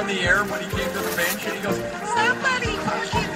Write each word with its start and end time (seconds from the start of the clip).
on 0.00 0.06
the 0.06 0.20
air 0.20 0.44
when 0.44 0.62
he 0.62 0.68
came 0.70 0.90
to 0.92 0.98
the 0.98 1.14
bench 1.16 1.44
and 1.46 1.56
he 1.56 1.62
goes, 1.62 1.76
Somebody 2.16 2.72
fucking! 2.86 3.30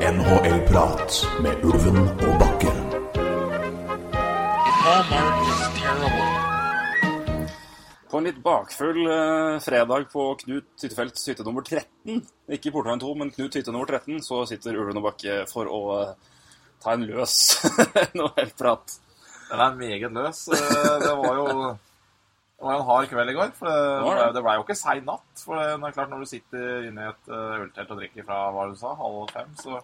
NHL-prat 0.00 1.26
med 1.42 1.64
Ulven 1.64 2.21
bakfull 8.44 9.00
eh, 9.06 9.56
fredag 9.64 10.08
på 10.12 10.24
Knut 10.42 10.82
Hyttefelts 10.82 11.24
hytte 11.30 11.44
nummer 11.46 11.64
13, 11.66 12.20
ikke 12.56 12.72
Portveien 12.74 13.00
2, 13.02 13.12
men 13.20 13.30
Knut 13.34 13.56
hytte 13.58 13.72
nummer 13.74 13.88
13, 13.90 14.18
så 14.26 14.42
sitter 14.50 14.76
Ulven 14.78 15.00
og 15.00 15.06
Bakke 15.10 15.38
for 15.50 15.70
å 15.70 15.80
eh, 16.00 16.12
ta 16.82 16.96
en 16.96 17.06
løs 17.08 17.36
NHL-prat. 18.16 18.98
Den 19.52 19.64
er 19.66 19.78
meget 19.80 20.14
løs. 20.16 20.44
Eh, 20.54 20.92
Det 21.04 21.16
var 21.22 21.40
jo 21.40 21.48
det 22.62 22.68
var 22.68 22.76
en 22.78 22.86
hard 22.86 23.08
kveld 23.10 23.30
i 23.32 23.34
går. 23.34 23.48
For 23.58 23.66
det, 23.66 23.86
var 24.06 24.18
det. 24.20 24.26
det 24.36 24.42
ble 24.46 24.52
jo 24.54 24.62
ikke 24.62 24.78
sein 24.78 25.02
natt. 25.08 25.40
For 25.42 25.58
det 25.58 25.64
det 25.82 25.88
er 25.88 25.94
klart, 25.96 26.12
når 26.12 26.20
du 26.22 26.28
sitter 26.30 26.84
inne 26.86 27.08
i 27.08 27.10
et 27.10 27.32
øltelt 27.34 27.90
og 27.90 27.98
drikker 27.98 28.26
fra 28.28 28.36
hva 28.54 28.68
du 28.70 28.76
sa, 28.78 28.92
halv 29.00 29.32
fem, 29.34 29.50
så 29.58 29.80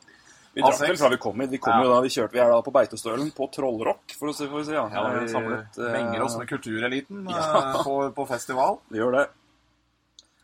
Vi 0.58 0.64
drakk 0.66 0.80
vel 0.82 0.98
fra 0.98 1.10
vi 1.14 1.18
kom 1.22 1.40
hit. 1.44 1.50
Vi 1.54 1.60
kom 1.62 1.76
Ja. 1.78 1.84
jo 1.86 1.92
da, 1.94 1.98
vi 2.02 2.10
kjørte 2.12 2.34
vi 2.34 2.40
er 2.42 2.50
da 2.50 2.60
på 2.66 2.72
Beitostølen 2.74 3.30
på 3.36 3.46
Trollrock, 3.54 4.14
for 4.18 4.32
å 4.32 4.34
si, 4.34 4.48
for 4.50 4.60
å 4.60 4.66
si 4.66 4.74
ja. 4.74 4.84
ja, 4.90 5.04
vi 5.20 5.28
samlet, 5.30 5.78
uh, 5.78 5.90
menger 5.94 6.24
oss 6.26 6.34
med 6.40 6.48
kultureliten 6.50 7.22
eh, 7.30 7.36
Ja. 7.38 7.82
på, 7.86 7.98
på 8.16 8.26
festival. 8.26 8.80
Vi 8.92 8.98
gjør 8.98 9.14
det. 9.20 9.26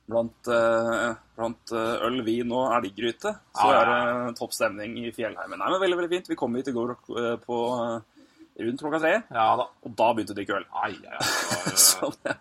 Blant, 0.04 0.48
uh, 0.52 1.14
blant 1.34 1.70
eh, 1.72 2.02
øl, 2.04 2.18
vin 2.26 2.50
og 2.52 2.74
elggryte 2.76 3.30
så 3.56 3.70
er 3.72 3.86
det 3.88 4.34
topp 4.36 4.52
stemning 4.52 4.98
i 5.00 5.12
fjellheimen. 5.16 5.56
Nei, 5.56 5.70
men 5.72 5.80
Veldig 5.80 5.96
veldig 5.96 6.10
fint. 6.12 6.28
Vi 6.28 6.36
kom 6.36 6.54
hit 6.60 6.68
i 6.68 6.74
går 6.76 6.92
eh, 6.92 7.30
på 7.40 7.56
eh, 7.72 8.26
rundt 8.66 8.82
klokka 8.84 9.00
tre, 9.00 9.14
Ja 9.32 9.46
da. 9.58 9.64
og 9.80 9.94
da 9.96 10.10
begynte 10.14 10.36
å 10.36 10.36
drikke 10.36 10.58
øl. 10.60 10.66
Ai, 10.76 10.92
ai, 11.08 11.16
ai. 11.16 11.72
Så 11.88 12.12
det, 12.20 12.36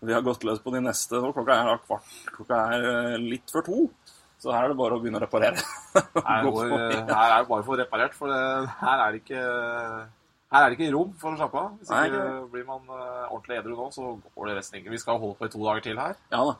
vi 0.00 0.14
har 0.14 0.22
gått 0.24 0.46
løs 0.46 0.62
på 0.62 0.72
de 0.76 0.80
neste 0.86 1.18
og 1.18 1.34
Klokka 1.34 1.58
er 1.58 1.82
kvart, 1.88 2.14
klokka 2.38 2.60
er 2.76 2.86
eh, 2.92 3.18
litt 3.20 3.50
før 3.52 3.66
to. 3.66 3.80
Så 4.42 4.50
her 4.50 4.64
er 4.66 4.72
det 4.72 4.78
bare 4.80 4.96
å 4.96 5.02
begynne 5.02 5.20
å 5.20 5.22
reparere. 5.22 5.62
Her, 5.94 6.48
går, 6.56 6.72
her 6.74 7.28
er 7.30 7.36
det 7.44 7.48
bare 7.52 7.62
å 7.62 7.66
få 7.68 7.76
reparert, 7.78 8.16
for 8.18 8.32
det, 8.32 8.40
her 8.82 9.02
er 9.06 9.14
det 9.14 9.22
ikke 9.22 9.42
her 10.52 10.66
er 10.66 10.72
det 10.72 10.76
ikke 10.76 10.92
rom 10.92 11.12
for 11.16 11.32
å 11.32 11.38
slappe 11.38 11.60
av. 11.62 11.68
Hvis 11.80 11.88
Nei, 11.94 12.00
ikke 12.10 12.18
ikke 12.26 12.48
blir 12.52 12.64
man 12.68 12.82
eh, 12.92 13.22
ordentlig 13.32 13.56
edru 13.62 13.76
nå, 13.78 13.86
så 13.94 14.10
går 14.36 14.50
det 14.50 14.56
resten 14.58 14.80
ikke. 14.82 14.90
Vi 14.92 14.98
skal 15.00 15.20
holde 15.22 15.38
på 15.38 15.46
i 15.48 15.52
to 15.54 15.62
dager 15.64 15.84
til 15.86 16.00
her. 16.02 16.18
Ja 16.34 16.42
da. 16.50 16.56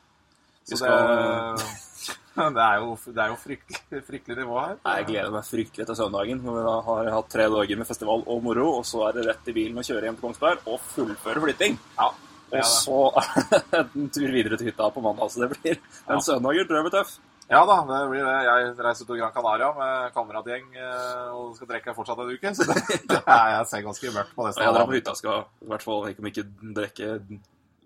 Vi 0.62 0.70
Så 0.70 0.78
skal, 0.78 1.10
det, 1.10 1.66
det, 2.56 2.62
er 2.64 2.78
jo, 2.80 2.94
det 3.10 3.20
er 3.26 3.32
jo 3.34 3.36
fryktelig, 3.42 4.00
fryktelig 4.06 4.38
nivå 4.38 4.56
her. 4.62 4.78
Nei, 4.86 4.94
Jeg 5.02 5.08
gleder 5.10 5.34
meg 5.34 5.44
fryktelig 5.50 5.86
til 5.90 5.98
søndagen, 5.98 6.40
når 6.46 6.56
vi 6.56 6.62
da 6.70 6.76
har 6.86 7.10
hatt 7.18 7.28
tre 7.34 7.48
dager 7.52 7.80
med 7.82 7.90
festival 7.90 8.24
og 8.32 8.46
moro. 8.46 8.68
Og 8.78 8.86
så 8.88 9.02
er 9.10 9.18
det 9.18 9.26
rett 9.28 9.50
i 9.52 9.56
bilen 9.58 9.82
og 9.82 9.88
kjøre 9.90 10.06
hjem 10.08 10.16
til 10.20 10.24
Kongsberg 10.28 10.70
og 10.72 10.80
fullføre 10.94 11.42
flytting. 11.44 11.76
Ja, 11.98 12.08
Og 12.52 12.64
så 12.70 13.02
en 13.82 14.08
tur 14.14 14.32
videre 14.38 14.56
til 14.60 14.70
hytta 14.70 14.88
på 14.94 15.04
mandag. 15.04 15.28
Så 15.34 15.44
det 15.44 15.50
blir 15.58 15.76
en 15.76 16.16
Ja. 16.16 16.22
søndager, 16.30 16.64
tror 16.70 16.80
jeg 16.80 16.88
blir 16.88 16.96
tøff. 16.96 17.12
Ja 17.52 17.62
da, 17.68 17.74
det 17.84 18.00
blir 18.08 18.24
det. 18.24 18.36
Jeg 18.48 18.74
reiser 18.80 19.04
til 19.08 19.18
Gran 19.20 19.32
Canaria 19.34 19.68
med 19.76 20.12
kameratgjeng 20.16 20.68
eh, 20.80 21.30
og 21.36 21.50
skal 21.58 21.68
drikke 21.68 21.92
fortsatt 21.96 22.22
en 22.24 22.32
uke. 22.32 22.52
Så 22.56 22.64
det, 22.70 23.00
det 23.10 23.18
er, 23.22 23.48
jeg 23.58 23.66
ser 23.74 23.82
ganske 23.86 24.12
mørkt 24.16 24.34
på 24.38 24.46
det. 24.48 24.54
Jeg 24.62 24.72
drar 24.78 24.88
på 24.88 24.96
hytta 24.96 25.14
skal 25.18 25.42
i 25.60 25.72
hvert 25.74 25.84
fall 25.84 26.06
ikke 26.12 26.30
ikke 26.32 26.46
drikke 26.78 27.10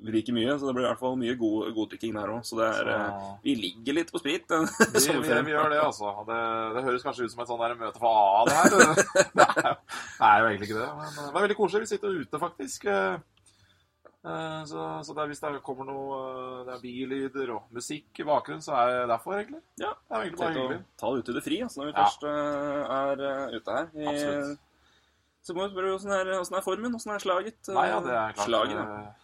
like 0.06 0.28
mye, 0.36 0.52
så 0.60 0.68
det 0.68 0.74
blir 0.76 0.84
i 0.84 0.88
hvert 0.90 1.00
fall 1.00 1.14
mye 1.18 1.34
god, 1.40 1.70
goddykking 1.74 2.12
der 2.18 2.28
òg. 2.36 2.42
Så 2.46 2.58
det 2.60 2.66
er 2.68 2.82
Så- 2.84 2.96
eh, 3.00 3.30
Vi 3.46 3.54
ligger 3.64 3.96
litt 3.96 4.10
på 4.12 4.20
sprit. 4.20 4.44
Vi, 4.46 5.14
vi, 5.24 5.38
vi 5.48 5.54
gjør 5.56 5.70
det, 5.72 5.80
altså. 5.82 6.12
Det, 6.28 6.40
det 6.76 6.82
høres 6.84 7.02
kanskje 7.06 7.24
ut 7.26 7.32
som 7.32 7.40
et 7.42 7.48
sånn 7.50 7.62
der 7.64 7.74
møte 7.80 7.98
for 7.98 8.12
AA, 8.12 8.44
det 8.44 8.58
her. 8.58 8.68
Det 9.36 9.46
er, 9.46 9.72
jo- 9.72 10.26
er 10.28 10.50
egentlig 10.52 10.68
ikke 10.70 10.82
det. 10.82 10.90
Men 11.00 11.16
det 11.16 11.24
er 11.32 11.40
veldig 11.48 11.56
koselig. 11.58 11.86
Vi 11.88 11.90
sitter 11.96 12.20
ute, 12.22 12.38
faktisk. 12.44 12.86
Eh, 14.26 14.62
Så, 14.66 14.84
så 15.06 15.14
det 15.14 15.22
er, 15.22 15.28
hvis 15.30 15.40
det 15.44 15.50
kommer 15.62 15.86
noe 15.86 16.16
eh, 16.18 16.64
Det 16.66 16.72
er 16.74 16.80
bilyder 16.82 17.50
og 17.54 17.68
musikk 17.76 18.18
i 18.18 18.26
bakgrunnen, 18.26 18.62
så 18.64 18.74
er 18.80 18.88
det 18.92 19.08
derfor, 19.12 19.36
egentlig. 19.38 19.60
Ja. 19.78 19.92
Det 20.08 20.16
er 20.16 20.24
egentlig 20.24 20.40
bare 20.40 20.56
hyggelig. 20.56 20.78
ta 20.98 21.10
det 21.14 21.20
ut 21.22 21.28
i 21.30 21.36
det 21.36 21.44
fri 21.44 21.58
altså, 21.62 21.80
når 21.82 21.86
vi 21.86 21.92
Ja. 21.94 22.06
først 22.06 22.24
eh, 22.30 22.96
er 22.96 23.54
ute 23.60 23.76
her. 23.76 23.86
I, 23.94 24.08
Absolutt. 24.14 24.58
Så 25.46 25.54
må 25.54 25.62
vi 25.68 25.74
spørre 25.76 25.94
åssen 25.94 26.10
er, 26.10 26.32
er 26.34 26.64
formen? 26.66 26.94
Åssen 26.98 27.12
er 27.14 27.22
slaget? 27.22 27.68
Nei, 27.70 27.86
ja, 27.86 28.00
det 28.02 28.10
er 28.18 28.32
klart. 28.34 28.48
Slaget, 28.50 29.14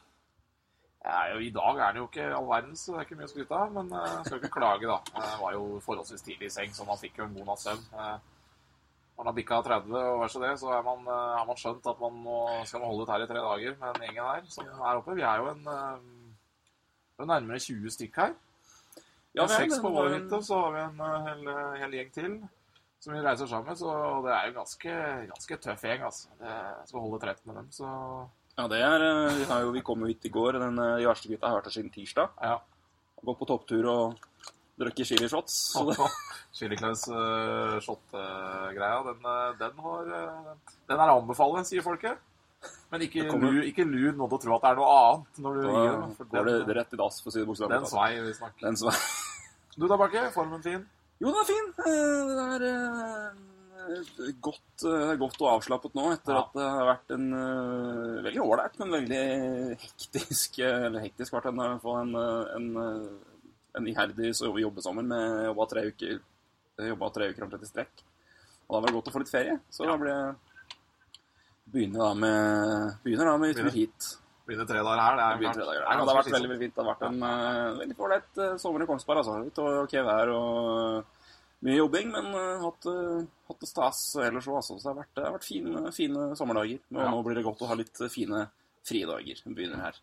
ja, 1.03 1.35
jo, 1.35 1.39
I 1.43 1.51
dag 1.51 1.79
er 1.83 1.89
den 1.97 1.97
jo 1.99 2.07
ikke 2.07 2.29
all 2.37 2.47
verdens, 2.47 2.85
så 2.87 2.93
det 2.95 3.01
er 3.01 3.07
ikke 3.09 3.17
mye 3.19 3.27
å 3.27 3.31
skryte 3.33 3.57
av. 3.59 3.73
Men 3.75 3.89
jeg 3.91 4.27
skal 4.29 4.39
ikke 4.39 4.53
klage, 4.55 4.87
da. 4.87 5.01
Jeg 5.19 5.41
var 5.41 5.57
jo 5.57 5.65
forholdsvis 5.83 6.23
tidlig 6.23 6.47
i 6.47 6.55
seng, 6.55 6.71
så 6.77 6.87
man 6.87 7.01
fikk 7.01 7.19
jo 7.19 7.25
en 7.27 7.35
god 7.35 7.49
natts 7.51 7.65
søvn. 7.67 7.83
Eh, 9.23 9.27
Når 9.27 9.29
man 9.29 9.31
har 9.31 9.37
bikka 9.39 9.63
30 9.63 9.99
og 10.03 10.21
vær 10.21 10.31
så 10.35 10.41
det, 10.43 10.53
så 10.59 10.73
er 10.75 10.83
man, 10.83 11.05
eh, 11.07 11.37
har 11.39 11.47
man 11.47 11.57
skjønt 11.57 11.87
at 11.87 12.01
man 12.01 12.17
må, 12.25 12.39
skal 12.67 12.81
man 12.81 12.91
holde 12.91 13.03
ut 13.07 13.13
her 13.15 13.23
i 13.23 13.27
tre 13.31 13.39
dager 13.39 13.77
med 13.79 13.95
den 13.95 14.03
gjengen 14.09 14.25
her 14.27 14.43
som 14.51 14.67
er 14.67 14.99
oppe. 14.99 15.15
Vi 15.15 15.23
er 15.23 15.39
jo 15.39 15.53
en 15.53 15.69
eh, 15.69 16.23
er 17.23 17.31
nærmere 17.31 17.63
20 17.63 17.95
stykk 17.95 18.17
her. 18.17 18.35
Ja, 19.33 19.47
vi 19.47 19.53
har 19.55 19.63
seks 19.63 19.79
på 19.81 19.93
vår 19.95 20.11
hytte, 20.17 20.35
og 20.37 20.45
så 20.45 20.59
har 20.61 20.75
vi 20.75 20.83
en 20.83 21.01
eh, 21.07 21.29
hel, 21.29 21.55
hel 21.85 21.97
gjeng 22.01 22.13
til 22.13 22.35
som 23.03 23.15
vi 23.15 23.23
reiser 23.23 23.49
sammen. 23.51 23.79
Så 23.79 23.95
det 24.27 24.35
er 24.35 24.49
jo 24.49 24.59
ganske, 24.59 24.99
ganske 25.31 25.59
tøff 25.65 25.87
gjeng, 25.89 26.05
altså. 26.07 26.29
Det, 26.41 26.59
skal 26.91 27.05
holde 27.07 27.23
13 27.23 27.41
med 27.49 27.59
dem, 27.61 27.71
så 27.75 27.89
Ja, 28.59 28.67
det 28.69 28.83
er 28.85 29.07
eh, 29.07 29.39
Vi, 29.39 29.47
har 29.49 29.63
jo, 29.65 29.73
vi 29.75 29.85
kom 29.87 30.05
jo 30.05 30.11
hit 30.11 30.29
i 30.29 30.35
går. 30.35 30.61
Den, 30.61 30.79
eh, 30.79 30.99
de 31.01 31.09
verste 31.09 31.31
gutta 31.31 31.49
har 31.49 31.61
vært 31.61 31.71
her 31.71 31.79
siden 31.79 31.95
tirsdag. 31.95 32.37
ja. 32.43 32.59
Gått 33.23 33.39
på 33.39 33.47
topptur 33.47 33.87
og 33.87 34.23
drukket 34.83 35.09
chilishots. 35.13 35.57
Så 35.73 35.85
det, 35.89 35.97
Chili 36.53 36.77
Claus 36.77 37.07
uh, 37.09 37.79
shot-greia, 37.81 38.99
den, 39.09 39.25
eh, 39.25 39.55
den 39.63 39.79
har 39.87 40.11
eh, 40.19 40.53
Den 40.91 41.01
er 41.01 41.13
å 41.15 41.21
anbefale, 41.23 41.63
sier 41.69 41.85
folket. 41.87 42.21
Men 42.93 43.03
ikke, 43.07 43.25
kommer- 43.31 43.51
lu, 43.57 43.63
ikke 43.67 43.83
lur 43.89 44.13
noen 44.15 44.29
til 44.31 44.37
å 44.39 44.43
tro 44.45 44.55
at 44.59 44.63
det 44.67 44.71
er 44.75 44.77
noe 44.79 44.91
annet 44.99 45.41
når 45.43 45.57
du 45.57 45.63
da 45.65 45.71
gir 45.73 46.27
går 46.35 46.51
det 46.69 46.77
rett 46.79 46.93
i 46.95 47.01
dass, 47.01 47.17
for 47.25 47.33
å 47.33 47.35
si 47.35 47.41
det 47.41 47.49
bokstavelig 47.49 47.79
den 47.81 47.89
svei 47.91 48.11
vi 48.29 48.35
snakker. 48.37 48.67
Den 48.69 48.79
svei. 48.83 48.99
Du 49.81 49.87
da, 49.89 49.97
Bakke? 49.97 50.27
Formen 50.35 50.61
fin? 50.63 50.83
Jo, 51.23 51.31
den 51.33 51.41
er 51.41 51.49
fin. 51.49 51.73
Eh, 51.89 52.29
Det 52.29 52.45
er 52.53 52.67
eh, 52.69 54.33
godt, 54.45 54.85
eh, 54.87 55.15
godt 55.19 55.41
og 55.43 55.49
avslappet 55.57 55.97
nå 55.97 56.05
etter 56.13 56.37
Ja. 56.37 56.43
at 56.45 56.53
det 56.59 56.67
har 56.77 56.87
vært 56.93 57.15
en 57.17 57.27
eh, 57.39 58.23
veldig 58.29 58.43
ålreit, 58.45 58.77
men 58.83 58.93
veldig 58.99 59.23
hektisk 59.81 60.61
eh, 60.63 60.85
Eller 60.91 61.07
hektisk 61.09 61.35
vært 61.35 61.49
en, 61.51 61.63
en, 61.65 62.13
eh, 62.21 62.53
en, 62.59 62.69
eh, 62.85 63.32
en 63.79 63.87
iherdig 63.89 64.33
jobbesommer 64.37 65.07
med 65.07 65.45
jobba 65.49 65.67
tre 65.71 65.87
uker 65.89 66.19
jobba 66.81 67.11
tre 67.15 67.29
uker 67.33 67.45
omtrent 67.47 67.67
i 67.67 67.69
strekk. 67.69 68.03
Og 68.69 68.75
da 68.77 68.81
var 68.81 68.89
det 68.89 68.97
godt 68.97 69.11
å 69.11 69.15
få 69.15 69.23
litt 69.23 69.33
ferie. 69.33 69.59
Så 69.71 69.87
da 69.89 69.97
ble 70.01 70.17
Begynner 71.73 72.03
da 72.05 72.11
med 72.19 72.99
Begynner 73.05 73.31
da 73.31 73.39
med 73.41 73.57
tur 73.57 73.71
hit. 73.73 74.09
Begynner 74.47 74.67
tre 74.69 74.83
dager 74.83 75.01
her. 75.01 75.17
Det 75.17 75.25
er, 75.25 75.41
Begynner 75.41 75.59
tre 75.59 75.67
dager. 75.69 75.81
det 75.81 75.87
Ja, 75.87 75.97
det 75.97 76.13
har 76.13 76.19
vært 76.19 76.33
veldig, 76.35 76.59
fint. 76.63 76.75
Det 76.75 76.83
har 76.83 76.89
vært 76.91 77.05
en 77.09 77.21
uh, 77.23 77.79
veldig 77.81 77.99
ålreit 78.07 78.41
uh, 78.43 78.55
sommer 78.61 78.85
i 78.85 78.89
Kongsberg. 78.91 79.21
altså. 79.23 79.37
Litt 79.47 79.61
ok 79.63 79.95
vær 80.09 80.33
og 80.35 81.21
mye 81.63 81.77
jobbing, 81.79 82.11
men 82.11 82.31
uh, 82.35 82.65
hatt, 82.65 82.89
uh, 82.91 83.23
hatt 83.49 83.63
det 83.63 83.71
stas 83.71 84.01
ellers 84.19 84.49
òg. 84.51 84.59
Altså. 84.59 84.79
Så 84.81 84.89
det 84.89 84.91
har 84.91 84.99
vært, 84.99 85.13
det 85.17 85.27
har 85.29 85.37
vært 85.39 85.49
fine, 85.49 85.85
fine 85.95 86.27
sommerdager. 86.41 86.83
Nå, 86.91 87.05
Ja. 87.05 87.13
nå 87.15 87.23
blir 87.23 87.39
det 87.39 87.47
godt 87.47 87.63
å 87.63 87.71
ha 87.71 87.79
litt 87.79 88.03
fine 88.13 88.49
fridager. 88.89 89.45
Begynner 89.47 89.87
her. 89.87 90.03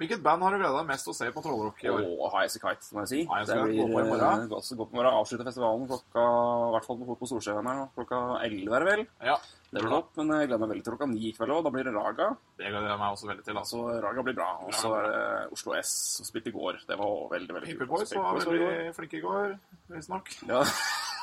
Hvilket 0.00 0.22
band 0.24 0.40
har 0.40 0.54
du 0.54 0.56
gleda 0.62 0.78
deg 0.78 0.86
mest 0.88 1.04
til 1.04 1.12
å 1.12 1.16
se 1.18 1.26
på 1.28 1.42
Trollrock 1.44 1.82
i 1.84 1.90
år? 1.92 2.04
Oh, 2.08 2.30
High 2.32 2.46
As 2.48 2.54
A 2.56 2.60
Kite, 2.62 2.86
må 2.96 3.02
jeg 3.04 3.10
si. 3.10 3.18
High 3.28 3.42
As 3.42 3.50
Det 3.50 3.56
blir 3.60 3.82
gå 3.82 3.88
på 3.90 4.00
i 4.00 4.04
morgen. 4.08 4.44
uh, 4.48 4.68
gå 4.78 4.86
på 4.86 4.94
i 4.94 4.96
morgen. 4.96 5.16
Avslutte 5.18 5.44
festivalen 5.44 5.84
klokka 5.90 6.22
i 6.24 6.70
hvert 6.72 6.86
fall 6.88 7.00
på, 7.02 7.16
på 7.20 7.28
Storsjøen 7.28 7.68
her. 7.68 7.82
Klokka 7.98 8.20
11 8.46 8.78
er 8.78 8.86
det 8.86 8.88
vel. 8.88 9.02
Ja, 9.28 9.34
Det 9.68 9.82
blir 9.84 9.92
topp, 9.92 10.08
men 10.16 10.32
jeg 10.32 10.48
gleder 10.48 10.62
meg 10.62 10.72
veldig 10.72 10.86
til 10.86 10.96
klokka 10.96 11.10
9 11.12 11.26
i 11.28 11.34
kveld 11.36 11.52
òg. 11.58 11.60
Da 11.66 11.74
blir 11.74 11.90
det 11.90 11.92
Raga. 11.98 12.30
det 12.56 12.72
gleder 12.72 12.88
jeg 12.94 13.02
meg 13.02 13.18
også 13.18 13.28
veldig 13.28 13.44
til. 13.50 13.60
altså. 13.60 13.82
Så 13.84 14.00
Raga 14.06 14.24
blir 14.30 14.38
bra. 14.40 14.48
Og 14.64 14.72
så 14.80 14.94
er 14.96 15.10
det 15.10 15.20
Oslo 15.58 15.76
S 15.82 15.92
som 16.16 16.30
spilte 16.30 16.48
i 16.48 16.56
går. 16.56 16.80
Det 16.88 16.98
var 17.02 17.14
veldig, 17.36 17.58
veldig 17.58 17.76
kult. 17.76 17.84
var 17.84 18.08
Paperboys 18.08 18.16
var 18.16 18.40
veldig 18.56 18.96
flinke 18.96 19.20
i 19.20 19.24
går, 19.28 19.54
visstnok. 19.92 20.32
Ja. 20.48 20.64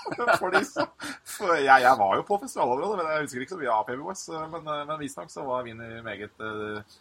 For 0.39 0.53
de 0.53 0.61
for 1.27 1.53
jeg, 1.57 1.81
jeg 1.83 1.95
var 1.99 2.13
jo 2.15 2.23
på 2.27 2.37
festivalområdet, 2.39 2.97
men 2.99 3.09
jeg 3.11 3.25
husker 3.25 3.43
ikke 3.43 3.55
så 3.55 3.59
mye 3.59 3.73
av 3.73 3.81
Paperboys. 3.87 4.21
Men, 4.53 4.69
men 4.87 5.01
visstnok 5.01 5.33
så 5.33 5.43
var 5.47 5.65
Vinni 5.67 5.99
meget 6.05 6.43
eh, 6.47 6.95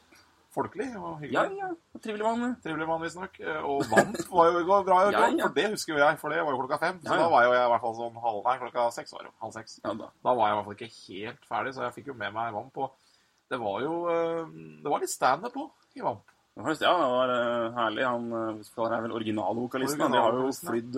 folkelig 0.56 0.86
og 0.96 1.22
Ja, 1.28 1.42
hyggelig. 1.44 1.58
ja. 1.60 1.68
Trivelig 2.02 2.24
mann. 2.26 2.54
Trivelig 2.64 2.86
mann, 2.88 3.02
visstnok. 3.04 3.38
Eh, 3.40 3.60
Og 3.68 3.84
vant 3.92 4.18
var 4.32 4.50
jo 4.50 4.62
bra 4.88 4.98
i 5.06 5.12
Ja, 5.16 5.24
ja. 5.28 5.46
for 5.46 5.54
det 5.60 5.66
husker 5.74 5.92
jo 5.94 5.98
jeg, 6.02 6.18
for 6.22 6.32
det 6.34 6.40
var 6.44 6.52
jo 6.56 6.60
klokka 6.64 6.78
fem. 6.82 7.00
Så 7.04 7.10
Ja, 7.12 7.18
ja. 7.18 7.22
da 7.22 7.28
var 7.34 7.44
jo 7.46 7.52
jeg 7.56 7.64
i 7.66 7.72
hvert 7.74 7.84
fall 7.86 7.96
sånn 8.00 8.20
halv 8.26 8.40
Nei, 8.48 8.56
klokka 8.64 8.86
seks 8.96 9.12
var 9.16 9.22
det 9.26 9.30
jo. 9.30 9.34
Halv 9.44 9.52
seks. 9.58 9.76
Ja, 9.84 9.92
da. 10.00 10.08
Da 10.24 10.34
var 10.40 10.48
jeg 10.48 10.54
i 10.54 10.56
hvert 10.60 10.68
fall 10.70 10.78
ikke 10.80 10.94
helt 11.02 11.44
ferdig, 11.52 11.74
så 11.76 11.84
jeg 11.86 11.96
fikk 12.00 12.08
jo 12.12 12.16
med 12.24 12.32
meg 12.34 12.54
Vamp. 12.56 12.80
Og 12.86 13.12
det 13.52 13.60
var 13.62 13.76
jo 13.84 13.92
eh, 14.10 14.56
Det 14.82 14.90
var 14.90 15.04
litt 15.04 15.12
standup 15.14 15.52
på 15.54 15.68
i 15.96 16.02
Vamp. 16.08 16.24
Ja, 16.56 16.72
det 16.72 16.88
var 17.12 17.28
eh, 17.36 17.68
herlig. 17.76 18.04
Han 18.08 18.32
er 18.32 19.02
vel 19.04 19.12
originalvokalisten. 19.12 20.00
Han, 20.06 20.12
De 20.16 20.24
har 20.24 20.32
jo 20.40 20.48
flydd 20.56 20.96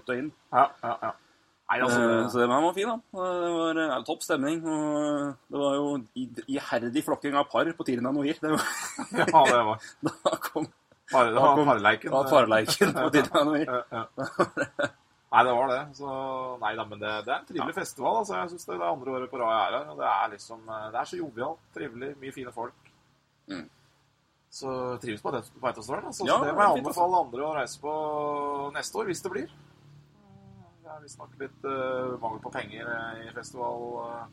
ut 0.00 0.08
og 0.08 0.16
inn. 0.16 0.32
Ja, 0.56 0.70
ja, 0.82 0.94
ja. 1.02 1.12
Nei, 1.66 1.80
altså 1.82 1.98
Eh, 1.98 2.28
så 2.30 2.38
det 2.38 2.46
var, 2.48 2.72
fint 2.76 2.86
da. 2.86 2.96
Eh, 3.18 3.38
Det 3.42 3.52
var 3.56 3.78
ja, 3.82 4.02
topp 4.06 4.22
stemning. 4.22 4.60
Og 4.62 4.98
eh, 5.02 5.32
det 5.50 5.58
var 5.58 5.72
jo 5.74 5.86
i- 6.14 6.44
iherdig 6.54 7.02
flokking 7.04 7.34
av 7.34 7.48
par 7.50 7.64
på 7.74 7.84
Tirna 7.88 8.12
Noir. 8.14 8.36
Det 8.40 8.50
var, 8.52 8.62
Ja, 9.18 9.42
det 9.50 9.64
var 9.66 9.80
da 10.06 10.36
kom 10.46 10.68
Par- 11.10 11.26
det 11.26 11.34
var 11.34 11.54
kom- 11.56 11.66
parleiken. 11.66 12.10
var 12.10 12.24
parleiken 12.30 12.92
på 12.94 13.10
Tirna 13.14 13.42
Noir. 13.44 13.66
Ja, 13.66 13.82
ja. 13.90 14.06
Nei, 15.32 15.42
det 15.42 15.52
var 15.58 15.68
det. 15.72 15.80
Så 15.98 16.08
nei 16.62 16.72
da, 16.78 16.84
men 16.86 16.98
det, 17.02 17.12
det 17.26 17.32
er 17.34 17.38
en 17.40 17.46
trivelig 17.50 17.74
festival. 17.74 18.16
altså. 18.22 18.36
Jeg 18.38 18.48
synes 18.54 18.64
det, 18.70 18.74
det 18.78 18.86
er 18.86 18.92
andre 18.94 19.10
året 19.18 19.30
på 19.34 19.38
rad 19.42 19.50
jeg 19.50 19.66
er 19.66 19.76
her. 19.80 19.90
Og 19.90 19.98
det 19.98 20.06
er 20.12 20.30
liksom 20.36 20.68
eh, 20.70 20.86
Det 20.94 21.00
er 21.02 21.10
så 21.10 21.18
jovialt, 21.18 21.58
trivelig, 21.74 22.12
mye 22.22 22.32
fine 22.38 22.52
folk. 22.54 22.92
Mm. 23.50 23.66
Så 24.56 24.70
trives 25.02 25.20
på 25.22 25.32
det- 25.34 25.50
Beitostølen. 25.60 26.06
Altså, 26.14 26.24
Ja, 26.30 26.38
så 26.38 26.44
det 26.46 26.52
det 26.52 26.54
må 26.56 26.62
jeg 26.62 26.78
anbefale 26.84 27.24
andre 27.26 27.42
å 27.50 27.54
reise 27.58 27.80
på 27.82 27.92
neste 28.78 29.02
år, 29.02 29.10
hvis 29.10 29.22
det 29.26 29.32
blir. 29.34 29.48
Er 30.96 31.02
visstnok 31.04 31.32
litt 31.40 31.64
uh, 31.68 32.16
mangel 32.22 32.40
på 32.40 32.52
penger 32.54 32.88
eh, 32.88 33.24
i 33.26 33.32
festival 33.36 33.82
Uh, 34.00 34.26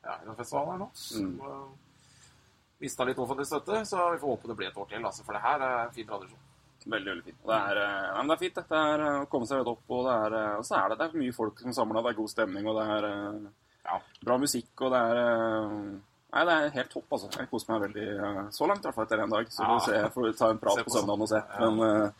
Ja, 0.00 0.14
i 0.22 0.26
den 0.28 0.36
festivalen 0.38 0.70
her 0.72 0.78
nå. 0.80 0.86
Mm. 0.86 0.94
Så, 0.96 1.24
eh, 1.50 1.64
Mista 2.80 3.04
litt 3.04 3.18
offentlig 3.20 3.44
støtte, 3.50 3.82
så 3.84 4.06
vi 4.14 4.20
får 4.22 4.30
håpe 4.30 4.48
det 4.48 4.54
blir 4.56 4.68
et 4.70 4.78
år 4.80 4.86
til. 4.88 5.02
Altså, 5.04 5.24
for 5.26 5.36
det 5.36 5.42
her 5.44 5.60
er 5.66 5.74
en 5.82 5.90
fin 5.92 6.06
tradisjon. 6.08 6.46
Veldig, 6.86 7.10
veldig 7.10 7.24
fint. 7.26 7.40
Det 7.50 7.58
er, 7.58 7.80
men 8.16 8.30
det 8.30 8.36
er 8.36 8.40
fint, 8.40 8.56
det. 8.56 8.78
Er 8.78 9.02
å 9.04 9.26
komme 9.28 9.48
seg 9.50 9.60
litt 9.60 9.68
opp, 9.68 9.82
og, 9.92 10.06
det 10.06 10.14
er, 10.16 10.36
og 10.56 10.64
så 10.64 10.78
er 10.78 10.86
det, 10.88 10.96
det 11.02 11.08
er 11.10 11.20
mye 11.20 11.34
folk 11.36 11.60
som 11.60 11.74
samler, 11.76 12.00
det 12.06 12.14
er 12.14 12.18
god 12.22 12.32
stemning, 12.32 12.70
og 12.70 12.78
det 12.80 12.86
er 12.94 13.08
Ja. 13.90 13.98
bra 14.24 14.38
musikk, 14.40 14.72
og 14.80 14.94
det 14.94 15.02
er 15.10 15.20
Nei, 16.30 16.44
det 16.46 16.54
er 16.54 16.74
helt 16.78 16.92
topp, 16.94 17.12
altså. 17.18 17.28
Jeg 17.36 17.50
koser 17.50 17.74
meg 17.74 17.84
veldig 17.90 18.08
så 18.56 18.70
langt, 18.70 18.80
i 18.80 18.88
hvert 18.88 18.96
fall 18.96 19.08
etter 19.10 19.24
en 19.26 19.36
dag. 19.36 19.52
Så 19.52 19.66
ja. 19.66 19.76
vi 20.06 20.14
får 20.14 20.26
vi 20.30 20.32
ta 20.38 20.50
en 20.54 20.62
prat 20.62 20.80
på 20.80 20.88
på 20.88 20.96
søndagen 20.96 21.26
og 21.26 21.28
se. 21.34 21.42
Ja. 21.42 21.68
Men, 21.68 22.14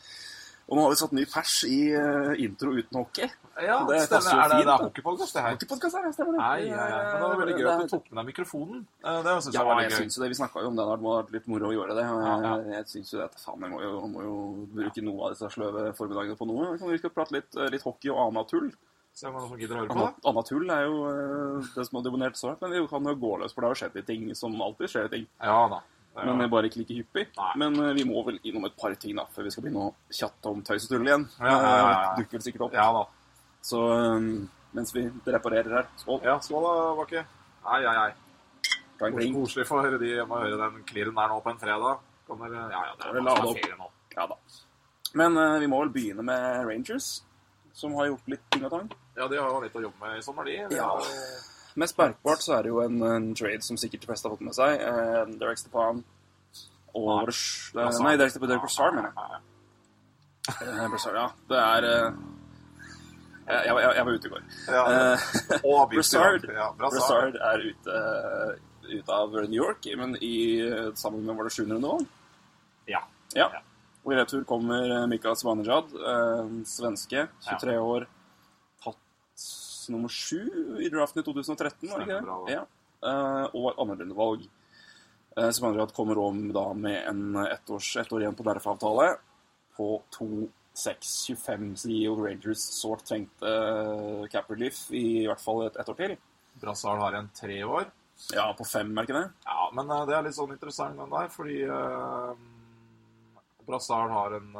og 0.70 0.76
nå 0.78 0.82
har 0.86 0.90
vi 0.92 0.98
satt 1.00 1.12
ny 1.18 1.24
pers 1.26 1.54
i 1.66 1.78
eh, 1.98 2.32
intro 2.44 2.70
uten 2.76 2.98
hockey. 3.00 3.26
Ja, 3.60 3.80
Det 3.84 3.98
stemmer. 4.06 4.38
Er 4.44 4.52
det, 4.54 4.58
det 4.64 4.72
er 4.72 4.84
hockeypodkast, 4.86 5.34
det 5.34 5.42
her? 5.42 5.56
Hockeypodkast 5.56 5.96
her, 5.98 6.04
stemmer 6.14 6.36
det. 6.36 6.40
Nei, 6.40 6.60
ja, 6.70 6.84
ja. 6.88 7.00
Men 7.10 7.16
det 7.18 7.26
var 7.26 7.40
veldig 7.42 7.56
gøy 7.58 7.68
at 7.72 7.80
du 7.82 7.88
tok 7.90 8.06
med 8.10 8.20
deg 8.20 8.28
mikrofonen. 8.30 8.84
Eh, 9.04 9.18
Det 9.26 9.34
synes 9.42 9.54
Ja, 9.58 9.64
var 9.66 9.80
jeg 9.82 9.90
veldig 9.90 9.90
gøy. 9.90 9.98
Synes 10.04 10.16
jo 10.16 10.22
det. 10.22 10.28
Vi 10.30 10.38
snakka 10.40 10.62
jo 10.64 10.70
om 10.70 10.76
det. 10.78 10.84
Det 10.86 10.92
hadde 10.94 11.08
vært 11.10 11.34
litt 11.36 11.48
moro 11.52 11.68
å 11.68 11.74
gjøre 11.74 11.96
det. 11.98 12.04
Jeg, 12.06 12.62
jeg 12.76 12.86
syns 12.94 13.10
jo 13.12 13.18
det. 13.20 13.28
Faen, 13.44 13.66
jeg 13.66 13.70
må 13.74 13.82
jo, 13.82 13.92
må 14.14 14.22
jo 14.24 14.36
bruke 14.78 15.04
noe 15.10 15.26
av 15.26 15.34
disse 15.34 15.50
sløve 15.56 15.84
formiddagene 15.98 16.38
på 16.40 16.48
noe. 16.48 16.70
Vi 16.78 17.02
skal 17.02 17.10
prate 17.18 17.36
litt, 17.36 17.50
eh, 17.58 17.68
litt 17.74 17.82
hockey 17.84 18.14
og 18.14 18.22
annet 18.28 18.48
tull. 18.54 18.70
Se 19.12 19.26
om 19.26 19.34
det 19.34 19.42
er 19.42 19.48
noen 19.50 19.58
gidder 19.60 19.74
å 19.76 19.80
høre 19.82 19.90
på 19.90 20.04
det. 20.06 20.14
annet 20.30 20.46
tull 20.54 20.70
er 20.70 20.84
jo 20.86 21.62
det 21.74 21.84
som 21.90 21.96
har 21.98 22.04
dominert 22.06 22.36
så 22.38 22.52
hardt. 22.52 22.60
Men 22.62 22.70
vi 22.78 22.86
kan 22.86 23.04
jo 23.10 23.14
gå 23.26 23.32
løs, 23.42 23.52
for 23.52 23.66
det 23.66 23.72
har 23.74 23.80
skjedd 23.82 23.98
litt 23.98 24.06
ting 24.06 24.30
som 24.38 24.54
alltid 24.62 24.88
skjer 24.88 25.10
ting. 25.10 25.26
Ja 25.42 25.66
da. 25.68 25.80
Er 26.16 26.26
Men 26.26 26.42
jeg 26.42 26.50
bare 26.50 26.68
ikke 26.68 26.80
like 26.80 26.94
hyppig. 26.98 27.26
Nei. 27.36 27.50
Men 27.62 27.76
uh, 27.78 27.90
vi 27.94 28.04
må 28.08 28.22
vel 28.26 28.40
innom 28.42 28.66
et 28.66 28.74
par 28.78 28.94
ting 28.98 29.14
da, 29.16 29.26
før 29.30 29.46
vi 29.46 29.52
skal 29.54 29.64
begynne 29.66 29.84
å 29.86 29.92
chatte 30.10 30.50
om 30.50 30.64
tøys 30.66 30.88
og 30.88 30.94
tull 30.94 31.06
igjen. 31.06 31.26
Ja, 31.38 31.52
ja, 31.52 31.60
ja, 31.60 31.76
ja. 31.76 32.00
Det 32.16 32.24
Dukker 32.24 32.38
vel 32.38 32.46
sikkert 32.48 32.64
opp. 32.66 32.74
Ja 32.74 32.88
da. 32.96 33.04
Så 33.70 33.84
um, 33.92 34.32
mens 34.76 34.94
vi 34.96 35.04
reparerer 35.26 35.76
her 35.78 35.88
Skål. 36.00 36.20
Ja, 36.26 36.38
skål 36.42 36.66
da, 36.66 36.74
Bakke. 36.98 37.24
Nei. 37.68 38.10
Ta 38.98 39.08
en. 39.08 39.20
Koselig 39.36 39.66
for 39.68 39.98
de 40.02 40.10
å 40.24 40.26
høre 40.32 40.58
den 40.60 40.82
klirren 40.88 41.16
der 41.16 41.30
nå 41.32 41.38
på 41.44 41.54
en 41.54 41.62
fredag. 41.62 42.02
Kommer, 42.28 42.52
ja, 42.54 42.66
ja, 42.70 42.82
det 42.98 43.08
er 43.10 43.24
lade 43.26 43.48
opp? 43.50 43.70
nå. 43.78 43.88
Ja 44.14 44.26
da. 44.30 44.36
Men 45.18 45.38
uh, 45.38 45.58
vi 45.62 45.70
må 45.70 45.80
vel 45.84 45.94
begynne 45.94 46.26
med 46.26 46.66
Rangers, 46.68 47.20
som 47.74 47.94
har 47.98 48.10
gjort 48.10 48.28
litt 48.30 48.44
ting 48.50 48.66
og 48.66 48.74
tang. 48.74 48.92
Ja, 49.16 49.26
de 49.30 49.40
har 49.40 49.48
jo 49.50 49.62
litt 49.64 49.78
å 49.78 49.82
jobbe 49.86 50.04
med 50.04 50.18
i 50.20 50.26
sommer. 50.26 50.46
De 50.46 50.76
Ja. 50.76 50.90
Mest 51.78 51.98
merkbart 51.98 52.42
så 52.42 52.56
er 52.56 52.66
det 52.66 52.72
jo 52.72 52.80
en, 52.82 52.98
en 53.06 53.28
trade 53.38 53.62
som 53.62 53.78
sikkert 53.78 54.02
de 54.02 54.10
fleste 54.10 54.26
har 54.28 54.34
fått 54.34 54.46
med 54.46 54.56
seg. 54.56 54.80
Eh, 54.82 55.22
Derek 55.40 55.60
Stepan 55.60 56.02
og 56.94 57.10
Nei. 57.12 57.22
Rus- 57.30 57.70
Brassard. 57.74 58.04
Nei, 58.06 58.16
Derek 58.18 58.34
Stepan, 58.34 58.50
Derek 58.50 58.64
Brassard, 58.66 58.98
mener 58.98 59.12
jeg. 59.12 59.16
Ja, 59.20 59.28
ja. 59.36 59.40
Eh, 60.50 60.84
Brassard, 60.90 61.20
ja. 61.20 61.28
Det 61.52 61.62
er 61.66 61.88
eh, 61.90 62.20
jeg, 63.50 63.62
jeg, 63.66 63.94
jeg, 63.96 64.04
var 64.06 64.12
ute 64.12 64.28
i 64.28 64.34
går. 64.34 64.44
Ja, 64.66 64.82
ja. 64.90 65.62
og 65.62 65.80
Brassard. 65.94 66.50
Ja, 66.58 66.68
Brassard. 66.78 67.38
Er 67.52 67.66
ute, 67.70 68.04
ute 68.90 69.16
av 69.22 69.34
New 69.40 69.58
York, 69.58 69.90
men 69.98 70.14
i, 70.22 70.36
sammen 70.98 71.26
med 71.26 71.38
var 71.38 71.50
det 71.50 71.56
700 71.58 71.82
nå? 71.86 71.98
Ja. 72.90 73.02
Ja. 73.34 73.50
Ja. 73.54 73.66
Og 74.00 74.14
i 74.14 74.16
retur 74.16 74.44
kommer 74.48 74.86
eh, 74.88 75.06
Mikael 75.10 75.36
Svanejad, 75.36 75.92
eh, 75.94 76.52
svenske, 76.68 77.26
23 77.46 77.76
år, 77.78 78.06
tatt 79.90 79.96
nummer 79.96 80.08
sju 80.08 80.78
i 80.80 80.88
draften 80.88 81.20
i 81.20 81.24
2013, 81.24 81.90
var 81.90 81.98
det 81.98 82.06
ikke 82.06 82.20
det? 82.46 82.54
Ja. 82.54 82.64
Eh, 83.02 83.46
og 83.54 83.70
et 83.70 83.78
andrerundevalg. 83.78 84.48
Uh, 85.38 85.50
Svanejad 85.50 85.92
kommer 85.94 86.18
om 86.18 86.52
da 86.52 86.72
med 86.74 87.06
en 87.06 87.36
ett 87.36 87.70
års, 87.70 87.96
ett 87.96 88.12
år 88.12 88.20
igjen 88.20 88.34
på 88.34 88.42
DRF-avtale 88.42 89.12
på 89.76 90.02
2-6-25, 90.18 91.76
sier 91.78 92.18
Rangers 92.18 92.64
sårt 92.74 93.04
trengte 93.06 93.46
uh, 93.46 94.26
cap 94.26 94.50
relief 94.50 94.88
i, 94.90 95.22
i 95.22 95.28
hvert 95.28 95.40
fall 95.40 95.68
et, 95.68 95.78
ett 95.78 95.88
år 95.88 95.98
til. 96.00 96.16
Brassard 96.60 96.98
har 96.98 97.14
en 97.14 97.30
tre 97.30 97.62
år. 97.64 97.86
Ja, 98.34 98.50
på 98.58 98.66
fem, 98.66 98.90
er 98.90 99.06
det 99.06 99.08
ikke 99.08 99.20
det? 99.20 99.46
Ja, 99.46 99.70
men 99.72 99.94
eh, 99.94 100.02
det 100.10 100.16
er 100.16 100.26
litt 100.26 100.36
sånn 100.36 100.50
interessant 100.52 100.98
den 100.98 101.14
der, 101.14 101.30
fordi 101.32 101.62
Brassard 103.64 104.10
har 104.12 104.34
en, 104.36 104.50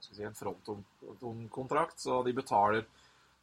skal 0.00 0.16
si, 0.16 0.24
en 0.26 0.34
frontkontrakt, 0.34 2.00
så 2.02 2.22
de 2.26 2.34
betaler 2.34 2.88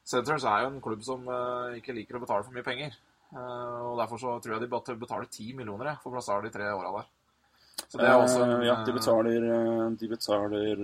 Senators 0.04 0.44
er 0.50 0.64
jo 0.66 0.72
en 0.74 0.82
klubb 0.82 1.04
som 1.06 1.28
eh, 1.30 1.78
ikke 1.80 1.94
liker 1.96 2.18
å 2.18 2.22
betale 2.24 2.44
for 2.44 2.54
mye 2.56 2.66
penger. 2.66 2.96
Eh, 3.32 3.80
og 3.88 3.98
Derfor 4.02 4.20
så 4.20 4.36
tror 4.44 4.58
jeg 4.58 4.66
de 4.66 4.96
betaler 5.00 5.28
10 5.30 5.54
millioner 5.56 5.98
for 6.04 6.12
Brassard 6.16 6.44
de 6.48 6.52
tre 6.54 6.68
åra 6.74 6.92
der. 7.00 7.10
Så 7.88 7.98
det 8.00 8.08
er 8.10 8.18
også 8.20 8.42
en, 8.44 8.52
Eh, 8.62 8.68
ja, 8.68 8.76
de 8.86 8.94
betaler, 8.94 9.46
de 9.98 10.08
betaler 10.12 10.82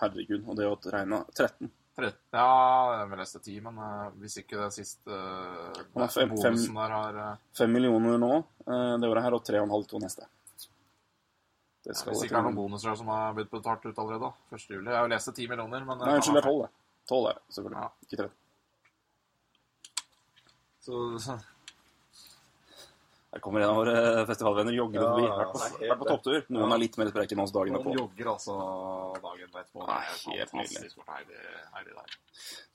Herregud, 0.00 0.42
og 0.48 0.56
det 0.58 0.66
å 0.70 0.76
regne 0.92 1.22
13. 1.34 1.70
13. 1.98 2.16
Ja, 2.32 3.04
jeg 3.04 3.18
leste 3.20 3.40
10, 3.44 3.58
men 3.66 3.76
hvis 4.18 4.38
ikke 4.40 4.56
det 4.62 4.70
siste 4.72 5.12
uh, 5.12 5.82
fem- 5.92 6.08
fem- 6.08 6.30
bonusen 6.32 6.78
der 6.78 6.94
har 6.96 7.18
5 7.58 7.68
millioner 7.74 8.16
nå 8.18 8.30
det 8.64 9.10
året 9.10 9.22
her, 9.26 9.36
og 9.36 9.44
3,5 9.44 9.86
to 9.90 10.00
neste. 10.00 10.24
Det 11.84 11.96
skal 11.98 12.14
Hvis 12.14 12.22
ikke 12.24 12.36
det 12.36 12.38
er 12.40 12.46
noen 12.46 12.56
bonuser 12.56 12.96
som 12.96 13.08
har 13.12 13.34
blitt 13.36 13.50
betalt 13.52 13.84
ut 13.84 13.98
allerede. 13.98 14.20
da, 14.30 14.56
1. 14.56 14.68
juli. 14.70 14.86
Jeg 14.88 14.96
har 14.96 15.04
jo 15.08 15.12
lest 15.12 15.32
10 15.34 15.48
millioner, 15.50 15.84
men 15.84 15.98
Nei, 15.98 16.14
unnskyld, 16.16 16.38
det 16.38 16.42
er 16.44 16.48
12, 16.48 16.62
det. 16.62 16.70
12 17.12 17.30
er 17.30 17.38
det, 17.38 17.44
selvfølgelig. 17.58 17.82
Ja. 17.84 17.90
Ikke 18.08 18.20
13. 18.24 18.38
Så, 20.82 21.00
så, 21.22 21.36
Her 23.32 23.40
kommer 23.40 23.62
en 23.64 23.70
av 23.72 23.76
våre 23.78 23.92
festivalvenner 24.28 24.74
joggende 24.76 25.04
Ja, 25.06 25.12
forbi. 25.14 25.22
ja, 25.24 25.36
Vært 25.38 25.52
på, 25.54 25.60
vært 25.88 26.00
på 26.02 26.08
topptur. 26.10 26.40
Noen 26.52 26.68
Ja. 26.68 26.74
er 26.74 26.80
litt 26.82 26.98
mer 27.00 27.08
spreke 27.12 27.32
enn 27.32 27.40
oss 27.44 27.52
dagen 27.54 27.76
er 27.78 27.84
på. 27.86 27.94
jogger 27.96 28.28
altså 28.34 28.56
dagen 29.24 29.48
etterpå. 29.48 29.86
Nei, 29.88 30.00
Det 30.02 30.34
er 30.34 30.38
helt 30.42 30.52
nydelig. 30.58 30.90
hvor 30.98 31.06
deilig 31.08 31.38
deilig 31.76 31.94
er. 32.02 32.18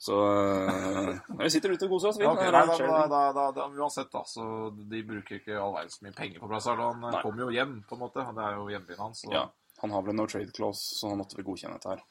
Så 0.02 0.16
eh, 0.24 1.20
vi 1.44 1.50
sitter 1.54 1.70
ute 1.76 1.84
og 1.86 1.90
koser 1.94 2.08
oss. 2.10 2.18
Vi. 2.18 2.24
Ja, 2.24 2.32
ok, 2.32 2.42
nei, 2.42 2.50
da, 2.50 3.06
da, 3.12 3.32
da, 3.38 3.46
da, 3.52 3.68
uansett, 3.68 4.10
da, 4.10 4.24
så 4.26 4.48
de 4.74 5.02
bruker 5.12 5.38
ikke 5.38 5.60
all 5.62 5.74
verdens 5.76 6.00
mye 6.02 6.16
penger 6.18 6.40
på 6.42 6.48
Brassard. 6.50 6.78
Han 6.82 7.04
eh, 7.04 7.10
Nei. 7.12 7.22
kommer 7.22 7.44
jo 7.46 7.50
hjem, 7.54 7.76
på 7.86 7.94
en 7.94 8.02
måte. 8.02 8.26
Det 8.34 8.44
er 8.48 8.58
jo 8.58 8.66
hjembyen 8.72 8.98
hans. 9.04 9.24
Ja, 9.30 9.44
han 9.84 9.90
har 9.94 10.02
vel 10.02 10.10
en 10.16 10.16
no 10.24 10.26
trade 10.26 10.50
clause, 10.58 10.82
så 10.98 11.12
han 11.12 11.18
måtte 11.22 11.36
vel 11.38 11.46
godkjenne 11.46 11.78
dette 11.78 11.94
her. 11.94 12.02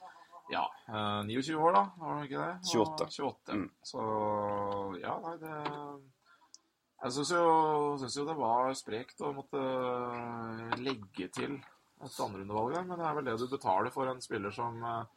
Ja. 0.53 0.65
eh, 0.87 1.23
29 1.27 1.55
år, 1.55 1.73
da. 1.75 1.83
Var 2.01 2.19
det 2.19 2.27
ikke 2.29 2.43
det? 2.43 2.53
28. 2.73 3.07
Og 3.07 3.31
28. 3.31 3.57
Mm. 3.57 3.67
Så 3.91 4.05
ja, 5.01 5.17
nei, 5.23 5.35
det 5.41 5.55
Jeg 6.97 7.13
syns 7.13 7.31
jo, 7.31 8.21
jo 8.21 8.25
det 8.25 8.37
var 8.39 8.71
sprekt 8.77 9.21
å 9.21 9.33
måtte 9.37 9.61
legge 10.81 11.27
til 11.29 11.59
et 12.05 12.19
andrerundevalg 12.21 12.75
der, 12.75 12.83
men 12.85 12.99
det 12.99 13.05
er 13.07 13.15
vel 13.17 13.29
det 13.29 13.37
du 13.41 13.47
betaler 13.49 13.93
for 13.93 14.09
en 14.09 14.21
spiller 14.21 14.53
som 14.53 14.77
eh, 14.85 15.15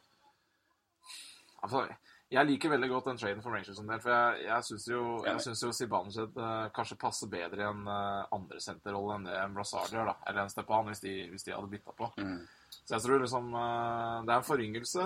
altså, 1.61 1.83
Jeg 2.31 2.47
liker 2.47 2.73
veldig 2.73 2.89
godt 2.89 3.09
den 3.11 3.19
traden 3.21 3.43
for 3.43 3.53
Rangers 3.53 3.81
en 3.81 3.91
del, 3.91 4.01
for 4.01 4.13
jeg, 4.13 4.45
jeg 4.47 4.67
syns 4.69 4.87
jo, 4.89 5.03
jeg 5.27 5.43
synes 5.45 5.63
jo 5.65 5.73
Zibanejad 5.75 6.37
uh, 6.39 6.69
kanskje 6.75 6.99
passer 7.01 7.29
bedre 7.31 7.59
i 7.59 7.67
en 7.67 7.83
uh, 7.89 8.23
andresenterrolle 8.37 9.17
enn 9.17 9.27
det 9.27 9.41
Brazard 9.57 9.91
gjør, 9.91 10.13
da. 10.13 10.15
Eller 10.29 10.45
en 10.45 10.53
Stepan, 10.53 10.87
hvis 10.87 11.03
de, 11.03 11.15
hvis 11.33 11.43
de 11.43 11.53
hadde 11.57 11.71
bytta 11.73 11.95
på. 11.97 12.07
Mm. 12.23 12.39
Så 12.71 12.95
jeg 12.95 13.03
tror 13.05 13.21
liksom 13.23 13.53
eh, 13.55 14.17
det 14.27 14.33
er 14.33 14.39
en 14.39 14.47
foryngelse. 14.47 15.05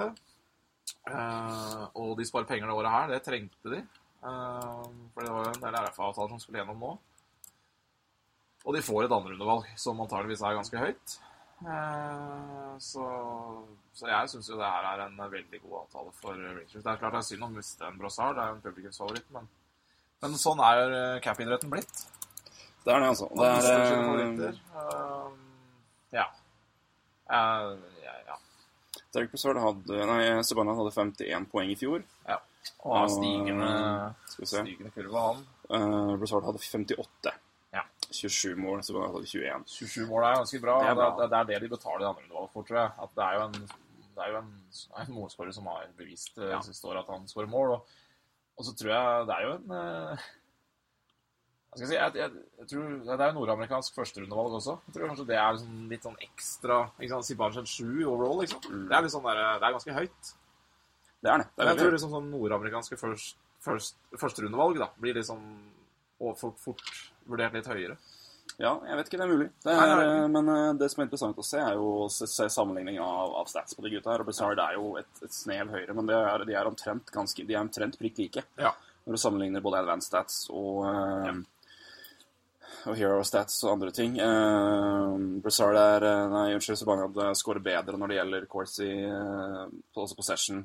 eh, 1.10 1.84
og 1.96 2.16
de 2.20 2.26
sparer 2.28 2.50
penger 2.50 2.70
det 2.70 2.78
året 2.78 2.94
her. 2.96 3.12
Det 3.14 3.22
trengte 3.26 3.74
de. 3.74 3.82
Eh, 4.26 4.88
for 5.14 5.22
det 5.26 5.34
var 5.34 5.46
jo 5.46 5.54
en 5.54 5.64
del 5.68 5.80
RF-avtaler 5.84 6.34
som 6.34 6.42
skulle 6.42 6.62
gjennom 6.62 6.82
nå. 6.82 6.92
Og 8.66 8.74
de 8.74 8.82
får 8.82 9.06
et 9.06 9.14
andrerundevalg, 9.14 9.68
som 9.78 10.00
antageligvis 10.02 10.42
er 10.42 10.58
ganske 10.58 10.80
høyt. 10.82 11.18
Så, 12.82 13.04
så 13.96 14.08
jeg 14.10 14.30
syns 14.32 14.50
jo 14.50 14.58
det 14.60 14.68
her 14.68 14.88
er 14.90 15.04
en 15.06 15.20
veldig 15.22 15.60
god 15.62 15.76
avtale 15.84 16.12
for 16.18 16.34
Rangers. 16.34 16.74
Det 16.74 16.82
er 16.90 16.98
klart 17.00 17.14
det 17.14 17.20
er 17.22 17.28
synd 17.30 17.46
å 17.46 17.50
miste 17.54 17.86
en 17.88 18.00
Brassard, 18.02 18.36
det 18.36 18.44
er 18.44 18.56
en 18.56 18.64
publikumsfavoritt, 18.66 19.30
men, 19.38 19.46
men 20.26 20.36
sånn 20.42 20.60
er 20.66 20.82
jo 20.82 20.90
cap-idretten 21.24 21.72
blitt. 21.72 22.02
Det 22.84 22.92
er 22.94 23.00
det, 23.06 23.12
altså. 23.14 23.30
Det 23.38 23.52
er, 23.52 23.62
det 24.42 24.50
er, 24.50 24.58
ja. 26.18 26.26
Eh, 27.30 27.78
ja, 28.04 28.16
ja. 28.28 28.38
Derek 29.16 29.32
Brassard 29.32 29.58
hadde 29.64 30.06
Nei, 30.10 30.44
Sebana 30.44 30.76
hadde 30.78 30.92
51 30.94 31.48
poeng 31.52 31.72
i 31.72 31.78
fjor. 31.80 32.04
Ja. 32.28 32.38
Og 32.86 32.96
har 32.98 33.10
stigende, 33.14 33.70
Skal 34.34 34.48
stigende 34.52 34.92
kurve, 34.94 35.22
han. 35.22 35.44
Uh, 35.70 36.16
Brassard 36.22 36.46
hadde 36.46 36.60
58. 36.62 37.34
Ja. 37.76 37.84
27 38.12 38.56
mål, 38.62 38.84
Sebana 38.86 39.10
hadde 39.14 39.26
21. 39.26 39.66
27 39.72 40.08
mål 40.10 40.24
er 40.30 40.40
ganske 40.42 40.62
bra. 40.64 40.78
Det 40.82 40.86
Det 40.86 40.92
er 40.92 40.96
bra. 41.02 41.28
det, 41.28 41.40
er 41.40 41.44
det 41.54 41.62
de 41.66 41.70
betaler 41.76 42.00
de 42.06 42.10
andre 42.12 42.24
nivåene 42.28 42.52
for, 42.54 42.64
tror 42.68 42.82
jeg. 42.82 42.92
At 43.06 43.16
det 43.16 43.24
er 43.26 43.34
jo 43.40 43.44
en, 43.50 43.60
det 44.16 44.24
er 44.26 44.32
jo 44.34 44.38
en, 44.42 44.52
en 45.04 45.14
målskårer 45.20 45.52
som 45.56 45.66
har 45.72 45.86
bevist 45.98 46.38
eh, 46.38 46.50
Ja. 46.54 46.62
siste 46.62 46.88
år 46.88 47.02
at 47.02 47.10
han 47.14 47.28
skårer 47.28 47.50
mål. 47.52 47.76
Og, 47.78 47.96
og 48.58 48.66
så 48.66 48.76
tror 48.78 48.92
jeg 48.94 49.26
det 49.28 49.36
er 49.36 49.44
jo 49.48 49.54
en 49.58 49.72
eh, 49.72 50.16
Hva 50.16 50.16
skal 50.16 50.20
jeg 50.20 51.64
si? 51.82 51.96
Jeg, 51.98 52.16
jeg, 52.16 52.44
jeg 52.62 52.68
tror, 52.72 52.92
det 53.04 53.16
er 53.16 53.32
jo 53.32 53.38
nordamerikansk 53.40 53.98
førsterundevalg 54.00 54.58
også. 54.60 54.78
Jeg 54.88 54.96
tror 54.96 55.12
kanskje 55.12 55.28
det 55.30 55.38
er 55.42 55.56
liksom 55.58 55.92
litt 55.92 56.08
sånn 56.08 56.20
ekstra 56.24 56.80
ikke 57.00 57.22
sant, 57.22 57.62
en 57.62 57.72
7 57.74 57.86
overall, 58.08 58.42
liksom. 58.44 58.62
Det 58.90 58.96
er 58.96 59.06
litt 59.06 59.16
sånn 59.16 59.26
der, 59.28 59.42
det 59.60 59.70
er 59.70 59.78
ganske 59.78 59.98
høyt. 60.00 60.34
Det 61.26 61.32
er 61.32 61.42
det. 61.42 61.48
det 61.56 61.66
er 61.66 61.72
jeg 61.72 61.82
tror 61.82 61.96
liksom 61.98 62.14
sånn 62.14 62.30
nordamerikanske 62.32 63.00
først, 63.02 63.40
først, 63.66 63.98
førsterundevalg 64.22 64.80
da, 64.84 64.92
blir 65.02 65.18
liksom 65.18 65.42
og 66.24 66.38
fort, 66.40 66.60
fort 66.64 66.86
vurdert 67.28 67.58
litt 67.58 67.68
høyere. 67.68 67.98
Ja, 68.62 68.72
jeg 68.88 68.96
vet 68.96 69.10
ikke, 69.10 69.18
det 69.20 69.26
er 69.26 69.32
mulig. 69.34 69.48
Det 69.66 69.74
er, 69.74 69.90
nei. 69.90 70.04
nei. 70.06 70.28
Men 70.32 70.52
eh, 70.54 70.76
det 70.80 70.88
som 70.92 71.02
er 71.02 71.10
interessant 71.10 71.40
å 71.42 71.44
se, 71.44 71.60
er 71.60 71.76
jo 71.76 71.90
å 72.06 72.08
se, 72.12 72.48
sammenligning 72.52 73.02
av, 73.04 73.34
av 73.42 73.50
stats 73.52 73.76
på 73.76 73.84
de 73.84 73.92
gutta 73.92 74.14
her. 74.14 74.24
Og 74.24 74.30
Blizzard 74.30 74.62
er 74.64 74.78
jo 74.78 74.94
et, 75.02 75.12
et 75.26 75.36
snev 75.36 75.74
høyere, 75.74 75.96
men 75.98 76.08
det 76.08 76.16
er, 76.16 76.46
de 76.48 76.56
er 76.56 76.70
omtrent 76.70 77.12
ganske, 77.12 77.44
de 77.44 77.58
er 77.58 77.66
omtrent 77.66 78.00
prikk 78.00 78.22
like. 78.24 78.46
Ja. 78.62 78.72
Når 79.06 79.18
du 79.18 79.22
sammenligner 79.22 79.66
både 79.66 79.82
advanced 79.84 80.08
stats 80.08 80.38
og, 80.54 80.86
eh, 80.88 81.34
og 82.86 82.98
hero 83.00 83.24
stats 83.26 83.58
og 83.66 83.76
andre 83.76 83.92
ting. 83.96 84.18
Uh, 84.22 85.16
Brazard 85.44 85.78
er 85.80 86.06
eh, 86.06 86.24
Nei, 86.32 86.46
unnskyld, 86.56 86.80
Subangad 86.80 87.20
skårer 87.38 87.64
bedre 87.66 88.00
når 88.00 88.12
det 88.12 88.18
gjelder 88.20 88.48
Corsi, 88.52 88.90
uh, 89.10 89.66
også 89.98 90.18
possession, 90.18 90.62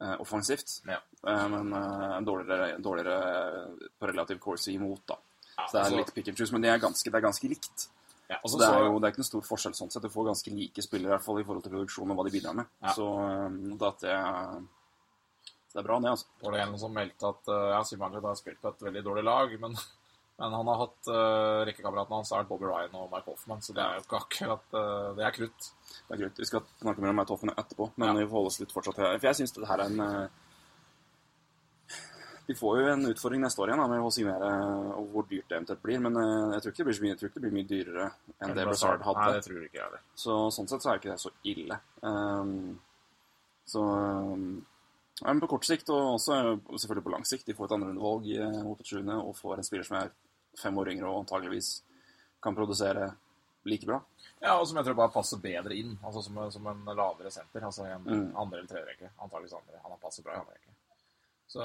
uh, 0.00 0.14
offensivt. 0.22 0.78
Ja. 0.88 1.00
Uh, 1.24 1.46
men 1.52 1.72
uh, 1.72 2.18
dårligere, 2.26 2.76
dårligere 2.82 3.90
på 3.98 4.12
relativ 4.12 4.40
Corsi 4.42 4.76
imot, 4.76 5.04
da. 5.08 5.18
Ja, 5.56 5.66
Så 5.66 5.72
det 5.72 5.80
er 5.80 5.84
altså- 5.84 6.00
litt 6.02 6.14
pick 6.14 6.28
and 6.28 6.36
choose, 6.38 6.52
men 6.52 6.62
det 6.66 6.70
er 6.72 6.82
ganske, 6.82 7.10
det 7.10 7.20
er 7.20 7.28
ganske 7.28 7.48
likt. 7.48 7.88
Ja, 8.26 8.40
Altså, 8.42 8.58
det, 8.58 8.66
er 8.66 8.84
jo, 8.88 8.96
det 8.98 9.06
er 9.06 9.12
ikke 9.14 9.22
noen 9.22 9.28
stor 9.28 9.44
forskjell 9.46 9.74
sånn 9.78 9.92
sett. 9.94 10.02
Du 10.02 10.10
får 10.10 10.24
ganske 10.26 10.50
like 10.50 10.82
spillere 10.82 11.12
i 11.12 11.14
hvert 11.14 11.24
fall 11.24 11.36
i 11.38 11.44
forhold 11.46 11.62
til 11.62 11.76
produksjon 11.76 12.10
og 12.10 12.16
hva 12.18 12.24
de 12.26 12.32
bidrar 12.34 12.56
med. 12.58 12.72
Ja. 12.82 12.94
Så 12.96 13.06
um, 13.06 13.60
det, 13.78 13.86
at 13.86 14.00
det, 14.02 14.16
så 15.68 15.78
det 15.78 15.82
er 15.84 15.86
bra, 15.86 16.00
det, 16.02 16.10
altså. 16.10 16.26
var 16.42 16.56
det 16.56 16.64
en 16.64 16.74
som 16.80 16.96
meldte 16.96 17.30
at 17.30 17.52
ja, 17.70 17.84
Simanger 17.86 18.26
har 18.26 18.34
spilt 18.34 18.58
på 18.60 18.72
et 18.74 18.82
veldig 18.88 19.04
dårlig 19.06 19.24
lag, 19.30 19.54
men, 19.62 19.78
men 20.38 20.52
han 20.52 20.68
har 20.68 20.80
hatt 20.82 21.08
uh, 21.08 21.62
rekkekameratene 21.64 22.18
hans 22.18 22.30
vært 22.34 22.48
Bobby 22.50 22.66
Ryan 22.68 22.96
og 23.00 23.06
Mike 23.12 23.30
Hoffman, 23.30 23.62
så 23.64 23.72
det 23.72 23.80
er 23.84 23.94
jo 23.96 24.02
ikke 24.04 24.18
akkurat 24.20 24.74
uh, 24.76 25.14
Det 25.16 25.24
er 25.24 25.36
krutt. 25.36 25.68
Det 26.08 26.12
er 26.12 26.20
krutt. 26.24 26.40
Vi 26.42 26.48
skal 26.50 26.66
snakke 26.82 27.00
mer 27.04 27.14
om 27.14 27.16
Mike 27.22 27.32
Hoffman 27.32 27.54
etterpå, 27.56 27.86
men 27.96 28.10
Ja. 28.10 28.16
vi 28.18 28.26
får 28.26 28.36
holde 28.36 28.50
oss 28.52 28.60
litt 28.60 28.74
fortsatt 28.76 29.00
her. 29.00 29.16
For 29.16 29.30
jeg 29.30 29.38
syns 29.40 29.56
det 29.56 29.70
her 29.70 29.80
er 29.80 29.88
en 29.94 30.02
uh, 30.04 30.26
Vi 32.46 32.54
får 32.54 32.76
jo 32.78 32.90
en 32.92 33.08
utfordring 33.10 33.40
neste 33.42 33.58
år 33.64 33.72
igjen 33.72 33.80
da, 33.82 33.86
med 33.90 34.04
å 34.06 34.10
signere 34.14 34.50
og 35.00 35.08
hvor 35.10 35.24
dyrt 35.26 35.48
det 35.50 35.56
eventuelt 35.56 35.80
blir, 35.82 35.98
men 36.04 36.14
uh, 36.20 36.52
jeg 36.54 36.62
tror 36.62 36.74
ikke 36.74 36.84
det 36.84 36.92
blir 37.00 37.08
jeg 37.10 37.18
tror 37.22 37.30
ikke 37.32 37.40
det 37.40 37.46
blir 37.48 37.56
mye 37.56 37.70
dyrere 37.72 38.04
enn 38.36 38.52
det 38.54 38.66
Nei, 38.68 38.76
hadde. 39.08 39.32
det 39.34 39.42
tror 39.48 39.56
jeg 39.58 39.70
ikke 39.72 39.80
jeg. 39.82 40.02
Så 40.26 40.36
sånn 40.54 40.68
sett 40.70 40.84
så 40.84 40.92
er 40.92 41.00
ikke 41.00 41.10
det 41.14 41.18
så 41.24 41.32
ille. 41.48 41.80
Um, 42.04 42.76
så 43.66 43.82
um, 43.82 44.46
men 45.24 45.40
på 45.40 45.48
kort 45.48 45.64
sikt, 45.64 45.88
og 45.90 46.18
også 46.20 46.36
selvfølgelig 46.76 47.06
på 47.08 47.12
lang 47.16 47.24
sikt, 47.24 47.46
de 47.48 47.54
får 47.56 47.70
et 47.70 47.74
andrerundevalg 47.80 48.26
mot 48.68 48.80
et 48.84 48.90
sjuende 48.92 49.16
og 49.16 49.32
får 49.38 49.56
en 49.62 49.66
spiller 49.66 49.86
som 49.88 49.96
er 50.02 50.10
fem 50.60 50.78
år 50.78 50.90
yngre 50.94 51.08
og 51.10 51.22
antageligvis 51.24 51.70
kan 52.42 52.54
produsere 52.56 53.10
like 53.66 53.86
bra. 53.88 54.00
Ja, 54.40 54.54
og 54.60 54.66
som 54.68 54.76
jeg 54.78 54.86
tror 54.86 54.94
bare 55.00 55.10
passer 55.14 55.40
bedre 55.42 55.74
inn, 55.74 55.96
altså 56.04 56.22
som, 56.22 56.36
som 56.54 56.66
en 56.70 56.84
lavere 56.94 57.30
senter, 57.34 57.64
altså 57.66 57.86
i 57.86 57.90
en 57.94 58.04
Mm. 58.06 58.28
andre 58.38 58.58
eller 58.60 58.68
tredje 58.70 58.86
rekke, 58.92 59.10
antageligvis 59.18 59.56
andre. 59.58 59.80
Han 59.82 59.90
har 59.94 59.98
passet 60.02 60.24
bra 60.24 60.36
i 60.36 60.40
andre 60.42 60.54
rekke. 60.54 60.74
Så, 61.48 61.62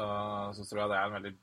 så 0.57 0.65
tror 0.69 0.81
jeg 0.81 0.89
det 0.89 0.97
er 0.97 1.05
en 1.09 1.17
veldig 1.19 1.33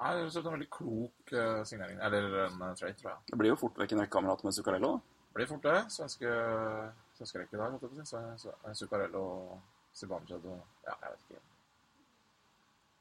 det 0.00 0.06
er 0.08 0.46
en 0.46 0.52
veldig 0.54 0.70
klok 0.72 1.32
eh, 1.36 1.62
signering, 1.68 1.98
eller 2.00 2.46
en 2.46 2.62
uh, 2.62 2.70
trade, 2.74 2.94
tror 2.96 3.10
jeg. 3.10 3.18
Det 3.32 3.36
blir 3.38 3.50
jo 3.52 3.56
fort 3.60 3.76
vekk 3.76 3.92
en 3.92 4.00
rekkekamerat 4.00 4.44
med 4.46 4.54
Zuccarello. 4.56 4.92
da. 4.96 5.16
Det 5.26 5.34
Blir 5.36 5.46
fort 5.50 5.66
det. 5.66 5.74
Svenske 5.92 6.30
svenskerekke 7.18 7.54
i 7.54 7.60
dag, 7.60 7.74
holdt 7.74 7.84
jeg 7.84 7.90
på 7.92 8.00
å 8.00 8.38
si. 8.40 8.54
Zuccarello, 8.80 9.24
Zibanejad 9.92 10.46
og 10.48 10.62
Ja, 10.86 10.94
jeg 11.02 11.10
vet 11.12 11.20
ikke. 11.28 11.42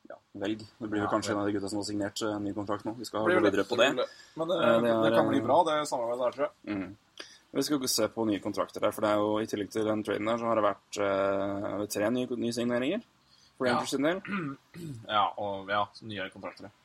Ja, 0.10 0.16
velg. 0.42 0.64
Det 0.80 0.88
blir 0.90 1.04
jo 1.04 1.10
kanskje 1.12 1.36
en 1.36 1.42
av 1.44 1.46
de 1.50 1.54
gutta 1.54 1.70
som 1.70 1.80
har 1.82 1.86
signert 1.88 2.22
eh, 2.26 2.40
ny 2.42 2.54
kontrakt 2.58 2.86
nå. 2.88 2.96
Vi 2.98 3.06
skal 3.06 3.28
gå 3.28 3.44
videre 3.46 3.66
på 3.70 3.78
det. 3.78 3.92
Men 3.94 4.50
det, 4.50 4.58
Eh, 4.58 4.82
det 4.82 4.90
er, 4.90 5.04
det 5.06 5.12
kan 5.14 5.30
bli 5.30 5.38
eh, 5.42 5.46
bra, 5.46 5.60
det 5.68 5.76
samarbeidet 5.90 6.24
der, 6.26 6.36
tror 6.38 6.48
jeg. 6.48 6.76
Mm. 6.76 7.28
Vi 7.52 7.64
skal 7.66 7.78
ikke 7.80 7.92
se 7.94 8.08
på 8.14 8.26
nye 8.30 8.42
kontrakter 8.42 8.84
der, 8.86 8.92
for 8.94 9.06
det 9.06 9.10
er 9.14 9.22
jo 9.22 9.30
i 9.42 9.48
tillegg 9.50 9.72
til 9.74 9.86
den 9.88 10.04
traden 10.06 10.28
der, 10.30 10.38
så 10.42 10.50
har 10.50 10.60
det 10.60 10.66
vært 10.66 11.00
uh, 11.02 11.86
tre 11.90 12.10
nye, 12.14 12.28
nye 12.38 12.54
signeringer 12.54 13.02
for 13.58 13.68
Ja. 13.70 13.80
Sin 13.90 14.06
del. 14.06 14.22
Ja, 15.16 15.24
og 15.38 15.70
ja, 15.74 15.82
nye 16.06 16.30
kontrakter. 16.34 16.70
ja. 16.70 16.76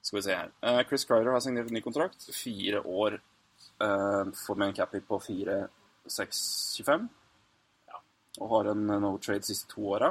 Skal 0.00 0.18
vi 0.18 0.22
se 0.24 0.36
her. 0.36 0.50
Uh, 0.64 0.80
Chris 0.88 1.04
Kreider 1.08 1.32
har 1.32 1.40
signert 1.44 1.68
en 1.68 1.76
ny 1.76 1.80
kontrakt. 1.84 2.24
Fire 2.36 2.80
år 2.84 3.18
eh, 3.80 4.24
for 4.46 4.54
med 4.60 4.68
en 4.68 4.74
cap 4.76 4.92
på 5.08 5.20
4-6-25. 5.20 7.08
Ja. 7.88 8.00
Og 8.40 8.50
har 8.50 8.70
en 8.72 8.90
eh, 8.90 9.00
no 9.00 9.14
trade 9.18 9.40
de 9.44 9.48
siste 9.52 9.68
to 9.72 9.86
åra. 9.96 10.10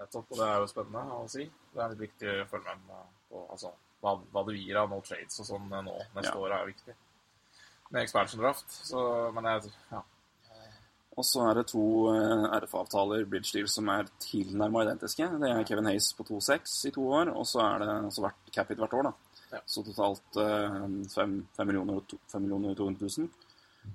Nettopp, 0.00 0.26
og 0.32 0.38
det 0.40 0.48
er 0.48 0.60
jo 0.60 0.68
spennende 0.70 1.16
å 1.20 1.28
si. 1.30 1.46
Det 1.72 1.80
er 1.82 1.92
litt 1.94 2.04
viktig 2.04 2.32
å 2.42 2.48
følge 2.50 2.74
med 2.86 3.10
på 3.30 3.46
altså, 3.50 3.72
hva, 4.02 4.16
hva 4.32 4.44
du 4.46 4.52
gir 4.56 4.76
av 4.76 4.90
no 4.90 5.00
trades 5.04 5.40
og 5.40 5.46
sånn 5.48 5.68
nå 5.72 5.82
neste 6.16 6.32
Ja. 6.32 6.38
år, 6.38 6.52
er 6.52 6.64
jo 6.66 6.72
viktig. 6.72 6.94
Med 7.92 8.02
expansion 8.02 8.40
draft, 8.40 8.70
så 8.88 9.32
Men 9.32 9.44
jeg 9.44 9.72
ja. 9.90 10.02
Og 11.12 11.24
så 11.28 11.42
er 11.44 11.58
det 11.58 11.66
to 11.68 12.08
eh, 12.08 12.44
RF-avtaler, 12.56 13.26
bridge 13.28 13.52
deal, 13.52 13.66
som 13.68 13.88
er 13.92 14.06
tilnærma 14.18 14.86
identiske. 14.86 15.26
Det 15.42 15.50
er 15.50 15.64
Kevin 15.68 15.84
Hayes 15.90 16.06
på 16.16 16.24
2-6 16.24 16.86
i 16.88 16.92
to 16.94 17.04
år, 17.04 17.28
og 17.36 17.44
så 17.44 17.60
er 17.66 17.82
det 17.82 17.88
altså 18.06 18.24
hvert 18.24 18.52
cap 18.54 18.68
hit 18.72 18.80
hvert 18.80 18.96
år. 18.96 19.10
da. 19.10 19.12
Ja. 19.52 19.60
Så 19.68 19.84
totalt 19.84 20.38
eh, 20.40 20.78
5, 21.12 21.36
millioner 21.68 22.00
og 22.00 22.14
5 22.32 22.40
millioner 22.40 22.72
og 22.72 22.76
200 22.80 23.12
000. 23.18 23.28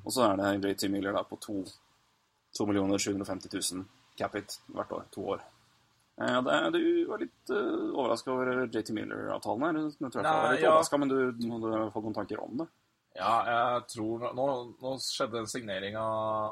Og 0.04 0.14
så 0.14 0.28
er 0.28 0.38
det 0.62 0.76
JT 0.76 0.92
Miller 0.94 1.18
da 1.18 1.24
på 1.26 1.40
2, 1.42 1.58
2 2.54 2.68
750 3.00 3.74
000 3.74 3.86
cap 4.20 4.38
hit 4.38 4.60
hvert 4.68 4.92
år. 4.92 5.08
To 5.18 5.26
år. 5.34 5.42
Eh, 6.22 6.42
det 6.44 6.80
du 6.80 7.06
var 7.06 7.22
litt 7.22 7.52
uh, 7.54 7.94
overraska 7.94 8.34
over 8.34 8.66
JT 8.66 8.90
Miller-avtalen 8.98 9.66
her. 9.68 9.80
Jeg 9.86 10.12
tror 10.12 10.26
jeg 10.26 10.42
var 10.42 10.56
litt 10.56 10.66
ja. 10.66 10.98
men 10.98 11.12
du 11.14 11.18
hadde 11.70 11.92
fått 11.94 12.08
noen 12.08 12.18
tanker 12.18 12.42
om 12.42 12.64
det. 12.64 12.68
ja, 13.18 13.34
jeg 13.50 13.86
tror 13.94 14.26
Nå, 14.38 14.48
nå 14.82 14.96
skjedde 15.02 15.46
signeringa 15.50 16.02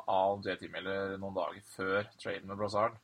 av 0.09 0.45
JT 0.45 0.69
Miller 0.73 1.17
noen 1.17 1.37
dager 1.37 1.65
før 1.73 2.09
traden 2.21 2.49
med 2.51 2.61
Brazard. 2.61 2.97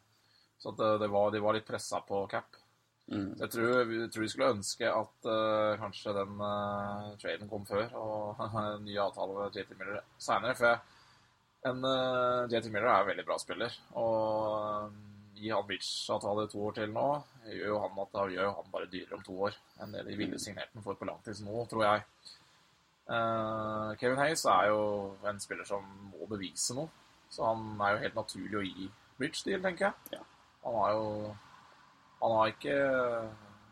Så 0.62 0.70
at 0.70 0.82
det, 1.02 1.10
var, 1.10 1.32
de 1.34 1.42
var 1.42 1.58
litt 1.58 1.66
pressa 1.66 2.04
på 2.06 2.22
cap. 2.30 2.62
Mm. 3.10 3.34
Jeg 3.40 3.50
tror, 3.52 3.84
vi 3.90 4.04
tror 4.14 4.24
vi 4.24 4.30
skulle 4.30 4.54
ønske 4.54 4.88
at 4.88 5.28
uh, 5.28 5.74
kanskje 5.82 6.14
den 6.16 6.38
uh, 6.38 7.12
traden 7.20 7.50
kom 7.50 7.66
før, 7.66 7.90
og 7.98 8.44
en 8.62 8.86
ny 8.86 9.00
avtale 9.02 9.34
med 9.40 9.58
JT 9.58 9.74
Miller 9.80 10.04
seinere. 10.22 10.54
For 10.60 11.72
en 11.72 11.82
uh, 11.82 12.46
JT 12.54 12.70
Miller 12.70 12.92
er 12.92 13.02
en 13.02 13.10
veldig 13.10 13.26
bra 13.26 13.42
spiller. 13.42 13.82
Og 13.98 14.92
um, 14.94 15.11
gi 15.42 15.50
han 15.50 15.66
Mitch-avtale 15.68 16.46
to 16.52 16.62
år 16.68 16.78
til 16.78 16.94
nå, 16.94 17.08
gjør 17.50 17.72
jo 17.74 17.80
han 17.82 18.00
at 18.04 18.14
da 18.14 18.28
gjør 18.30 18.54
han 18.60 18.72
bare 18.74 18.90
dyrere 18.92 19.18
om 19.18 19.26
to 19.26 19.38
år 19.48 19.58
enn 19.82 19.96
det 19.96 20.06
de 20.08 20.18
ville 20.20 20.40
signert 20.42 20.74
den 20.76 20.86
for 20.86 21.00
på 21.00 21.08
langtids 21.10 21.42
nå, 21.46 21.66
tror 21.72 21.86
jeg. 21.88 22.06
Uh, 23.12 23.92
Kevin 24.00 24.20
Hayes 24.22 24.46
er 24.48 24.70
jo 24.70 24.82
en 25.28 25.40
spiller 25.42 25.68
som 25.68 25.86
må 26.12 26.28
bevise 26.30 26.76
noe. 26.78 26.92
Så 27.32 27.46
han 27.48 27.80
er 27.80 27.96
jo 27.96 28.04
helt 28.04 28.20
naturlig 28.20 28.60
å 28.60 28.66
gi 28.66 28.90
Mitch-deal, 29.22 29.64
tenker 29.64 29.90
jeg. 29.90 30.18
Ja. 30.18 30.26
Han 30.66 30.78
har 30.78 30.92
jo 30.98 31.08
Han 32.22 32.36
har 32.38 32.52
ikke, 32.52 32.74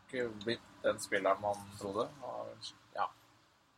ikke 0.08 0.24
blitt 0.42 0.70
den 0.82 0.96
spilleren 0.98 1.38
man 1.38 1.60
trodde. 1.78 2.08
Han 2.18 2.32
har, 2.34 2.70
ja, 2.96 3.04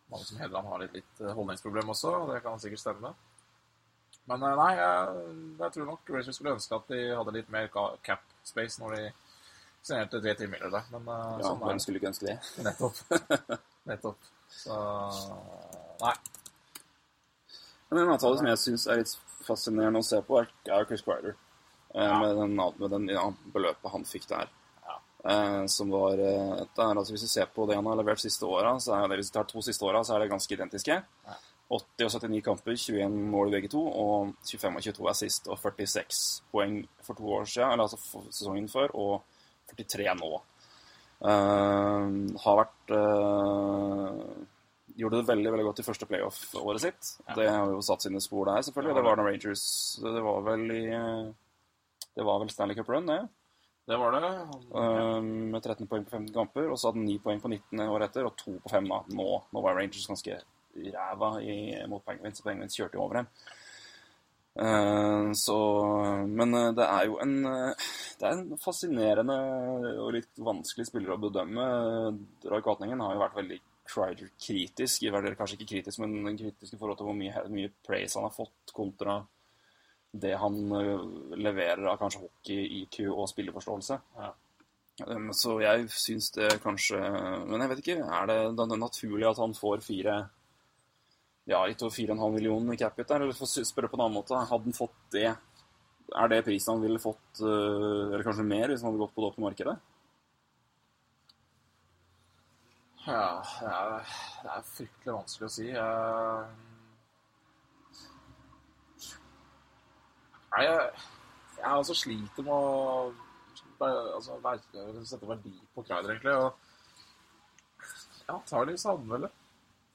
mange 0.08 0.25
som 0.25 0.38
hevder 0.40 0.62
han 0.62 0.70
har 0.72 0.80
litt, 0.80 0.94
litt 0.96 1.20
holdningsproblem 1.20 1.92
også, 1.92 2.14
og 2.22 2.32
det 2.32 2.38
kan 2.46 2.62
sikkert 2.62 2.80
stemme. 2.80 3.11
Men 4.31 4.45
eh, 4.47 4.57
nei, 4.61 4.71
jeg, 4.79 5.25
jeg 5.59 5.75
tror 5.75 5.88
nok 5.91 6.12
Rangers 6.14 6.38
skulle 6.38 6.55
ønske 6.57 6.79
at 6.79 6.93
de 6.93 7.00
hadde 7.11 7.35
litt 7.35 7.50
mer 7.52 7.69
cap 7.73 8.23
space 8.47 8.83
når 8.83 8.97
de 8.97 9.05
signerte 9.83 10.21
JT 10.23 10.47
Miller 10.47 10.71
der. 10.71 10.87
Men 10.95 11.09
eh, 11.11 11.33
Ja, 11.43 11.49
sånn 11.49 11.64
Hvem 11.64 11.83
skulle 11.83 12.02
ikke 12.02 12.12
ønske 12.12 12.29
det? 12.31 12.38
Nettopp. 12.69 13.02
Nettopp. 13.91 14.31
Så 14.52 14.79
Nei. 16.02 16.14
Men 17.93 18.07
en 18.07 18.14
avtale 18.14 18.38
som 18.41 18.49
jeg 18.49 18.61
syns 18.61 18.87
er 18.88 19.02
litt 19.02 19.12
fascinerende 19.45 20.00
å 20.00 20.07
se 20.07 20.21
på, 20.25 20.38
er, 20.41 20.87
Chris 20.88 21.05
Kreider. 21.07 21.37
Eh, 21.93 22.00
Ja. 22.00 22.19
Med, 22.23 22.38
den, 22.38 22.55
med 22.57 22.91
den 22.95 23.09
ja, 23.12 23.26
beløpet 23.52 23.93
han 23.93 24.07
fikk 24.09 24.25
der. 24.31 24.49
Ja. 24.87 24.95
Eh, 25.29 25.64
som 25.69 25.91
var 25.93 26.17
eh, 26.17 26.62
det 26.62 26.81
er, 26.81 26.97
altså 26.97 27.12
Hvis 27.12 27.26
du 27.26 27.29
ser 27.29 27.50
på 27.52 27.67
det 27.69 27.76
han 27.76 27.91
har 27.91 27.99
levert 28.00 28.23
siste 28.23 28.49
åra, 28.49 28.79
så 28.81 28.95
er 28.97 29.11
det, 29.11 29.19
hvis 29.21 29.29
du 29.33 29.37
tar 29.37 29.50
to 29.50 29.61
siste 29.67 29.85
åra, 29.85 30.00
så 30.07 30.17
er 30.17 30.25
det 30.25 30.31
ganske 30.33 30.57
identiske. 30.57 30.97
Ja. 31.02 31.37
80 31.73 32.07
og 32.07 32.14
79 32.21 32.43
kamper, 32.45 32.76
21 32.76 33.19
mål 33.33 33.52
begge 33.55 33.71
to, 33.73 33.81
og 33.81 34.33
25 34.45 34.76
og 34.76 34.87
22 34.87 35.11
assist 35.12 35.49
og 35.49 35.59
46 35.62 36.23
poeng 36.52 36.83
for 37.05 37.19
to 37.19 37.29
år 37.38 37.49
siden, 37.49 37.73
eller 37.73 37.87
altså 37.87 38.00
for 38.00 38.29
sesongen 38.31 38.69
før, 38.69 38.93
og 38.93 39.23
43 39.73 40.14
nå. 40.21 40.33
Uh, 41.23 42.09
har 42.43 42.57
vært 42.59 42.93
uh, 42.99 44.49
Gjorde 44.99 45.21
det 45.21 45.29
veldig 45.29 45.52
veldig 45.55 45.64
godt 45.64 45.81
i 45.81 45.85
første 45.87 46.07
playoff-året 46.09 46.83
sitt. 46.83 47.12
Ja. 47.29 47.37
Det 47.38 47.47
har 47.49 47.71
jo 47.71 47.79
satt 47.85 48.05
sine 48.05 48.21
spor 48.21 48.50
der, 48.50 48.64
selvfølgelig. 48.67 48.93
Det 48.93 49.00
Det 49.00 49.07
var 49.07 49.17
noen 49.17 49.29
Rangers 49.31 49.62
Det 50.02 50.25
var 50.26 50.43
vel 50.45 50.64
i 50.75 50.83
Det 52.12 52.26
var 52.29 52.43
vel 52.43 52.50
Stanley 52.52 52.76
Cup 52.76 52.91
Run, 52.93 53.07
det. 53.09 53.23
Det 53.88 53.97
var 53.97 54.12
det. 54.14 54.29
Eh, 54.79 55.23
med 55.23 55.62
13 55.62 55.88
poeng 55.91 56.05
på 56.05 56.11
15 56.11 56.35
kamper, 56.35 56.69
og 56.71 56.79
så 56.79 56.91
hadde 56.91 57.00
han 57.00 57.09
9 57.09 57.17
poeng 57.25 57.41
på 57.41 57.50
19 57.50 57.81
året 57.88 58.11
etter, 58.11 58.29
og 58.29 58.37
2 58.38 58.59
på 58.62 58.71
5 58.71 58.91
da. 58.93 59.00
Nå, 59.17 59.29
nå 59.50 59.62
var 59.64 59.79
Rangers 59.81 60.07
ganske 60.07 60.37
ræva 60.76 61.35
i, 61.43 61.57
mot 61.91 62.05
Penguins, 62.05 62.41
og 62.41 62.49
Penguins 62.49 62.79
kjørte 62.79 62.99
jo 62.99 63.05
over 63.05 63.21
dem. 63.21 63.29
Eh, 64.55 65.33
så 65.33 65.59
Men 66.29 66.55
eh, 66.55 66.73
det 66.76 66.85
er 66.85 67.07
jo 67.09 67.14
en 67.25 67.47
eh, 67.49 67.85
Det 68.21 68.26
er 68.29 68.35
en 68.37 68.59
fascinerende 68.61 69.37
og 69.97 70.11
litt 70.12 70.43
vanskelig 70.45 70.91
spiller 70.91 71.14
å 71.14 71.21
bedømme. 71.23 71.69
Roy 72.52 72.64
Kvatningen 72.64 73.00
har 73.00 73.14
jo 73.14 73.23
vært 73.25 73.38
veldig 73.41 73.61
Crider-kritisk, 73.93 75.02
kanskje 75.11 75.57
ikke 75.57 75.71
kritisk, 75.73 75.99
men 76.00 76.37
kritisk 76.38 76.76
i 76.76 76.79
forhold 76.79 77.00
til 77.00 77.09
hvor 77.09 77.17
mye, 77.19 77.41
mye 77.50 77.73
praise 77.85 78.14
han 78.14 78.29
har 78.29 78.33
fått 78.33 78.71
kontra 78.73 79.17
det 80.12 80.37
han 80.38 80.55
leverer 81.35 81.83
av 81.91 81.99
kanskje 82.00 82.21
hockey, 82.23 82.62
IQ 82.85 83.00
og 83.11 83.26
spilleforståelse. 83.33 83.99
Ja. 84.21 84.31
Um, 85.09 85.33
så 85.35 85.57
jeg 85.64 85.88
syns 85.91 86.29
det 86.37 86.50
kanskje 86.62 87.00
Men 87.49 87.64
jeg 87.64 87.71
vet 87.73 87.83
ikke. 87.83 87.99
Er 88.05 88.31
det, 88.31 88.38
det 88.55 88.64
er 88.64 88.81
naturlig 88.81 89.29
at 89.33 89.41
han 89.43 89.57
får 89.57 89.83
fire 89.85 90.17
Ja, 91.50 91.64
litt 91.66 91.82
over 91.82 91.94
4,5 91.94 92.34
millioner 92.37 92.76
i 92.76 92.78
capit 92.78 93.08
der? 93.08 93.25
Eller 93.25 93.34
for 93.37 93.49
å 93.49 93.64
spørre 93.66 93.90
på 93.90 93.99
en 93.99 94.04
annen 94.04 94.18
måte, 94.20 94.37
hadde 94.38 94.68
han 94.68 94.76
fått 94.76 94.99
det 95.14 95.30
Er 96.12 96.28
det 96.28 96.44
prisen 96.46 96.76
han 96.76 96.84
ville 96.84 97.00
fått, 97.02 97.40
eh, 97.40 98.12
eller 98.12 98.22
kanskje 98.26 98.44
mer, 98.44 98.68
hvis 98.68 98.82
han 98.84 98.92
hadde 98.92 99.00
gått 99.00 99.14
på 99.16 99.25
det 99.25 99.30
åpne 99.32 99.46
markedet? 99.46 99.76
Ja, 103.06 103.42
det 103.42 103.70
er, 103.75 104.12
det 104.44 104.50
er 104.52 104.66
fryktelig 104.68 105.14
vanskelig 105.16 105.46
å 105.49 105.54
si. 105.56 105.64
Nei, 110.52 110.62
jeg, 110.68 111.06
jeg 111.56 111.70
altså 111.72 111.96
sliter 111.96 112.46
med 112.46 112.54
å 112.54 113.12
altså, 113.82 114.37
sette 115.08 115.26
verdi 115.26 115.54
på 115.75 115.82
Kreider, 115.87 116.12
egentlig. 116.12 116.37
Og 116.37 116.50
ja, 118.28 118.37
antakeligvis 118.37 118.87
hadde 118.87 119.02
han 119.02 119.14
vel 119.16 119.26
det. 119.26 119.32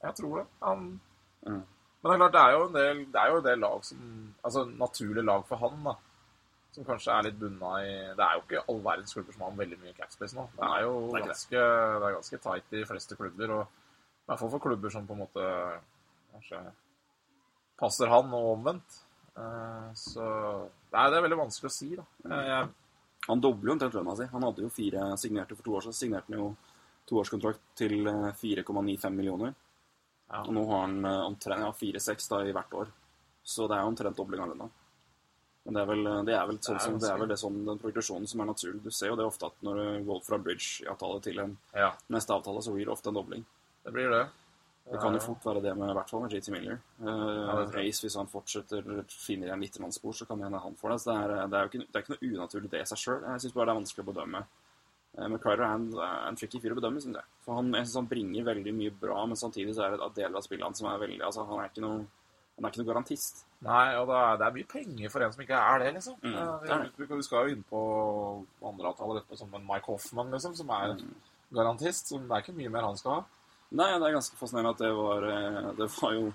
Jeg 0.03 0.19
tror 0.19 0.41
det. 0.41 0.47
Han... 0.65 0.89
Mm. 1.47 1.63
Men 2.01 2.11
det 2.11 2.15
er 2.15 2.21
klart, 2.21 2.35
det 2.35 2.41
er 2.43 2.51
jo 2.55 2.65
en 2.67 2.75
del, 2.75 2.99
det 3.13 3.21
er 3.21 3.31
jo 3.31 3.37
en 3.39 3.47
del 3.47 3.59
lag 3.63 3.85
som 3.85 4.03
Altså 4.47 4.61
naturlig 4.69 5.23
lag 5.25 5.41
for 5.49 5.59
han, 5.63 5.79
da. 5.83 5.95
Som 6.71 6.85
kanskje 6.85 7.11
er 7.15 7.25
litt 7.25 7.39
bunna 7.41 7.71
i 7.81 7.93
Det 8.15 8.23
er 8.23 8.35
jo 8.37 8.43
ikke 8.45 8.63
all 8.69 8.81
verdens 8.85 9.15
klubber 9.15 9.33
som 9.33 9.45
har 9.47 9.55
veldig 9.57 9.79
mye 9.81 9.95
capspace 9.97 10.37
nå. 10.37 10.45
Det 10.55 10.67
er 10.67 10.83
jo 10.85 10.93
det 11.11 11.21
er 11.21 11.27
ganske, 11.31 11.63
det 11.63 12.07
er 12.09 12.17
ganske 12.19 12.39
tight 12.43 12.73
i 12.73 12.81
de 12.81 12.85
fleste 12.91 13.17
klubber. 13.17 13.53
Og 13.57 13.63
i 13.65 14.29
hvert 14.29 14.43
fall 14.43 14.53
for 14.53 14.63
klubber 14.67 14.93
som 14.93 15.07
på 15.07 15.17
en 15.17 15.23
måte 15.25 15.47
kanskje 16.33 16.61
passer 17.81 18.11
han, 18.13 18.33
og 18.33 18.53
omvendt. 18.55 19.01
Så 19.97 20.21
Så 20.21 20.27
er, 20.93 21.09
det 21.11 21.17
er 21.17 21.25
veldig 21.25 21.41
vanskelig 21.43 21.69
å 21.69 21.75
si, 21.75 21.89
da. 21.95 22.05
Eh, 22.25 22.47
Jeg, 22.47 22.69
Han 23.27 23.41
dobler 23.43 23.69
jo 23.69 23.75
omtrent 23.75 23.93
lønna 23.97 24.15
si. 24.15 24.25
Han 24.31 24.43
hadde 24.47 24.63
jo 24.63 24.69
fire 24.71 25.17
signerte 25.17 25.55
for 25.55 25.63
to 25.63 25.75
år 25.75 25.81
siden. 25.85 25.97
Signerte 25.97 26.31
han 26.31 26.39
jo 26.39 26.55
toårskontrakt 27.09 27.61
til 27.75 28.07
eh, 28.07 28.31
4,95 28.39 29.09
millioner. 29.17 29.53
Ja. 30.27 30.41
Og 30.43 30.51
nå 30.55 30.63
har 30.71 30.83
han 30.85 30.97
eh, 31.05 31.21
omtrent 31.27 31.63
ja, 31.63 31.71
4-6 31.71 32.27
i 32.49 32.55
hvert 32.55 32.73
år. 32.81 32.91
Så 33.47 33.67
det 33.71 33.77
er 33.77 33.87
omtrent 33.87 34.17
dobling 34.17 34.43
av 34.43 34.51
lønna. 34.51 34.67
Men 35.67 35.75
det 35.75 35.83
er 35.83 35.87
vel, 35.89 36.09
det 36.27 36.33
er 36.35 36.47
vel, 36.47 36.57
sånn, 36.63 36.77
Det 36.77 36.81
er 36.81 36.85
som, 36.85 36.97
det 37.03 37.07
er 37.11 37.21
vel 37.21 37.31
det 37.31 37.37
sånn, 37.41 37.61
den 37.67 37.79
progresjonen 37.79 38.27
som 38.31 38.43
er 38.43 38.47
naturlig. 38.47 38.81
Du 38.85 38.91
ser 38.95 39.11
jo 39.11 39.17
det 39.19 39.27
ofte 39.27 39.49
at 39.49 39.63
når 39.67 39.79
du 39.79 40.05
går 40.07 40.21
fra 40.23 40.39
bridge-avtale 40.39 41.23
til 41.25 41.41
en 41.43 41.55
ja, 41.75 41.89
neste 42.15 42.35
avtale, 42.35 42.63
så 42.63 42.75
blir 42.75 42.87
det 42.87 42.93
ofte 42.93 43.11
en 43.11 43.17
dobling. 43.19 43.43
det 43.83 43.95
blir 43.95 44.11
det. 44.13 44.27
Det 44.87 44.99
kan 45.03 45.15
jo 45.17 45.19
fort 45.19 45.43
være 45.43 45.61
det 45.65 45.73
med, 45.75 45.89
i 45.91 45.95
hvert 45.97 46.11
fall 46.11 46.21
med 46.23 46.31
JT 46.31 46.47
Miller. 46.53 46.77
Uh, 47.01 47.65
tror 47.67 47.81
hvis 47.83 48.15
han 48.15 48.29
fortsetter 48.31 48.85
finner 49.11 49.49
igjen 49.49 49.65
litt 49.65 49.79
spor, 49.91 50.15
så 50.15 50.27
kan 50.27 50.39
det 50.39 50.47
hende 50.47 50.61
han 50.63 50.77
får 50.79 50.93
det. 50.93 50.99
Så 51.03 51.09
det 51.09 51.17
er, 51.17 51.33
det 51.51 51.57
er 51.57 51.65
jo 51.65 51.71
ikke, 51.71 51.81
det 51.83 51.99
er 51.99 52.05
ikke 52.05 52.13
noe 52.13 52.29
unaturlig 52.31 52.71
det 52.71 52.83
i 52.85 52.87
seg 52.87 53.01
sjøl. 53.01 53.25
Jeg 53.25 53.43
syns 53.43 53.57
bare 53.57 53.67
det 53.67 53.73
er 53.73 53.79
vanskelig 53.81 54.05
å 54.05 54.09
bedømme. 54.13 54.43
Eh, 55.17 55.37
Crider 55.41 55.63
er 55.65 55.73
en, 55.75 55.87
er 55.97 56.27
en 56.29 56.35
tricky 56.37 56.59
fyr 56.61 56.75
å 56.75 56.77
bedømme, 56.79 57.01
syns 57.01 57.17
jeg. 57.17 57.25
For 57.45 57.57
han, 57.57 57.71
jeg 57.73 57.87
synes 57.87 57.95
han 58.03 58.09
bringer 58.11 58.43
veldig 58.51 58.73
mye 58.77 58.93
bra, 59.01 59.25
men 59.25 59.39
samtidig 59.39 59.73
så 59.75 59.87
er 59.87 59.95
det 59.97 60.09
deler 60.19 60.37
av 60.37 60.45
spillet 60.45 60.63
hans 60.67 60.77
som 60.83 60.89
er 60.91 60.99
veldig 61.01 61.21
Altså, 61.25 61.45
han 61.49 61.59
er 61.63 61.71
ikke 61.71 61.83
noe, 61.85 62.03
han 62.57 62.65
er 62.65 62.73
ikke 62.73 62.81
noe 62.83 62.89
garantist. 62.91 63.43
Nei, 63.65 63.85
og 63.97 64.07
det 64.11 64.17
er, 64.21 64.37
det 64.37 64.45
er 64.47 64.55
mye 64.59 64.69
penger 64.69 65.09
for 65.13 65.25
en 65.25 65.33
som 65.33 65.41
ikke 65.41 65.57
er 65.71 65.79
det, 65.83 65.93
liksom. 65.97 66.19
Mm, 66.21 66.35
Eh, 66.35 66.53
det 66.61 66.69
er 66.75 66.83
det. 66.85 67.07
vi, 67.17 67.23
skal 67.25 67.47
jo 67.49 67.55
inn 67.55 67.63
på 67.69 67.81
andre 68.69 68.91
avtaler 68.93 69.21
etterpå, 69.23 69.37
som 69.41 69.53
en 69.57 69.65
Mike 69.65 69.89
Hoffman, 69.89 70.29
liksom, 70.35 70.55
som 70.55 70.69
er 70.77 70.93
Mm. 70.97 71.15
garantist. 71.53 72.07
Så 72.11 72.19
det 72.21 72.31
er 72.31 72.41
ikke 72.45 72.57
mye 72.57 72.69
mer 72.69 72.81
han 72.85 72.97
skal 72.97 73.11
ha. 73.17 73.23
Nei, 73.71 73.89
det 73.99 74.07
er 74.07 74.13
ganske 74.19 74.37
fascinerende 74.39 74.69
at 74.75 74.77
det 74.79 74.93
var 74.95 75.23
eh, 75.27 75.73
Det 75.75 75.87
var 75.97 76.13
jo 76.13 76.31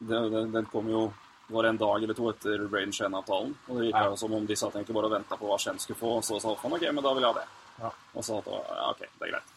Den 0.00 0.66
kom 0.72 0.88
jo 0.90 1.12
var 1.50 1.64
en 1.64 1.76
dag 1.80 2.02
eller 2.02 2.14
to 2.14 2.28
etter 2.30 2.68
Brain 2.68 2.90
Shen-avtalen. 2.92 3.54
Og 3.68 3.78
det 3.80 3.86
gikk 3.88 4.02
jo 4.10 4.16
som 4.20 4.32
om 4.36 4.46
de 4.46 4.54
satt 4.56 4.74
egentlig 4.76 4.94
bare 4.94 5.08
og 5.08 5.14
venta 5.16 5.36
på 5.40 5.48
hva 5.48 5.56
Shen 5.58 5.78
skulle 5.80 5.96
få, 5.98 6.10
og 6.18 6.24
så 6.26 6.36
sa 6.40 6.52
han 6.60 6.72
OK, 6.76 6.84
men 6.92 7.02
da 7.02 7.12
vil 7.16 7.24
jeg 7.24 7.32
ha 7.34 7.40
det. 7.40 7.46
Ja. 7.80 7.90
Og 8.14 8.24
så 8.26 8.38
at 8.40 8.46
ja, 8.52 8.90
OK, 8.90 8.98
det 9.00 9.26
er 9.28 9.32
greit. 9.32 9.50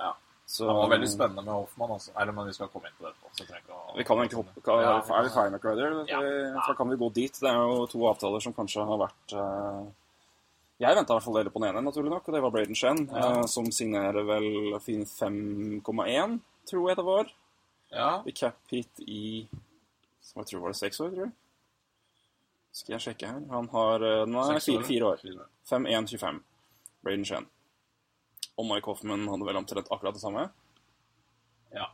Ja. 0.00 0.12
Så, 0.48 0.64
Det 0.64 0.74
var 0.78 0.88
veldig 0.94 1.08
spennende 1.12 1.42
med 1.44 1.52
Hoffmann, 1.52 1.90
altså. 1.92 2.12
Eller, 2.16 2.32
men 2.32 2.46
vi 2.48 2.52
skal 2.56 2.68
komme 2.72 2.88
inn 2.88 2.94
på 2.98 3.04
det 3.04 3.14
etterpå. 3.44 3.96
Vi 3.98 4.04
kan 4.08 4.16
egentlig 4.22 4.38
hoppe 4.40 4.62
ka- 4.64 4.80
Ja, 4.80 4.92
Er 4.98 5.22
vi 5.26 5.28
ferdig 5.34 5.52
med 5.52 5.60
Crider? 5.60 5.96
Ja. 6.08 6.20
Så 6.66 6.74
kan 6.78 6.88
vi 6.88 6.96
gå 6.96 7.08
dit. 7.12 7.40
Det 7.40 7.50
er 7.50 7.58
jo 7.58 7.86
to 7.86 7.98
avtaler 8.08 8.40
som 8.40 8.54
kanskje 8.56 8.86
har 8.88 8.98
vært 9.02 9.34
uh, 9.36 9.84
Jeg 10.80 10.94
venta 10.96 11.12
i 11.12 11.16
hvert 11.18 11.24
fall 11.26 11.34
dere 11.34 11.50
på 11.52 11.60
den 11.60 11.68
ene, 11.74 11.82
naturlig 11.84 12.10
nok, 12.14 12.28
og 12.28 12.34
det 12.34 12.42
var 12.42 12.50
Braden 12.54 12.74
Shen, 12.78 13.08
Ja. 13.12 13.40
uh, 13.40 13.46
som 13.46 13.66
signerer 13.70 14.24
vel 14.24 14.78
fin 14.80 15.04
5,1, 15.04 16.38
tror 16.70 16.88
jeg 16.88 16.96
det 16.96 17.04
var. 17.04 17.32
Ja, 17.92 18.22
I 18.26 18.32
cap 18.32 18.56
hit 18.70 19.00
i 19.00 19.48
Jeg 20.36 20.46
tror 20.46 20.60
var 20.60 20.68
det 20.72 20.76
seks 20.80 21.00
år, 21.00 21.10
tror 21.10 21.24
jeg. 21.26 21.32
Skal 22.72 22.92
jeg 22.94 23.00
sjekke 23.00 23.26
her. 23.26 23.40
Han 23.50 23.68
har 23.72 23.98
Nå 24.28 24.42
er 24.54 24.60
fire. 24.60 24.84
Fire 24.84 25.04
år. 25.12 25.22
5-1-25. 25.68 26.40
Braden 27.04 27.24
Shen. 27.28 27.46
Og 28.58 28.66
Mike 28.66 28.90
Hoffman 28.90 29.28
hadde 29.30 29.46
vel 29.46 29.60
omtrent 29.60 29.90
akkurat 29.90 30.16
det 30.16 30.24
samme. 30.24 30.48
ja. 31.74 31.86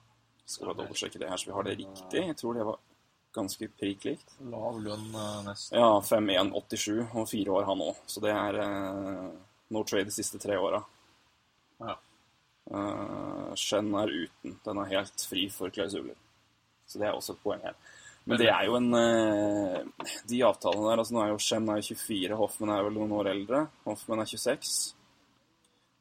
Skal 0.44 0.68
bare 0.68 0.82
dobbeltsjekke 0.82 1.18
det 1.18 1.28
her, 1.30 1.40
så 1.40 1.48
vi 1.48 1.54
har 1.56 1.64
det 1.64 1.78
riktig. 1.78 2.20
Jeg 2.20 2.36
tror 2.36 2.54
det 2.54 2.64
var 2.68 2.80
ganske 3.34 3.68
prikk 3.80 4.04
likt. 4.04 4.34
Lav 4.52 4.76
lønn 4.82 5.06
eh, 5.16 5.38
nesten. 5.46 5.78
Ja, 5.78 6.00
5-1-87 6.04 7.16
og 7.16 7.28
fire 7.30 7.54
år 7.58 7.68
han 7.70 7.84
òg. 7.84 8.02
Så 8.06 8.20
det 8.20 8.34
er 8.34 8.58
eh, 8.60 9.30
no 9.74 9.82
trade 9.88 10.10
de 10.10 10.14
siste 10.14 10.40
tre 10.42 10.58
åra. 10.60 10.82
Ja. 11.80 11.96
Uh, 12.70 13.50
Shen 13.60 13.90
er 13.98 14.12
uten. 14.12 14.58
Den 14.64 14.80
er 14.80 14.92
helt 14.92 15.24
fri 15.28 15.48
for 15.52 15.72
klausuler. 15.74 16.16
Så 16.86 17.00
det 17.00 17.08
er 17.08 17.16
også 17.16 17.34
et 17.34 17.42
poeng 17.42 17.64
her. 17.64 17.76
Men 18.24 18.40
det 18.40 18.48
er 18.48 18.64
jo 18.64 18.76
en 18.78 18.94
eh, 18.96 20.06
De 20.30 20.38
avtalene 20.46 20.88
der 20.88 21.02
altså 21.02 21.16
Nå 21.16 21.22
er 21.24 21.32
jo 21.34 21.38
er 21.38 21.82
24, 21.84 22.36
Hoffman 22.40 22.72
er 22.72 22.84
vel 22.86 22.96
noen 22.96 23.12
år 23.18 23.32
eldre. 23.34 23.66
Hoffman 23.84 24.22
er 24.22 24.30
26. 24.30 24.94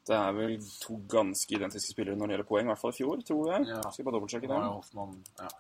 Det 0.08 0.16
er 0.16 0.32
vel 0.36 0.56
to 0.84 0.98
ganske 1.12 1.56
identiske 1.56 1.94
spillere 1.96 2.16
når 2.20 2.28
det 2.28 2.36
gjelder 2.36 2.48
poeng, 2.48 2.68
i 2.68 2.72
hvert 2.72 2.82
fall 2.82 2.92
i 2.92 2.98
fjor, 2.98 3.20
tror 3.28 3.52
jeg. 3.54 3.68
Ja. 3.72 3.82
Skal 3.88 4.04
jeg 4.04 4.08
bare 4.08 4.16
dobbeltsjekke 4.18 4.48
Det 4.50 4.56
det. 4.56 4.72
Hoffmann 4.78 5.18
ja, 5.40 5.52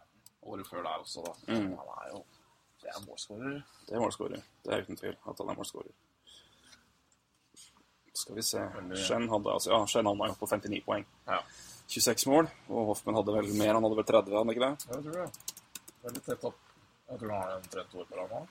året 0.51 0.67
før 0.71 0.87
der 0.87 1.03
også, 1.03 1.23
da. 1.27 1.35
Mm. 1.51 1.69
Han 1.79 1.91
er 1.97 2.09
jo 2.13 2.23
Det 2.83 2.89
er 2.91 3.03
målskårer. 3.07 3.59
Det 3.87 3.95
er 3.95 4.03
målskårer. 4.03 4.47
Det 4.63 4.73
er 4.73 4.83
uten 4.83 4.99
tvil 4.99 5.15
at 5.15 5.43
han 5.43 5.51
er 5.53 5.59
målskårer. 5.59 5.93
Skal 8.13 8.35
vi 8.37 8.43
se 8.45 8.61
Shen 9.03 9.25
hadde 9.31 9.51
altså, 9.51 9.71
ja, 9.71 9.79
Shen 9.89 10.05
havna 10.05 10.27
jo 10.29 10.35
på 10.39 10.47
59 10.51 10.83
poeng. 10.85 11.07
Ja. 11.27 11.39
26 11.87 12.27
mål, 12.31 12.47
og 12.69 12.91
Hoffman 12.91 13.19
hadde 13.19 13.35
vel 13.35 13.51
mer. 13.57 13.73
Han 13.75 13.83
hadde 13.83 13.99
vel 13.99 14.07
30, 14.11 14.31
hadde 14.31 14.43
han 14.43 14.53
ikke 14.53 14.67
det? 14.67 14.87
Ja, 14.87 14.99
det 14.99 15.11
tror 15.11 15.21
jeg. 15.23 15.52
Veldig 16.03 16.23
tett 16.25 16.43
opp. 16.49 16.57
Jeg 17.09 17.19
tror 17.19 17.31
han 17.33 17.41
har 17.43 17.55
omtrent 17.59 17.95
år 17.95 18.05
på 18.09 18.15
nå. 18.31 18.41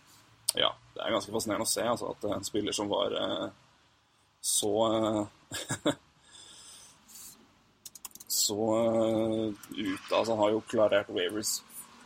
Ja. 0.54 0.70
Det 0.94 1.00
er 1.02 1.14
ganske 1.14 1.32
fascinerende 1.32 1.64
å 1.66 1.72
se 1.72 1.82
altså, 1.88 2.10
at 2.12 2.24
en 2.36 2.44
spiller 2.44 2.72
som 2.76 2.88
var 2.92 3.14
eh, 3.16 3.50
så 4.44 4.72
eh, 4.92 5.92
Så 8.32 8.56
ut 8.56 9.56
ute 9.76 10.16
Altså, 10.16 10.32
han 10.32 10.40
har 10.42 10.50
jo 10.54 10.62
klarert 10.68 11.08
waivers 11.12 11.60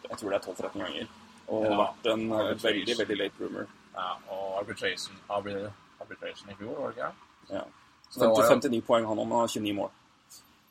jeg 0.07 0.19
tror 0.21 0.31
det 0.31 0.37
er 0.39 0.45
12-13 0.53 0.83
ganger. 0.85 1.07
Og 1.51 1.65
Ja. 1.67 1.77
vært 1.81 2.05
en 2.13 2.33
eh, 2.33 2.53
veldig, 2.63 2.95
veldig 2.99 3.17
late 3.19 3.41
roomer. 3.43 3.67
Ja, 3.97 4.13
og 4.31 4.59
arbitration, 4.61 5.17
arbitration 5.29 6.51
i 6.53 6.55
fjor, 6.61 6.77
var 6.79 6.93
det 6.93 6.97
ikke? 6.97 7.09
Ja. 7.57 7.63
Så 8.11 8.21
det 8.21 8.29
var 8.29 8.49
50, 8.51 8.69
jo- 8.69 8.79
59 8.79 8.87
poeng 8.87 9.07
han 9.09 9.19
om, 9.19 9.33
og 9.33 9.41
har 9.41 9.49
29 9.49 9.73
mål. 9.75 9.91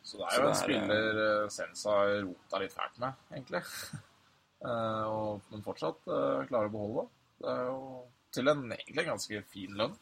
Så 0.03 0.17
det 0.17 0.25
er 0.31 0.39
jo 0.39 0.47
en 0.47 0.53
er, 0.53 0.61
spiller 0.61 1.49
Sensa 1.49 1.97
rota 2.23 2.61
litt 2.63 2.73
fælt 2.79 2.99
med, 3.03 3.11
egentlig. 3.33 3.61
Eh, 4.63 5.05
og, 5.11 5.43
men 5.51 5.63
fortsatt 5.65 6.07
eh, 6.07 6.45
klarer 6.49 6.71
å 6.71 6.73
beholde. 6.73 7.07
Det 7.43 7.51
er 7.51 7.65
jo 7.69 7.79
til 8.35 8.51
en 8.51 8.65
egentlig 8.75 9.07
ganske 9.07 9.41
fin 9.51 9.75
lønn. 9.79 9.95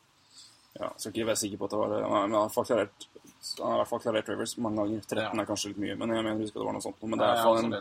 Ja, 0.73 0.89
skal 0.97 1.11
ikke 1.13 1.29
være 1.29 1.37
sikker 1.37 1.59
på 1.61 1.67
at 1.67 1.73
det 1.75 1.79
var 1.83 1.91
det. 1.93 2.01
Men 2.01 2.33
han 2.33 2.49
har 2.49 2.67
klarert, 2.67 3.07
han 3.59 3.67
har 3.67 3.75
i 3.75 3.81
hvert 3.83 3.91
fall 3.91 4.03
klarert 4.07 4.29
Rivers 4.31 4.57
mange 4.57 4.81
ganger. 4.81 5.01
13 5.05 5.21
Ja. 5.21 5.31
er 5.41 5.49
kanskje 5.49 5.73
litt 5.73 5.81
mye, 5.83 5.97
men 5.99 6.13
jeg 6.15 6.25
mener 6.25 6.41
husker 6.41 6.61
det 6.61 6.69
var 6.69 6.77
noe 6.77 6.85
sånt. 6.85 7.03
Men 7.03 7.19
det 7.21 7.27
er 7.27 7.33
i 7.33 7.35
hvert 7.35 7.49
fall 7.49 7.59
en, 7.61 7.75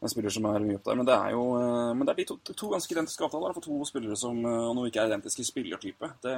en 0.00 0.10
spiller 0.10 0.34
som 0.34 0.48
er 0.50 0.66
mye 0.66 0.80
opp 0.80 0.88
der. 0.88 0.98
Men 0.98 1.06
det 1.06 1.14
er 1.14 1.36
jo 1.36 1.44
eh, 1.60 1.92
men 1.94 2.02
det 2.02 2.14
er 2.14 2.18
de 2.18 2.26
to, 2.32 2.38
to 2.50 2.72
ganske 2.72 2.96
identiske 2.96 3.28
avtaler 3.28 3.54
for 3.54 3.66
to 3.68 3.78
spillere 3.86 4.18
som 4.18 4.42
og 4.42 4.74
nå 4.74 4.88
ikke 4.88 5.04
er 5.04 5.12
identiske 5.12 5.44
i 5.44 5.50
spillertype. 5.52 6.10
Det, 6.26 6.34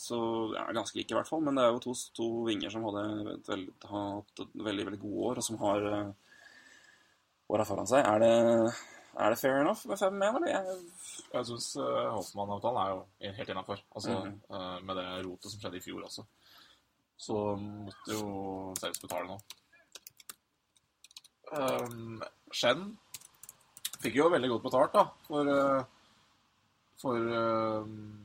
så 0.00 0.18
ja, 0.56 0.66
ganske 0.74 0.98
like 0.98 1.14
i 1.14 1.18
hvert 1.20 1.30
fall, 1.30 1.44
men 1.46 1.54
det 1.54 1.68
er 1.68 1.70
jo 1.76 1.84
to, 1.86 1.94
to 2.18 2.28
vinger 2.48 2.74
som 2.74 2.88
hadde 2.88 3.06
hatt 3.92 4.46
et 4.46 4.58
veldig, 4.58 4.90
veldig 4.90 5.02
gode 5.06 5.30
år, 5.30 5.42
og 5.42 5.50
som 5.52 5.62
har 5.62 5.88
åra 7.52 7.66
foran 7.68 7.88
seg. 7.88 8.04
Er 8.06 8.22
det, 8.22 8.32
er 9.20 9.34
det 9.34 9.40
fair 9.40 9.60
enough 9.60 9.84
med 9.90 10.00
5-1, 10.00 10.38
eller? 10.38 10.48
Jeg, 10.52 10.78
Jeg 11.34 11.48
syns 11.50 11.68
uh, 11.80 12.14
Hoffmann-avtalen 12.14 12.80
er 12.82 12.94
jo 12.94 13.34
helt 13.38 13.52
innafor. 13.54 13.82
Altså, 13.94 14.10
mm 14.10 14.30
-hmm. 14.30 14.56
uh, 14.56 14.84
med 14.84 14.96
det 14.96 15.26
rotet 15.26 15.50
som 15.50 15.60
skjedde 15.60 15.76
i 15.76 15.84
fjor 15.86 16.04
også. 16.04 16.24
Så 17.16 17.56
måtte 17.56 18.12
jo 18.12 18.74
Seriøst 18.80 19.02
betale 19.02 19.26
nå. 19.26 19.38
Um, 21.54 22.22
Shen 22.52 22.98
fikk 24.02 24.16
jo 24.16 24.28
veldig 24.28 24.48
godt 24.48 24.62
betalt, 24.62 24.94
da, 24.94 25.04
for 25.28 25.48
uh, 25.48 25.84
For 27.04 27.20
uh, 27.20 27.84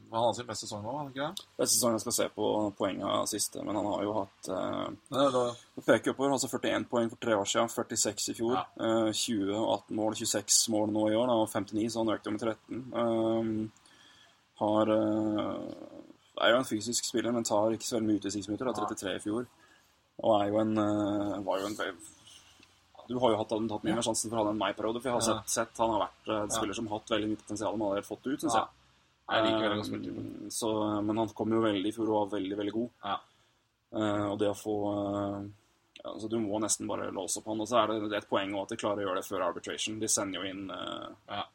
Han 0.09 0.23
hadde 0.23 0.37
sin 0.37 0.47
beste 0.47 0.65
sesong 0.65 0.85
nå, 0.85 0.93
hadde 0.95 1.11
ikke 1.11 1.25
det? 1.27 1.47
Beste 1.59 1.75
sesong 1.75 1.97
jeg 1.97 2.03
skal 2.05 2.15
se 2.15 2.27
på 2.33 2.45
poenga 2.79 3.17
siste, 3.29 3.63
men 3.67 3.77
han 3.77 3.89
har 3.91 4.05
jo 4.07 4.15
hatt 4.15 4.49
uh, 4.55 4.87
Det 5.11 5.83
peker 5.83 6.15
oppover. 6.15 6.37
Altså 6.37 6.49
41 6.49 6.87
poeng 6.89 7.11
for 7.11 7.21
tre 7.21 7.35
år 7.37 7.51
siden, 7.51 7.69
46 7.75 8.31
i 8.31 8.37
fjor. 8.39 8.55
Ja. 8.55 8.63
Uh, 8.79 9.11
20 9.11 9.51
og 9.59 9.67
18 9.75 9.99
mål, 9.99 10.17
26 10.23 10.63
mål 10.73 10.95
nå 10.95 11.05
i 11.11 11.19
år, 11.19 11.35
og 11.35 11.45
59, 11.51 11.91
så 11.91 12.01
han 12.01 12.15
økte 12.15 12.33
med 12.33 12.47
13. 12.47 12.81
Uh, 12.95 13.85
har 14.59 14.91
eh, 14.91 15.55
Er 16.41 16.53
jo 16.53 16.57
en 16.57 16.65
fysisk 16.67 17.05
spiller, 17.05 17.31
men 17.31 17.43
tar 17.43 17.75
ikke 17.75 17.87
så 17.87 17.97
veldig 17.97 18.09
mye 18.09 18.21
utvisningsminutter. 18.21 18.69
Har 18.69 18.87
33 18.87 19.15
i 19.15 19.23
fjor. 19.23 19.47
Og 20.19 20.35
er 20.35 20.47
jo 20.51 20.61
en 20.63 20.77
eh, 20.77 21.45
Var 21.45 21.61
jo 21.61 21.67
en 21.67 21.77
Du 23.10 23.15
har 23.17 23.34
jo 23.34 23.39
hatt, 23.39 23.54
tatt 23.72 23.86
mye 23.88 23.95
mer 23.98 24.06
sjansen 24.06 24.30
for 24.30 24.39
han 24.41 24.52
enn 24.52 24.60
meg 24.60 24.76
i 24.76 24.78
periode, 24.78 25.02
for 25.02 25.10
jeg 25.10 25.17
har 25.17 25.26
sett, 25.26 25.50
sett 25.50 25.82
han 25.82 25.95
har 25.95 26.04
vært 26.06 26.28
eh, 26.30 26.43
en 26.43 26.54
spiller 26.54 26.78
som 26.78 26.89
har 26.89 27.00
hatt 27.00 27.15
veldig 27.15 27.32
mye 27.32 27.41
potensial, 27.41 27.78
men 27.78 27.88
allerede 27.88 28.10
fått 28.10 28.28
det 28.28 28.36
ut, 28.36 28.43
syns 28.43 28.58
jeg. 28.60 28.67
Jeg 29.30 29.45
liker. 29.45 29.76
Eh, 29.78 30.50
Så, 30.54 30.69
men 31.06 31.22
han 31.22 31.34
kom 31.38 31.54
jo 31.54 31.62
veldig 31.63 31.89
i 31.89 31.95
fjor 31.95 32.12
og 32.12 32.19
var 32.19 32.36
veldig, 32.38 32.58
veldig 32.62 32.76
god. 32.76 32.89
Ja. 33.06 33.17
Eh, 33.95 34.26
og 34.30 34.38
det 34.41 34.52
å 34.52 34.58
få 34.58 34.76
uh, 34.93 35.39
ja, 36.00 36.12
altså 36.12 36.28
Du 36.30 36.36
må 36.39 36.60
nesten 36.62 36.89
bare 36.89 37.10
låse 37.13 37.41
opp 37.41 37.50
han. 37.50 37.62
Og 37.62 37.69
så 37.69 37.82
er 37.82 37.93
det, 37.93 38.12
et 38.17 38.30
poeng 38.30 38.54
også 38.54 38.67
at 38.67 38.74
de 38.74 38.82
klarer 38.84 39.04
å 39.04 39.08
gjøre 39.08 39.22
det 39.22 39.30
før 39.30 39.48
arbitration. 39.50 39.98
De 40.02 40.12
sender 40.12 40.41
jo 40.41 40.52
inn 40.54 40.67
uh, 40.74 41.10
Ja. 41.30 41.48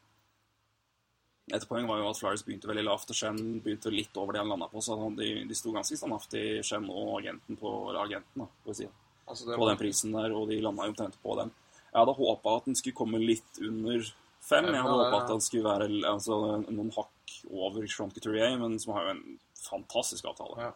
Et 1.53 1.67
poeng 1.69 1.85
var 1.85 1.99
jo 2.01 2.09
at 2.09 2.17
Flyers 2.17 2.41
begynte 2.41 2.71
veldig 2.71 2.87
lavt, 2.87 3.11
og 3.13 3.17
Shen 3.19 3.37
begynte 3.61 3.91
litt 3.93 4.17
over 4.17 4.33
det 4.33 4.41
han 4.41 4.49
landa 4.49 4.65
på. 4.73 4.81
Så 4.81 4.97
de, 5.19 5.27
de 5.45 5.57
sto 5.59 5.75
ganske 5.75 5.99
standhaftig, 6.01 6.63
Shen 6.65 6.87
og 6.89 7.19
agenten 7.19 7.59
på 7.61 7.73
agenten 8.01 8.47
da, 8.47 8.47
på 8.65 8.73
vi 8.73 8.79
si, 8.79 8.87
Altså, 9.29 9.47
det 9.49 9.57
på 9.59 9.69
den 9.69 9.81
prisen 9.81 10.13
der, 10.13 10.35
og 10.37 10.49
de 10.51 10.61
landa 10.61 10.85
jo 10.85 10.93
omtrent 10.93 11.17
på 11.23 11.37
den. 11.41 11.53
Jeg 11.93 12.01
hadde 12.01 12.17
håpa 12.19 12.57
at 12.59 12.65
den 12.69 12.77
skulle 12.77 12.99
komme 12.99 13.21
litt 13.23 13.61
under 13.63 14.03
fem. 14.45 14.67
Jeg 14.69 14.83
hadde 14.83 14.97
Ja, 14.99 15.05
håpa 15.07 15.23
at 15.23 15.31
den 15.33 15.41
skulle 15.41 15.65
være 15.65 15.89
altså, 16.11 16.41
noen 16.69 16.91
hakk 16.97 17.37
over 17.51 17.87
Sean 17.89 18.11
Couturier, 18.13 18.59
men 18.61 18.79
som 18.83 18.95
har 18.95 19.07
jo 19.07 19.15
en 19.15 19.39
fantastisk 19.65 20.27
avtale. 20.29 20.69
Ja. 20.69 20.73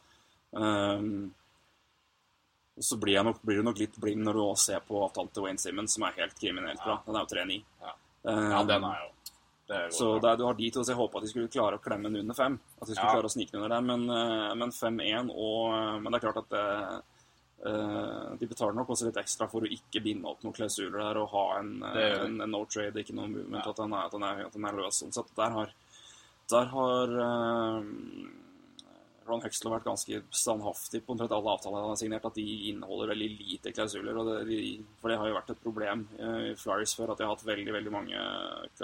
Um, 0.52 1.34
og 2.78 2.84
så 2.86 2.96
blir, 2.96 3.20
nok, 3.26 3.42
blir 3.42 3.58
du 3.58 3.66
nok 3.66 3.78
litt 3.82 3.96
blind 4.00 4.22
når 4.24 4.38
du 4.38 4.42
også 4.44 4.72
ser 4.72 4.84
på 4.86 5.00
avtalen 5.02 5.32
til 5.34 5.44
Wayne 5.44 5.58
Simmons, 5.60 5.96
som 5.96 6.06
er 6.06 6.16
helt 6.20 6.36
kriminelt 6.38 6.80
bra. 6.84 7.00
Den 7.04 7.18
er 7.18 7.24
jo 7.26 7.32
3-9. 7.34 7.56
Ja. 7.82 7.94
Ja, 8.28 8.62
den 8.66 8.84
er 8.86 9.00
jo 9.04 9.14
det 9.68 9.76
er 9.76 9.90
så 9.92 10.06
der, 10.16 10.36
du 10.40 10.46
har 10.46 10.54
de 10.56 10.70
to, 10.72 10.80
så 10.80 10.94
jeg 10.94 10.96
håpa 10.96 11.18
at 11.20 11.26
de 11.26 11.28
skulle 11.28 11.50
klare 11.52 11.76
å 11.76 11.82
klemme 11.84 12.08
den 12.08 12.22
under 12.22 12.36
fem. 12.36 12.54
At 12.80 12.88
de 12.88 12.94
skulle 12.94 13.04
Ja. 13.10 13.18
klare 13.18 13.28
å 13.28 13.34
snike 13.34 13.52
den 13.52 13.60
under 13.60 13.74
der, 13.74 13.82
men, 13.84 14.08
eh, 14.08 14.54
men 14.54 14.70
5-1 14.72 15.28
og 15.28 16.00
Men 16.00 16.12
det 16.12 16.22
er 16.22 16.24
klart 16.24 16.38
at 16.38 16.48
det, 16.48 16.62
eh, 16.94 17.00
de 18.38 18.46
betaler 18.46 18.76
nok 18.78 18.92
også 18.94 19.08
litt 19.08 19.16
ekstra 19.18 19.48
for 19.50 19.66
å 19.66 19.70
ikke 19.74 20.02
binde 20.04 20.28
opp 20.30 20.44
noen 20.46 20.54
klausuler 20.54 21.00
der 21.00 21.18
og 21.18 21.30
ha 21.32 21.44
en, 21.58 21.72
eh, 21.90 22.12
en, 22.24 22.36
en 22.44 22.52
no 22.54 22.60
trade, 22.70 23.02
ikke 23.02 23.16
noe 23.18 23.26
movement, 23.32 23.64
Ja. 23.64 23.70
at, 23.72 23.80
den 23.82 23.92
er, 23.96 24.04
at, 24.06 24.12
den 24.14 24.22
er, 24.28 24.42
at 24.46 24.52
den 24.54 24.68
er 24.70 24.76
løs. 24.78 25.00
Sånn 25.02 25.12
sett, 25.16 25.32
der 25.36 25.50
har, 25.56 25.72
der 26.54 26.70
har 26.74 27.16
eh, 27.24 27.88
Ron 29.28 29.42
Huxley 29.44 29.68
vært 29.74 29.84
ganske 29.84 30.22
standhaftig 30.32 31.02
på 31.04 31.12
omtrent 31.12 31.34
alle 31.36 31.52
avtaler 31.52 31.82
han 31.84 31.90
har 31.92 31.98
signert, 32.00 32.24
at 32.30 32.38
de 32.38 32.46
inneholder 32.70 33.10
veldig 33.12 33.26
lite 33.42 33.74
klausuler. 33.76 34.16
Og 34.16 34.30
det, 34.30 34.38
de, 34.48 34.60
for 35.02 35.12
det 35.12 35.18
har 35.20 35.28
jo 35.28 35.36
vært 35.36 35.50
et 35.52 35.60
problem 35.66 36.06
eh, 36.16 36.38
i 36.52 36.56
Flyers 36.56 36.94
før, 36.96 37.12
at 37.12 37.20
de 37.20 37.26
har 37.26 37.34
hatt 37.34 37.44
veldig 37.44 37.74
veldig 37.74 37.92
mange 37.92 38.22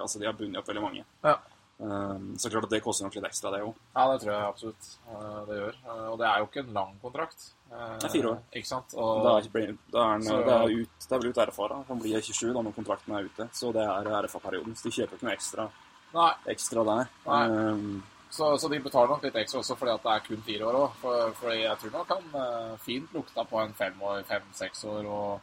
Altså 0.02 0.18
de 0.20 0.26
har 0.28 0.36
bundet 0.36 0.60
opp 0.60 0.68
veldig 0.68 0.82
mange. 0.84 1.06
Ja. 1.24 1.38
Um, 1.84 2.30
så 2.40 2.48
klart 2.48 2.64
at 2.64 2.70
det 2.72 2.78
koster 2.84 3.04
nok 3.04 3.16
litt 3.18 3.26
ekstra, 3.28 3.50
det 3.52 3.58
òg. 3.60 3.74
Ja, 3.92 4.04
det 4.12 4.20
tror 4.22 4.30
jeg 4.32 4.44
absolutt 4.48 4.86
eh, 5.10 5.40
det 5.48 5.56
gjør. 5.58 5.74
Eh, 5.84 6.06
Og 6.12 6.18
det 6.20 6.26
er 6.30 6.38
jo 6.40 6.46
ikke 6.48 6.62
en 6.62 6.72
lang 6.72 6.94
kontrakt. 7.02 7.42
Eh, 7.70 7.96
Det 7.98 8.06
er 8.08 8.12
fire 8.14 8.30
år. 8.30 8.38
Ikke 8.56 8.70
sant? 8.70 8.94
Og, 8.94 9.26
er, 9.26 9.48
ikke- 9.48 9.64
er, 9.68 10.22
Så- 10.24 10.38
det 10.46 10.54
er, 10.54 10.72
ut, 10.80 10.88
det 11.08 11.12
er 11.12 11.18
vel 11.20 11.28
ut 11.34 11.40
RFA, 11.48 11.68
da. 11.68 11.82
Han 11.90 12.00
blir 12.00 12.20
27 12.22 12.54
da 12.54 12.62
når 12.62 12.74
kontrakten 12.78 13.14
er 13.18 13.28
ute. 13.28 13.48
Så 13.52 13.72
det 13.76 13.82
er 13.84 14.08
RFA-perioden. 14.24 14.74
Så 14.76 14.82
de 14.88 14.94
kjøper 14.96 15.14
ikke 15.18 15.28
noe 15.28 15.36
ekstra, 15.36 15.68
nei, 16.14 16.32
ekstra 16.54 16.84
der. 16.88 17.08
Nei. 17.26 17.44
Um, 17.48 18.02
så, 18.30 18.56
så 18.58 18.68
de 18.70 18.78
betaler 18.80 19.08
nok 19.12 19.22
litt 19.22 19.34
ekstra 19.44 19.60
også 19.60 19.76
fordi 19.76 19.92
at 19.94 20.02
det 20.02 20.12
er 20.14 20.26
kun 20.26 20.42
fire 20.42 20.64
år 20.70 20.74
òg. 20.80 20.90
For, 21.02 21.32
for 21.42 21.50
jeg 21.52 21.76
tror 21.78 21.92
nok 21.98 22.08
han 22.08 22.78
fint 22.78 23.12
lukta 23.12 23.44
på 23.44 23.60
en 23.62 23.74
fem 23.74 24.00
år, 24.02 24.22
fem-seks 24.24 24.84
år 24.88 25.04
og 25.06 25.40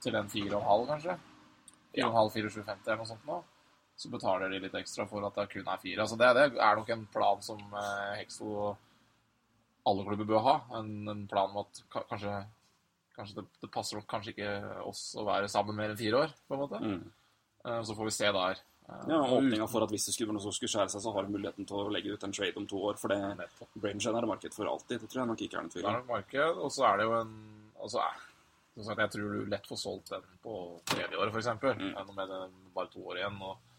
til 0.00 0.14
en 0.16 0.28
fire 0.32 0.54
og 0.56 0.62
en 0.62 0.68
halv, 0.68 0.86
kanskje. 0.94 1.18
Fire 1.94 2.06
og 2.06 2.10
en 2.10 2.16
halv, 2.22 2.32
fire, 2.32 2.50
sju, 2.50 2.62
femti 2.64 2.88
eller 2.88 2.96
noe 3.04 3.06
sånt 3.12 3.26
nå. 3.28 3.42
Så 3.96 4.10
betaler 4.10 4.50
de 4.50 4.58
litt 4.64 4.74
ekstra 4.74 5.06
for 5.06 5.22
at 5.26 5.36
det 5.38 5.48
kun 5.52 5.68
er 5.70 5.78
fire. 5.78 6.00
Altså 6.02 6.16
det, 6.18 6.32
det 6.34 6.46
er 6.58 6.76
nok 6.80 6.88
en 6.90 7.06
plan 7.14 7.42
som 7.46 7.60
eh, 7.78 8.16
Hexo 8.18 8.48
og 8.50 8.76
alle 9.86 10.04
klubber 10.08 10.26
bør 10.32 10.42
ha. 10.48 10.54
En, 10.80 10.92
en 11.12 11.26
plan 11.30 11.50
om 11.52 11.60
at 11.62 11.82
ka- 11.92 12.02
kanskje, 12.10 12.34
kanskje 13.14 13.36
det, 13.38 13.44
det 13.62 13.70
passer 13.74 14.00
nok 14.00 14.08
kanskje 14.10 14.32
ikke 14.34 14.50
oss 14.88 15.02
å 15.20 15.26
være 15.28 15.48
sammen 15.52 15.76
mer 15.78 15.92
enn 15.92 16.00
fire 16.00 16.24
år, 16.24 16.32
på 16.48 16.56
en 16.56 16.62
måte. 16.64 16.80
mm. 16.82 17.02
Eh, 17.64 17.82
Så 17.86 17.94
får 17.96 18.10
vi 18.10 18.16
se 18.18 18.32
der. 18.34 18.58
Eh, 18.88 19.04
Ja, 19.14 19.20
åpninga 19.22 19.66
for 19.70 19.86
at 19.86 19.92
hvis 19.94 20.04
det 20.10 20.16
skulle, 20.16 20.34
noe 20.34 20.42
som 20.42 20.52
skulle 20.52 20.72
skjære 20.74 20.90
seg, 20.92 21.00
så 21.06 21.12
har 21.14 21.24
du 21.24 21.30
muligheten 21.36 21.64
til 21.70 21.78
å 21.84 21.92
legge 21.94 22.12
ut 22.16 22.24
en 22.26 22.34
trade 22.34 22.58
om 22.60 22.66
to 22.68 22.80
år. 22.90 22.98
For 23.00 23.08
det. 23.14 23.20
Braingen 23.78 24.10
er 24.16 24.20
det 24.26 24.28
marked 24.34 24.52
for 24.58 24.68
alltid. 24.68 25.00
Det 25.04 25.08
tror 25.12 25.22
jeg 25.22 25.30
nok 25.30 25.44
ikke 25.46 25.56
er 25.56 25.62
noen 25.62 25.72
tvil 25.76 25.86
Det 25.86 25.92
er 25.92 26.00
nok 26.00 26.10
marked, 26.10 26.58
og 26.66 26.72
så 26.74 26.88
er 26.90 26.96
det 27.00 27.06
jo 27.06 27.14
en 27.22 27.32
altså, 27.80 28.02
Jeg 28.76 29.10
tror 29.14 29.30
du 29.38 29.46
lett 29.54 29.70
får 29.70 29.78
solgt 29.80 30.10
den 30.16 30.26
på 30.42 30.58
tredje 30.90 31.16
året, 31.16 31.30
f.eks. 31.30 31.52
Mm. 31.62 32.12
Med 32.18 32.28
det, 32.34 32.40
bare 32.74 32.90
to 32.90 33.04
år 33.06 33.22
igjen. 33.22 33.38
Og, 33.46 33.70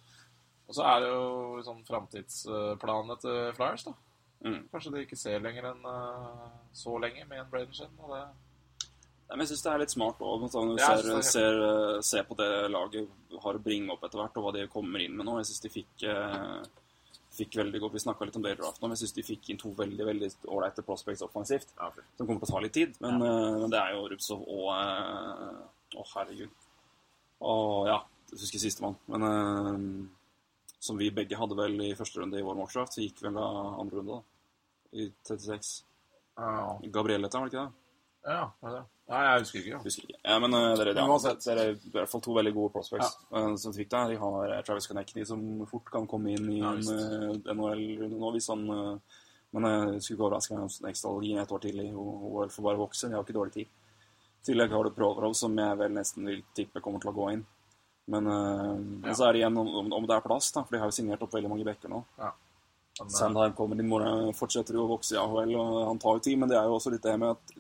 og 0.65 0.77
så 0.77 0.85
er 0.89 1.03
det 1.03 1.11
jo 1.11 1.61
sånn 1.65 1.83
framtidsplanene 1.87 3.17
til 3.21 3.53
Flyers, 3.57 3.85
da. 3.87 3.93
Mm. 4.45 4.61
Kanskje 4.71 4.91
de 4.93 5.03
ikke 5.05 5.17
ser 5.17 5.41
lenger 5.41 5.71
enn 5.71 5.85
eh, 5.89 6.49
så 6.75 6.97
lenge 7.01 7.23
med 7.25 7.39
en 7.41 7.47
Braden 7.49 7.93
Og 8.03 8.11
det 8.11 8.25
Nei, 9.25 9.39
men 9.39 9.41
jeg 9.41 9.55
syns 9.55 9.63
det 9.65 9.69
er 9.71 9.79
litt 9.81 9.93
smart 9.95 10.19
òg, 10.21 10.43
når 10.43 10.51
du 10.69 10.75
ser, 10.77 11.21
ser, 11.25 11.55
eh, 11.65 12.01
ser 12.05 12.25
på 12.29 12.35
det 12.37 12.49
laget 12.69 13.39
har 13.41 13.57
å 13.57 13.61
bringe 13.61 13.93
opp 13.93 14.03
etter 14.05 14.21
hvert, 14.21 14.35
og 14.37 14.45
hva 14.45 14.51
de 14.53 14.67
kommer 14.69 15.01
inn 15.01 15.15
med 15.17 15.25
nå. 15.25 15.39
Jeg 15.39 15.47
syns 15.49 15.63
de 15.63 15.71
fikk, 15.73 16.03
eh, 16.11 16.59
fikk 17.33 17.57
veldig 17.57 17.81
godt 17.81 17.95
Vi 17.95 18.03
snakka 18.03 18.27
litt 18.27 18.37
om 18.37 18.45
det 18.45 18.53
i 18.53 18.59
draften, 18.59 18.85
men 18.85 18.93
jeg 18.93 19.01
syns 19.01 19.15
de 19.17 19.25
fikk 19.25 19.49
inn 19.49 19.61
to 19.61 19.71
veldig 19.79 20.05
veldig 20.11 20.29
ålreite 20.45 20.85
prospects 20.85 21.25
offensivt. 21.25 21.73
Som 21.73 22.27
kommer 22.27 22.43
til 22.43 22.49
å 22.49 22.53
ta 22.53 22.61
litt 22.61 22.77
tid, 22.77 22.93
men, 23.01 23.17
eh, 23.21 23.57
men 23.63 23.73
det 23.73 23.81
er 23.81 23.95
jo 23.95 24.05
Rubsov 24.13 24.45
og 24.45 24.69
Å, 25.95 26.03
herregud. 26.11 26.49
Og 27.41 27.87
ja, 27.87 27.97
jeg 28.31 28.39
husker 28.41 28.59
sistemann. 28.59 28.97
Men 29.07 29.25
eh, 29.25 30.07
som 30.85 30.99
vi 31.01 31.11
begge 31.13 31.39
hadde 31.39 31.57
vel 31.57 31.79
i 31.83 31.93
første 31.97 32.21
runde 32.21 32.39
i 32.39 32.45
vår 32.45 32.59
mockdraft, 32.59 32.95
så 32.95 33.03
gikk 33.03 33.23
vel 33.25 33.37
da 33.37 33.47
andre 33.81 34.01
runde, 34.01 34.19
da. 34.19 34.61
I 34.95 35.09
36. 35.27 35.71
Ja, 36.37 36.75
Gabriel 36.93 37.25
het 37.25 37.35
han, 37.35 37.45
var 37.45 37.51
det 37.51 37.57
ikke 37.57 37.65
det? 37.65 37.81
ja 38.25 38.43
det 38.61 38.71
det? 38.73 38.83
Nei, 39.05 39.19
jeg 39.21 39.41
husker 39.43 39.59
ikke. 39.59 39.69
Ja. 39.69 39.79
Husker 39.83 40.07
ikke. 40.07 40.19
Ja, 40.23 40.35
men 40.41 40.55
uh, 40.57 40.71
dere, 40.79 40.93
ja, 40.97 41.33
dere 41.45 41.63
er 41.67 41.75
i 41.75 41.91
hvert 41.93 42.09
fall 42.09 42.23
to 42.25 42.33
veldig 42.33 42.53
gode 42.55 42.73
prospects 42.73 43.19
eh, 43.29 43.51
som 43.61 43.75
fikk 43.75 43.91
der. 43.93 44.15
De 44.15 44.17
har 44.17 44.53
eh, 44.55 44.63
Travis 44.65 44.89
Connecty, 44.89 45.21
som 45.29 45.43
fort 45.69 45.91
kan 45.93 46.07
komme 46.09 46.33
inn 46.33 46.47
i 46.49 46.57
Ja, 46.57 46.71
en 46.73 46.89
uh, 46.89 47.51
NHL-runde 47.53 48.17
nå 48.17 48.31
hvis 48.33 48.49
han 48.49 48.65
uh, 48.65 49.19
Men 49.53 49.67
jeg 49.69 50.01
skulle 50.01 50.17
ikke 50.17 50.25
overraske 50.25 50.55
meg 50.55 50.65
om 50.65 50.71
Snakesdal 50.73 51.21
gir 51.21 51.43
et 51.43 51.53
år 51.53 51.61
til 51.67 51.83
i 51.83 51.91
OL 51.93 52.49
for 52.49 52.65
bare 52.65 52.81
vokse. 52.81 53.07
De 53.07 53.15
har 53.15 53.21
ikke 53.23 53.37
dårlig 53.37 53.53
tid. 53.59 53.69
I 54.41 54.49
tillegg 54.49 54.73
har 54.73 54.89
du 54.89 54.95
Provorov, 54.97 55.37
som 55.37 55.53
jeg 55.61 55.77
vel 55.79 55.93
nesten 55.93 56.25
vil 56.27 56.41
tippe 56.57 56.81
kommer 56.83 57.03
til 57.03 57.13
å 57.13 57.15
gå 57.15 57.29
inn. 57.35 57.45
Men, 58.07 58.27
uh, 58.29 58.75
men 58.77 59.15
så 59.17 59.25
er 59.27 59.33
det 59.33 59.39
igjen 59.41 59.57
om, 59.57 59.67
om- 59.81 59.93
om 59.97 60.05
det 60.05 60.15
er 60.15 60.21
plass, 60.21 60.51
da, 60.53 60.61
for 60.63 60.75
de 60.75 60.79
har 60.83 60.91
jo 60.91 60.95
signert 60.99 61.21
opp 61.25 61.31
veldig 61.33 61.49
mange 61.49 61.65
bekker 61.65 61.89
nå. 61.89 62.03
Men, 62.19 62.27
eh, 63.07 63.13
Sandheim 63.17 63.53
kommer 63.57 63.79
inn, 63.81 63.89
Mora 63.89 64.11
fortsetter 64.37 64.73
jo 64.77 64.85
å 64.85 64.91
vokse 64.93 65.15
i 65.15 65.19
AHL, 65.19 65.55
og 65.57 65.87
han 65.89 65.97
tar 65.99 66.13
jo 66.19 66.19
tid, 66.27 66.37
men 66.39 66.49
det 66.49 66.57
er 66.59 66.67
jo 66.69 66.75
også 66.77 66.91
litt 66.93 67.01
det 67.03 67.15
med 67.19 67.31
at 67.33 67.55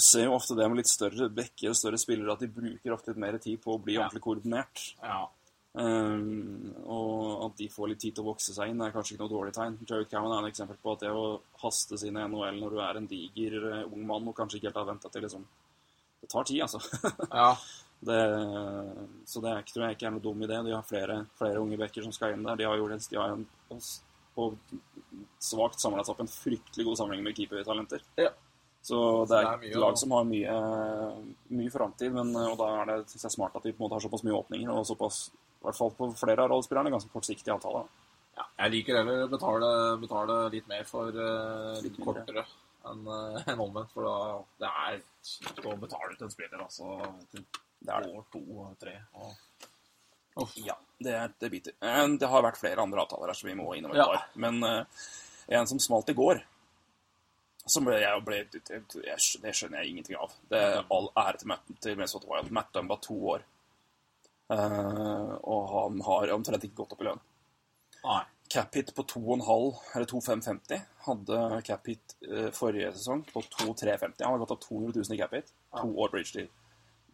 ser 0.00 0.24
jo 0.28 0.34
ofte 0.36 0.54
det 0.56 0.68
med 0.68 0.78
litt 0.78 0.88
større 0.92 1.28
bekker 1.32 1.72
og 1.72 1.76
større 1.76 1.98
spillere, 2.00 2.32
at 2.36 2.44
de 2.44 2.48
bruker 2.48 2.92
ofte 2.94 3.08
litt 3.12 3.20
mer 3.24 3.38
tid 3.38 3.58
på 3.64 3.74
å 3.74 3.82
bli 3.82 3.94
Ja. 3.96 4.04
ordentlig 4.06 4.22
koordinert. 4.22 4.92
ja. 5.02 5.26
Um, 5.78 6.72
og 6.86 7.50
at 7.50 7.56
de 7.58 7.66
får 7.68 7.88
litt 7.90 7.98
tid 8.00 8.14
til 8.16 8.24
å 8.24 8.30
vokse 8.32 8.54
seg 8.56 8.70
inn, 8.70 8.80
er 8.80 8.92
kanskje 8.94 9.12
ikke 9.12 9.26
noe 9.26 9.32
dårlig 9.34 9.52
tegn. 9.52 9.74
Jared 9.86 10.08
Cowan 10.08 10.32
er 10.32 10.46
et 10.48 10.54
eksempel 10.54 10.78
på 10.82 10.92
at 10.94 11.00
det 11.00 11.10
å 11.12 11.40
hastes 11.60 12.02
inn 12.08 12.16
i 12.16 12.22
NHL 12.24 12.60
når 12.62 12.70
du 12.70 12.78
er 12.80 12.96
en 12.96 13.06
diger 13.10 13.56
eh, 13.74 13.82
ung 13.84 14.06
mann 14.08 14.26
og 14.28 14.34
kanskje 14.38 14.56
ikke 14.56 14.70
helt 14.70 14.78
har 14.80 14.86
venta 14.88 15.10
til 15.12 15.22
liksom 15.26 15.44
Det 16.22 16.30
tar 16.32 16.44
tid, 16.48 16.62
altså. 16.64 16.80
ja. 17.30 17.50
Det, 18.06 18.18
så 19.26 19.42
det 19.42 19.50
er, 19.52 19.62
tror 19.66 19.86
jeg 19.86 19.96
ikke 19.96 20.06
er 20.08 20.14
noe 20.14 20.22
dum 20.22 20.42
idé. 20.46 20.58
De 20.62 20.74
har 20.74 20.86
flere, 20.86 21.20
flere 21.38 21.62
unge 21.62 21.78
bekker 21.80 22.04
som 22.06 22.14
skal 22.14 22.36
inn 22.36 22.44
der. 22.46 22.58
De 22.60 22.68
har 22.68 22.78
jo 22.78 22.86
de 22.86 23.18
har 23.18 23.34
en, 23.34 23.46
og 24.36 24.58
svakt 25.42 25.80
samla 25.80 26.04
opp 26.06 26.20
en 26.22 26.30
fryktelig 26.30 26.86
god 26.86 27.00
samling 27.00 27.24
med 27.24 27.36
keepertalenter. 27.38 28.04
Ja. 28.20 28.30
Så 28.86 28.98
det 29.26 29.38
er 29.40 29.64
et 29.66 29.78
lag 29.82 29.96
som 29.98 30.12
har 30.14 30.26
mye, 30.28 30.56
mye 31.58 31.72
framtid, 31.74 32.12
men 32.14 32.30
og 32.38 32.54
da 32.60 32.68
er 32.82 32.90
det 32.92 32.98
synes 33.10 33.26
jeg, 33.26 33.34
smart 33.34 33.56
at 33.58 33.64
de 33.66 33.72
på 33.72 33.80
en 33.80 33.86
måte 33.86 33.98
har 33.98 34.04
såpass 34.04 34.22
mye 34.26 34.36
åpninger, 34.36 34.70
og 34.70 34.86
såpass, 34.86 35.24
i 35.34 35.66
hvert 35.66 35.78
fall 35.80 35.90
på 35.96 36.10
flere 36.20 36.44
av 36.44 36.52
rollespillerne, 36.52 36.92
ganske 36.94 37.10
kortsiktig 37.10 37.50
avtale. 37.50 37.82
Ja, 38.36 38.46
jeg 38.62 38.74
liker 38.76 39.00
heller 39.00 39.24
å 39.24 39.32
betale, 39.32 39.72
betale 39.98 40.38
litt 40.54 40.70
mer 40.70 40.86
for 40.86 41.10
uh, 41.10 41.74
litt 41.80 41.96
Litt 41.96 42.00
kortere 42.04 42.44
enn 42.86 43.06
uh, 43.08 43.40
en 43.42 43.62
omvendt. 43.64 43.90
For 43.94 44.06
da 44.06 44.16
det 44.62 44.72
er 44.84 44.98
kjipt 45.32 45.62
å 45.64 45.76
betale 45.80 46.12
ut 46.12 46.22
en 46.22 46.34
spiller 46.36 46.62
altså, 46.68 47.00
til 47.32 47.46
Det 47.80 47.92
er 47.92 48.02
det. 48.06 48.10
år 48.16 48.24
to, 48.32 48.42
tre. 48.80 48.96
Og... 49.20 49.32
Uff. 50.42 50.52
Ja, 50.60 50.74
det, 51.00 51.14
det 51.40 51.48
biter. 51.52 51.72
Det 52.20 52.28
har 52.28 52.42
vært 52.44 52.58
flere 52.60 52.82
andre 52.82 53.00
avtaler 53.04 53.30
her 53.32 53.38
som 53.38 53.48
vi 53.48 53.54
må 53.56 53.70
innom 53.76 53.94
et 53.94 54.00
Ja. 54.02 54.06
par. 54.10 54.26
Men 54.34 54.58
uh, 54.64 54.84
en 55.48 55.66
som 55.70 55.80
smalt 55.80 56.10
i 56.12 56.16
går, 56.18 56.42
som 57.66 57.86
ble, 57.88 57.96
jeg 58.02 58.24
ble, 58.26 58.42
jeg, 58.52 58.82
jeg, 59.06 59.22
det 59.42 59.54
skjønner 59.56 59.80
jeg 59.82 59.94
ingenting 59.94 60.18
av. 60.20 60.34
Det 60.50 60.60
er 60.60 60.82
all 60.92 61.08
ære 61.18 61.40
til 61.40 61.48
Matt, 61.50 61.70
til 61.82 61.96
Minnesota 61.96 62.28
Wild. 62.30 62.52
Matt 62.54 62.68
Dunn 62.76 62.90
var 62.90 63.00
to 63.02 63.16
år. 63.32 63.46
Uh, 64.52 65.32
og 65.42 65.62
han 65.72 66.02
har 66.06 66.30
omtrent 66.36 66.68
ikke 66.68 66.82
gått 66.84 66.92
opp 66.94 67.00
i 67.02 67.08
lønn. 67.08 67.22
Nei. 68.06 68.20
cap-hit 68.52 68.92
på 68.94 69.02
2,5 69.02 69.96
eller 69.96 70.06
2,550. 70.12 70.84
Hadde 71.08 71.40
cap-hit 71.66 72.14
uh, 72.28 72.50
forrige 72.54 72.92
sesong 72.94 73.24
på 73.32 73.42
2,350. 73.56 74.22
Han 74.22 74.36
har 74.36 74.44
gått 74.44 74.54
opp 74.54 74.62
200 74.68 75.00
000 75.00 75.16
i 75.16 75.20
cap-hit. 75.24 75.50
To 75.80 75.90
år 76.04 76.12
bridge 76.14 76.36
deal. 76.36 76.52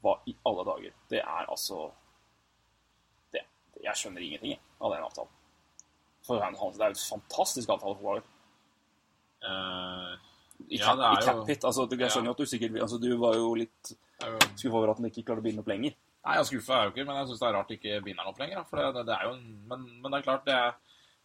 Hva 0.02 0.16
i 0.26 0.34
alle 0.48 0.64
dager? 0.66 0.94
Det 1.10 1.20
er 1.22 1.46
altså 1.50 1.90
det, 3.32 3.44
Jeg 3.84 3.94
skjønner 4.00 4.24
ingenting 4.26 4.58
av 4.80 4.92
den 4.96 5.04
avtalen. 5.06 5.32
For 6.26 6.38
han, 6.42 6.54
han, 6.58 6.72
det 6.76 6.84
er 6.86 6.92
jo 6.92 6.98
et 6.98 7.08
fantastisk 7.10 7.70
avtale 7.74 7.96
for 7.98 8.06
Waller. 8.08 8.26
Uh, 9.42 10.14
I 10.70 10.78
Ja, 10.78 10.92
cap, 10.92 10.98
det 10.98 11.04
i 11.04 11.14
jo- 11.14 11.26
cap-hit. 11.26 11.64
Altså, 11.66 11.86
jeg 11.90 12.10
skjønner 12.14 12.30
jo 12.30 12.34
at 12.36 12.38
du 12.42 12.46
sikkert 12.46 12.76
altså, 12.84 12.98
Du 13.02 13.08
var 13.18 13.34
jo 13.34 13.54
litt 13.58 13.92
skuffa 14.22 14.76
over 14.78 14.92
at 14.92 15.00
han 15.00 15.08
ikke 15.10 15.24
klarte 15.26 15.42
å 15.42 15.46
binde 15.48 15.62
opp 15.64 15.70
lenger. 15.72 15.96
Nei, 16.22 16.34
jeg 16.36 16.44
er 16.44 16.46
skuffa 16.46 16.76
men 16.94 17.16
jeg 17.18 17.26
syns 17.32 17.40
det 17.42 17.48
er 17.48 17.56
rart 17.56 17.72
ikke 17.74 17.96
binder 18.06 18.22
den 18.22 18.30
opp 18.30 18.38
lenger. 18.38 18.62
det, 18.70 18.84
det, 18.94 19.06
det 19.08 19.14
er 19.16 19.24
jo 19.26 19.32
en, 19.34 19.46
men, 19.66 19.86
men 20.02 20.12
det 20.12 20.18
er 20.20 20.26
klart, 20.28 20.44
det 20.46 20.54
er 20.54 20.76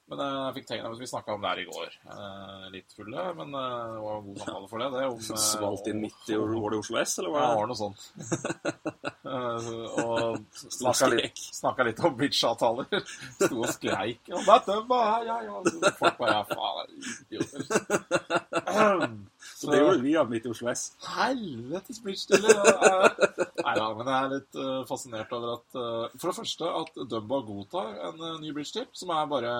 men 0.07 0.21
eh, 0.23 0.35
jeg 0.47 0.53
fikk 0.55 0.67
tenkt, 0.69 0.99
Vi 1.01 1.07
snakka 1.09 1.33
om 1.35 1.41
det 1.43 1.49
her 1.51 1.59
i 1.59 1.65
går. 1.67 1.95
Eh, 2.13 2.67
litt 2.71 2.93
fulle, 2.95 3.23
men 3.35 3.49
eh, 3.59 3.87
det 3.91 4.03
var 4.05 4.13
en 4.15 4.27
god 4.27 4.37
samtale 4.39 4.67
for 4.71 4.79
det. 4.79 4.87
det 4.93 5.07
om, 5.11 5.19
Svalt 5.47 5.87
inn 5.91 5.99
midt 5.99 6.29
i 6.31 6.37
Var 6.39 6.71
det 6.71 6.77
Oslo 6.79 6.99
S, 7.01 7.15
eller 7.19 7.33
hva? 7.33 7.41
Ja, 7.43 7.47
det 7.49 7.57
var 7.59 7.67
noe 7.67 7.79
sånt. 7.81 7.99
Og 9.99 10.37
snakka 10.77 11.09
litt, 11.11 11.41
snakka 11.57 11.87
litt 11.89 11.99
om 12.07 12.15
bridgeavtaler. 12.21 12.87
Sto 13.35 13.57
og 13.57 13.73
skreik. 13.73 14.21
Og 14.31 14.47
dette 14.47 14.77
bare, 14.87 15.17
ja, 15.27 15.41
ja. 15.43 15.55
Folk 15.99 16.21
bare 16.21 16.37
ja, 16.37 16.43
faen, 16.53 16.87
idioter. 17.25 17.59
Så 19.57 19.71
det 19.71 19.81
gjorde 19.81 20.03
vi, 20.05 20.13
av 20.19 20.29
midt 20.31 20.45
i 20.47 20.51
Oslo 20.53 20.69
S. 20.71 20.85
Helvetes 21.17 21.99
bridge-dealer. 22.05 22.55
Nei 23.57 23.73
da, 23.75 23.89
men 23.97 24.07
jeg 24.07 24.17
er 24.19 24.31
litt 24.37 24.59
fascinert 24.87 25.33
over 25.35 25.57
at 25.57 25.67
For 26.13 26.29
det 26.29 26.35
første 26.37 26.71
at 26.79 27.01
Dumba 27.09 27.41
godtar 27.47 27.91
en 28.07 28.23
ny 28.39 28.53
bridge-tip, 28.55 28.93
som 28.95 29.11
er 29.17 29.27
bare 29.31 29.53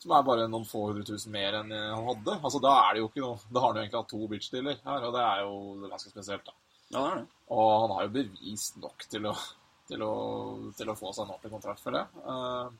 som 0.00 0.12
er 0.16 0.22
bare 0.24 0.48
noen 0.48 0.64
få 0.64 0.86
hundre 0.88 1.04
tusen 1.04 1.32
mer 1.34 1.58
enn 1.60 1.72
eh, 1.76 1.90
han 1.94 2.06
hadde. 2.08 2.38
Altså, 2.40 2.60
Da 2.64 2.74
er 2.88 2.94
det 2.96 3.02
jo 3.04 3.08
ikke 3.10 3.24
noe 3.26 3.38
Da 3.52 3.60
har 3.60 3.68
han 3.68 3.76
jo 3.76 3.82
egentlig 3.84 4.00
hatt 4.00 4.12
to 4.14 4.28
bitch-dealer 4.32 4.78
her, 4.84 5.06
og 5.08 5.12
det 5.16 5.24
er 5.28 5.40
jo 5.44 5.88
ganske 5.90 6.10
spesielt. 6.14 6.44
da. 6.48 6.52
Ja, 6.90 7.00
det 7.04 7.10
er 7.12 7.18
det. 7.20 7.26
Og 7.54 7.72
han 7.84 7.96
har 7.96 8.06
jo 8.08 8.14
bevist 8.16 8.78
nok 8.82 9.04
til 9.12 9.26
å, 9.30 9.34
til 9.90 10.02
å, 10.06 10.12
til 10.78 10.88
å 10.90 10.96
få 10.98 11.12
seg 11.14 11.26
en 11.26 11.34
ordentlig 11.34 11.52
kontrakt 11.52 11.84
for 11.84 11.92
det. 11.98 12.06
Eh, 12.24 12.70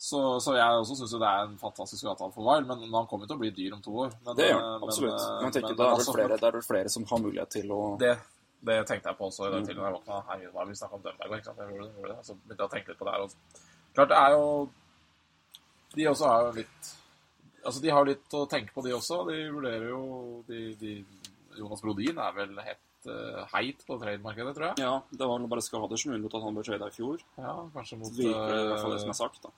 Så, 0.00 0.16
så 0.40 0.54
jeg 0.56 0.64
også 0.80 0.94
syns 0.96 1.12
det 1.20 1.28
er 1.28 1.42
en 1.44 1.58
fantastisk 1.60 2.06
avtale 2.08 2.32
for 2.32 2.46
Wild, 2.46 2.64
men 2.70 2.86
han 2.88 3.06
kommer 3.10 3.28
til 3.28 3.36
å 3.36 3.40
bli 3.42 3.50
dyr 3.52 3.74
om 3.76 3.82
to 3.84 3.92
år. 4.06 4.14
Men, 4.24 4.36
Det 4.38 4.46
gjør 4.48 4.60
han, 4.64 4.84
absolutt. 4.86 5.20
eh, 5.20 5.42
Men 5.42 5.52
tenker, 5.52 5.68
men- 5.68 5.76
det, 5.76 5.84
er 5.84 5.90
altså, 5.92 6.12
det 6.12 6.16
flere, 6.16 6.38
det 6.40 6.48
er 6.48 6.54
vel 6.56 6.62
flere 6.70 6.88
som 6.94 7.04
har 7.10 7.18
mulighet 7.20 7.50
til 7.52 7.68
å 7.76 7.80
det, 8.00 8.14
det 8.64 8.78
tenkte 8.88 9.10
jeg 9.12 9.18
på 9.18 9.26
også 9.28 9.44
i 9.44 9.50
dag 9.50 9.58
den 9.58 9.66
tiden 9.68 9.84
jeg 9.84 9.92
våkna. 9.98 10.22
Herregud, 10.30 10.52
hva 10.54 10.60
har 10.64 10.66
vi 10.70 10.78
snakka 10.80 10.94
om 10.96 11.02
Dønberg? 11.04 11.36
Ikke 11.36 11.44
sant? 11.50 11.58
Jeg 11.60 11.68
gjorde 11.76 11.84
det, 11.84 11.92
gjorde 12.00 12.16
det. 12.16 12.24
Så 12.30 12.34
begynte 12.40 12.62
jeg 12.64 12.70
å 12.70 12.74
tenke 12.74 12.88
litt 12.88 12.98
på 13.02 13.04
det 13.04 13.12
her. 13.12 13.20
også. 13.26 13.36
Klart 13.94 14.08
det 14.08 14.18
er 14.24 14.30
jo 14.38 14.48
De 15.96 16.08
også 16.10 16.30
er 16.30 16.62
litt 16.62 16.96
Altså, 17.60 17.80
de 17.84 17.90
har 17.92 18.06
litt 18.08 18.32
å 18.32 18.46
tenke 18.48 18.72
på, 18.72 18.80
de 18.86 18.94
også. 18.96 19.18
De 19.28 19.34
vurderer 19.52 19.90
jo 19.90 20.04
de, 20.48 20.70
de, 20.80 20.94
Jonas 21.58 21.82
Brodin 21.84 22.16
er 22.16 22.32
vel 22.32 22.54
helt 22.64 23.08
uh, 23.10 23.42
heit 23.52 23.82
på 23.84 23.98
trademarkedet, 24.00 24.54
tror 24.56 24.66
jeg. 24.70 24.84
Ja, 24.86 24.94
det 25.12 25.28
var 25.28 25.44
bare 25.50 25.64
skader 25.64 26.00
som 26.00 26.14
unnlot 26.16 26.38
at 26.38 26.46
han 26.46 26.56
ble 26.56 26.64
trada 26.64 26.88
i 26.88 26.94
fjor. 26.94 27.20
Ja, 27.36 27.58
kanskje 27.74 27.98
mot 28.00 28.14
Virker 28.16 28.54
det 28.54 28.62
i 28.62 28.70
hvert 28.70 28.84
fall 28.84 28.94
det 28.94 29.02
som 29.02 29.12
eh, 29.12 29.16
er 29.16 29.20
sagt, 29.20 29.44
da. 29.44 29.52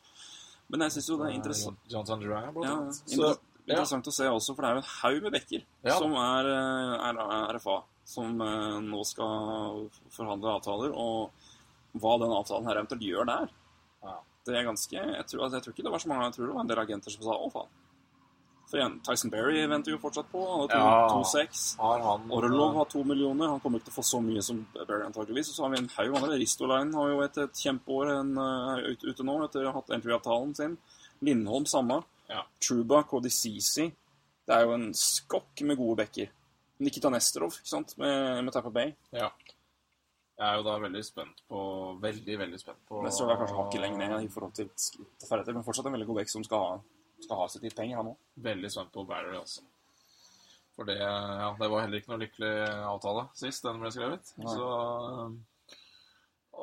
Men 0.73 0.87
jeg 0.87 0.97
syns 0.97 1.13
jo 1.13 1.21
det 1.21 1.29
er 1.29 1.37
interessant, 1.37 1.87
Johnson 1.93 2.23
Duran, 2.25 2.51
blant 2.57 2.67
ja, 2.67 2.75
annet. 2.81 3.01
Så, 3.05 3.31
ja. 3.31 3.39
interessant 3.69 4.11
å 4.11 4.17
se 4.19 4.29
også, 4.33 4.57
for 4.57 4.65
det 4.65 4.71
er 4.71 4.75
jo 4.75 4.83
en 4.83 4.91
haug 4.97 5.23
med 5.27 5.37
bekker 5.37 5.65
Ja. 5.87 5.97
som 6.01 6.19
er, 6.19 6.51
er, 6.51 7.23
er 7.23 7.57
RFA, 7.59 7.79
som 8.17 8.45
eh, 8.49 8.79
nå 8.89 9.07
skal 9.07 9.87
forhandle 10.11 10.57
avtaler, 10.59 10.95
og 10.97 12.01
hva 12.03 12.19
den 12.23 12.33
avtalen 12.33 12.67
her 12.71 12.81
eventuelt 12.81 13.05
gjør 13.05 13.29
der. 13.29 13.57
Ja. 14.03 14.19
Det 14.47 14.57
er 14.59 14.65
ganske 14.67 14.93
Jeg 14.97 15.27
tror, 15.27 15.45
altså, 15.45 15.57
jeg 15.57 15.63
tror 15.63 15.73
ikke 15.73 15.83
det 15.87 15.93
var 15.93 15.99
så 16.03 16.09
mange 16.09 16.25
Jeg 16.25 16.33
tror 16.35 16.47
det 16.47 16.55
var 16.55 16.61
en 16.65 16.69
del 16.73 16.79
agenter 16.83 17.11
som 17.11 17.23
sa 17.23 17.31
'å, 17.39 17.53
faen'. 17.53 17.69
For 18.71 18.79
igjen, 18.79 19.01
Tyson 19.05 19.31
Berry 19.31 19.67
venter 19.69 19.93
jo 19.93 19.99
fortsatt 19.99 20.31
på. 20.33 20.41
Han 20.41 20.69
Ja. 20.71 20.81
har 20.81 21.09
2-6. 21.11 21.77
Har 21.77 21.99
han 22.01 22.31
Orlov 22.31 22.75
har 22.75 22.85
to 22.87 23.03
millioner. 23.05 23.49
Han 23.49 23.61
kommer 23.61 23.79
ikke 23.79 23.91
til 23.91 23.93
å 23.93 24.01
få 24.01 24.05
så 24.05 24.21
mye 24.23 24.43
som 24.43 24.67
Berry 24.73 25.05
antageligvis. 25.05 25.51
Og 25.51 25.55
så 25.57 25.63
har 25.65 25.71
vi 25.71 25.77
en 25.79 25.89
haug 25.89 26.17
andre. 26.17 26.39
Ristoline 26.39 26.95
har 26.95 27.09
jo 27.09 27.21
et, 27.21 27.37
et 27.39 27.53
kjempeår 27.53 28.21
en, 28.21 28.39
uh, 28.39 28.79
er 28.79 28.93
ute, 28.93 29.05
ute 29.11 29.23
nå 29.25 29.45
etter 29.45 29.67
å 29.67 29.73
ha 29.73 29.81
hatt 29.81 29.91
entry-avtalen 29.91 30.55
sin. 30.57 30.79
Lindholm 31.21 31.67
samme. 31.67 32.03
Ja. 32.31 32.45
Truba, 32.61 33.03
Kodisisi. 33.03 33.93
Det 34.47 34.57
er 34.57 34.65
jo 34.65 34.73
en 34.73 34.93
skokk 34.95 35.61
med 35.63 35.77
gode 35.77 35.97
backer. 35.99 36.29
Nikita 36.81 37.11
Nesterov 37.11 37.53
ikke 37.53 37.69
sant? 37.69 37.99
Med, 37.99 38.43
med 38.43 38.53
Tapper 38.55 38.71
Bay. 38.71 38.95
Ja. 39.13 39.29
Jeg 40.39 40.49
er 40.49 40.57
jo 40.59 40.65
da 40.67 40.79
veldig 40.81 41.03
spent 41.05 41.43
på 41.51 41.59
Veldig, 42.03 42.37
veldig 42.41 42.59
spent 42.59 42.81
på 42.89 43.03
Nesterov 43.05 43.35
er 43.35 43.43
kanskje 43.43 43.59
hakket 43.59 43.83
lenger 43.85 44.01
ned 44.15 44.25
i 44.25 44.31
forhold 44.33 44.55
til 44.57 44.71
skritt 44.81 45.27
ferdigheter, 45.29 45.55
men 45.59 45.67
fortsatt 45.67 45.87
en 45.91 45.95
veldig 45.99 46.09
god 46.09 46.19
back 46.23 46.33
som 46.33 46.47
skal 46.47 46.65
ha, 46.65 46.73
skal 47.23 47.43
ha 47.43 47.47
sitt 47.53 47.67
litt 47.67 47.77
penger, 47.79 48.01
han 48.01 48.11
òg. 48.15 48.19
Veldig 48.49 48.71
spent 48.73 48.93
på 48.95 49.05
Barry, 49.07 49.37
altså. 49.39 49.63
For 50.73 50.89
det, 50.89 50.97
ja, 50.99 51.51
det 51.61 51.69
var 51.69 51.85
heller 51.85 52.01
ikke 52.01 52.15
noe 52.15 52.23
lykkelig 52.23 52.53
avtale 52.89 53.27
sist 53.37 53.67
den 53.67 53.81
ble 53.83 53.91
skrevet. 53.93 54.31
Nei. 54.41 54.55
Så 54.57 54.69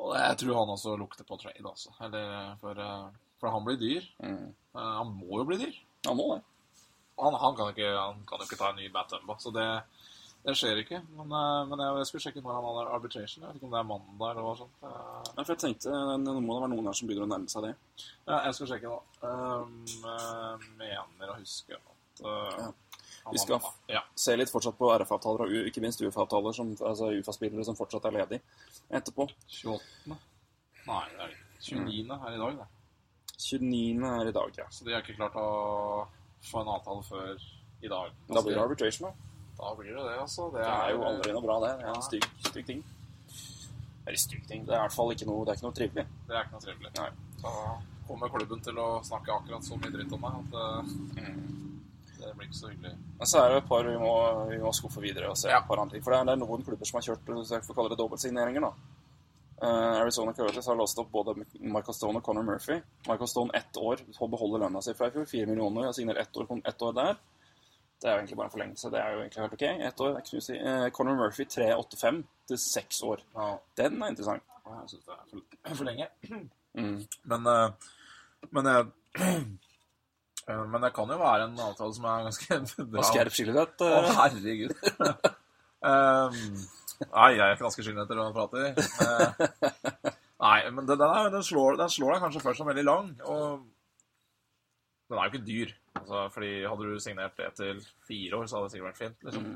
Og 0.00 0.14
jeg 0.18 0.38
tror 0.42 0.58
han 0.58 0.72
også 0.74 0.96
lukter 0.98 1.26
på 1.28 1.38
trade, 1.40 1.62
altså. 1.62 1.92
Eller, 2.06 2.56
for, 2.62 2.82
for 3.40 3.54
han 3.54 3.66
blir 3.66 3.78
dyr. 3.80 4.06
Mm. 4.22 4.48
Eh, 4.50 4.92
Han 4.98 5.14
må 5.18 5.40
jo 5.40 5.46
bli 5.48 5.60
dyr. 5.62 5.78
Han 6.08 6.18
må 6.18 6.26
det. 6.34 6.42
Han, 7.20 7.36
han, 7.36 7.56
kan, 7.56 7.70
ikke, 7.74 7.90
han 7.94 8.22
kan 8.26 8.40
jo 8.40 8.48
ikke 8.48 8.58
ta 8.60 8.70
en 8.72 8.78
ny 8.80 8.86
Matt 8.94 9.10
Dumba, 9.12 9.36
så 9.38 9.52
det, 9.52 9.66
det 10.44 10.54
skjer 10.56 10.78
ikke. 10.80 11.02
Men, 11.18 11.32
eh, 11.36 11.62
men 11.68 11.82
jeg, 11.82 11.96
jeg 12.00 12.08
skulle 12.08 12.24
sjekke 12.24 12.42
når 12.44 12.54
han 12.56 12.66
hadde 12.68 12.84
arbitration. 12.96 13.42
Jeg 13.42 13.48
vet 13.50 13.58
ikke 13.60 13.68
om 13.68 13.74
det 13.74 13.80
er 13.80 13.88
mandag 13.90 14.30
eller 14.30 14.46
noe 14.46 14.58
sånt. 14.60 14.76
Eh, 14.82 15.32
Ja, 15.36 15.42
for 15.42 15.52
jeg 15.52 15.60
tenkte, 15.64 15.96
Nå 16.24 16.36
må 16.40 16.56
det 16.56 16.62
være 16.64 16.70
noen 16.74 16.88
her 16.88 16.96
som 16.96 17.10
begynner 17.10 17.28
å 17.28 17.32
nærme 17.34 17.52
seg 17.52 17.66
det. 17.66 17.72
Ja, 18.24 18.38
jeg 18.46 18.56
skal 18.56 18.70
sjekke, 18.72 18.94
da. 18.94 19.26
Um, 19.28 19.74
eh, 20.14 20.64
mener 20.80 21.34
å 21.34 21.36
huske 21.40 21.76
at 21.76 22.24
uh, 22.24 22.56
Ja. 22.56 22.70
Vi 23.30 23.38
skal 23.38 23.60
Ja. 23.92 24.00
Se 24.16 24.34
litt 24.36 24.50
fortsatt 24.50 24.78
på 24.78 24.88
RF-avtaler 24.96 25.44
og 25.44 25.68
ikke 25.68 25.82
minst 25.84 26.00
UFA-avtaler, 26.00 26.56
altså 26.88 27.12
UFA-spillere 27.20 27.64
som 27.68 27.76
fortsatt 27.76 28.08
er 28.08 28.16
ledige 28.16 28.40
etterpå. 28.88 29.28
28. 29.60 30.16
Nei, 30.88 31.04
det 31.12 31.20
er 31.26 31.34
ikke. 31.34 31.46
29. 31.60 32.20
her 32.24 32.32
i 32.32 32.40
dag, 32.40 32.62
det. 32.62 32.68
29. 33.36 34.08
er 34.08 34.28
i 34.30 34.32
dag, 34.32 34.54
ja. 34.56 34.66
Så 34.72 34.86
de 34.86 34.94
har 34.96 35.04
ikke 35.04 35.18
klart 35.20 35.36
å 35.36 36.08
få 36.48 36.62
en 36.62 36.72
avtale 36.72 37.04
før 37.04 37.44
i 37.84 37.88
dag. 37.92 38.16
Da 38.28 38.40
blir 38.40 38.56
det 38.56 38.64
arbitration, 38.64 39.10
da. 39.10 39.29
Da 39.58 39.74
blir 39.76 39.92
det 39.94 40.04
det, 40.06 40.16
altså. 40.20 40.50
Det 40.54 40.62
Det 40.62 40.70
er 40.70 40.90
jo 40.94 41.04
aldri 41.04 41.32
noe 41.36 41.42
bra, 41.44 41.58
det. 41.66 41.72
Det 41.80 41.86
er 41.88 41.94
en 41.94 42.02
stygg, 42.06 42.26
stygg 42.48 42.66
ting. 42.66 42.84
Eller 44.06 44.18
stygg 44.18 44.46
ting. 44.48 44.64
Det 44.66 44.72
er 44.74 44.78
i 44.78 44.84
hvert 44.86 44.96
fall 44.96 45.12
ikke 45.12 45.26
noe, 45.28 45.44
det 45.44 45.52
er 45.52 45.58
ikke 45.58 45.68
noe 45.68 45.78
trivelig. 45.78 46.06
Det 46.28 46.36
er 46.36 46.46
ikke 46.46 46.56
noe 46.56 46.64
trivelig. 46.64 46.92
Nei. 46.96 47.10
Da 47.42 47.52
kommer 48.08 48.32
klubben 48.32 48.62
til 48.64 48.78
å 48.80 48.88
snakke 49.06 49.34
akkurat 49.34 49.64
så 49.66 49.76
mye 49.78 49.92
dritt 49.94 50.12
om 50.16 50.24
meg 50.24 50.38
at 50.40 50.54
det, 50.54 51.26
det 52.20 52.32
blir 52.36 52.48
ikke 52.48 52.58
så 52.60 52.70
hyggelig. 52.72 52.94
Men 53.20 53.30
så 53.32 53.42
er 53.42 53.52
det 53.52 53.60
et 53.62 53.68
par 53.68 53.84
vi 53.86 53.98
må, 54.00 54.14
vi 54.50 54.58
må 54.64 54.72
skuffe 54.76 55.04
videre 55.04 55.30
og 55.30 55.36
se 55.38 55.52
Ja. 55.52 55.60
et 55.60 55.68
par 55.68 55.78
andre 55.78 55.94
ting. 55.96 56.02
For 56.04 56.12
det 56.16 56.20
er, 56.20 56.24
det 56.30 56.32
er 56.32 56.42
noen 56.42 56.64
klubber 56.64 56.88
som 56.88 56.98
har 56.98 57.06
kjørt 57.10 57.30
jeg 57.50 57.66
får 57.68 57.76
kalle 57.78 57.92
det 57.92 58.00
dobbeltsigneringer, 58.00 58.66
da. 58.66 58.72
Uh, 59.60 60.00
Arizona 60.00 60.32
Coyotes 60.32 60.66
har 60.66 60.76
låst 60.76 60.98
opp 60.98 61.10
både 61.12 61.34
Michael 61.60 61.92
Stone 61.94 62.16
og 62.16 62.24
Connor 62.24 62.42
Murphy. 62.42 62.78
Michael 63.06 63.28
Stone 63.28 63.52
ett 63.54 63.76
år 63.76 64.00
på 64.16 64.24
å 64.24 64.30
beholde 64.32 64.62
lønna 64.62 64.80
si 64.82 64.94
fra 64.96 65.10
i 65.10 65.12
fjor. 65.12 65.26
Fire 65.28 65.46
millioner. 65.50 65.90
Jeg 65.90 65.98
signerer 65.98 66.22
ett 66.22 66.36
år, 66.40 66.48
ett 66.64 66.82
år 66.82 66.94
der. 66.96 67.18
Det 68.00 68.08
er 68.08 68.14
jo 68.14 68.18
egentlig 68.22 68.36
bare 68.38 68.48
en 68.48 68.52
forlengelse. 68.54 68.90
Det 68.90 69.00
er 69.00 69.10
jo 69.12 69.18
egentlig 69.20 69.42
helt 69.42 69.56
ok. 69.56 69.62
Ett 69.88 70.00
år, 70.00 70.06
det 70.08 70.14
er 70.14 70.22
ikke 70.22 70.30
så 70.30 70.36
mye 70.36 70.42
å 70.42 70.46
si. 70.46 70.58
Eh, 70.70 70.84
Conor 70.96 71.16
Murphy 71.18 71.44
3,85 71.52 72.20
til 72.48 72.60
seks 72.62 73.02
år. 73.04 73.24
Ja, 73.36 73.48
Den 73.76 73.98
er 74.02 74.12
interessant. 74.14 74.42
jeg 74.70 74.92
syns 74.92 75.04
det 75.04 75.16
er 75.16 75.26
for, 75.28 75.74
for 75.82 75.90
lenge. 75.90 76.08
Mm. 76.70 77.00
Men, 77.26 77.46
eh, 77.50 77.86
men 78.54 78.66
jeg 78.70 78.84
eh, 80.46 80.60
Men 80.70 80.84
det 80.84 80.92
kan 80.94 81.10
jo 81.10 81.16
være 81.18 81.48
en 81.48 81.56
avtale 81.64 81.96
som 81.96 82.04
er 82.06 82.28
ganske 82.28 82.58
bra. 82.92 83.00
Og 83.00 83.08
skerp 83.08 83.34
skilledett. 83.34 83.82
Å, 83.82 83.88
eh, 83.96 84.10
herregud. 84.20 84.76
um, 85.82 86.38
nei, 87.16 87.26
jeg 87.40 87.42
er 87.48 87.58
ganske 87.64 87.82
skyldig 87.82 88.06
når 88.06 88.22
jeg 88.22 88.36
prater. 88.38 88.78
Uh, 89.02 90.14
nei, 90.46 90.70
men 90.70 90.86
den, 90.86 90.94
den, 90.94 91.08
er, 91.08 91.34
den, 91.34 91.42
slår, 91.42 91.74
den 91.82 91.90
slår 91.90 92.14
deg 92.14 92.24
kanskje 92.28 92.44
først 92.46 92.62
som 92.62 92.70
veldig 92.70 92.86
lang. 92.86 93.10
Og 93.26 93.66
den 95.10 95.18
er 95.18 95.26
jo 95.26 95.32
ikke 95.34 95.46
dyr. 95.50 95.74
Altså, 95.98 96.24
fordi 96.34 96.50
Hadde 96.68 96.86
du 96.90 96.98
signert 97.02 97.36
det 97.36 97.48
til 97.58 97.80
fire 98.06 98.38
år, 98.38 98.46
så 98.46 98.56
hadde 98.56 98.68
det 98.68 98.72
sikkert 98.76 98.90
vært 98.92 99.00
fint. 99.02 99.24
Liksom. 99.26 99.46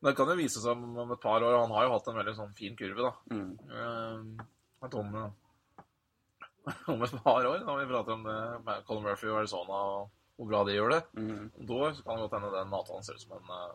Men 0.00 0.08
det 0.10 0.16
kan 0.16 0.28
jo 0.32 0.38
vise 0.40 0.60
seg 0.62 0.72
om, 0.72 1.12
et 1.12 1.20
par 1.22 1.42
år. 1.44 1.58
Han 1.60 1.70
har 1.76 1.84
jo 1.86 1.92
hatt 1.92 2.08
en 2.08 2.16
veldig 2.18 2.34
sånn 2.38 2.54
fin 2.56 2.76
kurve, 2.76 3.04
da. 3.04 3.12
Mm. 3.36 4.40
At 4.82 4.94
om, 4.96 5.12
om 6.94 7.02
et 7.04 7.14
par 7.24 7.44
år, 7.46 7.60
når 7.66 7.82
vi 7.82 7.90
prater 7.90 8.16
om 8.16 8.24
det 8.24 8.38
med 8.66 8.84
Colin 8.88 9.04
Murphy 9.06 9.28
og 9.30 9.38
Arizona 9.42 9.82
og 9.92 10.08
hvor 10.40 10.48
bra 10.48 10.62
de 10.64 10.72
gjør 10.78 10.94
det, 10.94 11.02
Mm. 11.20 11.50
om 11.60 11.66
to 11.68 11.74
år 11.84 11.92
så 11.98 12.02
kan 12.04 12.16
det 12.16 12.22
godt 12.30 12.36
hende 12.38 12.52
den 12.56 12.72
avtalen 12.78 13.04
ser 13.04 13.14
ut 13.18 13.20
som 13.26 13.32
en 13.36 13.50
uh, 13.52 13.74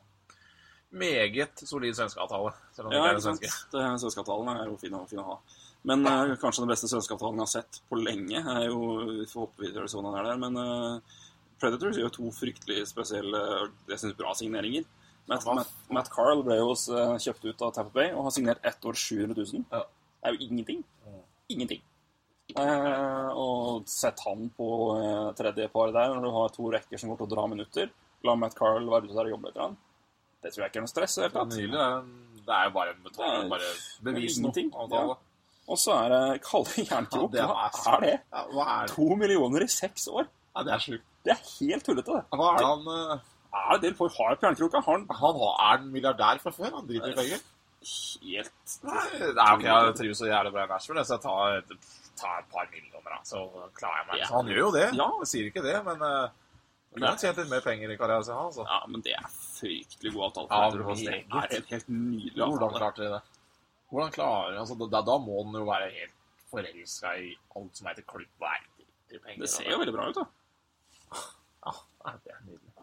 meget 0.98 1.62
solid 1.62 1.94
svenskeavtale. 1.94 2.54
Selv 2.74 2.88
om 2.88 2.92
det 2.92 2.98
Ja, 2.98 3.04
ikke 3.06 3.16
er 3.20 3.26
svenske. 3.28 3.52
Det- 3.72 4.00
Svenskavtalen 4.02 4.50
er 4.56 4.66
jo 4.66 4.78
fin 4.78 4.96
fin 5.08 5.20
å 5.22 5.28
ha. 5.30 5.38
Men 5.84 6.06
uh, 6.08 6.34
kanskje 6.42 6.64
den 6.66 6.72
beste 6.74 6.88
svenskavtalen 6.90 7.38
jeg 7.38 7.46
har 7.46 7.54
sett 7.54 7.82
på 7.90 8.00
lenge, 8.02 8.42
er 8.42 8.66
jo 8.66 8.80
Vi 9.06 9.26
hoppe 9.36 9.62
videre 9.62 9.86
sånn 9.88 10.10
er 10.18 10.24
der, 10.24 10.38
men 10.42 10.58
eh, 10.58 11.00
Predators 11.66 11.98
gjør 11.98 12.14
to 12.14 12.30
fryktelig 12.36 12.86
spesielle 12.92 13.42
jeg 13.90 13.98
synes, 13.98 14.16
bra 14.20 14.36
signeringer. 14.38 14.86
Matt, 15.26 15.46
Matt, 15.58 15.72
Matt 15.90 16.10
Carl 16.14 16.44
ble 16.46 16.60
jo 16.60 16.74
eh, 16.94 17.16
kjøpt 17.24 17.48
ut 17.50 17.64
av 17.66 17.74
Tampa 17.74 17.94
Bay 17.96 18.12
og 18.14 18.28
har 18.28 18.34
signert 18.36 18.66
ett 18.66 18.86
år 18.86 18.98
700 19.02 19.34
000. 19.42 19.64
Ja. 19.74 19.82
Det 20.22 20.30
er 20.30 20.36
jo 20.36 20.48
ingenting. 20.50 20.84
Mm. 21.06 21.22
Ingenting. 21.56 21.82
Eh, 22.54 23.30
og 23.34 23.90
sett 23.90 24.22
han 24.28 24.52
på 24.54 24.68
eh, 25.00 25.32
tredje 25.40 25.66
par 25.74 25.94
der, 25.96 26.14
når 26.14 26.28
du 26.28 26.32
har 26.36 26.54
to 26.54 26.70
rekker 26.76 27.02
som 27.02 27.10
går 27.12 27.24
til 27.24 27.28
å 27.28 27.34
dra 27.34 27.48
minutter. 27.50 27.90
La 28.26 28.38
Matt 28.38 28.54
Carl 28.58 28.86
være 28.86 29.10
ute 29.10 29.18
der 29.18 29.32
og 29.32 29.34
jobbe 29.34 29.50
litt. 29.50 29.62
han. 29.64 29.80
Det 30.46 30.54
tror 30.54 30.64
jeg 30.66 30.72
ikke 30.74 30.82
er 30.84 30.86
noe 30.86 30.94
stress. 30.94 31.18
Helt 31.26 31.34
tatt. 31.40 31.58
Det 32.46 32.54
er 32.54 32.70
jo 32.70 32.76
bare 32.76 32.94
en 32.94 33.50
bare 33.50 33.72
bevis 34.06 34.38
noe. 34.46 34.68
Ja. 34.94 35.04
Og 35.66 35.82
så 35.82 35.96
er 35.98 36.14
det 36.14 36.22
Kalle 36.46 36.86
Jernkrok. 36.86 37.34
Ja, 37.34 37.50
er 37.50 37.74
Hva 37.74 37.98
er 37.98 38.06
det? 38.06 38.14
Ja, 38.30 38.46
hva 38.54 38.66
er 38.76 38.86
det? 38.86 38.94
To 38.94 39.18
millioner 39.18 39.66
i 39.66 39.70
seks 39.74 40.06
år? 40.14 40.30
Ja, 40.54 40.66
det 40.68 40.76
er 40.78 40.84
sjukt. 40.86 41.08
Det 41.26 41.34
er 41.34 41.42
helt 41.42 41.88
tullete, 41.88 42.20
det. 42.20 42.38
Hva 42.38 42.52
er 42.54 42.62
det 42.62 42.70
han 42.70 42.88
eh, 42.94 43.34
Er 43.66 43.82
det 43.82 43.92
folk 43.98 44.14
har 44.20 44.36
i 44.36 44.40
Jernkroka? 44.44 44.82
Han 44.86 45.06
Han 45.10 45.42
har, 45.42 45.60
er 45.68 45.82
en 45.82 45.92
milliardær 45.94 46.42
fra 46.44 46.54
før? 46.54 46.72
Han 46.78 46.88
driter 46.90 47.14
i 47.14 47.20
penger? 47.20 47.44
helt 47.86 48.74
Nei, 48.86 49.04
er 49.20 49.42
ok, 49.52 49.66
jeg 49.66 49.94
trives 50.00 50.22
så 50.22 50.30
jævlig 50.30 50.54
bra 50.56 50.64
i 50.66 50.72
Nashville, 50.72 51.04
så 51.06 51.18
jeg 51.18 51.24
tar, 51.26 51.84
tar 52.18 52.40
et 52.40 52.48
par 52.50 52.66
millioner, 52.72 53.12
da, 53.12 53.20
så 53.28 53.44
klarer 53.78 54.00
jeg 54.00 54.08
meg. 54.10 54.18
Ja. 54.22 54.30
Så 54.30 54.40
han 54.40 54.50
gjør 54.50 54.62
jo 54.64 54.72
det. 54.74 54.88
Ja. 54.98 55.08
Jeg 55.22 55.30
sier 55.32 55.52
ikke 55.52 55.64
det, 55.66 55.76
men 55.86 56.02
uh, 56.02 56.34
han 56.96 57.06
har 57.10 57.20
tjent 57.22 57.42
litt 57.42 57.52
mer 57.52 57.64
penger 57.66 57.94
i 57.94 57.98
karrieren 58.00 58.26
sin, 58.26 58.40
altså. 58.40 58.66
Ja, 58.66 58.80
men 58.90 59.06
det 59.06 59.14
er 59.20 59.28
fryktelig 59.30 60.14
god 60.16 60.28
avtale. 60.32 60.48
Ja, 60.50 60.72
for 60.72 60.94
altså. 60.96 61.06
Det 61.06 61.20
er 61.20 61.58
en 61.60 61.70
helt 61.74 61.92
nydelig 61.92 62.42
Hvordan 62.42 62.68
avtale. 62.70 62.82
klarte 62.82 63.04
de 63.04 63.12
det? 63.14 63.22
Hvordan 63.94 64.16
klarer 64.16 64.60
altså, 64.64 64.78
da, 64.82 65.02
da 65.12 65.18
må 65.22 65.44
han 65.44 65.60
jo 65.60 65.68
være 65.70 65.92
helt 66.00 66.16
forelska 66.50 67.14
i 67.22 67.36
alt 67.60 67.78
som 67.78 67.92
heter 67.92 68.08
klubb. 68.10 68.50
Det 69.12 69.50
ser 69.52 69.70
jo 69.70 69.80
veldig 69.82 69.94
bra 69.94 70.10
ut, 70.10 70.18
da. 70.18 70.26
Ja, 71.66 71.74
det 72.24 72.32
er 72.36 72.42
nydelig. 72.46 72.74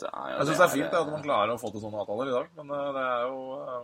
Det 0.00 0.08
er, 0.08 0.28
Jeg 0.38 0.46
syns 0.48 0.58
det 0.60 0.66
er 0.66 0.74
fint 0.76 0.94
at 0.96 1.08
man 1.12 1.22
klarer 1.24 1.54
å 1.54 1.60
få 1.60 1.70
til 1.74 1.82
sånne 1.82 1.98
avtaler 2.00 2.30
i 2.30 2.36
dag, 2.36 2.52
men 2.56 2.70
eh, 2.76 2.92
det 2.96 3.06
er 3.06 3.24
jo 3.28 3.40
eh, 3.60 3.80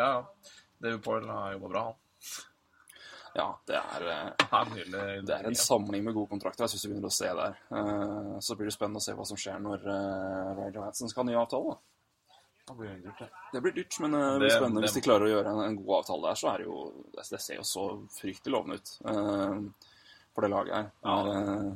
Ja, 0.00 0.06
ja. 0.06 0.54
David 0.80 1.02
Poyle 1.04 1.28
har 1.36 1.52
jobba 1.54 1.68
bra, 1.74 1.82
han. 1.90 1.98
Ja, 3.36 3.44
det 3.68 3.76
er, 3.78 4.06
eh, 4.10 4.30
Det 5.22 5.34
er 5.36 5.44
det 5.44 5.52
en 5.52 5.54
samling 5.60 6.02
med 6.08 6.14
gode 6.16 6.32
kontrakter. 6.32 6.64
Jeg 6.64 6.72
syns 6.74 6.86
vi 6.88 6.90
begynner 6.94 7.12
å 7.12 7.14
se 7.14 7.28
der. 7.38 7.58
Eh, 7.70 8.32
Så 8.42 8.56
blir 8.58 8.66
det 8.70 8.74
spennende 8.74 8.98
å 8.98 9.04
se 9.04 9.14
hva 9.14 9.26
som 9.28 9.38
skjer 9.38 9.60
når 9.62 9.84
Ray 9.86 10.72
Johansen 10.74 11.08
skal 11.12 11.22
ha 11.22 11.28
ny 11.30 11.36
avtale. 11.38 11.76
Det 12.70 12.76
blir 12.78 12.96
dyrt, 13.02 13.18
det. 13.18 13.28
Det 13.52 13.60
blir 13.62 13.72
dyrt, 13.74 13.96
men 14.00 14.12
det 14.14 14.24
blir 14.40 14.50
spennende. 14.54 14.82
Hvis 14.84 14.94
de 14.94 15.00
klarer 15.02 15.26
å 15.26 15.30
gjøre 15.30 15.52
en, 15.54 15.62
en 15.68 15.76
god 15.78 15.94
avtale 16.00 16.26
der, 16.28 16.38
så 16.38 16.50
er 16.52 16.58
det 16.58 16.66
jo 16.68 16.82
Det, 17.14 17.24
det 17.30 17.40
ser 17.42 17.56
jo 17.60 17.64
så 17.66 17.84
fryktelig 18.18 18.52
lovende 18.54 18.76
ut 18.78 18.92
eh, 19.10 19.54
for 20.34 20.46
det 20.46 20.50
laget 20.52 20.74
her. 20.76 20.90
Det 21.02 21.14
er, 21.14 21.30
eh, 21.54 21.70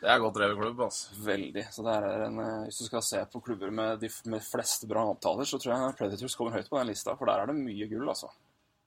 Det 0.00 0.08
er 0.12 0.20
godt 0.20 0.36
drevet 0.36 0.58
klubb, 0.60 0.80
altså. 0.86 1.14
Veldig. 1.24 1.62
Så 1.72 1.84
det 1.86 1.94
er 1.96 2.24
en, 2.26 2.38
eh, 2.40 2.64
Hvis 2.66 2.78
du 2.82 2.84
skal 2.88 3.02
se 3.02 3.22
på 3.32 3.40
klubber 3.40 3.70
med 3.70 4.00
de 4.00 4.10
med 4.26 4.44
flest 4.44 4.84
bra 4.88 5.06
avtaler, 5.10 5.48
så 5.48 5.58
tror 5.58 5.72
jeg 5.72 5.96
Predators 5.96 6.36
kommer 6.36 6.58
høyt 6.58 6.68
på 6.68 6.78
den 6.78 6.90
lista, 6.92 7.16
for 7.16 7.26
der 7.26 7.40
er 7.42 7.46
det 7.46 7.56
mye 7.56 7.88
gull, 7.88 8.08
altså. 8.08 8.28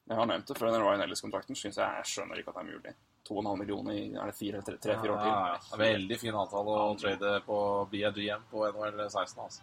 Jeg 0.09 0.17
har 0.17 0.25
nevnt 0.25 0.47
det 0.47 0.57
før, 0.57 0.71
den 0.73 0.81
Ryan 0.81 1.01
Ellis-kontrakten 1.05 1.57
syns 1.57 1.77
jeg 1.77 1.85
Jeg 1.85 2.05
skjønner 2.09 2.39
ikke 2.39 2.49
at 2.49 2.55
det 2.57 2.63
er 2.63 2.71
mulig. 2.73 2.93
2,5 3.29 3.57
millioner 3.59 3.93
i 3.93 4.05
er 4.17 4.25
det 4.31 4.37
fire, 4.37 4.61
tre, 4.65 4.77
tre-fire 4.81 5.13
år 5.13 5.19
til. 5.21 5.33
Ja, 5.33 5.57
ja. 5.57 5.77
Veldig 5.83 6.17
fin 6.19 6.37
avtale 6.39 6.77
å 6.81 6.95
trade 6.97 7.33
på 7.45 7.57
BIDM 7.91 8.47
på 8.49 8.63
NHL 8.73 9.03
16, 9.09 9.43
altså. 9.43 9.61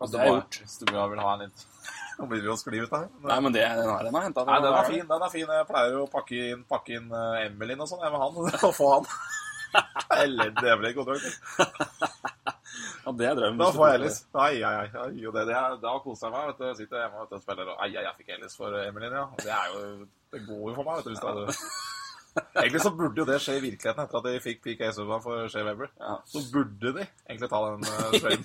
Altså, 0.00 0.16
Det 0.16 0.20
er 0.20 0.30
gjort. 0.32 0.58
hvis 0.60 0.78
du 0.80 0.86
vil 0.88 1.20
ha 1.20 1.32
en 1.34 1.42
litt 1.44 1.66
Nå 2.20 2.26
blir 2.28 2.40
vi 2.40 2.48
jo 2.48 2.56
skli 2.56 2.80
ut 2.80 2.92
her. 2.92 3.06
Nei, 3.24 3.36
men 3.40 3.52
det, 3.52 3.62
den 3.64 3.88
her 3.88 4.04
den 4.04 4.16
har 4.16 4.24
henta 4.26 4.44
Nei, 4.44 4.58
den 4.60 4.74
er 4.76 4.88
fin. 4.88 5.06
den 5.08 5.22
er 5.24 5.32
fin. 5.32 5.52
Jeg 5.56 5.68
pleier 5.68 5.94
jo 5.94 6.02
å 6.04 6.10
pakke 6.12 6.40
inn, 6.52 6.64
pakke 6.68 6.98
inn 6.98 7.08
eh, 7.16 7.76
og 7.76 7.88
sånn 7.88 8.04
jeg 8.04 8.12
med 8.12 8.20
han, 8.20 8.40
og 8.68 8.74
få 8.76 8.88
han. 8.92 9.08
Elendig 10.20 10.72
Emilien 10.74 10.96
kontrakt. 10.98 11.26
Ja, 13.04 13.12
det 13.16 13.26
er 13.30 13.34
drømmen. 13.38 13.58
Da 13.62 13.70
får 13.74 13.86
jeg 13.88 14.00
det. 14.00 14.00
Ellis. 14.04 14.18
Ai, 14.36 14.62
ai, 14.66 14.74
ai. 14.84 15.08
jo, 15.22 15.30
det, 15.34 15.46
det 15.48 15.54
er, 15.56 15.76
da 15.82 15.94
koser 16.04 16.28
jeg 16.28 16.34
meg. 16.36 16.50
vet 16.50 16.58
du. 16.60 16.66
Jeg 16.70 16.76
sitter 16.82 17.00
hjemme 17.04 17.22
vet 17.22 17.30
du, 17.32 17.38
og 17.38 17.44
spiller 17.46 17.70
og 17.72 17.80
ai, 17.80 17.88
ai, 17.96 18.04
jeg 18.04 18.18
fikk 18.20 18.34
Ellis 18.36 18.58
for 18.60 18.76
Emilien, 18.82 19.16
ja. 19.16 19.24
Det 19.40 19.54
er 19.56 19.72
jo 19.74 19.80
Det 20.34 20.42
går 20.46 20.66
jo 20.68 20.74
for 20.76 20.84
meg, 20.90 21.00
vet 21.00 21.08
du. 21.08 21.14
Hvis 21.14 21.24
det 21.24 21.30
er 21.30 21.56
Egentlig 22.60 22.80
så 22.84 22.90
burde 22.94 23.18
jo 23.18 23.24
det 23.26 23.40
skje 23.42 23.56
i 23.58 23.62
virkeligheten 23.64 24.04
etter 24.04 24.18
at 24.20 24.26
de 24.28 24.40
fikk 24.44 24.60
PK 24.62 24.84
Subba 24.94 25.16
for 25.24 25.48
Shea 25.50 25.64
Weber. 25.66 25.88
Ja. 25.98 26.12
Så 26.30 26.44
burde 26.52 26.92
de 26.94 27.02
egentlig 27.26 27.48
ta 27.50 27.58
den 27.64 27.82
uh, 27.90 28.12
traden. 28.22 28.44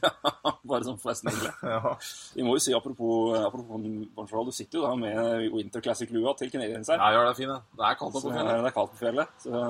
Bare 0.65 0.87
sånn 0.87 0.97
flest 1.03 1.25
mulig. 1.27 1.51
ja. 1.61 1.91
Vi 2.33 2.47
må 2.47 2.55
jo 2.57 2.63
si 2.65 2.73
apropos, 2.73 3.35
apropos 3.37 3.77
Montreal, 4.17 4.49
du 4.49 4.55
sitter 4.57 4.79
jo 4.81 4.87
da 4.87 4.95
med 4.97 5.45
Winter 5.53 5.85
Classic-lua 5.85 6.33
til 6.39 6.49
Canadiens 6.55 6.89
her. 6.89 6.97
ja, 6.97 7.11
gjør 7.13 7.29
det 7.29 7.37
fint, 7.43 7.69
Det 7.77 7.85
er 7.91 7.99
kaldt 8.01 8.17
på 8.17 8.23
fjellet. 8.25 8.49
på 8.49 8.65
det 8.65 8.71
er 8.71 8.77
kaldt 8.79 8.95
på 8.95 9.01
fjellet. 9.03 9.37
Så 9.45 9.61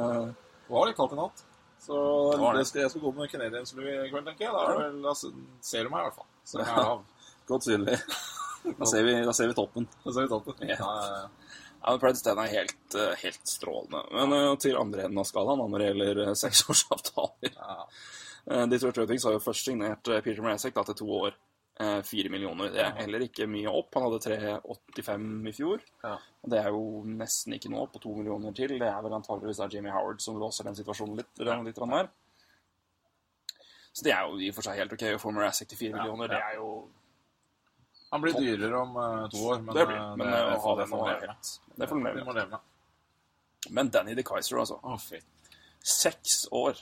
Det 0.65 0.73
var 0.73 0.87
litt 0.89 0.97
kaldt 0.97 1.13
i 1.13 1.19
natt. 1.19 1.43
Så 1.85 1.97
det 2.31 2.39
det. 2.41 2.53
det 2.57 2.67
skal, 2.69 2.81
jeg 2.81 2.93
skal 2.93 3.03
gå 3.03 3.11
med 3.13 3.31
Canadiens-lue 3.31 3.91
i 3.91 4.09
kveld, 4.09 4.25
tenker 4.29 4.47
jeg. 4.47 4.53
Da, 4.55 4.63
er 4.71 4.79
vel, 4.79 5.01
da 5.05 5.13
ser 5.15 5.85
du 5.85 5.91
meg 5.93 6.01
i 6.01 6.07
hvert 6.07 6.17
fall. 6.17 6.29
Så 6.45 6.61
jeg 6.61 6.71
er 6.71 6.89
av. 6.95 7.03
godt 7.51 7.69
synlig. 7.69 7.99
Da 8.65 8.85
ser 8.89 9.03
vi, 9.05 9.11
da 9.21 9.33
ser 9.37 9.51
vi 9.51 9.53
toppen. 9.53 9.83
Da 10.01 10.09
ser 10.09 10.23
vi 10.25 10.29
toppen. 10.31 10.55
Ja. 10.65 10.75
Ja, 10.79 10.93
ja, 11.05 11.17
ja. 11.85 11.97
Pride 12.01 12.17
Stand 12.17 12.39
er 12.41 12.47
helt, 12.49 12.95
eh, 12.97 13.11
helt 13.21 13.43
strålende. 13.45 13.99
Men 14.09 14.33
uh, 14.33 14.55
til 14.57 14.79
andre 14.79 15.03
enden 15.05 15.21
av 15.21 15.27
skalaen, 15.29 15.61
når 15.69 15.83
det 15.83 15.89
gjelder 15.91 16.21
eh, 16.23 16.31
seksårsavtaler 16.41 17.51
Ja. 17.53 17.75
uh, 18.49 18.63
Detroit 18.71 18.97
Red 18.97 19.13
Wings 19.13 19.27
har 19.29 19.37
jo 19.37 19.43
først 19.43 19.69
signert 19.69 20.01
Peter 20.01 20.41
Mrazek 20.41 20.81
til 20.89 20.97
to 20.97 21.11
år. 21.19 21.37
Eh, 21.79 22.01
Fire 22.07 22.31
millioner. 22.33 22.71
Det 22.73 22.83
er 22.83 22.91
heller 23.01 23.25
ikke 23.25 23.47
mye 23.51 23.71
opp. 23.71 23.95
Han 23.95 24.07
hadde 24.07 24.21
3,85 24.25 25.49
i 25.49 25.55
fjor. 25.55 25.85
Ja. 26.03 26.17
Det 26.53 26.59
er 26.61 26.69
jo 26.75 26.83
nesten 27.07 27.57
ikke 27.57 27.71
noe 27.73 27.87
på 27.91 28.01
to 28.03 28.13
millioner 28.17 28.53
til. 28.57 28.75
Det 28.79 28.89
er 28.89 29.01
vel 29.05 29.17
antageligvis 29.17 29.63
da 29.63 29.69
Jimmy 29.71 29.93
Howard 29.93 30.21
som 30.23 30.37
låser 30.41 30.67
den 30.67 30.77
situasjonen 30.77 31.19
litt. 31.21 31.33
litt 31.39 31.81
der. 31.81 32.11
Så 33.95 34.03
det 34.03 34.11
er 34.11 34.27
jo 34.27 34.39
i 34.43 34.49
og 34.51 34.55
for 34.57 34.67
seg 34.67 34.81
helt 34.81 34.93
ok 34.93 35.03
å 35.15 35.19
få 35.21 35.31
Mrazek 35.31 35.69
til 35.71 35.79
fire 35.79 35.95
millioner. 35.95 36.31
Det 36.33 36.39
er 36.43 36.57
jo 36.59 36.69
Han 38.11 38.23
blir 38.23 38.35
dyrere 38.35 38.79
om 38.81 38.97
eh, 39.01 39.21
to 39.31 39.43
år, 39.49 39.61
men, 39.63 39.75
Det 39.75 39.85
blir 39.87 39.97
eh, 39.97 40.09
Men 40.19 40.27
det, 40.27 40.39
det, 40.39 40.57
ha 40.63 40.73
det 40.79 40.87
får 40.89 40.99
man 40.99 41.11
leve 41.13 41.29
med. 41.29 41.53
Det 41.75 41.87
får 41.89 42.01
de 42.01 42.03
leve 42.09 42.49
med. 42.51 42.73
Men 43.77 43.89
Danny 43.89 44.15
DeKaiser, 44.19 44.59
altså. 44.61 44.77
Å, 44.83 44.97
fy. 45.01 45.21
Seks 45.79 46.43
år. 46.51 46.81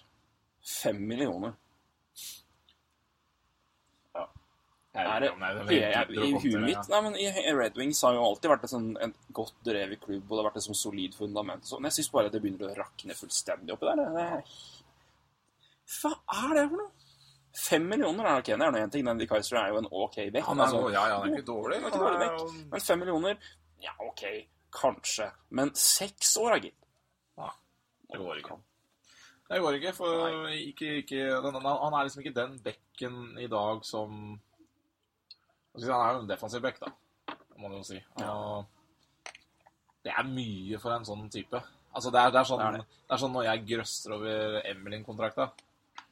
Fem 0.63 0.99
millioner. 1.07 1.53
Er 4.93 5.23
det, 5.23 5.29
I 6.13 6.33
huet 6.37 6.59
mitt 6.61 6.89
nei, 6.91 6.99
men 7.01 7.15
i 7.17 7.25
Red 7.57 7.79
Wings 7.81 8.03
har 8.05 8.13
jo 8.13 8.27
alltid 8.27 8.51
vært 8.51 8.67
sånn, 8.69 8.91
en 9.01 9.15
godt 9.33 9.55
drevet 9.65 10.01
klubb, 10.03 10.27
og 10.27 10.35
det 10.35 10.41
har 10.43 10.47
vært 10.51 10.59
et 10.61 10.67
sånn 10.67 10.77
solid 10.77 11.15
fundament. 11.17 11.65
Så, 11.65 11.79
men 11.79 11.89
jeg 11.89 11.97
syns 11.97 12.11
bare 12.13 12.29
at 12.29 12.35
det 12.35 12.43
begynner 12.43 12.69
å 12.69 12.75
rakne 12.77 13.17
fullstendig 13.17 13.73
oppi 13.73 13.89
der. 13.89 14.03
Det 14.03 14.25
er, 14.27 14.59
hva 15.97 16.13
er 16.43 16.53
det 16.59 16.67
for 16.67 16.83
noe? 16.83 16.91
Fem 17.53 17.83
millioner 17.85 18.25
er 18.25 18.39
ok, 18.41 18.47
det 18.49 18.65
er 18.65 18.71
nå 18.73 18.79
én 18.81 18.93
ting. 18.93 19.05
Danny 19.05 19.27
Kaiser 19.29 19.59
er 19.61 19.73
jo 19.73 19.81
en 19.81 19.89
ok 19.89 20.15
back. 20.33 20.45
Han 20.47 20.61
er, 20.61 20.63
altså. 20.69 20.93
ja, 20.93 21.03
ja, 21.09 21.17
han 21.21 21.27
er 21.27 21.35
ikke 21.37 21.49
dårlig. 21.49 21.75
Han 21.77 21.85
er 21.85 21.91
ikke 21.91 22.01
dårlig 22.01 22.21
back. 22.23 22.55
Men 22.71 22.85
fem 22.85 23.03
millioner, 23.03 23.51
ja, 23.83 23.93
ok, 24.01 24.23
kanskje. 24.73 25.27
Men 25.53 25.73
seks 25.77 26.37
år, 26.41 26.57
gitt. 26.63 26.79
Det 28.13 28.21
går 28.21 28.41
ikke. 28.41 28.57
Det 29.49 29.59
går 29.61 29.77
ikke, 29.77 29.93
for 29.93 30.47
ikke, 30.53 30.95
ikke, 31.03 31.21
han, 31.41 31.55
han 31.65 31.93
er 31.93 32.07
liksom 32.07 32.21
ikke 32.23 32.35
den 32.37 32.57
bekken 32.63 33.15
i 33.41 33.47
dag 33.51 33.85
som 33.85 34.09
Hva 34.13 34.21
skal 34.23 34.31
jeg 34.33 34.39
si, 34.39 35.62
Han 35.73 35.83
er 35.89 36.13
jo 36.13 36.21
en 36.23 36.29
defensiv 36.29 36.61
back, 36.61 36.79
da, 36.81 36.91
må 37.57 37.67
man 37.67 37.79
jo 37.79 37.83
si. 37.87 37.99
Og 38.21 38.65
det 40.05 40.13
er 40.13 40.27
mye 40.27 40.79
for 40.81 40.93
en 40.93 41.05
sånn 41.07 41.29
type. 41.33 41.61
Altså, 41.93 42.11
det 42.13 42.21
er, 42.21 42.31
det 42.33 42.39
er, 42.41 42.47
sånn, 42.49 42.61
Det 42.61 42.81
det 42.81 42.85
er 43.09 43.13
er, 43.15 43.21
sånn 43.21 43.33
når 43.35 43.45
jeg 43.47 43.65
grøsser 43.69 44.15
over 44.15 44.55
Emilin-kontrakta 44.65 45.45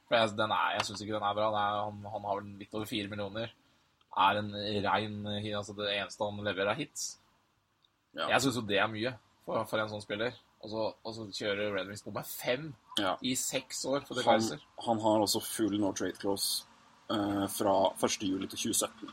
For 0.06 0.13
jeg, 0.17 0.36
den 0.38 0.54
er, 0.54 0.76
jeg 0.78 0.86
syns 0.86 1.02
ikke 1.02 1.15
den 1.15 1.26
er 1.26 1.38
bra. 1.39 1.47
Det 1.56 1.62
er, 1.63 1.80
han, 1.88 2.04
han 2.13 2.28
har 2.30 2.38
vel 2.41 2.52
litt 2.62 2.78
over 2.78 2.89
fire 2.89 3.10
millioner. 3.10 3.54
Er 4.21 4.39
en 4.41 4.52
rein 4.86 5.17
altså 5.58 5.74
Det 5.78 5.89
eneste 5.95 6.28
han 6.28 6.43
leverer, 6.45 6.74
er 6.74 6.82
hits. 6.84 7.08
Ja. 8.13 8.28
Jeg 8.36 8.43
syns 8.45 8.60
jo 8.60 8.65
det 8.69 8.78
er 8.82 8.91
mye 8.91 9.13
for, 9.45 9.63
for 9.69 9.82
en 9.82 9.89
sånn 9.89 10.04
spiller. 10.04 10.38
Og 10.62 10.69
så, 10.69 10.84
og 10.93 11.15
så 11.15 11.26
kjører 11.34 11.74
Red 11.74 11.89
Wings 11.89 12.04
på 12.06 12.13
meg 12.13 12.28
fem 12.30 12.67
Ja. 13.00 13.15
i 13.26 13.34
seks 13.39 13.86
år 13.89 14.04
for 14.06 14.19
The 14.19 14.26
Han, 14.28 14.43
han 14.86 15.02
har 15.02 15.24
også 15.26 15.41
full 15.41 15.80
no 15.82 15.89
trade 15.97 16.19
clause 16.21 16.67
eh, 17.10 17.47
fra 17.50 17.74
1. 17.97 18.21
juli 18.28 18.50
til 18.52 18.67
2017. 18.69 19.10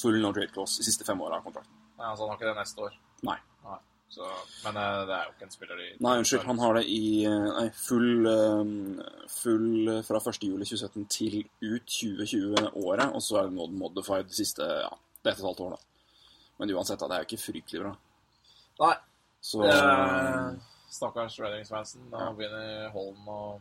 Full 0.00 0.20
no 0.22 0.32
trade 0.32 0.52
clause 0.54 0.78
de 0.80 0.84
siste 0.88 1.04
fem 1.04 1.20
åra 1.20 1.36
av 1.40 1.44
kontrakten. 1.44 1.74
Nei, 1.98 2.06
altså, 2.08 2.24
han 2.24 2.30
har 2.32 2.38
ikke 2.40 2.48
det 2.50 2.60
neste 2.62 2.80
år. 2.86 2.94
Nei. 3.28 3.36
Nei. 3.66 3.78
Så, 4.12 4.26
men 4.66 4.76
eh, 4.76 5.02
det 5.08 5.14
er 5.16 5.24
jo 5.28 5.32
ikke 5.34 5.46
en 5.46 5.52
spiller 5.54 5.78
de 5.80 5.84
Nei, 6.04 6.14
unnskyld. 6.20 6.42
Han 6.48 6.58
har 6.60 6.74
det 6.76 6.82
i 6.92 7.02
eh, 7.24 7.46
nei, 7.58 7.66
full, 7.76 8.26
eh, 8.28 9.28
full 9.32 9.92
fra 10.04 10.20
1. 10.20 10.42
juli 10.48 10.66
2017 10.68 11.06
til 11.12 11.38
ut 11.62 11.86
2020-året, 11.94 13.08
og 13.14 13.22
så 13.24 13.38
er 13.40 13.48
det 13.48 13.56
mod- 13.56 13.72
modified 13.84 14.28
de 14.28 14.36
siste 14.36 14.66
ja, 14.66 14.90
det 15.22 15.30
er 15.32 15.36
et 15.36 15.40
og 15.40 15.44
et 15.44 15.48
halvt 15.50 15.64
år, 15.66 15.76
da. 15.76 16.20
Men 16.60 16.74
uansett, 16.76 17.00
da, 17.00 17.08
det 17.08 17.16
er 17.16 17.24
jo 17.24 17.30
ikke 17.30 17.44
fryktelig 17.46 17.82
bra. 17.86 17.94
Nei. 18.82 18.94
Så 19.42 19.64
Eh, 19.66 20.52
stakkars 20.92 21.38
Reddingsmansen. 21.40 22.04
Da 22.12 22.28
begynner 22.36 22.90
Holm 22.94 23.28
og 23.28 23.60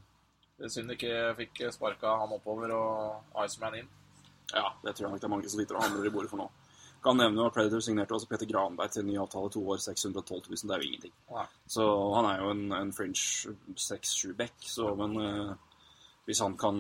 Det 0.62 0.70
synd 0.70 0.92
ikke 0.94 1.32
fikk 1.40 1.62
sparka 1.74 2.12
han 2.22 2.36
oppover 2.36 2.70
og 2.76 3.40
Iceman 3.46 3.80
inn. 3.80 3.88
Ja, 4.54 4.68
det 4.84 4.96
tror 4.96 5.06
jeg 5.08 5.12
nok 5.12 5.22
det 5.22 5.28
er 5.30 5.34
mange 5.36 5.50
som 5.50 5.60
sitter 5.62 5.78
og 5.80 5.84
hamrer 5.86 6.06
i 6.10 6.14
bordet 6.14 6.30
for 6.32 6.42
nå. 6.42 6.50
Kan 7.02 7.18
nevne 7.18 7.48
at 7.48 7.54
Predator 7.56 7.82
signerte 7.82 8.14
også 8.14 8.28
Peter 8.30 8.46
Granberg 8.46 8.92
til 8.94 9.02
en 9.02 9.08
ny 9.10 9.18
avtale 9.18 9.50
to 9.50 9.64
år, 9.74 9.80
612 9.82 10.52
000. 10.52 10.70
Det 10.70 10.76
er 10.76 10.84
jo 10.84 10.90
ingenting. 10.92 11.14
Nei. 11.34 11.46
Så 11.66 11.88
han 12.14 12.28
er 12.30 12.44
jo 12.44 12.52
en, 12.54 12.64
en 12.78 12.94
fringe 12.94 13.18
6-7 13.74 14.36
back, 14.38 14.54
så 14.70 14.92
men 15.00 15.18
uh, 15.18 15.56
hvis 16.30 16.44
han 16.46 16.54
kan 16.62 16.78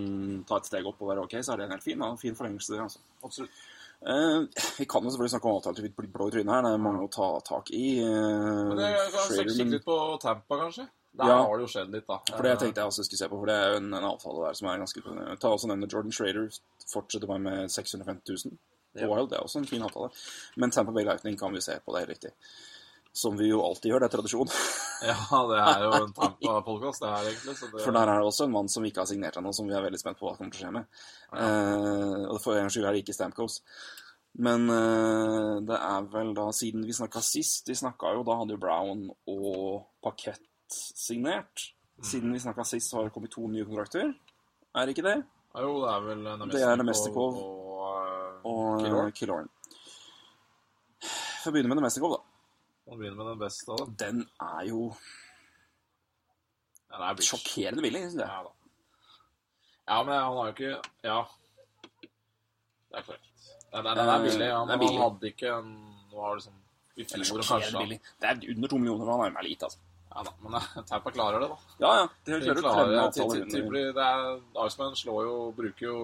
ta 0.48 0.60
et 0.62 0.70
steg 0.70 0.86
opp 0.86 1.02
og 1.02 1.10
være 1.10 1.26
ok, 1.26 1.40
så 1.42 1.56
er 1.56 1.64
det 1.64 1.66
en 1.66 1.74
helt 1.74 1.88
fin, 1.88 2.04
da. 2.06 2.12
fin 2.22 2.38
forlengelse. 2.38 2.78
altså. 2.84 3.02
Absolutt. 3.26 3.64
Eh, 4.02 4.38
vi 4.80 4.86
kan 4.90 5.04
jo 5.06 5.10
selvfølgelig 5.14 5.30
snakke 5.36 5.50
om 5.50 5.58
avtaler 5.60 5.76
til 5.78 5.86
vi 5.86 5.94
blir 5.98 6.10
blå 6.14 6.28
i 6.30 6.32
trynet 6.34 6.54
her. 6.56 6.64
Det 6.66 6.72
er 6.74 6.86
mange 6.86 7.04
å 7.06 7.10
ta 7.14 7.28
tak 7.46 7.70
i. 7.78 7.84
Uh, 8.02 8.70
Men 8.72 8.78
det 8.78 8.94
kan 9.14 9.26
Schrader, 9.26 9.58
men- 9.58 9.74
litt 9.76 9.86
på 9.86 9.98
Tampa, 10.22 10.58
kanskje. 10.64 10.88
Der 11.14 11.28
Ja. 11.28 11.38
har 11.44 11.58
det 11.58 11.66
jo 11.68 11.72
skjedd 11.74 11.90
litt, 11.92 12.06
da. 12.08 12.20
For 12.32 12.44
det 12.44 12.60
tenkte 12.60 12.80
jeg 12.82 12.88
også 12.88 13.04
skulle 13.04 13.20
se 13.20 13.28
på, 13.28 13.40
for 13.42 13.46
det 13.50 13.56
er 13.56 13.72
jo 13.74 13.78
en, 13.82 13.94
en 13.94 14.06
avtale 14.14 14.46
der 14.48 14.54
som 14.56 14.68
er 14.72 14.78
ganske 14.80 15.02
Ta 15.42 15.50
også 15.52 15.68
nevne 15.68 15.90
Jordan 15.92 16.12
Schrader. 16.16 16.48
Fortsetter 16.94 17.28
bare 17.28 17.40
med 17.44 17.72
650 17.72 18.46
000 18.46 18.58
på 18.96 19.10
Wild. 19.12 19.30
Det 19.32 19.38
er 19.40 19.44
også 19.44 19.60
en 19.60 19.68
fin 19.68 19.84
avtale. 19.84 20.10
Men 20.58 20.72
Tampa 20.72 20.92
Bay 20.96 21.04
Lightning 21.04 21.36
kan 21.40 21.52
vi 21.52 21.60
se 21.62 21.76
på, 21.84 21.92
det 21.96 22.04
er 22.04 22.14
riktig. 22.14 22.32
Som 23.14 23.36
vi 23.36 23.50
jo 23.50 23.60
alltid 23.60 23.92
gjør, 23.92 24.00
det 24.06 24.08
er 24.08 24.16
tradisjon. 24.18 24.52
Ja, 25.02 25.16
det 25.50 25.58
er 25.58 25.80
jo 25.84 25.92
en 25.98 26.12
Tampa-podkast, 26.20 27.02
det 27.02 27.10
her, 27.10 27.28
egentlig. 27.32 27.56
Så 27.58 27.68
det... 27.72 27.80
For 27.82 27.92
der 27.92 28.08
er 28.08 28.20
det 28.22 28.28
også 28.30 28.46
en 28.46 28.52
mann 28.54 28.70
som 28.70 28.86
ikke 28.86 29.02
har 29.02 29.08
signert 29.10 29.40
ennå, 29.40 29.52
som 29.52 29.66
vi 29.68 29.74
er 29.74 29.82
veldig 29.82 30.00
spent 30.00 30.20
på 30.20 30.28
hva 30.30 30.36
kommer 30.38 30.54
til 30.54 30.62
å 30.62 30.68
skje 30.68 30.74
med. 30.76 31.02
Eh, 31.34 32.28
og 32.30 32.38
for 32.44 32.54
en 32.54 32.62
gangs 32.68 32.76
skyld 32.78 32.86
er 32.86 32.94
det 32.94 33.02
ikke 33.02 33.16
Stamkos. 33.18 33.56
Men 34.46 34.70
eh, 34.70 35.56
det 35.68 35.80
er 35.82 36.06
vel 36.14 36.30
da, 36.38 36.46
siden 36.56 36.86
vi 36.88 36.94
snakka 36.96 37.20
sist 37.26 37.66
De 37.68 37.76
snakka 37.76 38.14
jo, 38.16 38.22
da 38.24 38.38
hadde 38.40 38.54
jo 38.56 38.62
Brown 38.62 39.02
og 39.28 39.82
Pakett 40.06 40.40
signert. 40.74 41.68
Siden 42.04 42.34
vi 42.34 42.40
snakka 42.42 42.64
sist, 42.66 42.90
så 42.90 42.98
har 42.98 43.04
det 43.08 43.14
kommet 43.14 43.32
to 43.32 43.48
nye 43.48 43.66
kontrakter. 43.68 44.14
Er 44.76 44.86
det 44.88 44.96
ikke 44.96 45.06
det? 45.08 45.18
Ja, 45.54 45.62
Jo, 45.62 45.74
det 45.84 45.90
er 45.94 46.04
vel 46.06 46.22
Nemestikov 46.24 46.70
er 46.72 46.76
Nemestikov 46.80 47.38
og, 47.38 47.72
og, 47.78 48.52
Og 48.52 48.82
Killorn. 48.82 49.06
Vi 49.12 49.18
Killorn. 49.20 49.50
Begynne 51.52 51.68
med 51.68 51.82
Nemestikov, 51.82 52.16
da. 52.16 52.22
Vi 52.92 52.98
begynner 52.98 53.18
med 53.24 53.30
den 53.32 53.40
beste 53.40 53.72
av 53.72 53.78
dem. 53.84 53.96
Den 54.00 54.24
er 54.42 54.64
jo 54.70 54.94
Ja, 56.92 57.12
er 57.12 57.22
sjokkerende 57.24 57.84
billig, 57.86 58.02
syns 58.04 58.18
jeg. 58.20 58.28
Ja, 58.28 58.42
da. 58.44 58.52
ja, 59.88 60.00
men 60.04 60.14
han 60.14 60.38
har 60.38 60.50
jo 60.50 60.56
ikke 60.56 60.74
Ja. 61.04 61.20
Det 62.92 63.00
er 63.00 63.06
korrekt. 63.08 63.28
Den, 63.72 63.86
den, 63.86 63.98
den 63.98 64.10
er 64.10 64.24
billig, 64.26 64.48
ja, 64.48 64.66
men 64.66 64.80
billig. 64.80 64.98
han 65.00 65.06
hadde 65.12 65.28
ikke 65.32 65.54
en 65.60 65.70
Nå 66.12 66.18
var 66.20 66.36
det 66.36 66.44
sånn 66.48 66.58
i 67.00 67.06
fjor 67.08 67.40
kanskje. 67.48 67.78
billig. 67.80 68.02
Det 68.20 68.28
er 68.30 68.42
under 68.52 68.68
to 68.68 68.78
millioner, 68.78 69.06
men 69.06 69.14
han 69.14 69.22
er 69.30 69.44
jo 69.44 69.48
lite, 69.48 69.70
altså. 69.70 69.80
Ja 70.12 70.24
da, 70.28 70.32
men 70.44 70.86
Taupa 70.90 71.12
klarer 71.16 71.40
det, 71.40 71.48
da. 71.48 71.58
Ja, 71.80 71.92
ja. 72.02 72.08
De 72.28 72.40
kjører 72.44 72.62
klarer 72.66 72.90
det. 72.92 74.06
er 74.06 74.66
Iceman 74.68 74.96
slår 75.00 75.22
jo 75.24 75.36
Bruker 75.56 75.86
jo 75.88 76.00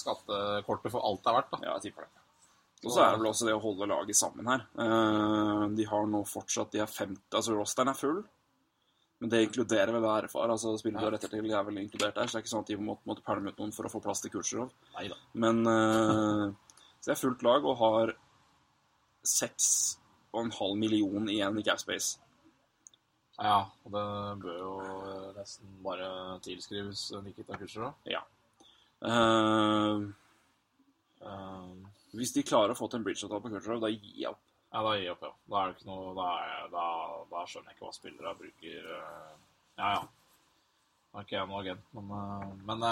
skattekortet 0.00 0.90
for 0.94 1.06
alt 1.06 1.22
det 1.22 1.30
er 1.30 1.36
verdt, 1.40 1.52
da. 1.52 1.60
Ja, 1.62 1.76
jeg 1.76 1.88
tipper 1.88 2.08
det. 2.08 2.24
Og 2.84 2.92
så 2.92 3.02
er 3.02 3.14
det 3.14 3.20
vel 3.22 3.30
også 3.30 3.46
det 3.48 3.54
å 3.56 3.62
holde 3.62 3.88
laget 3.90 4.18
sammen 4.18 4.50
her. 4.50 4.66
Eh, 4.82 5.62
De 5.78 5.86
har 5.88 6.10
nå 6.10 6.20
fortsatt 6.28 6.74
De 6.74 6.82
er 6.82 6.90
50 6.90 7.22
Altså, 7.32 7.54
rosteren 7.56 7.90
er 7.90 7.98
full. 7.98 8.20
Men 9.22 9.32
det 9.32 9.40
inkluderer 9.46 9.94
vel 9.94 10.04
RFR. 10.04 10.50
Altså 10.52 10.74
spillere 10.76 11.00
du 11.00 11.06
har 11.06 11.14
retter 11.16 11.32
til, 11.32 11.48
er 11.48 11.64
vel 11.64 11.80
inkludert 11.80 12.18
der. 12.18 12.28
Så 12.28 12.36
det 12.36 12.42
er 12.42 12.44
ikke 12.44 12.52
sånn 12.52 12.66
at 12.66 12.70
de 12.74 12.76
måtte, 12.76 13.06
måtte 13.08 13.24
pælme 13.24 13.48
ut 13.54 13.62
noen 13.62 13.72
for 13.72 13.88
å 13.88 13.92
få 13.94 14.02
plass 14.04 14.20
til 14.22 14.34
Kutsjerov. 14.34 14.74
Men 15.34 15.62
eh, 15.70 16.46
Så 17.00 17.10
det 17.12 17.14
er 17.14 17.22
fullt 17.22 17.42
lag 17.46 17.64
og 17.70 17.78
har 17.80 18.12
6,5 19.26 20.78
million 20.78 21.28
igjen 21.30 21.58
i 21.60 21.64
cap 21.66 21.80
space. 21.80 22.18
Ja, 23.36 23.58
og 23.84 23.92
det 23.92 24.04
bør 24.42 24.60
jo 24.60 24.74
eh, 24.84 25.32
nesten 25.36 25.74
bare 25.84 26.06
tilskrives 26.44 27.10
Nikita 27.24 27.58
Kutsjerov. 27.60 27.98
Ja. 28.08 28.22
Uh, 29.04 30.06
Uh, 31.26 31.72
hvis 32.16 32.34
de 32.36 32.44
klarer 32.46 32.74
å 32.74 32.78
få 32.78 32.88
til 32.90 33.00
en 33.00 33.06
bridge-avtale 33.06 33.42
på 33.42 33.52
Kutsjerov, 33.54 33.80
da 33.82 33.90
gir 33.92 34.20
jeg 34.20 34.28
opp. 34.30 34.42
ja, 34.72 34.82
da 34.84 34.92
gir 34.94 35.06
jeg 35.06 35.14
opp, 35.14 35.24
ja. 35.24 35.32
Da 35.50 35.58
er 35.62 35.72
det 35.72 35.76
ikke 35.78 35.88
noe 35.88 36.12
Da, 36.16 36.28
er, 36.44 36.68
da, 36.74 36.84
da 37.32 37.42
skjønner 37.48 37.72
jeg 37.72 37.76
ikke 37.76 37.86
hva 37.86 37.96
spillere 37.96 38.34
bruker 38.42 38.86
Ja, 38.92 39.90
ja. 39.96 40.02
Nå 40.06 41.20
er 41.22 41.26
ikke 41.26 41.36
jeg 41.38 41.48
noen 41.48 41.60
agent, 41.62 41.84
men, 41.96 42.10
men 42.68 42.82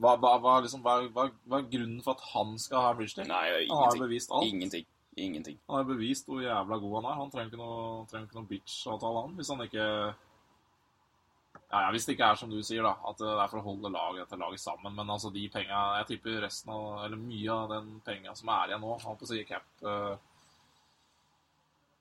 hva, 0.00 0.14
hva, 0.16 0.30
hva, 0.40 0.54
liksom, 0.64 0.84
hva, 0.86 1.26
er 1.28 1.66
grunnen 1.68 1.98
for 2.04 2.16
at 2.16 2.24
han 2.32 2.54
skal 2.62 2.86
ha 2.86 2.92
bridge 2.96 3.18
deal? 3.18 3.28
Nei, 3.28 3.66
Han 3.68 3.82
har 3.84 4.00
bevist 4.00 4.32
alt. 4.32 4.48
Ingenting. 4.48 4.86
Ingenting. 5.24 5.58
Han 5.68 5.80
har 5.80 5.84
bevist 5.88 6.26
hvor 6.28 6.40
jævla 6.42 6.78
god 6.82 6.96
han 6.98 7.10
er. 7.10 7.20
Han 7.20 7.30
trenger 7.32 7.52
ikke 7.52 7.60
noe, 7.60 8.06
trenger 8.10 8.28
ikke 8.28 8.38
noe 8.40 8.50
bitch-avtale, 8.52 9.22
han. 9.26 9.36
Hvis 9.38 9.50
han 9.52 9.64
ikke 9.66 9.86
ja, 11.68 11.80
ja, 11.82 11.90
Hvis 11.92 12.06
det 12.06 12.14
ikke 12.16 12.30
er 12.32 12.38
som 12.40 12.50
du 12.52 12.58
sier, 12.64 12.82
da, 12.86 12.94
at 13.10 13.18
det 13.20 13.28
er 13.34 13.50
for 13.50 13.60
å 13.60 13.66
holde 13.66 13.90
laget, 13.92 14.22
etter 14.24 14.40
laget 14.40 14.62
sammen. 14.62 14.94
Men 14.96 15.10
altså, 15.12 15.30
de 15.34 15.44
penga 15.52 15.82
Jeg 16.00 16.08
tipper 16.12 16.40
resten 16.46 16.72
av 16.72 17.04
Eller 17.04 17.20
mye 17.20 17.52
av 17.52 17.74
den 17.74 17.90
penga 18.06 18.34
som 18.38 18.52
er 18.54 18.72
igjen 18.72 18.84
nå, 18.84 18.94
holdt 19.04 19.20
på 19.20 19.28
å 19.28 19.30
si 19.32 19.42
cap 19.48 19.84
uh, 19.84 20.16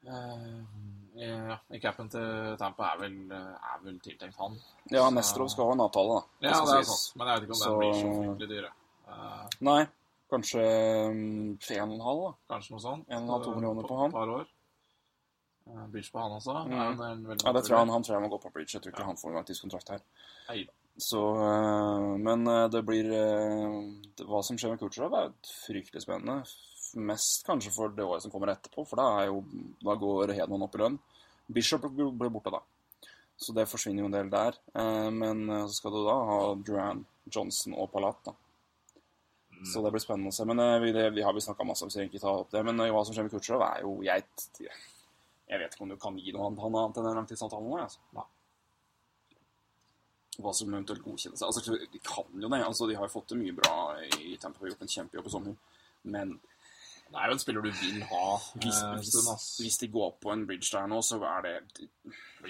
ja, 0.07 1.57
I 1.73 1.79
capen 1.83 2.07
til 2.13 2.55
Tampa 2.61 2.93
er 2.93 2.99
vel, 3.01 3.15
er 3.33 3.79
vel 3.83 3.97
tiltenkt 3.99 4.37
han. 4.39 4.55
Ja, 4.93 5.09
Nestrov 5.11 5.49
skal 5.51 5.71
ha 5.71 5.75
en 5.75 5.83
avtale, 5.83 6.19
da. 6.19 6.47
Ja, 6.47 6.59
det 6.63 6.77
er 6.77 6.85
sant. 6.87 7.17
Men 7.17 7.27
jeg 7.27 7.41
vet 7.41 7.47
ikke 7.47 7.55
om 7.57 7.61
Så- 7.61 7.69
den 7.71 7.79
blir 7.81 7.97
så 7.97 8.11
fryktelig 8.13 8.49
dyre. 8.53 8.71
Uh, 9.07 9.47
Nei, 9.67 9.81
kanskje 10.31 10.63
um, 11.11 11.57
1,5, 11.57 12.21
da. 12.21 12.31
kanskje 12.51 12.73
noe 12.75 12.83
sånt. 12.83 13.07
En 13.09 13.17
og 13.17 13.23
en 13.23 13.33
halv, 13.33 13.45
to 13.45 13.51
eh, 13.51 13.59
millioner 13.59 13.87
på 13.87 13.99
han. 14.01 14.13
par 14.15 14.33
år. 14.33 14.49
Eh, 15.67 15.85
Bridge 15.93 16.11
på 16.13 16.23
han 16.23 16.35
også. 16.37 16.57
Mm. 16.67 16.75
Ja, 16.75 16.87
en 17.11 17.23
Ja, 17.31 17.53
det 17.55 17.63
tror 17.65 17.75
jeg 17.75 17.83
han, 17.83 17.93
han 17.95 18.03
tror 18.03 18.17
jeg 18.17 18.25
må 18.25 18.31
gå 18.33 18.41
på 18.43 18.51
bridge. 18.53 18.73
Jeg 18.75 18.83
tror 18.83 18.93
ikke 18.93 19.07
han 19.07 19.19
får 19.19 19.31
en 19.31 19.39
langtidskontrakt 19.39 19.93
her. 19.95 20.05
Neida. 20.49 20.75
Så, 20.97 21.19
øh, 21.21 22.13
men 22.17 22.47
det 22.73 22.79
blir 22.85 23.11
det, 23.11 24.23
Hva 24.25 24.39
som 24.41 24.57
skjer 24.57 24.73
med 24.73 24.81
Kutsjerov, 24.81 25.13
er 25.13 25.35
fryktelig 25.67 26.01
spennende. 26.01 26.39
Mest 26.97 27.45
kanskje 27.45 27.73
for 27.75 27.93
det 27.93 28.05
året 28.07 28.23
som 28.23 28.33
kommer 28.33 28.49
etterpå, 28.55 28.87
for 28.87 28.97
da, 28.97 29.27
jo, 29.27 29.43
da 29.83 29.93
går 29.99 30.33
Hedman 30.33 30.65
opp 30.65 30.75
i 30.75 30.81
lønn. 30.81 30.97
Bishop 31.53 31.85
blir 31.93 32.33
borte 32.33 32.51
da. 32.55 32.63
Så 33.37 33.53
det 33.53 33.67
forsvinner 33.69 34.01
jo 34.01 34.09
en 34.09 34.17
del 34.17 34.33
der. 34.33 34.57
Eh, 34.73 35.11
men 35.13 35.45
så 35.67 35.77
skal 35.77 35.93
du 35.93 36.01
da 36.07 36.17
ha 36.31 36.41
Duran, 36.57 37.05
Johnson 37.29 37.77
og 37.77 37.91
Palat, 37.93 38.23
da. 38.25 38.33
Så 39.65 39.81
det 39.81 39.91
blir 39.93 40.03
spennende 40.03 40.29
å 40.29 40.35
se. 40.35 40.45
Men 40.45 40.61
øh, 40.61 40.77
vi, 40.83 40.93
det, 40.95 41.09
vi 41.15 41.23
har 41.25 41.33
vi 41.33 41.41
snakka 41.41 41.65
masse 41.65 41.85
om, 41.85 41.91
så 41.91 42.01
jeg 42.01 42.11
ikke 42.11 42.21
ta 42.23 42.33
opp 42.43 42.51
det. 42.53 42.63
Men 42.67 42.81
hva 42.83 43.03
som 43.05 43.15
skjer 43.15 43.27
med 43.27 43.33
Kutsjerov, 43.33 43.63
er 43.65 43.85
jo 43.85 43.93
jeg, 44.05 44.25
jeg 45.47 45.61
vet 45.61 45.73
ikke 45.73 45.85
om 45.85 45.93
du 45.93 45.99
kan 46.01 46.17
gi 46.19 46.33
noe 46.35 46.49
annet 46.51 46.99
enn 46.99 47.07
den 47.07 47.21
langtidsavtalen 47.21 47.71
nå. 47.71 47.79
Altså. 47.85 48.03
Ja. 48.17 48.27
Hva 50.37 50.53
som 50.53 50.69
eventuelt 50.69 51.01
godkjennes. 51.05 51.41
Altså, 51.47 51.77
de 51.79 52.03
kan 52.05 52.43
jo 52.43 52.51
det. 52.51 52.61
Altså, 52.61 52.89
de 52.89 52.99
har 52.99 53.09
jo 53.09 53.15
fått 53.15 53.33
det 53.33 53.39
mye 53.39 53.55
bra 53.57 53.95
i 54.19 54.35
tempo 54.41 54.61
og 54.61 54.69
gjort 54.69 54.85
en 54.85 54.93
kjempejobb 54.93 55.29
i 55.29 55.33
sommer. 55.33 55.57
Men 56.07 56.37
Det 57.07 57.15
er 57.15 57.31
jo 57.31 57.35
en 57.37 57.39
spiller 57.39 57.63
du 57.63 57.69
vil 57.71 58.01
ha 58.03 58.23
hvis, 58.59 58.81
eh, 58.83 58.97
hvis, 58.99 59.45
hvis 59.63 59.77
de 59.79 59.87
går 59.87 60.09
på 60.19 60.31
en 60.33 60.41
bridge 60.45 60.67
der 60.73 60.89
nå, 60.91 60.99
så 61.01 61.15
er 61.23 61.45
det 61.45 61.53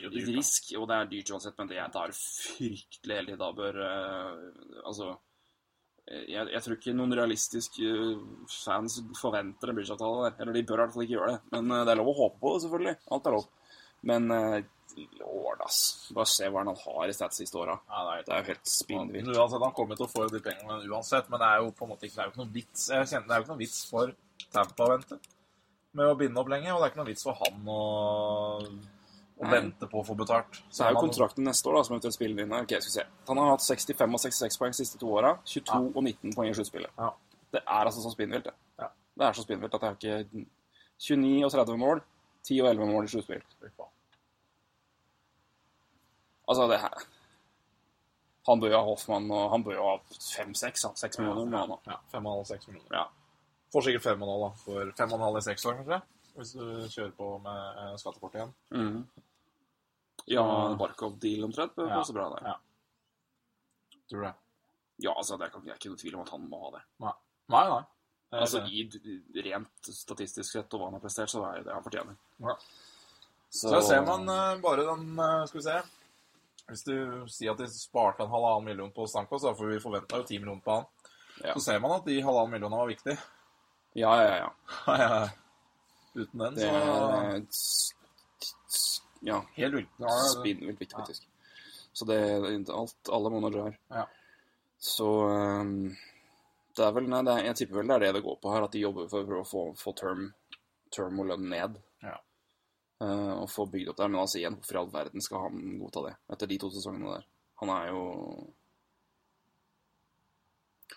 litt 0.01 0.32
risk. 0.34 0.74
Og 0.80 0.88
det 0.89 0.97
er 0.97 1.12
dyrt 1.12 1.32
uansett, 1.36 1.55
men 1.62 1.70
det 1.70 1.78
da 1.93 2.03
er 2.08 2.16
fryktelig 2.18 3.20
heldig. 3.22 3.38
Da 3.38 3.51
bør 3.55 3.80
uh, 3.86 4.82
Altså 4.82 5.14
jeg, 6.08 6.47
jeg 6.53 6.64
tror 6.64 6.78
ikke 6.78 6.95
noen 6.95 7.16
realistisk 7.20 7.78
øh, 7.84 8.16
fans 8.51 8.99
forventer 9.20 9.72
en 9.72 9.78
bridge-avtale 9.78 10.30
der. 10.30 10.39
Eller 10.41 10.58
de 10.58 10.66
bør 10.68 10.82
i 10.82 10.86
hvert 10.86 10.95
fall 10.95 11.05
ikke 11.05 11.18
gjøre 11.18 11.36
det. 11.36 11.43
Men 11.55 11.76
øh, 11.76 11.84
det 11.84 11.93
er 11.93 12.01
lov 12.01 12.12
å 12.14 12.18
håpe 12.24 12.41
på 12.41 12.55
det, 12.55 12.64
selvfølgelig. 12.66 12.97
Alt 13.18 13.30
er 13.30 13.38
lov. 13.38 13.47
Men 14.08 14.34
lord, 15.20 15.62
ass. 15.66 15.80
Bare 16.16 16.30
se 16.30 16.49
hva 16.49 16.64
han 16.64 16.74
har 16.84 17.10
i 17.10 17.16
stats 17.16 17.41
siste 17.41 17.60
åra. 17.60 17.76
Ja, 17.89 18.20
det 18.26 18.34
er 18.34 18.43
jo 18.43 18.51
helt 18.53 18.70
spinnvilt. 18.72 19.32
Uansett, 19.34 19.66
Han 19.66 19.76
kommer 19.78 19.99
til 19.99 20.08
å 20.08 20.12
få 20.12 20.28
de 20.32 20.41
pengene 20.43 20.80
uansett, 20.88 21.32
men 21.34 21.41
det 21.41 21.49
er 21.49 21.64
jo 21.64 21.74
på 21.76 21.86
en 21.86 21.91
måte 21.93 22.08
ikke, 22.08 22.16
det 22.18 22.24
er 22.24 22.30
jo 22.30 22.34
ikke 22.34 22.43
noe 22.43 22.55
vits 22.55 22.86
Jeg 22.93 23.10
kjenner, 23.12 23.28
Det 23.28 23.36
er 23.36 23.41
jo 23.41 23.45
ikke 23.45 23.55
noe 23.55 23.64
vits 23.66 23.82
for 23.89 24.14
Tampa 24.53 24.86
å 24.88 24.93
vente 24.93 25.20
med 25.97 26.12
å 26.12 26.18
binde 26.20 26.41
opp 26.41 26.51
lenge, 26.51 26.74
og 26.74 26.82
det 26.82 26.86
er 26.86 26.91
ikke 26.93 27.01
noe 27.01 27.10
vits 27.10 27.26
for 27.26 27.39
han 27.41 27.70
å, 27.74 27.82
å 29.38 29.46
venter 29.46 29.62
vente 29.62 29.88
på 29.92 30.00
å 30.02 30.06
få 30.06 30.16
betalt. 30.18 30.62
Så 30.74 30.84
er 30.86 30.92
jo 30.96 31.02
kontrakten 31.04 31.44
neste 31.46 31.70
år, 31.70 31.76
da, 31.78 31.84
som 31.84 31.94
eventuelt 31.96 32.16
spiller 32.16 32.44
inn 32.44 32.52
her. 32.56 32.64
Ok, 32.66 32.74
skal 32.82 32.90
vi 32.90 32.96
se. 32.96 33.04
Han 33.28 33.38
har 33.38 33.52
hatt 33.52 33.62
65 33.66 34.14
og 34.18 34.20
66 34.24 34.58
poeng 34.58 34.72
de 34.74 34.78
siste 34.80 34.98
to 35.02 35.08
åra. 35.14 35.36
22 35.46 35.74
Ja. 35.74 35.92
og 35.96 36.04
19 36.04 36.34
poeng 36.36 36.50
i 36.50 36.54
sluttspillet. 36.58 36.92
Ja. 36.98 37.12
Det 37.52 37.62
er 37.64 37.86
altså 37.86 38.02
så 38.02 38.12
spinnvilt, 38.12 38.44
det. 38.46 38.54
Ja. 38.80 38.88
Det 39.18 39.26
er 39.28 39.34
så 39.34 39.44
spinnvilt 39.46 39.74
at 39.74 39.82
jeg 39.82 39.90
har 39.90 39.96
ikke 39.96 40.46
29 41.00 41.46
og 41.46 41.52
30 41.52 41.78
mål, 41.78 42.02
10 42.44 42.62
og 42.62 42.68
11 42.70 42.86
mål 42.92 43.04
i 43.04 43.08
sluttspill. 43.08 43.44
Altså, 46.48 46.68
det 46.72 46.80
her 46.80 46.94
Han 48.48 48.60
bør 48.62 48.70
jo 48.72 48.78
ha 48.78 48.84
Hoffmann, 48.88 49.32
og 49.32 49.50
han 49.52 49.64
bør 49.64 49.74
jo 49.76 49.84
ha 49.90 49.96
5-6, 50.08 50.84
han. 50.88 50.96
6 50.96 51.20
millioner. 51.20 51.74
Ja, 51.86 51.98
fem 52.12 52.26
og 52.26 52.32
en 52.32 52.38
halv, 52.38 52.46
seks 52.48 52.68
millioner. 52.70 52.94
Ja. 52.96 53.04
Får 53.74 53.82
sikkert 53.84 54.04
fem 54.06 54.22
og 54.24 54.28
en 54.30 54.34
halv, 54.34 54.44
da. 54.46 54.62
For 54.64 54.92
fem 55.02 55.12
og 55.12 55.18
en 55.20 55.26
halv 55.26 55.38
i 55.38 55.42
seks 55.50 55.66
år, 55.68 55.74
kanskje? 55.82 55.98
Hvis 56.38 56.52
du 56.54 56.64
kjører 56.94 57.12
på 57.18 57.28
med 57.44 57.82
eh, 57.82 57.98
skattekort 58.00 58.38
igjen. 58.38 58.54
Mhm. 58.72 59.02
Ja, 60.28 60.44
Barkov-deal 60.80 61.46
omtrent 61.48 61.76
Det 61.78 61.88
passe 61.88 62.14
bra 62.16 62.26
det. 62.36 62.42
Ja. 62.50 62.56
Tror 64.10 64.22
du 64.22 64.26
det? 64.28 64.34
Ja, 65.06 65.14
altså, 65.14 65.38
det 65.38 65.46
er 65.48 65.52
ikke, 65.54 65.62
det 65.64 65.92
noe 65.92 66.00
tvil 66.02 66.16
om 66.18 66.24
at 66.26 66.32
han 66.34 66.48
må 66.50 66.60
ha 66.66 66.72
det. 66.78 66.82
Nei, 67.06 67.14
nei. 67.54 67.64
nei. 67.70 67.84
Er 68.34 68.42
Altså, 68.44 68.60
i 68.68 68.82
rent 69.46 69.88
statistisk 69.96 70.52
sett 70.52 70.74
og 70.76 70.82
hva 70.82 70.88
han 70.90 70.98
har 70.98 71.04
prestert, 71.04 71.32
så 71.32 71.44
er 71.48 71.62
det 71.62 71.68
det 71.70 71.76
han 71.78 71.86
fortjener. 71.86 72.18
Ja. 72.44 72.56
Så, 73.48 73.70
Så 73.72 73.82
ser 73.88 74.02
man 74.04 74.28
uh, 74.28 74.58
bare 74.60 74.84
den 74.84 75.14
uh, 75.16 75.46
Skal 75.48 75.62
vi 75.62 75.64
se 75.64 75.76
Hvis 76.68 76.82
du 76.84 76.96
sier 77.32 77.54
at 77.54 77.62
de 77.62 77.68
sparte 77.72 78.26
en 78.26 78.34
halvannen 78.34 78.66
million 78.68 78.92
på 78.92 79.06
Stanko, 79.08 79.40
da, 79.40 79.54
for 79.56 79.72
vi 79.72 79.80
forventa 79.80 80.20
jo 80.20 80.26
ti 80.28 80.40
millioner 80.42 80.60
på 80.66 80.76
han, 80.76 80.90
Ja. 81.46 81.54
så 81.56 81.62
ser 81.70 81.80
man 81.80 81.94
at 81.96 82.06
de 82.10 82.18
halvannen 82.20 82.52
millionene 82.58 82.82
var 82.82 82.90
viktige. 82.92 83.16
Ja, 83.96 84.12
ja, 84.20 84.36
ja. 84.44 85.30
Uten 86.18 86.40
den, 86.44 86.56
Det 86.58 86.68
så 86.68 87.46
s- 87.48 87.94
Ja, 89.22 89.41
Helt 89.55 89.74
vilt. 89.76 89.89
Ja, 89.97 90.07
det- 90.07 90.30
spinnvilt 90.36 90.80
vilt, 90.80 90.93
faktisk. 90.93 91.28
Så 91.93 92.05
det 92.05 92.18
er 92.18 92.45
alt 92.74 93.09
alle 93.09 93.30
måneder 93.34 93.63
har. 93.63 93.78
Ja. 93.89 94.05
Så 94.78 95.07
um, 95.30 95.95
Det 96.78 96.86
er 96.86 96.91
vel, 96.93 97.07
nei, 97.09 97.24
det 97.26 97.34
er, 97.34 97.45
jeg 97.47 97.55
tipper 97.55 97.80
vel 97.80 97.88
det 97.88 97.95
er 97.95 97.99
det 98.05 98.13
det 98.20 98.24
går 98.24 98.36
på 98.41 98.51
her, 98.53 98.63
at 98.68 98.72
de 98.76 98.80
jobber 98.84 99.07
for 99.09 99.24
å 99.24 99.26
prøve 99.26 99.41
å 99.41 99.49
få, 99.49 99.63
få 99.80 99.93
term, 99.97 100.28
term 100.93 101.20
og 101.20 101.26
lønn 101.32 101.47
ned. 101.49 101.80
Ja. 102.05 102.13
Uh, 103.01 103.41
og 103.41 103.49
få 103.49 103.65
bygd 103.65 103.89
opp 103.89 103.97
der. 103.97 104.11
Men 104.13 104.22
altså 104.22 104.38
igjen, 104.38 104.59
hvorfor 104.59 104.78
i 104.78 104.82
all 104.84 104.91
verden 104.93 105.22
skal 105.26 105.47
han 105.47 105.80
godta 105.82 106.03
det? 106.05 106.13
Etter 106.36 106.47
de 106.51 106.59
to 106.61 106.70
sesongene 106.76 107.15
der. 107.15 107.26
Han 107.63 107.70
er 107.74 107.89
jo 107.89 108.03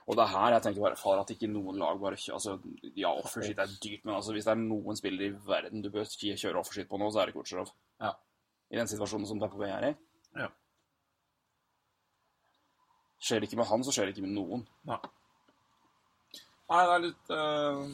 Og 0.06 0.16
det 0.16 0.24
er 0.24 0.32
her 0.32 0.54
jeg 0.54 0.64
tenker 0.64 0.84
bare 0.84 0.98
far 0.98 1.20
at 1.20 1.30
ikke 1.34 1.50
noen 1.50 1.78
lag 1.80 1.98
bare 2.02 2.18
altså, 2.34 2.56
Ja, 2.94 3.10
offersheet 3.10 3.58
er 3.62 3.76
dyrt, 3.82 4.04
men 4.04 4.16
altså, 4.16 4.34
hvis 4.34 4.46
det 4.46 4.54
er 4.54 4.62
noen 4.62 4.98
spillere 4.98 5.30
i 5.30 5.36
verden 5.46 5.84
du 5.84 5.90
bør 5.94 6.06
kjøre 6.06 6.62
offersheet 6.62 6.90
på 6.90 7.00
nå, 7.00 7.10
så 7.10 7.22
er 7.22 7.30
det 7.30 7.36
Kutsjerov. 7.36 7.72
Ja. 8.02 8.14
I 8.70 8.78
den 8.78 8.90
situasjonen 8.90 9.26
som 9.26 9.40
Tampa 9.42 9.58
Bay 9.58 9.70
er 9.74 9.88
i. 9.90 9.94
Ja. 10.38 10.50
Skjer 13.20 13.42
det 13.42 13.50
ikke 13.50 13.60
med 13.60 13.68
han, 13.68 13.82
så 13.84 13.94
skjer 13.94 14.08
det 14.08 14.14
ikke 14.14 14.28
med 14.28 14.36
noen. 14.38 14.62
Nei. 14.88 15.00
Nei, 16.70 16.80
det 16.86 16.92
er 16.94 17.02
litt 17.02 17.30
øh, 17.34 17.86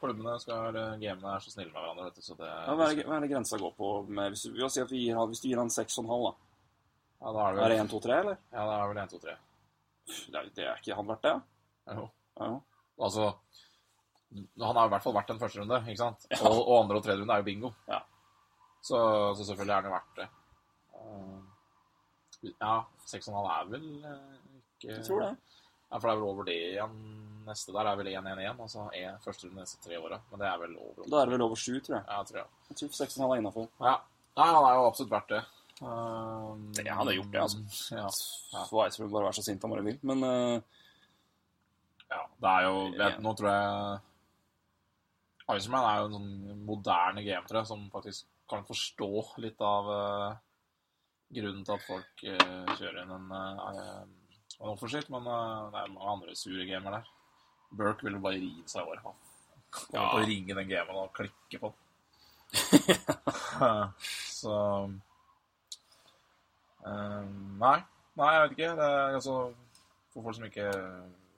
Klubbene 0.00 0.32
skal 0.42 0.74
uh, 0.74 0.96
Gamene 0.98 1.36
er 1.36 1.42
så 1.44 1.52
snille 1.52 1.70
med 1.70 1.78
hverandre, 1.78 2.08
du, 2.16 2.24
så 2.24 2.34
det 2.34 2.48
Ja, 2.50 2.74
hva, 2.74 2.88
er 2.88 2.98
det, 2.98 3.04
hva 3.06 3.14
er 3.14 3.22
det 3.22 3.30
grensa 3.30 3.60
går 3.62 3.76
på? 3.78 3.90
Med, 4.10 4.34
hvis, 4.34 4.48
du, 4.50 4.58
si 4.58 4.82
hvis 4.82 5.42
du 5.44 5.46
gir 5.46 5.60
han 5.60 5.70
6,5, 5.70 6.10
da. 6.10 6.32
Ja, 7.22 7.30
da 7.30 7.44
er 7.44 7.54
det 7.54 7.62
Er 7.62 7.68
vel 7.68 7.76
det 7.76 7.82
1, 7.84 7.92
2, 7.94 8.00
3, 8.08 8.16
eller? 8.24 8.40
Ja, 8.50 8.64
det 8.66 8.74
er 8.74 8.90
vel 8.90 9.02
1, 9.04 9.14
2, 9.14 9.22
3. 9.22 9.36
Det 10.04 10.36
er, 10.36 10.50
det 10.56 10.66
er 10.68 10.80
ikke 10.80 10.96
han 10.98 11.08
verdt 11.08 11.26
det? 11.26 11.34
Jo. 11.96 12.08
Ja. 12.40 12.50
Altså 13.04 13.30
Han 14.34 14.76
har 14.76 14.86
i 14.86 14.92
hvert 14.92 15.04
fall 15.04 15.14
verdt 15.14 15.30
en 15.32 15.40
første 15.40 15.62
runde, 15.62 15.80
ikke 15.88 16.00
sant? 16.00 16.26
Og, 16.40 16.58
og 16.58 16.74
andre 16.82 16.98
og 16.98 17.04
tredje 17.06 17.22
runde 17.22 17.34
er 17.34 17.42
jo 17.42 17.46
bingo. 17.48 17.70
Ja. 17.88 18.00
Så, 18.84 18.98
så 19.38 19.44
selvfølgelig 19.46 19.72
er 19.72 19.80
han 19.80 19.88
jo 19.88 19.94
verdt 19.94 20.18
det. 20.18 20.26
Uh, 20.94 22.48
ja, 22.50 22.74
6,5 23.08 23.36
er 23.38 23.68
vel 23.70 23.86
uh, 24.04 24.56
ikke 24.58 24.90
Jeg 24.90 25.04
tror 25.06 25.22
det. 25.24 25.30
Ja, 25.94 26.00
for 26.00 26.08
det 26.08 26.12
er 26.12 26.18
vel 26.18 26.28
over 26.28 26.48
det 26.48 26.56
igjen. 26.72 26.98
Neste 27.44 27.72
der 27.76 27.86
er 27.86 27.98
vel 28.00 28.10
1-1-1, 28.10 28.60
altså 28.66 28.88
e 28.96 29.04
første 29.24 29.46
runde 29.46 29.62
neste 29.62 29.80
tre 29.84 30.00
åra. 30.00 30.18
Men 30.30 30.42
det 30.42 30.48
er 30.48 30.60
vel 30.64 30.76
over. 30.80 31.06
Da 31.06 31.20
er 31.20 31.28
det 31.28 31.36
vel 31.36 31.46
over 31.46 31.60
7, 31.60 31.80
tror 31.86 31.96
jeg. 31.96 32.04
Ja, 32.08 32.22
tror 32.28 32.40
jeg. 32.40 32.48
Jeg 32.70 32.80
tror 32.80 32.94
6,5 32.98 33.24
er 33.26 33.42
innafor. 33.42 33.68
Ja. 33.80 33.94
Nei, 34.34 34.46
han 34.50 34.66
er 34.66 34.78
jo 34.80 34.86
absolutt 34.88 35.12
verdt 35.14 35.30
det. 35.30 35.42
Um, 35.82 36.68
Det 36.76 36.86
hadde 36.86 37.16
gjort 37.16 37.32
det, 37.32 37.40
altså. 37.42 37.58
Ja. 37.96 38.04
Ja. 38.06 38.64
Så 38.68 38.82
Eidsvoll 38.84 39.10
bare 39.10 39.26
være 39.26 39.38
så 39.40 39.42
sint 39.46 39.62
han 39.66 39.72
bare 39.74 39.82
vil. 39.86 39.98
Men 40.06 40.22
uh, 40.22 40.60
Ja, 42.10 42.20
det 42.40 42.50
er 42.52 42.66
jo 42.68 42.74
vet, 42.94 43.16
Nå 43.24 43.32
tror 43.34 43.50
jeg 43.50 43.98
Iceman 45.58 45.84
er 45.84 45.98
jo 45.98 46.06
en 46.06 46.14
sånn 46.14 46.62
moderne 46.64 47.24
game, 47.26 47.44
tror 47.48 47.58
jeg, 47.60 47.68
som 47.68 47.82
faktisk 47.92 48.24
kan 48.48 48.62
forstå 48.64 49.08
litt 49.44 49.60
av 49.64 49.88
uh, 49.90 50.36
grunnen 51.34 51.64
til 51.66 51.74
at 51.74 51.84
folk 51.84 52.22
uh, 52.24 52.70
kjører 52.78 53.02
inn 53.02 53.12
en, 53.12 53.26
uh, 53.34 54.06
en 54.60 54.70
offerskilt, 54.72 55.10
men 55.12 55.26
eh, 55.28 55.66
det 55.74 55.80
er 55.82 55.90
mange 55.92 56.12
andre 56.14 56.34
sure 56.38 56.64
gamer 56.68 56.94
der. 56.96 57.08
Burke 57.74 58.06
vil 58.06 58.14
jo 58.16 58.22
bare 58.24 58.38
rive 58.40 58.68
seg 58.70 58.80
i 58.80 58.86
håret. 58.86 59.02
Kommer 59.74 59.98
Ja. 59.98 60.04
til 60.14 60.22
å 60.22 60.28
ringe 60.30 60.56
den 60.60 60.70
gamen 60.70 61.00
og 61.02 61.10
klikke 61.18 61.60
på 61.60 61.72
den. 61.74 61.80
Så 64.40 64.54
eh, 66.86 67.20
Nei. 67.60 67.76
Nei, 68.14 68.30
jeg 68.34 68.42
vet 68.44 68.56
ikke. 68.58 68.72
Det 68.78 68.88
er, 68.88 69.14
altså, 69.18 69.36
for 70.14 70.26
folk 70.28 70.36
som 70.38 70.46
ikke 70.48 70.68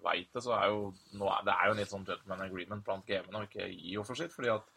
veit 0.07 0.29
det, 0.35 0.43
så 0.45 0.53
er 0.59 0.67
jo 0.71 0.81
nå 1.19 1.29
er, 1.33 1.47
det 1.47 1.55
er 1.55 1.69
jo 1.69 1.75
en 1.75 1.81
litt 1.81 1.93
sånn 1.93 2.05
gentleman 2.07 2.45
agreement 2.45 2.85
blant 2.87 3.07
gamene 3.09 3.41
å 3.41 3.47
ikke 3.49 3.69
gi 3.73 3.97
offerskilt, 4.01 4.35
fordi 4.35 4.53
at 4.55 4.69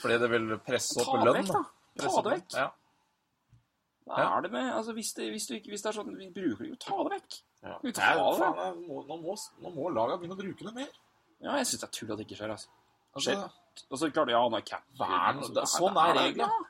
fordi 0.00 0.16
det 0.22 0.30
vil 0.32 0.54
presse 0.64 1.02
opp 1.02 1.12
lønn. 1.20 1.26
Ta 1.26 1.32
det 1.34 1.42
vekk, 1.42 1.52
da. 1.52 1.62
Ta 2.00 2.22
det 2.24 2.32
vekk. 2.38 2.56
Ja. 2.58 2.68
hva 4.04 4.18
Ja. 4.20 4.36
er 4.36 4.42
det 4.44 4.50
med 4.52 4.70
altså, 4.72 4.92
hvis, 4.92 5.12
det, 5.16 5.30
hvis, 5.32 5.46
du 5.46 5.54
ikke, 5.54 5.70
hvis 5.72 5.82
det 5.82 5.88
er 5.90 5.96
sånn 5.96 6.10
Vi 6.18 6.26
bruker 6.34 6.64
det 6.64 6.70
jo, 6.70 6.76
ta 6.80 6.96
det 7.02 7.12
vekk. 7.18 7.36
Ja. 7.64 7.74
Ta 7.74 7.80
det. 7.84 7.92
Nei, 7.98 8.38
faen, 8.38 8.58
jeg 8.62 8.88
må, 8.88 9.02
nå, 9.08 9.18
må, 9.22 9.36
nå 9.64 9.74
må 9.76 9.92
laga 9.94 10.18
begynne 10.20 10.36
å 10.36 10.40
bruke 10.40 10.68
det 10.68 10.74
mer. 10.76 10.90
Ja, 11.44 11.58
jeg 11.60 11.68
syns 11.70 11.84
det 11.84 11.88
er 11.88 11.94
tull 11.98 12.12
at 12.14 12.20
det 12.20 12.26
ikke 12.28 12.40
skjer. 12.40 12.54
altså. 12.56 12.72
Altså, 13.14 13.30
Skjer. 13.30 13.86
Og 13.90 13.98
så 13.98 14.10
klart, 14.14 14.30
ja, 14.30 14.40
han 14.42 14.54
har 14.54 14.64
cap. 14.66 14.84
Altså, 15.00 15.66
sånn 15.74 15.98
er 15.98 16.14
reglene. 16.18 16.66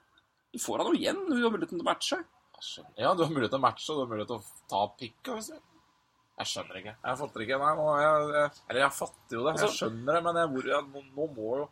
Du 0.54 0.60
får 0.62 0.80
han 0.82 0.90
jo 0.90 0.98
igjen. 0.98 1.20
Du 1.28 1.34
har 1.36 1.52
muligheten 1.52 1.78
til 1.80 1.84
å 1.84 1.88
matche. 1.88 2.18
Jeg 2.64 2.70
skjønner. 2.72 2.96
Ja, 3.04 3.12
du 3.14 3.22
har 3.26 3.30
mulighet 3.36 3.52
til 3.52 3.60
å 3.60 3.64
matche, 3.68 3.86
og 3.92 3.96
du 4.00 4.02
har 4.06 4.10
mulighet 4.14 4.32
til 4.32 4.40
å 4.40 4.66
ta 4.72 4.82
pikka. 5.04 5.36
Hvis 5.38 5.52
du... 5.52 5.62
Jeg 6.34 6.50
skjønner 6.50 6.80
ikke. 6.80 6.92
Jeg 7.04 7.18
fatter 7.20 7.42
ikke. 7.44 7.56
Nei, 7.62 7.72
nå, 7.78 7.86
jeg, 8.02 8.28
jeg, 8.34 8.62
eller 8.72 8.80
jeg 8.82 8.94
fatter 8.96 9.36
jo 9.36 9.42
det. 9.44 9.52
Jeg 9.54 9.66
Altså- 9.68 9.76
skjønner 9.84 10.16
det, 10.18 10.22
men 10.26 10.38
jeg, 10.40 10.48
hvor, 10.54 10.70
jeg, 10.72 10.86
nå, 10.94 11.02
nå 11.14 11.32
må 11.36 11.56
jo 11.62 11.66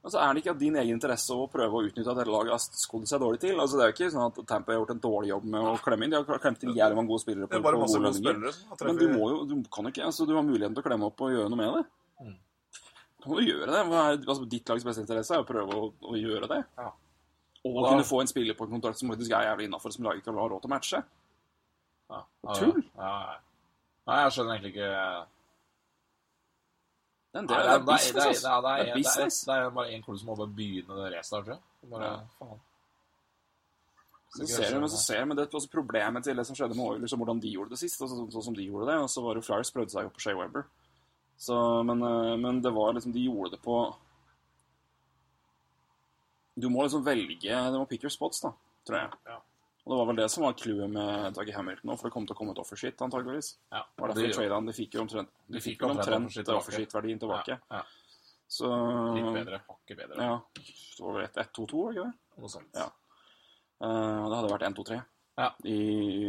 Altså, 0.00 0.16
Er 0.16 0.32
det 0.32 0.40
ikke 0.40 0.54
din 0.56 0.76
egen 0.80 0.96
interesse 0.96 1.34
å 1.36 1.42
prøve 1.52 1.76
å 1.76 1.82
utnytte 1.84 2.08
at 2.08 2.16
dette 2.16 2.32
laget 2.32 2.54
har 2.54 2.60
skodd 2.64 3.02
seg 3.04 3.20
dårlig 3.20 3.40
til? 3.42 3.58
Altså, 3.60 3.76
Det 3.76 3.82
er 3.84 3.90
jo 3.90 3.94
ikke 3.98 4.06
sånn 4.14 4.30
at 4.30 4.38
Tampa 4.48 4.72
har 4.72 4.78
gjort 4.78 4.92
en 4.94 5.02
dårlig 5.04 5.28
jobb 5.28 5.44
med 5.52 5.60
å 5.60 5.74
klemme 5.84 6.06
inn. 6.06 6.14
De 6.14 6.16
har 6.24 6.40
klemt 6.40 6.62
inn 6.64 6.72
jævlig 6.72 6.96
mange 6.96 7.10
gode 7.12 7.20
spillere 7.20 7.44
på, 7.44 7.52
Det 7.52 7.58
er 7.60 7.66
bare 7.66 7.80
masse 7.82 8.00
gode 8.00 8.14
spillere 8.16 8.52
Sånn, 8.54 8.86
Men 8.88 8.96
du 8.96 9.04
må 9.12 9.28
jo, 9.28 9.42
du 9.44 9.52
kan 9.68 9.84
jo 9.84 9.92
ikke, 9.92 10.06
altså 10.08 10.24
du 10.24 10.32
har 10.38 10.46
muligheten 10.46 10.78
til 10.78 10.80
å 10.80 10.86
klemme 10.88 11.04
opp 11.10 11.20
og 11.20 11.34
gjøre 11.34 11.52
noe 11.52 11.60
med 11.60 11.76
det. 11.76 11.84
Mm. 12.24 12.38
Må 13.26 13.36
du 13.36 13.44
gjøre 13.44 13.68
det. 13.68 13.82
Er, 13.84 14.24
altså, 14.24 14.48
ditt 14.56 14.72
lags 14.72 14.86
beste 14.88 15.04
interesse 15.04 15.36
er 15.36 15.44
å 15.44 15.48
prøve 15.50 15.76
å, 15.76 15.90
å 16.00 16.16
gjøre 16.16 16.48
det. 16.48 16.60
Ja. 16.80 16.88
Og 17.64 17.76
ja. 17.76 17.90
kunne 17.90 18.06
få 18.08 18.20
en 18.22 18.30
spiller 18.30 18.56
på 18.56 18.64
en 18.64 18.70
kontrakt 18.70 18.98
som 18.98 19.10
faktisk 19.12 19.32
er 19.36 19.50
jævlig 19.50 19.66
innafor, 19.68 19.92
som 19.92 20.06
laget 20.06 20.22
ikke 20.22 20.32
har 20.32 20.48
råd 20.52 20.62
til 20.62 20.70
å 20.70 20.72
matche. 20.72 21.02
ja, 22.10 22.22
Tull. 22.56 22.80
Ja. 22.96 23.18
Nei, 24.08 24.16
jeg 24.24 24.32
skjønner 24.34 24.56
egentlig 24.56 24.72
ikke 24.74 24.88
Det 27.30 27.38
er 27.38 27.46
det, 27.46 27.58
er, 27.74 27.84
business. 27.86 28.40
det, 28.42 28.72
er, 28.72 28.94
business. 28.96 29.44
det 29.46 29.54
er 29.54 29.70
bare 29.76 29.92
én 29.94 30.02
klubb 30.02 30.18
som 30.18 30.32
må 30.32 30.38
bare 30.40 30.56
begynne 30.56 30.96
det 30.98 31.12
racet, 31.14 31.36
tror 31.44 31.52
jeg. 31.54 31.62
Bare. 31.92 32.58
Så 34.30 34.46
ser 34.46 34.72
du, 34.72 34.80
men 34.80 34.90
så 34.90 34.98
ser 34.98 35.24
men 35.26 35.36
det 35.36 35.44
er 35.44 35.56
også 35.58 35.70
problemet 35.70 36.24
til 36.24 36.38
det 36.38 36.46
som 36.46 36.56
skjedde 36.56 36.76
med 36.78 36.86
Oilers, 36.86 37.12
og 37.14 37.22
hvordan 37.22 37.40
de 37.42 37.50
gjorde 37.50 37.74
det 37.74 37.80
sist. 37.82 37.98
Sånn 37.98 38.30
som 38.30 38.56
de 38.56 38.66
gjorde 38.66 38.92
det, 38.92 38.98
og 39.04 39.10
så 39.10 39.22
var 39.24 39.38
det 39.38 39.44
Flyers 39.46 39.72
prøvde 39.74 39.94
seg 39.94 40.06
jo 40.06 40.12
på 40.14 40.22
Shea 40.22 40.38
Weber. 40.38 40.66
Så, 41.40 41.56
men, 41.88 42.02
eh, 42.04 42.36
men 42.38 42.60
det 42.62 42.70
var 42.76 42.92
liksom 42.92 43.14
De 43.14 43.22
gjorde 43.24 43.54
det 43.54 43.62
på 43.64 43.78
Du 46.58 46.68
må 46.72 46.82
liksom 46.84 47.04
velge 47.06 47.60
Du 47.72 47.78
må 47.78 47.86
pick 47.90 48.02
your 48.04 48.12
spots, 48.14 48.40
da, 48.44 48.50
tror 48.86 48.98
jeg. 48.98 49.20
Ja. 49.30 49.38
Og 49.80 49.92
det 49.94 49.98
var 49.98 50.08
vel 50.10 50.18
det 50.20 50.26
som 50.30 50.44
var 50.44 50.52
clouet 50.60 50.90
med 50.92 51.34
Dougie 51.34 51.54
Hamilton 51.56 51.96
for 51.96 52.08
det 52.08 52.12
kom 52.14 52.26
til 52.28 52.34
å 52.36 52.38
komme 52.38 52.52
et 52.52 52.60
offershit, 52.62 53.00
antageligvis. 53.02 53.54
Ja, 53.72 53.80
Det 53.96 54.02
var 54.02 54.12
derfor 54.12 54.26
de 54.28 54.34
tradet 54.36 54.52
han. 54.58 54.68
De 54.68 54.74
fikk 54.76 54.94
jo 54.94 55.00
omtrent, 55.06 55.30
de 55.48 55.62
fikk 55.64 55.80
jo 55.82 55.88
omtrent 55.94 56.50
offershit-verdien 56.56 57.22
tilbake. 57.22 57.56
Ja, 57.70 57.80
ja. 57.80 58.26
Så 58.50 58.66
Litt 59.14 59.30
bedre. 59.38 59.60
Hakket 59.70 59.96
bedre. 60.02 60.26
Ja. 60.26 60.36
Det 60.58 61.04
var 61.06 61.16
vel 61.16 61.26
1-2-2, 61.30 61.80
var 61.80 61.94
det 61.94 62.00
ikke 62.00 62.06
det? 62.10 62.42
Noe 62.42 62.52
sånt. 62.52 62.76
Ja. 62.76 62.86
Uh, 63.80 64.28
det 64.28 64.36
hadde 64.36 64.52
vært 64.52 64.66
1-2-3 64.68 65.00
Ja. 65.40 65.48
i, 65.64 65.76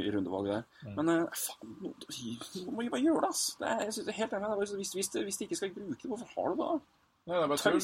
i 0.06 0.12
rundevalget 0.16 0.54
der. 0.54 0.68
Mm. 0.86 0.94
Men 1.00 1.10
uh, 1.26 1.40
faen, 1.44 1.72
nå 1.82 1.92
nå 1.98 2.76
må 2.78 2.86
vi 2.86 2.92
bare 2.94 3.04
gjøre 3.04 3.26
det, 3.26 3.32
ass. 3.34 3.42
Det 3.60 3.68
er, 3.68 3.82
jeg 3.88 3.96
synes 3.98 4.06
det 4.08 4.14
er 4.16 4.20
helt 4.22 4.36
enig. 4.38 4.52
Hvis, 4.62 4.94
hvis, 4.96 5.10
hvis 5.18 5.42
de 5.42 5.48
ikke 5.50 5.60
skal 5.60 5.74
bruke 5.76 5.98
det, 5.98 6.12
hvorfor 6.14 6.32
har 6.38 6.54
du 6.54 6.62
det 6.62 6.70
da? 6.70 6.78
Nei, 7.26 7.36
det 7.36 7.44
er 7.44 7.52
bare 7.52 7.66
tull. 7.66 7.82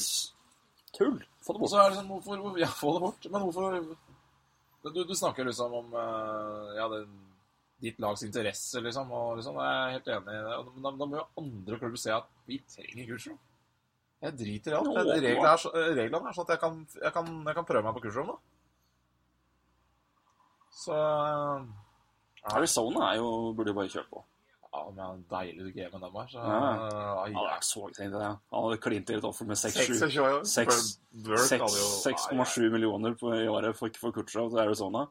Tull. 0.96 1.18
Få 1.48 1.54
det 1.56 1.62
bort. 1.62 1.72
så 1.72 1.80
er 1.80 1.88
det 1.88 1.96
sånn, 1.96 2.10
hvorfor, 2.12 2.58
ja, 2.60 2.68
få 2.76 2.90
det 2.92 3.00
bort. 3.06 3.26
Men 3.32 3.46
hvorfor 3.46 3.80
Du, 4.84 5.00
du 5.04 5.14
snakker 5.16 5.48
liksom 5.48 5.72
om 5.74 5.94
eh, 5.96 6.74
ja, 6.76 6.84
det, 6.92 7.00
ditt 7.82 7.98
lags 8.04 8.22
interesse, 8.26 8.82
liksom. 8.84 9.10
Og 9.16 9.40
liksom, 9.40 9.56
jeg 9.64 9.78
er 9.78 9.94
helt 9.96 10.10
enig 10.12 10.36
i 10.36 10.44
det. 10.44 10.58
Men 10.74 10.84
da, 10.84 10.92
da 11.00 11.08
må 11.08 11.18
jo 11.18 11.26
andre 11.40 11.78
klubber 11.80 12.02
se 12.02 12.12
at 12.12 12.28
vi 12.48 12.60
trenger 12.68 13.08
kursrom. 13.08 13.40
Jeg 14.26 14.36
driter 14.38 14.74
i 14.74 14.78
alt. 14.78 14.92
No, 14.92 15.02
Reglene 15.08 15.48
er, 15.48 15.60
så, 15.62 15.72
reglene 15.72 16.30
er 16.30 16.36
sånn 16.36 16.48
at 16.48 16.54
jeg 16.56 16.62
kan, 16.62 16.78
jeg, 16.98 17.12
kan, 17.16 17.34
jeg 17.48 17.58
kan 17.58 17.68
prøve 17.72 17.84
meg 17.86 17.96
på 17.96 18.04
kursrom, 18.06 18.32
da. 18.34 18.38
Så 20.78 20.96
eh, 21.00 21.68
Arizona 22.58 23.14
jo, 23.16 23.28
burde 23.56 23.72
jo 23.72 23.78
bare 23.80 23.94
kjøre 23.96 24.10
på. 24.12 24.24
Ja, 24.72 24.82
men 24.90 24.98
en 25.04 25.22
deilig 25.30 25.74
game 25.74 25.90
med 25.92 26.00
dem 26.04 26.16
her. 26.18 26.26
Så, 26.28 26.38
Ja. 26.38 26.58
Ja, 26.76 27.24
Han 27.24 27.46
er 27.56 27.60
så 27.64 27.86
tenkt 27.96 28.12
det. 28.12 28.20
Han 28.52 28.62
hadde 28.64 28.78
klint 28.84 29.10
i 29.10 29.14
et 29.16 29.24
offer 29.24 29.46
med 29.48 29.56
6-7. 29.56 29.94
6,7 29.96 30.44
Seks- 30.44 30.98
Burke 31.12 31.58
hadde 31.62 31.78
jo- 31.80 32.02
6,7 32.04 32.70
millioner 32.70 33.14
på, 33.14 33.32
i 33.34 33.46
året 33.48 33.76
for, 33.76 33.88
for 33.96 34.12
Kutchov 34.12 34.50
til 34.50 34.58
Arizona. 34.60 35.06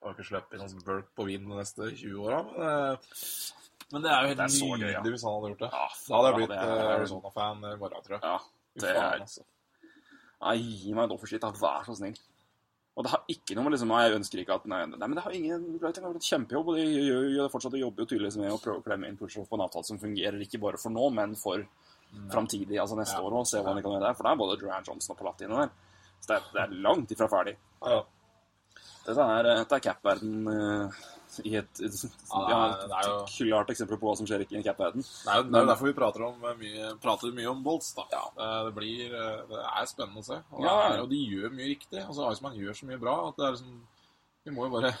Jeg 0.00 0.06
har 0.06 0.14
ikke 0.14 0.26
sluppet 0.28 0.60
inn 0.60 0.68
sånn 0.68 0.84
Burke 0.84 1.08
på 1.16 1.24
Wien 1.26 1.48
de 1.48 1.56
neste 1.56 1.90
20 1.96 2.18
åra. 2.26 2.42
Men, 2.42 2.66
eh, 2.66 2.96
men 3.92 4.02
det 4.02 4.10
er 4.10 4.20
jo 4.22 4.26
helt 4.28 4.38
Det 4.38 4.44
er 4.44 4.54
så 4.58 4.70
gøy, 4.78 4.92
ja. 4.92 5.00
hvis 5.02 5.22
han 5.22 5.32
hadde 5.38 5.50
gjort 5.54 5.62
det. 5.64 5.70
Ja, 5.72 5.86
Da 6.08 6.14
hadde 6.16 6.28
jeg 6.28 6.48
blitt 6.48 6.58
eh, 6.58 6.96
Arizona-fan 6.98 7.56
i 7.64 7.76
morgen, 7.76 8.02
tror 8.02 8.14
jeg. 8.18 8.22
Ja, 8.22 8.38
det 8.74 8.82
faen, 8.96 9.12
er 9.14 9.20
altså. 9.22 9.42
Nei, 10.40 10.56
gi 10.58 10.92
meg 10.94 11.04
et 11.10 11.14
offerskitt. 11.18 11.42
Vær 11.62 11.84
så 11.86 11.96
snill. 11.98 12.18
Og 12.98 13.04
det 13.06 13.10
har 13.12 13.20
ikke 13.30 13.54
noe 13.54 13.62
med 13.68 13.76
liksom 13.76 13.92
Jeg 13.94 14.14
ønsker 14.18 14.40
ikke 14.42 14.54
at 14.58 14.64
Nei, 14.66 14.80
nei 14.90 15.06
men 15.06 15.14
det 15.14 15.22
har 15.22 15.34
ingen 15.36 15.66
det 15.78 15.84
har 15.86 15.92
gjort 16.02 16.16
et 16.18 16.26
kjempejobb, 16.32 16.72
og 16.72 16.78
de 16.80 16.86
gjør, 16.88 17.28
gjør 17.30 17.44
det 17.46 17.52
fortsatt. 17.52 17.76
og 17.78 17.84
jobber 17.84 18.02
jo 18.02 18.08
tydeligvis 18.10 18.38
med 18.42 18.50
å 18.50 18.58
prøve 18.58 18.80
å 18.80 18.86
klemme 18.88 19.06
inn 19.08 19.18
pusher 19.20 19.46
på 19.46 19.54
en 19.54 19.62
avtale 19.68 19.86
som 19.86 20.00
fungerer 20.02 20.42
ikke 20.42 20.58
bare 20.64 20.80
for 20.82 20.90
nå, 20.90 21.04
men 21.14 21.36
for 21.38 21.62
framtidig, 22.32 22.78
altså 22.80 22.96
neste 22.98 23.20
Ja. 23.20 23.22
år 23.22 23.36
òg. 23.38 23.46
Se 23.46 23.62
hva 23.62 23.74
de 23.76 23.82
kan 23.84 23.92
gjøre 23.92 24.06
der. 24.08 24.14
For 24.18 24.24
det 24.26 24.32
er 24.32 24.40
både 24.42 24.58
Duran 24.58 24.84
Johnson 24.84 25.14
og 25.14 25.18
Palat 25.20 25.42
inne 25.46 25.60
der. 25.62 25.70
Så 26.20 26.26
det 26.26 26.36
er, 26.36 26.44
det 26.52 26.62
er 26.64 26.82
langt 26.82 27.10
ifra 27.14 27.28
ferdig. 27.30 27.56
Ja. 27.86 28.02
Dette 29.06 29.20
er, 29.38 29.42
dette 29.62 29.76
er 29.78 29.84
cap-verden 29.84 30.48
eh, 30.48 30.98
i 31.44 31.54
et, 31.60 31.80
et, 31.80 31.96
ja, 32.32 32.58
det 32.82 33.00
jo- 33.06 33.26
klart 33.50 33.70
eksempel 33.74 33.98
på 33.98 34.08
hva 34.08 34.16
som 34.16 34.26
skjer 34.26 34.44
i 34.46 34.56
en 34.56 34.62
cap-verden. 34.66 35.02
Det 35.02 35.32
er 35.32 35.36
jo 35.42 35.42
det 35.50 35.60
er 35.62 35.66
derfor 35.72 35.86
vi 35.90 35.92
prater, 35.98 36.24
om 36.26 36.44
eh, 36.44 36.54
mye, 36.62 36.88
prater 37.02 37.32
mye 37.36 37.50
om 37.50 37.62
Bolts. 37.62 37.92
da. 37.94 38.04
Ja. 38.12 38.22
Det, 38.64 38.74
blir, 38.74 39.12
eh, 39.14 39.42
det 39.50 39.60
er 39.64 39.86
spennende 39.86 40.22
å 40.22 40.24
se. 40.24 40.40
Og, 40.52 40.64
Ja. 40.64 40.76
er, 40.92 41.00
og 41.02 41.08
de 41.10 41.16
gjør 41.16 41.50
mye 41.54 41.68
riktig. 41.74 42.00
Altså, 42.06 42.30
Iceman 42.32 42.56
gjør 42.56 42.74
så 42.74 42.86
mye 42.86 42.98
bra 43.00 43.28
at 43.28 43.36
det 43.36 43.44
er 43.46 43.52
liksom 43.58 43.80
Vi 44.46 44.50
må 44.54 44.64
jo 44.68 44.80
bare 44.80 44.94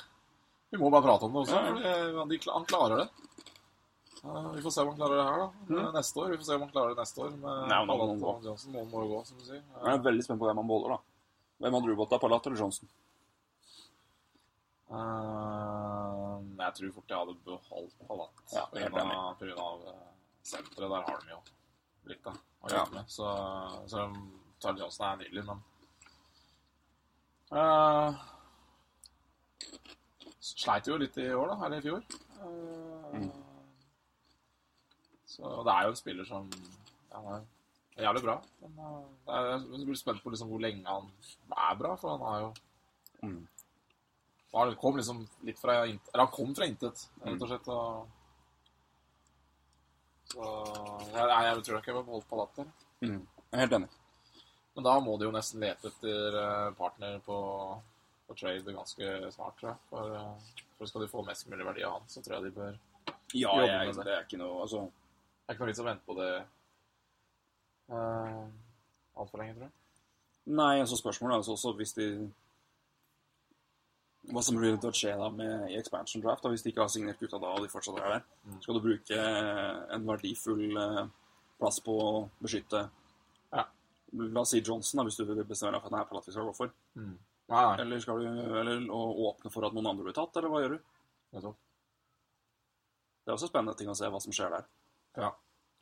vi 0.70 0.76
må 0.76 0.90
bare 0.92 1.00
prate 1.02 1.24
om 1.24 1.32
det 1.32 1.40
også. 1.48 1.56
For 1.56 2.28
de, 2.28 2.38
han 2.52 2.64
klarer 2.68 2.96
det. 2.98 3.08
Vi 4.20 4.60
får 4.60 4.72
se 4.74 4.80
om 4.82 4.88
han 4.88 4.98
klarer 4.98 5.16
det 5.16 5.24
her, 5.24 5.38
da. 5.86 5.92
Neste 5.94 6.16
år. 6.20 6.28
Vi 6.30 6.36
får 6.36 6.44
se 6.44 6.54
om 6.54 6.60
han 6.66 6.70
klarer 6.74 6.88
det 6.94 6.98
neste 6.98 7.18
år. 7.24 7.30
Med 7.30 7.40
Mm. 7.40 7.68
Nei, 7.68 7.78
men 7.78 7.88
Palat 7.88 8.08
noen 8.10 8.24
og 8.34 8.44
Johnson. 8.44 8.72
Noen 8.72 8.90
må 8.90 9.00
jo 9.06 9.08
gå, 9.14 9.26
som 9.26 9.38
du 9.38 9.44
sier. 9.44 9.62
Jeg 9.84 9.94
er 9.94 10.02
veldig 10.04 10.24
spent 10.26 10.38
på 10.40 10.44
hvem 10.44 10.56
han 10.60 10.66
beholder, 10.68 10.88
da. 10.90 10.98
Hvem 11.62 11.72
hadde 11.72 11.86
du 11.86 11.94
valgt? 11.96 12.20
Palat 12.20 12.46
eller 12.46 12.58
Johnson? 12.58 12.88
Jeg 16.58 16.74
tror 16.74 16.92
fort 16.96 17.12
jeg 17.12 17.18
hadde 17.18 17.34
beholdt 17.46 17.98
Palat. 18.08 18.42
Ja, 18.52 18.64
av 19.62 19.84
eh, 19.92 20.06
senteret. 20.42 20.90
Der 20.90 21.06
har 21.08 21.20
de 21.22 21.30
jo 21.30 21.40
litt, 22.10 22.24
da. 22.24 22.34
Ja. 22.72 22.84
Så 23.06 23.28
om 24.02 24.16
Charlie 24.60 24.82
Johnson 24.82 25.06
er 25.06 25.20
nydelig, 25.20 25.44
men 25.46 25.60
uh, 27.54 28.24
Sleit 30.48 30.88
jo 30.88 30.96
litt 30.98 31.16
i 31.20 31.28
år, 31.34 31.52
da. 31.52 31.58
Eller 31.66 31.78
i 31.78 31.84
fjor. 31.84 32.02
Eh, 32.42 33.28
Så 35.28 35.52
det 35.62 35.74
er 35.74 35.86
jo 35.86 35.94
en 35.94 36.00
spiller 36.00 36.26
som 36.26 36.48
ja, 37.12 37.20
han 37.20 37.46
er 37.96 38.08
jævlig 38.08 38.24
bra. 38.24 38.38
Men 38.64 38.80
uh, 38.82 39.04
det 39.28 39.36
er, 39.36 39.52
jeg 39.76 39.90
blir 39.92 40.00
spent 40.00 40.24
på 40.24 40.32
liksom 40.34 40.50
hvor 40.50 40.64
lenge 40.64 40.88
han 40.88 41.12
er 41.52 41.78
bra, 41.78 41.94
for 42.00 42.16
han 42.16 42.26
har 42.26 42.40
jo 42.46 42.56
Mm. 43.18 43.48
Han 44.52 44.76
kom 44.80 44.96
liksom 44.96 45.26
litt 45.44 45.58
fra 45.60 45.86
intet 45.86 46.14
Eller 46.14 46.24
han 46.24 46.32
kom 46.32 46.54
fra 46.56 46.66
intet, 46.66 47.02
rett 47.24 47.42
og 47.42 47.50
slett. 47.50 47.68
Og, 47.68 48.08
så 50.28 50.48
jeg, 51.12 51.28
jeg, 51.28 51.62
tror 51.64 51.78
ikke 51.78 51.92
jeg 51.92 51.98
var 51.98 52.12
holdt 52.12 52.28
på 52.28 52.38
latter. 52.40 52.70
Mm. 53.04 53.20
Jeg 53.20 53.54
er 53.56 53.64
helt 53.64 53.76
enig. 53.78 53.90
Men 54.76 54.86
da 54.86 54.94
må 55.02 55.16
de 55.18 55.26
jo 55.26 55.34
nesten 55.34 55.62
lete 55.64 55.90
etter 55.90 56.36
eh, 56.38 56.66
partner 56.78 57.16
på, 57.24 57.38
på 58.28 58.36
trade 58.38 58.74
ganske 58.74 59.14
snart, 59.34 59.56
tror 59.58 59.70
jeg. 59.72 59.78
For, 59.90 60.12
eh, 60.14 60.66
for 60.78 60.90
skal 60.90 61.04
de 61.04 61.10
få 61.10 61.24
mest 61.26 61.48
mulig 61.50 61.66
verdi 61.66 61.86
av 61.88 61.96
han, 61.96 62.06
så 62.12 62.22
tror 62.22 62.38
jeg 62.38 62.48
de 62.48 62.56
bør 62.60 62.76
Ja, 63.34 63.50
jobbe 63.50 63.64
jeg, 63.66 63.88
med 63.88 63.96
det. 63.98 64.04
det 64.06 64.14
er 64.14 64.26
ikke 64.28 64.40
noe 64.40 64.60
Altså, 64.62 64.84
Det 64.86 65.48
er 65.48 65.56
ikke 65.56 65.64
noe 65.64 65.72
vits 65.72 65.82
å 65.82 65.88
vente 65.88 66.06
på 66.06 66.16
det 66.18 66.30
uh, 67.90 68.44
altfor 69.18 69.42
lenge, 69.42 69.56
tror 69.56 69.66
jeg. 69.66 69.74
Nei, 70.58 70.74
altså 70.80 70.96
spørsmålet 71.00 71.34
er 71.34 71.42
altså 71.42 71.56
også 71.56 71.72
hvis 71.80 71.96
de 71.96 72.08
Hva 74.28 74.42
som 74.44 74.56
blir 74.60 74.74
å 74.76 74.90
skje 74.92 75.14
da 75.16 75.28
med 75.32 75.70
i 75.72 75.76
expansion 75.78 76.20
draft, 76.20 76.42
da, 76.44 76.50
hvis 76.52 76.62
de 76.64 76.70
ikke 76.72 76.82
har 76.84 76.90
signert 76.92 77.20
gutta 77.22 77.38
da, 77.40 77.54
og 77.56 77.62
de 77.64 77.70
fortsatt 77.72 77.96
er 78.02 78.10
der. 78.16 78.24
Mm. 78.44 78.58
Skal 78.64 78.76
du 78.76 78.80
bruke 78.84 79.20
en 79.96 80.04
verdifull 80.10 80.76
eh, 80.82 81.06
plass 81.58 81.80
på 81.84 81.94
å 82.02 82.10
beskytte 82.44 82.82
Ja. 83.54 83.64
La 84.12 84.40
oss 84.42 84.50
si 84.54 84.60
Johnson, 84.60 84.98
da, 85.00 85.04
hvis 85.08 85.16
du 85.16 85.24
vil 85.24 85.40
bestemme 85.48 85.72
deg 85.72 85.82
for 85.82 85.88
at 85.88 85.96
det 85.96 86.00
er 86.02 86.10
Palat 86.10 86.28
vi 86.28 86.32
skal 86.36 86.46
gå 86.50 86.54
for. 86.56 86.70
Nei, 86.96 87.10
nei. 87.48 87.80
Eller 87.80 88.00
skal 88.04 88.20
du 88.20 88.26
eller, 88.60 88.84
åpne 88.92 89.50
for 89.52 89.64
at 89.68 89.72
noen 89.76 89.86
andre 89.90 90.04
blir 90.10 90.16
tatt, 90.16 90.36
eller 90.36 90.52
hva 90.52 90.60
gjør 90.64 90.76
du? 90.76 90.78
nettopp. 91.36 91.56
Det 93.24 93.32
er 93.32 93.36
også 93.36 93.48
spennende 93.50 93.76
ting 93.76 93.88
å 93.92 93.96
se 93.96 94.08
hva 94.08 94.20
som 94.24 94.32
skjer 94.32 94.52
der. 94.54 94.68
Ja. 95.20 95.28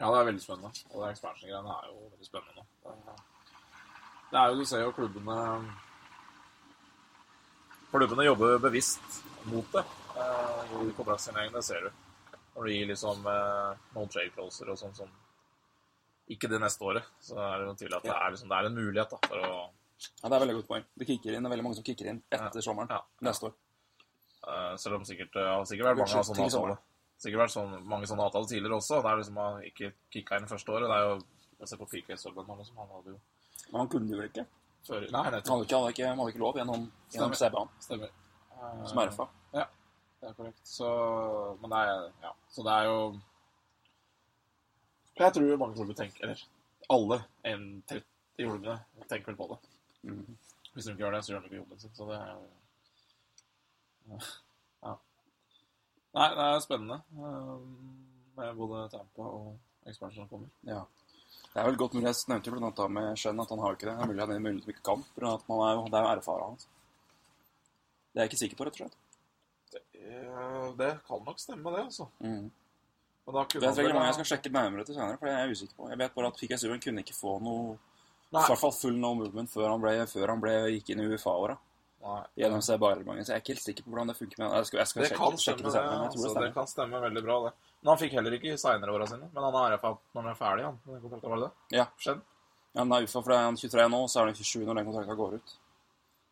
ja, 0.01 0.09
det 0.11 0.19
er 0.21 0.27
veldig 0.31 0.43
spennende. 0.43 0.71
Og 0.91 1.03
det 1.05 1.11
expansion-greiene 1.15 1.75
er 1.77 1.91
jo 1.93 2.09
veldig 2.11 2.27
spennende. 2.27 2.65
Det 2.83 2.95
er- 2.95 3.25
Det 4.31 4.39
er 4.41 4.49
jo, 4.51 4.57
du 4.59 4.65
ser 4.67 4.81
jo 4.83 4.93
klubbene 4.93 5.37
Klubbene 7.97 8.27
jobber 8.27 8.59
bevisst 8.61 9.23
mot 9.49 9.71
det. 9.73 9.85
Eh, 10.17 10.75
I 10.89 10.93
kontraktssigneringen, 10.97 11.55
det 11.57 11.63
ser 11.65 11.87
du. 11.87 11.91
Når 12.57 12.65
du 12.67 12.73
gir 12.73 12.87
liksom 12.91 13.27
eh, 13.31 13.79
no 13.95 14.07
trade 14.13 14.33
closer 14.35 14.71
og 14.73 14.79
sånn 14.81 14.95
som 14.97 15.09
Ikke 16.29 16.49
det 16.51 16.59
neste 16.59 16.83
året, 16.83 17.05
så 17.23 17.37
er 17.39 17.61
det 17.61 17.67
jo 17.69 17.75
tydelig 17.79 17.97
at 18.01 18.07
det 18.09 18.15
er, 18.17 18.31
liksom, 18.35 18.49
det 18.51 18.57
er 18.59 18.67
en 18.69 18.75
mulighet 18.81 19.13
da, 19.15 19.19
for 19.29 19.45
å 19.47 19.51
Ja, 20.23 20.29
Det 20.29 20.35
er 20.37 20.43
veldig 20.43 20.57
godt 20.59 20.69
poeng. 20.69 20.85
Det 20.99 21.07
kicker 21.09 21.37
inn, 21.37 21.45
det 21.47 21.49
er 21.49 21.55
veldig 21.55 21.65
mange 21.69 21.79
som 21.79 21.85
kicker 21.87 22.09
inn 22.11 22.19
etter 22.37 22.61
sommeren 22.67 22.91
Ja. 22.91 23.01
neste 23.23 23.47
år. 23.49 23.55
eh, 24.49 24.77
Selv 24.77 24.97
om 24.99 25.05
sikkert 25.05 25.33
det 25.33 25.47
har 25.47 25.65
sikkert 25.65 25.87
vært 25.93 26.03
mange 26.03 26.19
av 26.19 26.25
sånne 26.29 26.45
avtaler. 26.51 26.79
Sikkert 27.19 27.41
vært 27.45 27.55
sånn, 27.57 27.87
mange 27.87 28.07
sånne 28.11 28.27
avtaler 28.27 28.49
tidligere 28.51 28.77
også. 28.77 29.01
Det 29.03 29.11
er 29.13 29.17
liksom 29.23 29.35
man 29.41 29.63
ikke 29.63 29.93
kicka 30.13 30.37
inn 30.37 30.47
første 30.51 30.69
året. 30.75 30.89
Det 30.91 30.97
er 30.99 31.09
jo 31.09 31.23
Jeg 31.59 31.69
ser 31.69 31.77
på 31.81 31.87
PK 31.89 32.17
Subban 32.21 32.45
nå, 32.47 32.57
liksom. 32.59 32.77
Han 32.77 32.89
hadde 32.93 33.15
jo 33.15 33.21
Men 33.73 33.79
han 33.81 33.89
kunne 33.89 34.11
jo 34.13 34.21
ikke. 34.29 34.45
Før 34.87 35.07
Nei, 35.11 35.23
hadde 35.27 35.37
nettopp. 35.41 35.63
ikke, 35.67 35.77
hadde 35.81 35.93
ikke, 35.95 36.09
hadde 36.13 36.29
ikke 36.33 36.43
lov 36.43 36.59
gjennom, 36.61 36.87
gjennom 37.13 37.35
CB-en, 37.41 37.69
Stemmer. 37.85 38.11
Eh, 38.57 38.85
som 38.91 38.99
RFA. 39.03 39.27
Ja, 39.55 39.65
det 40.21 40.29
er 40.31 40.37
korrekt. 40.39 40.63
Så 40.65 40.89
Men 41.61 41.71
det 41.71 41.79
er 41.79 42.13
Ja. 42.23 42.33
Så 42.49 42.63
det 42.67 42.73
er 42.73 42.85
jo 42.91 43.21
Jeg 45.19 45.33
tror 45.33 45.57
mange 45.57 45.75
klubber 45.75 45.95
tenker 45.95 46.23
Eller 46.25 46.43
alle 46.91 47.19
enn 47.45 47.83
30 47.89 48.05
klubbene 48.39 48.79
tenker 49.09 49.33
vel 49.33 49.37
på 49.37 49.47
det. 49.53 49.59
Mm. 50.11 50.37
Hvis 50.75 50.85
de 50.85 50.93
ikke 50.93 51.03
gjør 51.05 51.15
det, 51.17 51.25
så 51.25 51.33
gjør 51.33 51.41
de 51.41 51.47
ikke 51.51 51.57
jobben 51.63 51.81
sin. 51.81 51.95
Så 51.95 52.05
det 52.11 52.19
er 52.21 52.29
jo 52.35 54.21
Ja. 54.83 54.93
Nei, 56.15 56.29
det 56.33 56.45
er 56.47 56.61
spennende 56.65 57.01
eh, 57.13 57.57
med 58.37 58.55
både 58.57 58.89
Tampa 58.93 59.23
og 59.23 59.59
expansion 59.87 60.23
som 60.25 60.29
kommer. 60.29 60.49
Ja. 60.65 60.85
Det 61.57 61.63
er 61.63 61.71
vel 61.71 61.79
godt 61.81 61.95
mulig. 61.97 62.05
Jeg 62.05 62.29
nevnte 62.29 62.53
blant 62.53 62.81
annet 62.85 62.93
med 62.93 63.17
Skjønn 63.17 63.39
at 63.41 63.53
han 63.55 63.61
har 63.65 63.77
ikke 63.77 63.87
det. 63.89 63.93
Det 63.97 64.05
er 64.05 64.11
mulig 64.11 64.21
han 64.27 64.33
er 64.35 64.43
mulig 64.45 64.59
som 64.61 64.73
ikke 64.75 64.83
kan. 64.85 65.05
For 65.15 65.29
at 65.31 65.47
man 65.49 65.63
er 65.65 65.79
det 65.87 65.97
er 65.97 66.05
jo 66.05 66.11
erfara 66.11 66.49
hans. 66.51 66.67
Det 68.13 68.21
er 68.21 68.27
jeg 68.27 68.31
ikke 68.31 68.41
sikker 68.43 68.59
på, 68.59 68.67
rett 68.67 68.77
og 68.77 68.83
slett. 68.83 68.99
Det, 69.73 69.81
er, 70.05 70.67
det 70.77 70.91
kan 71.09 71.25
nok 71.25 71.41
stemme, 71.41 71.73
det, 71.73 71.85
altså. 71.87 72.09
Mm. 72.21 72.51
Det 73.27 73.65
er 73.65 73.73
sikkert 73.75 73.97
mange 73.97 74.11
jeg 74.11 74.19
skal 74.19 74.29
sjekke 74.35 74.53
nærmere 74.53 74.85
til 74.85 74.99
senere, 74.99 75.17
for 75.17 75.31
det 75.31 75.33
er 75.33 75.41
jeg 75.47 75.57
usikker 75.57 75.79
på. 75.81 75.89
Jeg 75.95 76.01
vet 76.03 76.15
bare 76.19 76.29
at 76.29 76.61
Suven 76.61 76.85
kunne 76.85 77.07
ikke 77.07 77.17
få 77.17 77.39
noe 77.43 77.79
Nei. 78.27 78.43
I 78.43 78.51
hvert 78.51 78.61
fall 78.61 78.75
full 78.75 79.01
no 79.01 79.15
movement 79.15 79.49
før 79.49 79.71
han 79.71 79.81
ble, 79.81 79.97
før 80.11 80.33
han 80.35 80.41
ble 80.43 80.55
gikk 80.77 80.93
inn 80.93 81.01
i 81.01 81.09
UFA-åra. 81.15 81.57
Gjennom 82.37 82.61
CBA-reglementet. 82.63 83.27
Så 83.27 83.33
jeg 83.33 83.37
er 83.37 83.43
ikke 83.43 83.53
helt 83.55 83.65
sikker 83.65 83.83
på 83.85 83.91
hvordan 83.91 84.07
det 84.13 84.17
funker. 84.17 84.39
med 84.39 84.53
Jeg 84.57 84.67
skal, 84.67 84.79
jeg 84.79 84.87
skal 84.89 85.03
Det 85.03 85.09
sjekke, 85.11 85.19
kan 85.19 85.39
stemme, 85.39 85.57
det 85.57 85.65
det. 85.65 85.73
senere. 85.73 85.91
men 85.91 86.03
Jeg 86.03 86.11
tror 86.13 86.25
Altså, 86.27 86.39
det 86.41 86.47
det 86.47 86.55
kan 86.55 86.67
stemme 86.67 87.01
veldig 87.07 87.23
bra, 87.25 87.37
det. 87.47 87.53
Men 87.83 87.89
han 87.91 87.99
fikk 87.99 88.13
heller 88.13 88.33
ikke 88.37 88.53
seinere 88.59 88.93
åra 88.95 89.07
sine. 89.07 89.27
Men 89.35 89.43
han 89.47 89.55
er 89.55 89.77
RFA 89.77 89.91
når 90.15 90.23
han 90.23 90.31
er 90.31 90.35
ferdig, 90.41 90.65
han. 90.65 90.79
den 90.87 91.01
kontrakten, 91.01 91.31
var 91.31 91.37
det 91.37 91.47
det? 91.49 91.77
Ja. 91.77 91.87
Skjedd? 91.99 92.21
Ja, 92.77 92.81
han 92.85 92.93
er 92.93 93.03
UFA, 93.07 93.21
for 93.23 93.31
det 93.33 93.39
er 93.39 93.45
han 93.49 93.57
23 93.57 93.89
nå, 93.91 94.03
og 94.03 94.09
så 94.13 94.21
er 94.21 94.25
han 94.27 94.35
27 94.35 94.65
når 94.67 94.75
den 94.77 94.85
kontrakten 94.91 95.17
går 95.17 95.35
ut. 95.41 95.57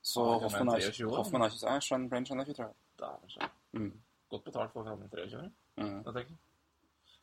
Så 0.05 0.21
Ja, 0.21 0.25
han 0.25 0.37
er 0.37 0.43
Hoffman 0.45 0.69
er, 0.75 0.81
23 0.81 1.07
år, 1.11 1.17
Hoffman 1.17 1.43
er 1.43 1.49
23. 1.49 1.71
Nei, 1.71 1.81
Skjønn, 1.81 2.09
Blaine 2.09 2.41
er 2.41 2.45
23. 2.45 2.69
Dæven 3.01 3.29
skjedd. 3.35 3.51
Mm. 3.73 3.93
Godt 4.31 4.45
betalt 4.45 4.73
for 4.73 4.83
23 4.85 5.51
Mm. 5.77 6.03
det 6.05 6.15
tenker. 6.15 6.37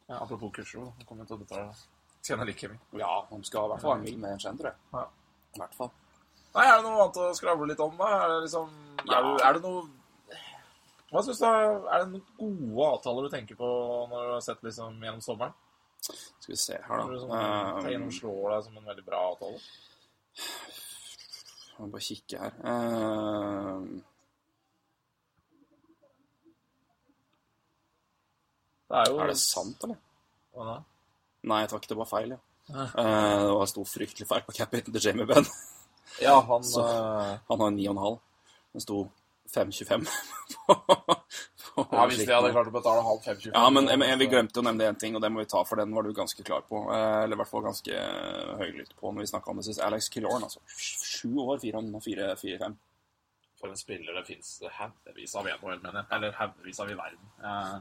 Ja, 0.10 0.16
apropos 0.24 0.52
kurser. 0.52 0.80
Han 0.98 1.06
kommer 1.08 1.26
til 1.26 1.38
å 1.38 1.40
betale 1.40 1.74
Tjene 2.22 2.46
like 2.46 2.68
mye. 2.68 2.80
Ja, 3.00 3.22
han 3.30 3.44
skal 3.44 3.64
i 3.66 3.68
hvert 3.72 3.82
fall 3.82 3.92
ha 3.92 3.98
en 3.98 4.04
mil 4.04 4.18
med 4.18 4.32
en 4.34 4.40
Skjønn, 4.40 4.58
tror 4.60 4.70
jeg. 4.72 4.76
Ja. 4.94 5.06
I 5.56 5.60
hvert 5.60 5.74
fall. 5.74 5.92
Nei, 6.52 6.66
er 6.68 6.78
det 6.78 6.84
noe 6.84 7.00
annet 7.06 7.20
å 7.24 7.32
skravle 7.38 7.70
litt 7.70 7.82
om, 7.84 7.94
da? 8.00 8.12
Er 8.18 8.30
det 8.34 8.40
liksom 8.46 8.70
Ja. 9.08 9.18
Er, 9.18 9.24
du, 9.24 9.32
er 9.48 9.58
det 9.58 9.62
noe 9.64 9.82
Hva 11.12 11.24
syns 11.26 11.40
du 11.42 11.48
er, 11.48 11.80
det 12.04 12.12
noen 12.12 12.26
gode 12.40 12.90
avtaler 12.98 13.28
du 13.28 13.34
tenker 13.34 13.60
på 13.60 13.72
når 14.12 14.28
du 14.28 14.34
har 14.36 14.46
sett 14.46 14.64
liksom 14.64 15.00
gjennom 15.00 15.24
sommeren? 15.24 15.56
Skal 16.02 16.54
vi 16.54 16.60
se 16.60 16.78
her, 16.78 17.00
Er 17.00 17.10
det 17.10 17.18
da. 17.18 17.24
Som, 17.24 17.32
Uh, 17.32 17.82
Tatum 17.82 18.08
slår 18.12 18.46
deg 18.56 18.64
som 18.68 18.78
en 18.80 18.88
veldig 18.92 19.04
bra 19.06 19.20
avtale? 19.32 19.60
Jeg 21.72 21.84
må 21.84 21.92
bare 21.92 22.06
kikke 22.06 22.40
her. 22.42 22.56
Uh, 22.66 24.02
Det 28.92 29.00
er 29.00 29.08
jo 29.08 29.20
er 29.24 29.30
det 29.32 29.38
sant, 29.40 29.84
eller? 29.88 30.00
Hva 30.52 30.66
da? 30.68 30.80
Nei, 31.48 31.62
takk, 31.72 31.86
det 31.88 31.96
var 31.96 32.10
feil, 32.10 32.34
ja. 32.36 32.40
Uh, 32.72 32.96
det 33.48 33.54
var 33.56 33.70
sto 33.72 33.86
fryktelig 33.88 34.28
feil 34.28 34.44
på 34.48 34.56
capiten 34.58 34.92
til 34.96 35.06
Jamie 35.06 35.28
Benn. 35.30 35.48
Ja, 36.22 36.42
han 36.42 36.64
Så- 36.64 36.84
eh, 36.86 37.38
Han 37.50 37.60
har 37.60 37.72
9,5. 37.72 38.20
Den 38.74 38.82
sto 38.82 39.10
5,25 39.52 40.06
på, 40.68 40.76
på 41.76 41.88
Ja, 41.92 42.06
Hvis 42.08 42.22
de 42.26 42.34
hadde 42.34 42.52
klart 42.54 42.68
å 42.68 42.72
betale 42.72 43.02
halv 43.04 43.20
5,25 43.26 43.52
Ja, 43.54 43.70
men, 43.70 43.86
men 44.00 44.20
vi 44.20 44.28
glemte 44.32 44.60
å 44.62 44.64
nevne 44.64 44.88
én 44.92 44.98
ting, 45.00 45.16
og 45.16 45.22
det 45.22 45.32
må 45.32 45.40
vi 45.44 45.50
ta, 45.52 45.64
for 45.68 45.76
den 45.82 45.92
var 45.96 46.04
du 46.08 46.14
ganske 46.16 46.44
klar 46.48 46.62
på. 46.70 46.86
eh, 46.94 47.24
Eller 47.24 47.36
i 47.36 47.40
hvert 47.42 47.50
fall 47.52 47.64
ganske 47.66 47.92
høylytt 48.62 48.94
på 49.00 49.12
når 49.12 49.26
vi 49.26 49.32
snakka 49.34 49.52
om 49.52 49.58
det 49.60 49.66
sist. 49.66 49.82
Alex 49.84 50.10
Killorn, 50.10 50.44
altså. 50.48 50.60
Sju 50.68 51.36
år, 51.44 51.60
fire 51.64 51.82
og 51.84 52.04
fire, 52.04 52.36
fire, 52.40 52.60
fem. 52.64 52.78
For 53.60 53.70
en 53.70 53.78
spiller 53.78 54.14
det 54.18 54.26
fins 54.26 54.54
haugevis 54.80 55.36
av 55.38 55.48
i 55.48 55.52
NHL, 55.54 55.82
mener 55.84 56.00
jeg. 56.02 56.08
Eller 56.18 56.32
haugevis 56.40 56.80
av 56.82 56.90
i 56.90 56.96
verden. 56.98 57.28
Eh, 57.44 57.76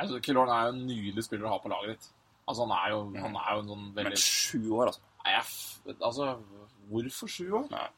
jeg 0.00 0.08
synes 0.10 0.24
Killorn 0.26 0.50
er 0.52 0.66
jo 0.66 0.74
en 0.74 0.82
nydelig 0.88 1.24
spiller 1.24 1.46
å 1.46 1.54
ha 1.54 1.58
på 1.62 1.70
laget 1.72 1.94
ditt. 1.94 2.10
Altså, 2.48 2.66
han 2.66 2.74
er 2.76 2.90
jo, 2.90 2.98
han 3.22 3.36
er 3.38 3.54
jo 3.54 3.60
en 3.62 3.68
sånn 3.70 3.84
Men 3.94 4.04
veldig 4.04 4.18
sju 4.18 4.60
år, 4.74 4.90
altså. 4.90 5.00
Nei, 5.22 5.32
jeg 5.38 5.96
Altså, 6.02 6.26
hvorfor 6.90 7.28
sju 7.30 7.46
år? 7.60 7.68
Nei. 7.70 7.88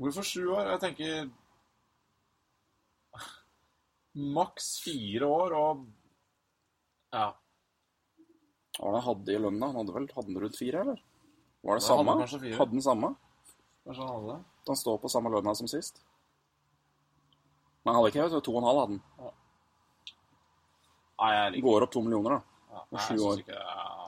Hvorfor 0.00 0.24
sju 0.26 0.42
år? 0.54 0.70
Jeg 0.74 0.80
tenker 0.86 1.30
Maks 4.14 4.72
fire 4.82 5.26
år 5.30 5.54
og 5.54 5.86
Ja. 7.14 7.28
Hva 8.78 8.86
var 8.86 8.92
det 8.94 9.02
han 9.02 9.08
hadde 9.08 9.34
i 9.34 9.38
lønna? 9.38 9.66
Han 9.66 9.76
hadde 9.80 9.94
vel 9.94 10.06
hadde 10.14 10.30
han 10.32 10.40
rundt 10.42 10.56
fire, 10.58 10.80
eller? 10.80 11.02
Var 11.62 11.74
det 11.76 11.80
det 11.82 11.86
samme? 11.86 12.14
Hadde, 12.16 12.38
fire. 12.40 12.56
Hadde 12.56 12.76
den 12.78 12.82
samme? 12.86 13.10
Kanskje 13.84 14.06
han 14.06 14.14
hadde 14.14 14.32
det? 14.36 14.44
Han 14.70 14.76
står 14.76 14.98
på 15.02 15.10
samme 15.12 15.30
lønna 15.34 15.54
som 15.58 15.68
sist? 15.68 16.00
Men 17.84 17.94
han 17.94 17.98
hadde 18.00 18.12
ikke 18.12 18.28
det. 18.30 18.42
To 18.46 18.54
og 18.54 18.60
en 18.62 18.68
halv 18.70 18.80
hadde 18.80 18.96
han. 18.96 19.34
Nei, 21.20 21.30
jeg 21.36 21.52
liker 21.52 21.66
Går 21.68 21.84
opp 21.84 21.92
to 21.92 22.02
millioner, 22.06 22.30
da. 22.30 22.40
ja, 22.70 22.80
nei, 22.80 23.00
jeg 23.00 23.06
synes 23.08 23.42
ikke, 23.42 23.52
det 23.52 23.60
ikke, 23.60 23.99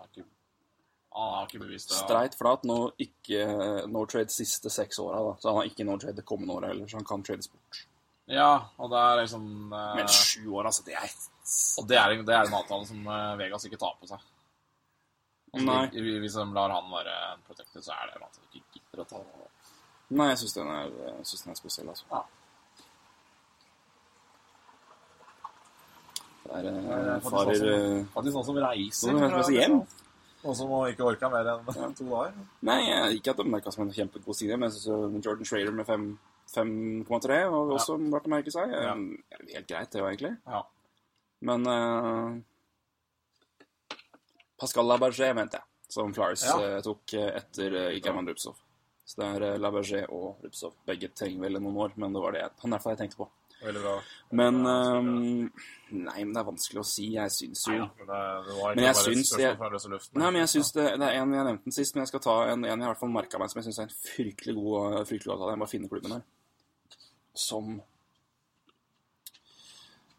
Han 1.15 1.33
har 1.35 1.49
ikke 1.49 1.61
bevist 1.61 1.91
det. 1.91 1.99
Streit 2.01 2.37
flat. 2.39 2.65
Nå 2.69 2.77
ikke 3.03 3.47
no 3.93 4.05
trade 4.09 4.33
siste 4.33 4.73
seks 4.73 5.01
åra, 5.03 5.21
da. 5.27 5.35
Så 5.41 5.51
han 5.51 5.61
har 5.61 5.71
ikke 5.71 5.87
no 5.89 5.99
trade 6.01 6.17
det 6.21 6.27
kommende 6.29 6.57
året 6.57 6.73
heller, 6.73 6.89
så 6.89 7.01
han 7.01 7.09
kan 7.09 7.25
trades 7.27 7.51
bort. 7.53 7.83
Ja, 8.33 8.53
og 8.81 8.93
det 8.93 9.01
er 9.03 9.23
liksom 9.25 9.47
eh, 9.75 9.95
Men 9.99 10.09
sju 10.09 10.47
år, 10.55 10.71
altså. 10.71 10.85
Det 10.87 10.95
er 10.97 11.11
Og 11.83 11.89
det 11.91 11.99
er, 11.99 12.15
det 12.23 12.37
er 12.37 12.47
en 12.49 12.59
avtale 12.61 12.87
som 12.89 13.07
eh, 13.07 13.33
Vegas 13.43 13.67
ikke 13.69 13.81
tar 13.83 13.97
på 14.01 14.09
seg. 14.09 14.29
Altså, 15.53 15.67
Nei. 15.69 16.19
Hvis 16.23 16.37
de 16.39 16.45
lar 16.57 16.73
han 16.73 16.93
være 16.93 17.17
protected, 17.49 17.83
så 17.85 17.97
er 17.97 18.09
det 18.09 18.17
en 18.17 18.29
avtale 18.29 18.53
de 18.53 18.63
ikke 18.63 18.79
gidder 18.79 19.05
å 19.05 19.09
ta. 19.11 19.25
Nei, 20.13 20.29
jeg 20.33 20.43
syns 20.43 20.57
den, 20.57 20.71
den 20.71 21.53
er 21.53 21.59
spesiell, 21.59 21.91
altså. 21.93 22.07
Ja. 22.13 22.23
Det 26.43 26.57
er 26.59 26.63
Det 26.63 26.73
eh, 26.79 27.11
er 27.17 27.21
farer 27.25 27.59
sånn 27.59 27.69
eh, 27.73 28.07
Faktisk 28.15 28.39
reiser. 28.59 29.13
Noen 29.13 29.29
som 29.29 29.37
reiser 29.37 29.59
hjem. 29.59 29.77
Noen 30.43 30.57
som 30.59 30.71
ikke 30.91 31.05
orka 31.07 31.29
mer 31.31 31.47
enn 31.55 31.95
to 31.99 32.05
dager. 32.11 32.35
Nei, 32.67 32.81
ikke 33.17 33.31
at 33.31 33.39
det 33.39 33.47
merka 33.47 33.71
som 33.75 33.85
en 33.87 33.93
kjempegod 33.95 34.35
side, 34.35 34.57
men 34.59 34.73
Jordan 35.23 35.47
Schrader 35.47 35.75
med 35.77 35.87
fem- 35.87 36.19
5,3 36.53 37.37
også 37.49 37.95
Ja. 37.97 38.11
vært 38.13 38.27
å 38.29 38.33
merke 38.33 38.53
seg. 38.53 38.73
Ja. 38.75 38.95
Helt 39.55 39.69
greit, 39.71 39.91
det 39.93 40.01
jo 40.03 40.09
egentlig. 40.11 40.33
Ja. 40.47 40.63
Men 41.43 41.67
uh, 41.67 42.35
Pascal 44.61 44.87
Laberger, 44.87 45.33
mente 45.35 45.59
jeg, 45.59 45.65
som 45.91 46.13
Flyers 46.15 46.45
Ja. 46.47 46.59
uh, 46.59 46.81
tok 46.85 47.15
eh, 47.19 47.31
etter 47.41 47.75
uh, 47.79 48.01
German 48.03 48.29
Rubsov. 48.29 48.59
Så 49.05 49.19
det 49.21 49.29
er 49.37 49.47
uh, 49.55 49.59
Laberger 49.63 50.11
og 50.15 50.43
Rubsov. 50.45 50.75
Begge 50.87 51.09
trenger 51.15 51.47
vel 51.47 51.59
noen 51.61 51.77
år, 51.87 51.97
men 51.97 52.13
det 52.15 52.23
var 52.23 52.33
det 52.37 52.45
jeg, 52.45 52.55
han 52.63 52.79
fall 52.83 52.95
jeg 52.95 53.01
tenkte 53.05 53.23
på. 53.23 53.29
Veldig 53.63 53.83
bra. 53.85 53.95
Men 54.39 54.59
um, 54.67 55.09
Nei, 55.93 56.23
men 56.25 56.33
det 56.33 56.41
er 56.41 56.47
vanskelig 56.49 56.81
å 56.81 56.87
si. 56.89 57.07
Jeg 57.15 57.31
syns 57.35 57.63
jo 57.69 57.75
Nei, 57.77 57.83
ja, 57.83 57.89
men 57.99 58.09
det, 58.09 58.21
det 58.49 58.75
Men 58.79 58.87
jeg 58.87 58.97
syns 58.99 59.33
det-. 59.37 59.51
Nei, 60.17 60.29
men 60.31 60.39
jeg 60.41 60.51
syns 60.55 60.73
det, 60.77 60.87
det 61.03 61.09
er 61.09 61.19
en 61.21 61.35
jeg 61.37 61.47
nevnte 61.49 61.69
den 61.69 61.77
sist, 61.77 61.95
men 61.95 62.03
jeg 62.03 62.11
skal 62.13 62.25
ta 62.25 62.37
en, 62.49 62.65
en 62.65 62.71
jeg 62.73 62.87
i 62.87 62.91
hvert 62.91 63.03
fall 63.03 63.13
merka 63.13 63.41
meg 63.43 63.53
som 63.53 63.61
jeg 63.61 63.69
syns 63.69 63.81
er 63.83 63.89
en 63.89 63.97
fryktelig 63.99 64.55
god, 64.59 64.99
fryktelig 65.11 65.29
god 65.29 65.37
avtale. 65.37 65.53
Jeg 65.53 65.61
må 65.61 65.67
bare 65.67 65.75
finne 65.75 65.93
klubben 65.93 66.17
her. 66.17 66.25
Som 67.43 67.71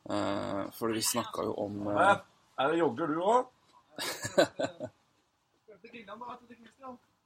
uh, 0.10 0.64
For 0.78 0.94
vi 0.94 1.04
snakka 1.06 1.48
jo 1.50 1.58
om 1.66 1.74
uh? 1.90 2.00
Er 2.62 2.70
det 2.70 2.80
jogger 2.84 3.08
du 3.10 3.22
òg? 3.26 3.52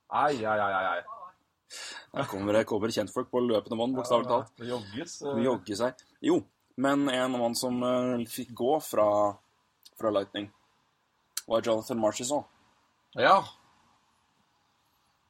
Ai, 0.07 0.45
ai, 0.45 0.59
ai, 0.59 0.85
ai. 0.95 1.01
Her 2.15 2.29
kommer 2.31 2.55
det 2.55 2.65
kommer 2.69 2.93
kjentfolk 2.93 3.29
på 3.31 3.41
løpende 3.43 3.77
vann, 3.79 3.95
bokstavelig 3.97 4.29
talt. 4.31 4.53
Det 4.59 4.69
jogges. 4.69 5.17
Det 5.25 5.43
jogger 5.45 5.79
seg. 5.81 6.05
Jo, 6.25 6.39
men 6.79 7.07
en 7.11 7.37
mann 7.39 7.57
som 7.59 7.81
uh, 7.83 8.25
fikk 8.31 8.53
gå 8.57 8.73
fra, 8.85 9.07
fra 9.99 10.13
Lightning, 10.13 10.49
var 11.47 11.65
Jonathan 11.65 11.99
Marchessault. 11.99 12.47
Ja. 13.17 13.41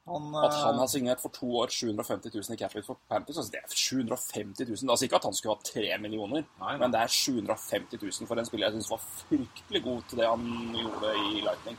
Han, 0.08 0.30
At 0.40 0.54
han 0.54 0.74
eh, 0.74 0.80
har 0.80 0.88
signert 0.88 1.20
for 1.20 1.32
to 1.36 1.48
år 1.60 1.68
750 1.68 2.30
000 2.32 2.54
i 2.54 2.56
capit 2.56 2.86
for 2.86 2.96
Panthers, 3.10 3.36
altså 3.42 3.52
det 3.52 3.60
er 3.60 3.74
750 3.76 4.64
000. 4.70 4.88
Altså 4.88 5.04
ikke 5.04 5.18
at 5.18 5.26
han 5.28 5.36
skulle 5.36 5.56
ha 5.56 5.66
tre 5.68 5.98
millioner, 6.00 6.46
Nei, 6.46 6.70
nei. 6.70 6.76
men 6.80 6.94
det 6.94 7.02
er 7.02 7.12
750 7.12 8.00
000 8.00 8.30
for 8.30 8.40
en 8.40 8.48
spiller 8.48 8.68
jeg 8.70 8.78
syns 8.78 8.90
var 8.94 9.02
fryktelig 9.04 9.82
god 9.84 10.06
til 10.08 10.22
det 10.22 10.30
han 10.30 10.46
gjorde 10.78 11.12
i 11.26 11.42
Lightning. 11.44 11.76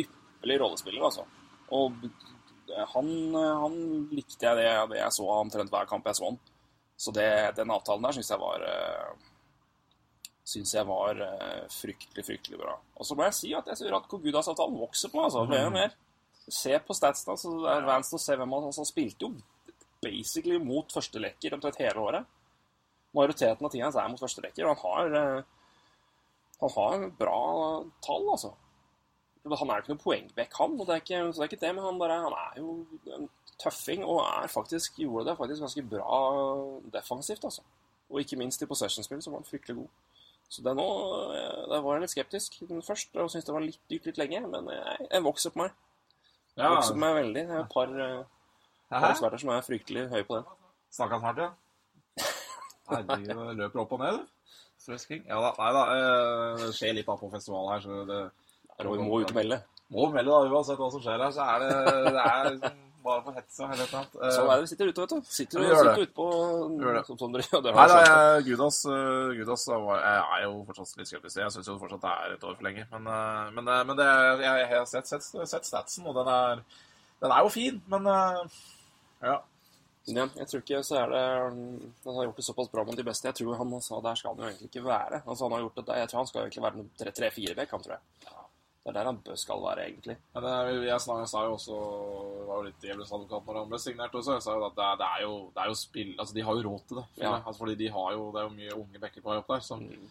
Ypperlig 0.00 0.60
rollespiller, 0.62 1.04
altså. 1.10 1.26
Og 1.76 2.00
han, 2.94 3.10
han 3.34 3.76
likte 4.14 4.46
jeg 4.46 4.58
det, 4.58 4.70
det 4.92 5.00
jeg 5.00 5.16
så 5.16 5.26
av 5.26 5.42
omtrent 5.44 5.72
hver 5.72 5.88
kamp 5.90 6.06
jeg 6.08 6.18
så 6.18 6.30
han. 6.30 6.38
Så 7.00 7.12
det, 7.16 7.28
den 7.56 7.72
avtalen 7.72 8.04
der 8.04 8.16
syns 8.16 8.30
jeg 8.32 8.40
var 8.42 8.64
uh, 8.66 9.26
Syns 10.50 10.72
jeg 10.74 10.82
var 10.88 11.20
eh, 11.22 11.66
fryktelig, 11.70 12.24
fryktelig 12.26 12.56
bra. 12.58 12.72
Og 12.98 13.06
så 13.06 13.14
må 13.14 13.22
jeg 13.28 13.36
si 13.36 13.50
at 13.54 13.68
jeg 13.70 13.78
ser 13.78 13.94
at 13.94 14.08
Kogudas-avtalen 14.10 14.80
vokser 14.80 15.12
på 15.12 15.20
meg. 15.20 15.28
altså, 15.28 15.44
mer 15.46 15.68
og 15.68 15.74
mer. 15.76 15.92
Se 16.50 16.72
på 16.82 16.96
statsen. 16.96 17.30
altså, 17.30 17.52
Vance 17.86 18.16
å 18.16 18.18
se 18.18 18.34
hvem 18.34 18.56
han 18.56 18.66
altså, 18.66 18.82
han 18.82 18.88
spilte 18.88 19.28
jo 19.28 19.30
basically 20.02 20.58
mot 20.58 20.90
førstelekker 20.90 21.54
omtrent 21.54 21.78
hele 21.78 22.02
året. 22.02 22.32
Majoriteten 23.14 23.68
av 23.68 23.70
tida 23.70 23.86
hans 23.86 24.00
er 24.00 24.10
mot 24.10 24.24
førstelekker, 24.24 24.66
og 24.66 24.82
han 24.82 24.82
har 24.88 25.20
eh, 25.20 25.60
han 26.60 26.70
har 26.74 27.06
bra 27.18 27.38
tall, 28.04 28.26
altså. 28.34 28.52
Han 29.44 29.70
er 29.70 29.78
jo 29.78 29.82
ikke 29.84 29.94
noe 29.94 30.02
poengbekk, 30.02 30.56
han, 30.60 30.74
og 30.76 30.86
det 30.86 30.94
er 30.94 31.00
ikke, 31.00 31.20
så 31.32 31.40
det 31.40 31.44
er 31.46 31.50
ikke 31.50 31.64
det, 31.64 31.74
men 31.76 31.84
han, 31.86 31.98
bare, 32.00 32.16
han 32.26 32.34
er 32.36 32.58
jo 32.60 32.74
en 33.16 33.28
tøffing 33.60 34.02
og 34.04 34.18
er 34.24 34.50
faktisk, 34.52 34.98
gjorde 35.00 35.30
det 35.30 35.36
faktisk 35.38 35.64
ganske 35.64 35.84
bra 35.94 36.18
defensivt, 36.92 37.44
altså. 37.48 37.64
Og 38.10 38.20
ikke 38.20 38.36
minst 38.40 38.62
i 38.62 38.68
possession-spill, 38.68 39.22
så 39.22 39.30
var 39.32 39.40
han 39.40 39.48
fryktelig 39.48 39.78
god. 39.78 39.88
Så 40.50 40.64
det 40.66 40.74
nå, 40.76 40.86
eh, 41.36 41.62
der 41.70 41.84
var 41.84 41.96
jeg 41.96 42.04
litt 42.04 42.12
skeptisk 42.12 42.58
først, 42.84 43.14
og 43.16 43.30
syntes 43.30 43.46
det 43.46 43.54
var 43.54 43.64
litt 43.64 43.80
dyrt 43.92 44.10
litt 44.10 44.18
lenge, 44.18 44.42
men 44.50 44.68
jeg, 44.74 45.06
jeg 45.06 45.24
vokser 45.24 45.54
på 45.54 45.62
meg. 45.62 45.76
Jeg 46.56 46.64
ja, 46.64 46.72
vokser 46.74 46.96
på 46.96 47.02
meg 47.04 47.16
veldig. 47.20 47.44
Jeg 47.46 47.54
har 47.54 47.64
et 47.64 47.72
par, 47.76 47.94
eh, 48.06 48.58
par 48.90 49.08
eksperter 49.12 49.42
som 49.44 49.52
er 49.54 49.64
fryktelig 49.64 50.08
høye 50.10 50.26
på 50.26 50.40
det. 50.40 50.58
Snakka 50.98 51.20
snart, 51.22 51.40
ja. 51.44 51.50
Herregud, 52.90 53.54
løper 53.60 53.84
opp 53.84 53.94
og 53.96 54.02
ned, 54.02 54.18
du. 54.18 54.36
Ja 55.28 55.38
da. 55.44 55.52
Nei 55.60 55.70
da. 55.76 55.82
eh, 55.94 56.64
Det 56.64 56.72
skjer 56.74 56.96
litt 56.98 57.06
da 57.06 57.16
på 57.20 57.30
festival 57.30 57.68
her, 57.70 57.84
så 57.84 58.02
det 58.08 58.20
Vi 58.84 59.08
må 59.08 59.20
ut 59.20 59.32
og 59.32 59.36
melde. 59.36 59.62
Må 59.90 60.06
melde, 60.14 60.30
da. 60.30 60.54
Uansett 60.54 60.78
hva 60.78 60.90
som 60.92 61.02
skjer 61.02 61.18
her, 61.18 61.34
så 61.34 61.46
er 61.46 61.64
det, 61.64 61.70
det 62.14 62.22
er 62.22 62.78
bare 63.04 63.22
for 63.24 63.38
et 63.40 63.60
eller. 63.64 63.94
Eh, 64.20 64.32
Sånn 64.34 64.50
er 64.50 64.60
det. 64.60 64.64
Vi 64.64 64.70
sitter 64.70 64.90
ute, 64.90 65.04
vet 65.04 65.14
du. 65.14 65.30
Sitter, 65.36 65.64
Ja, 65.64 65.78
sitter 65.80 66.04
ute 66.04 66.16
på. 66.16 66.26
Som, 67.08 67.18
som 67.20 67.34
dere, 67.34 67.46
gjør. 67.48 67.68
Nei 67.74 67.86
da, 67.90 68.00
jeg, 68.06 68.44
Gudas, 68.50 68.80
eh, 68.86 69.30
Gudas 69.40 69.66
jeg 69.70 70.18
er 70.20 70.44
jo 70.46 70.52
fortsatt 70.68 71.00
litt 71.00 71.10
skeptisk. 71.10 71.40
Jeg 71.42 71.54
syns 71.56 71.70
jo 71.72 71.78
fortsatt 71.80 72.04
det 72.04 72.16
er 72.16 72.34
et 72.36 72.48
år 72.50 72.58
for 72.58 72.68
lenge. 72.68 72.86
Men, 72.92 73.08
eh, 73.14 73.52
men, 73.56 73.70
eh, 73.74 73.84
men 73.88 74.00
det, 74.00 74.08
jeg, 74.44 74.58
jeg 74.64 74.68
har 74.74 74.90
sett, 74.90 75.10
sett, 75.10 75.30
sett 75.54 75.68
statsen, 75.68 76.08
og 76.10 76.18
den 76.20 76.30
er, 76.34 76.64
den 77.24 77.34
er 77.36 77.46
jo 77.46 77.54
fin, 77.54 77.80
men 77.90 78.10
eh, 78.10 78.60
ja. 79.26 79.38
Ja, 80.10 80.24
jeg 80.34 80.48
tror 80.48 80.62
ikke 80.62 80.78
så 80.82 80.96
er 80.96 81.10
det 81.12 81.18
Han 81.20 82.14
har 82.16 82.24
gjort 82.24 82.38
det 82.40 82.44
såpass 82.46 82.70
bra 82.72 82.82
mot 82.88 82.96
de 82.96 83.04
beste. 83.06 83.28
Jeg 83.28 83.36
tror 83.36 83.58
han 83.60 83.74
sa 83.84 83.98
der 84.02 84.16
skal 84.18 84.32
han 84.32 84.40
jo 84.42 84.48
egentlig 84.48 84.70
ikke 84.70 84.86
være. 84.86 85.20
Altså 85.26 85.44
han 85.44 85.52
har 85.54 85.60
gjort 85.66 85.76
det 85.76 85.84
der. 85.90 85.98
Jeg 86.00 86.10
tror 86.10 86.20
han 86.22 86.30
skal 86.30 86.40
egentlig 86.46 86.64
være 86.64 86.80
noe 86.80 87.10
3-4 87.12 87.56
bekk, 87.58 87.74
han 87.76 87.84
tror 87.84 87.94
jeg. 87.98 88.38
Det 88.90 88.96
er 88.98 89.04
der 89.04 89.08
han 89.12 89.36
skal 89.38 89.60
være, 89.62 89.84
egentlig. 89.86 90.16
Ja, 90.34 90.40
det, 90.42 90.52
jeg, 90.88 91.00
snak, 91.04 91.18
jeg 91.22 91.28
sa 91.30 91.42
jo 91.46 91.52
også 91.54 91.74
var 92.48 92.56
jo 92.56 92.62
litt 92.66 92.80
djevelens 92.82 93.12
advokat 93.14 93.46
når 93.46 93.58
han 93.60 93.68
ble 93.70 93.78
signert 93.78 94.14
også. 94.18 94.32
Jeg 94.34 94.42
sa 94.42 94.54
jo 94.56 94.64
at 94.66 94.74
det, 94.74 94.84
er- 94.86 94.96
det, 94.98 95.06
er, 95.14 95.20
jo, 95.22 95.34
det 95.54 95.62
er 95.62 95.68
jo 95.70 95.76
spill 95.78 96.14
Altså, 96.18 96.34
de 96.34 96.42
har 96.42 96.54
jo 96.58 96.64
råd 96.70 96.80
til 96.88 96.96
det. 96.98 97.04
For 97.14 97.22
Ja. 97.22 97.30
jeg. 97.36 97.42
Altså, 97.46 97.58
fordi 97.62 97.74
de 97.84 97.88
har 97.94 98.12
jo 98.16 98.24
Det 98.32 98.40
er 98.40 98.48
jo 98.48 98.56
mye 98.56 98.74
unge 98.80 98.98
bekker 99.04 99.22
på 99.22 99.30
vei 99.30 99.36
opp 99.38 99.46
der. 99.54 99.60
Så, 99.60 99.76
Mm. 99.78 100.10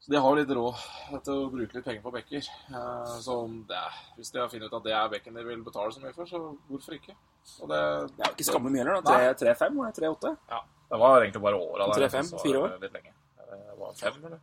så 0.00 0.10
de 0.12 0.16
har 0.22 0.28
jo 0.30 0.40
litt 0.40 0.54
råd 0.56 1.22
til 1.24 1.34
å 1.34 1.50
bruke 1.50 1.74
litt 1.74 1.84
penger 1.84 2.02
på 2.02 2.12
bekker. 2.16 2.48
Eh, 2.70 3.20
så 3.20 3.36
om 3.44 3.64
det, 3.68 3.84
hvis 4.16 4.30
de 4.32 4.38
har 4.40 4.48
funnet 4.48 4.66
ut 4.72 4.76
at 4.80 4.84
det 4.84 4.92
er 4.94 5.08
bekken 5.08 5.34
de 5.34 5.44
vil 5.44 5.62
betale 5.66 5.92
så 5.92 6.00
mye 6.00 6.14
for, 6.14 6.24
så 6.24 6.40
hvorfor 6.70 6.94
ikke? 6.96 7.14
Og 7.60 7.68
det, 7.68 7.80
Det 8.16 8.24
er 8.24 8.30
jo 8.30 8.34
ikke 8.36 8.48
skammelig 8.50 8.72
mye 8.72 8.84
heller, 8.84 9.02
da. 9.02 9.34
3-5 9.34 9.78
og 9.78 9.94
3-8. 9.94 10.36
ja, 10.50 10.60
det 10.90 10.98
var 10.98 11.20
egentlig 11.22 11.42
bare 11.42 11.60
åra 11.60 11.86
der. 11.92 12.08
3-5, 12.08 12.22
så 12.24 12.36
var 12.36 12.42
fire 12.42 12.52
det 12.52 12.62
år? 12.62 12.80
Litt 12.80 12.92
lenge. 12.92 13.12
Det 13.36 13.78
var 13.78 13.92
5, 13.94 14.24
eller? 14.24 14.40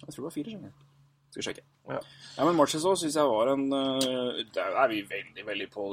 Jeg 0.00 0.08
tror 0.14 0.22
det 0.22 0.28
var 0.30 0.30
4, 0.30 0.44
skjønner 0.50 0.70
jeg. 0.70 0.72
Skal 1.30 1.40
vi 1.42 1.46
sjekke. 1.46 1.62
Ja. 1.90 2.00
Ja, 2.36 2.44
men 2.46 2.56
Marchessault 2.56 3.00
syns 3.00 3.16
jeg 3.18 3.26
var 3.28 3.50
en 3.52 3.66
øh, 3.74 4.38
Der 4.54 4.76
er 4.82 4.88
vi 4.88 5.00
veldig, 5.10 5.42
veldig 5.46 5.66
på 5.72 5.86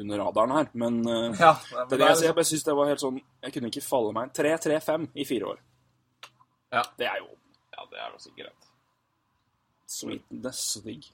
under 0.00 0.18
radaren 0.20 0.50
her, 0.56 0.68
men 0.74 0.98
øh, 1.08 1.36
Ja, 1.40 1.52
det 1.62 1.96
er 1.96 2.02
det 2.02 2.08
jeg. 2.08 2.24
Jeg 2.26 2.34
bare 2.38 2.48
syns 2.50 2.64
det 2.66 2.74
var 2.76 2.90
helt 2.90 3.04
sånn 3.04 3.20
Jeg 3.42 3.54
kunne 3.54 3.70
ikke 3.72 3.84
falle 3.86 4.12
meg 4.16 4.32
3-3-5 4.36 5.06
i 5.14 5.26
fire 5.28 5.52
år. 5.54 5.62
Ja. 6.72 6.82
Det 6.98 7.06
er 7.08 7.18
jo 7.22 7.30
ja, 7.72 7.86
det 7.90 7.98
er 8.02 8.12
jo 8.12 8.20
sikkert 8.20 8.46
greit. 8.46 8.68
sweetness 9.88 10.62
og 10.80 10.86
digg. 10.88 11.08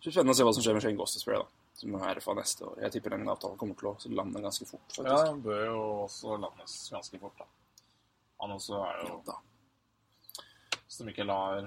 Så 0.00 0.12
spennende 0.12 0.34
å 0.34 0.38
se 0.38 0.44
hva 0.46 0.52
som 0.56 0.64
skjer 0.64 0.76
med 0.76 0.84
Shane 0.84 0.98
Gostisbury, 1.00 1.40
da. 1.40 1.48
Som 1.74 1.96
er 1.98 2.18
RFA 2.18 2.34
neste 2.38 2.66
år. 2.68 2.76
Jeg 2.84 2.92
tipper 2.94 3.14
den 3.16 3.28
avtalen 3.32 3.58
kommer 3.58 3.74
til 3.80 4.12
å 4.12 4.18
lande 4.20 4.42
ganske 4.44 4.66
fort, 4.68 4.98
Ja, 5.00 5.16
den 5.24 5.40
bør 5.42 5.64
jo 5.64 5.80
også 6.04 6.36
landes 6.38 6.76
ganske 6.92 7.18
fort, 7.22 7.40
da. 7.40 7.48
Han 8.44 8.54
også 8.54 8.78
er 8.84 9.00
jo 9.08 9.18
da. 9.26 9.38
Som 10.88 11.08
ikke 11.10 11.26
lar 11.26 11.64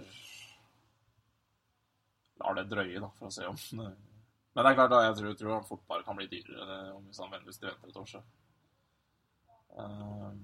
Lar 2.42 2.60
det 2.60 2.68
drøye, 2.72 3.00
da, 3.02 3.10
for 3.18 3.30
å 3.30 3.34
se 3.34 3.48
om 3.50 3.58
Men 4.58 4.66
det 4.66 4.70
er 4.72 4.78
klart, 4.80 4.90
da, 4.90 5.04
jeg 5.06 5.18
tror, 5.20 5.34
tror 5.38 5.54
han 5.54 5.66
fort 5.68 5.84
bare 5.90 6.06
kan 6.06 6.18
bli 6.18 6.26
dyrere 6.32 6.78
om 6.96 7.04
hvis 7.06 7.20
han 7.22 7.30
venter 7.30 7.52
hvis 7.52 7.60
de 7.62 7.68
venter 7.70 7.92
et 7.92 8.00
år, 8.02 8.08
så. 8.10 8.24
Um, 9.78 10.40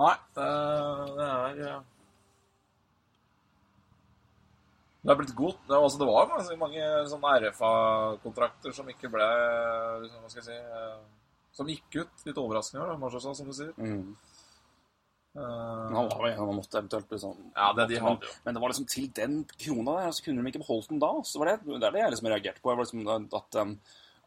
Nei, 0.00 0.12
det, 0.36 0.50
det 1.16 1.24
er 1.26 1.58
ja. 1.64 1.78
Det 5.00 5.12
er 5.12 5.18
blitt 5.18 5.34
godt. 5.36 5.60
Det, 5.66 5.76
altså, 5.76 5.98
det 6.00 6.08
var 6.10 6.28
ganske 6.28 6.56
mange 6.60 6.88
sånne 7.08 7.36
RFA-kontrakter 7.44 8.74
som 8.76 8.88
ikke 8.92 9.08
ble 9.12 9.28
Hva 10.04 10.28
skal 10.28 10.42
jeg 10.42 10.48
si 10.50 10.56
eh, 10.58 10.98
Som 11.56 11.70
gikk 11.72 12.02
ut 12.02 12.26
litt 12.28 12.40
overraskende, 12.40 12.98
da, 13.00 13.20
som 13.24 13.48
du 13.48 13.54
sier. 13.56 13.72
Mm. 13.80 14.12
Eh, 15.36 15.86
Men 15.86 15.94
han 15.94 16.08
var 16.10 16.26
jo 16.32 16.48
en 16.50 16.56
måtte 16.58 16.74
eventuelt 16.80 17.10
liksom 17.14 17.36
Ja, 17.54 17.68
det 17.72 17.84
de 17.92 18.00
hadde 18.02 18.26
jo. 18.26 18.32
men 18.44 18.54
det 18.56 18.60
var 18.62 18.72
liksom 18.72 18.86
til 18.90 19.04
den 19.14 19.44
krona 19.46 19.92
der, 20.00 20.10
så 20.16 20.24
kunne 20.24 20.42
de 20.42 20.50
ikke 20.50 20.62
beholdt 20.64 20.88
den 20.90 20.98
da. 20.98 21.10
Så 21.22 21.38
var 21.38 21.52
det, 21.52 21.58
det 21.70 21.86
er 21.86 21.94
det 21.94 22.00
jeg 22.02 22.10
liksom 22.16 22.30
reagerte 22.32 22.62
på. 22.64 22.74
Liksom 22.74 23.04
at, 23.06 23.58
um, 23.62 23.76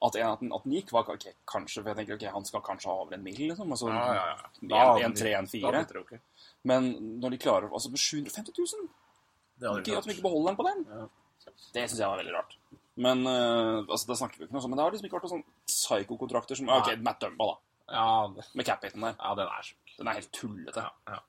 at, 0.07 0.15
en, 0.15 0.29
at, 0.31 0.39
den, 0.39 0.53
at 0.55 0.63
den 0.63 0.75
gikk, 0.77 0.93
var 0.95 1.09
okay, 1.11 1.33
kanskje 1.45 1.83
For 1.83 1.91
jeg 1.91 1.97
tenker 1.99 2.15
ok, 2.15 2.23
han 2.37 2.45
skal 2.47 2.63
kanskje 2.63 2.87
ha 2.87 2.95
over 3.03 3.17
en 3.17 3.23
mill, 3.25 3.41
liksom. 3.51 3.71
Altså, 3.75 3.89
Ja, 3.91 4.05
ja, 4.15 4.23
ja. 4.61 4.95
En, 4.95 5.03
en, 5.09 5.17
tre, 5.19 5.33
en, 5.41 5.47
fire. 5.51 5.83
Men 6.63 6.89
når 7.19 7.35
de 7.35 7.41
klarer 7.43 7.67
Altså 7.67 7.91
med 7.91 7.99
750 7.99 8.55
000 8.55 8.87
Det 9.59 9.67
hadde 9.67 9.83
ikke, 9.83 9.97
At 9.99 10.07
de 10.07 10.15
ikke 10.15 10.23
beholder 10.29 10.53
den 10.53 10.59
på 10.61 10.67
den, 10.69 10.85
Ja. 10.87 11.07
det 11.75 11.89
syns 11.89 11.99
jeg 11.99 12.07
var 12.07 12.17
veldig 12.23 12.33
rart. 12.37 12.55
Men 12.95 13.27
uh, 13.27 13.83
altså, 13.89 14.07
det 14.07 14.17
snakker 14.21 14.37
vi 14.39 14.45
ikke 14.47 14.55
noe 14.55 14.63
om. 14.63 14.69
Men 14.71 14.77
det 14.79 14.83
har 14.85 14.91
liksom 14.95 15.07
ikke 15.09 15.19
vært 15.19 15.27
noen 15.27 15.43
sånn 15.43 15.47
psykokontrakter 15.67 16.55
som 16.55 16.69
Ok, 16.69 16.95
Matt 17.03 17.19
Dumba, 17.19 17.51
da. 17.51 17.55
Ja, 17.91 18.27
det- 18.37 18.47
Med 18.55 18.65
cap-hiten 18.65 19.01
der. 19.03 19.15
ja, 19.19 19.35
den 19.35 19.47
er 19.51 19.63
sjuk. 19.67 19.82
Den 19.97 20.07
er 20.09 20.19
helt 20.19 20.31
tullete. 20.33 20.81
Ja, 20.81 21.15
ja. 21.15 21.19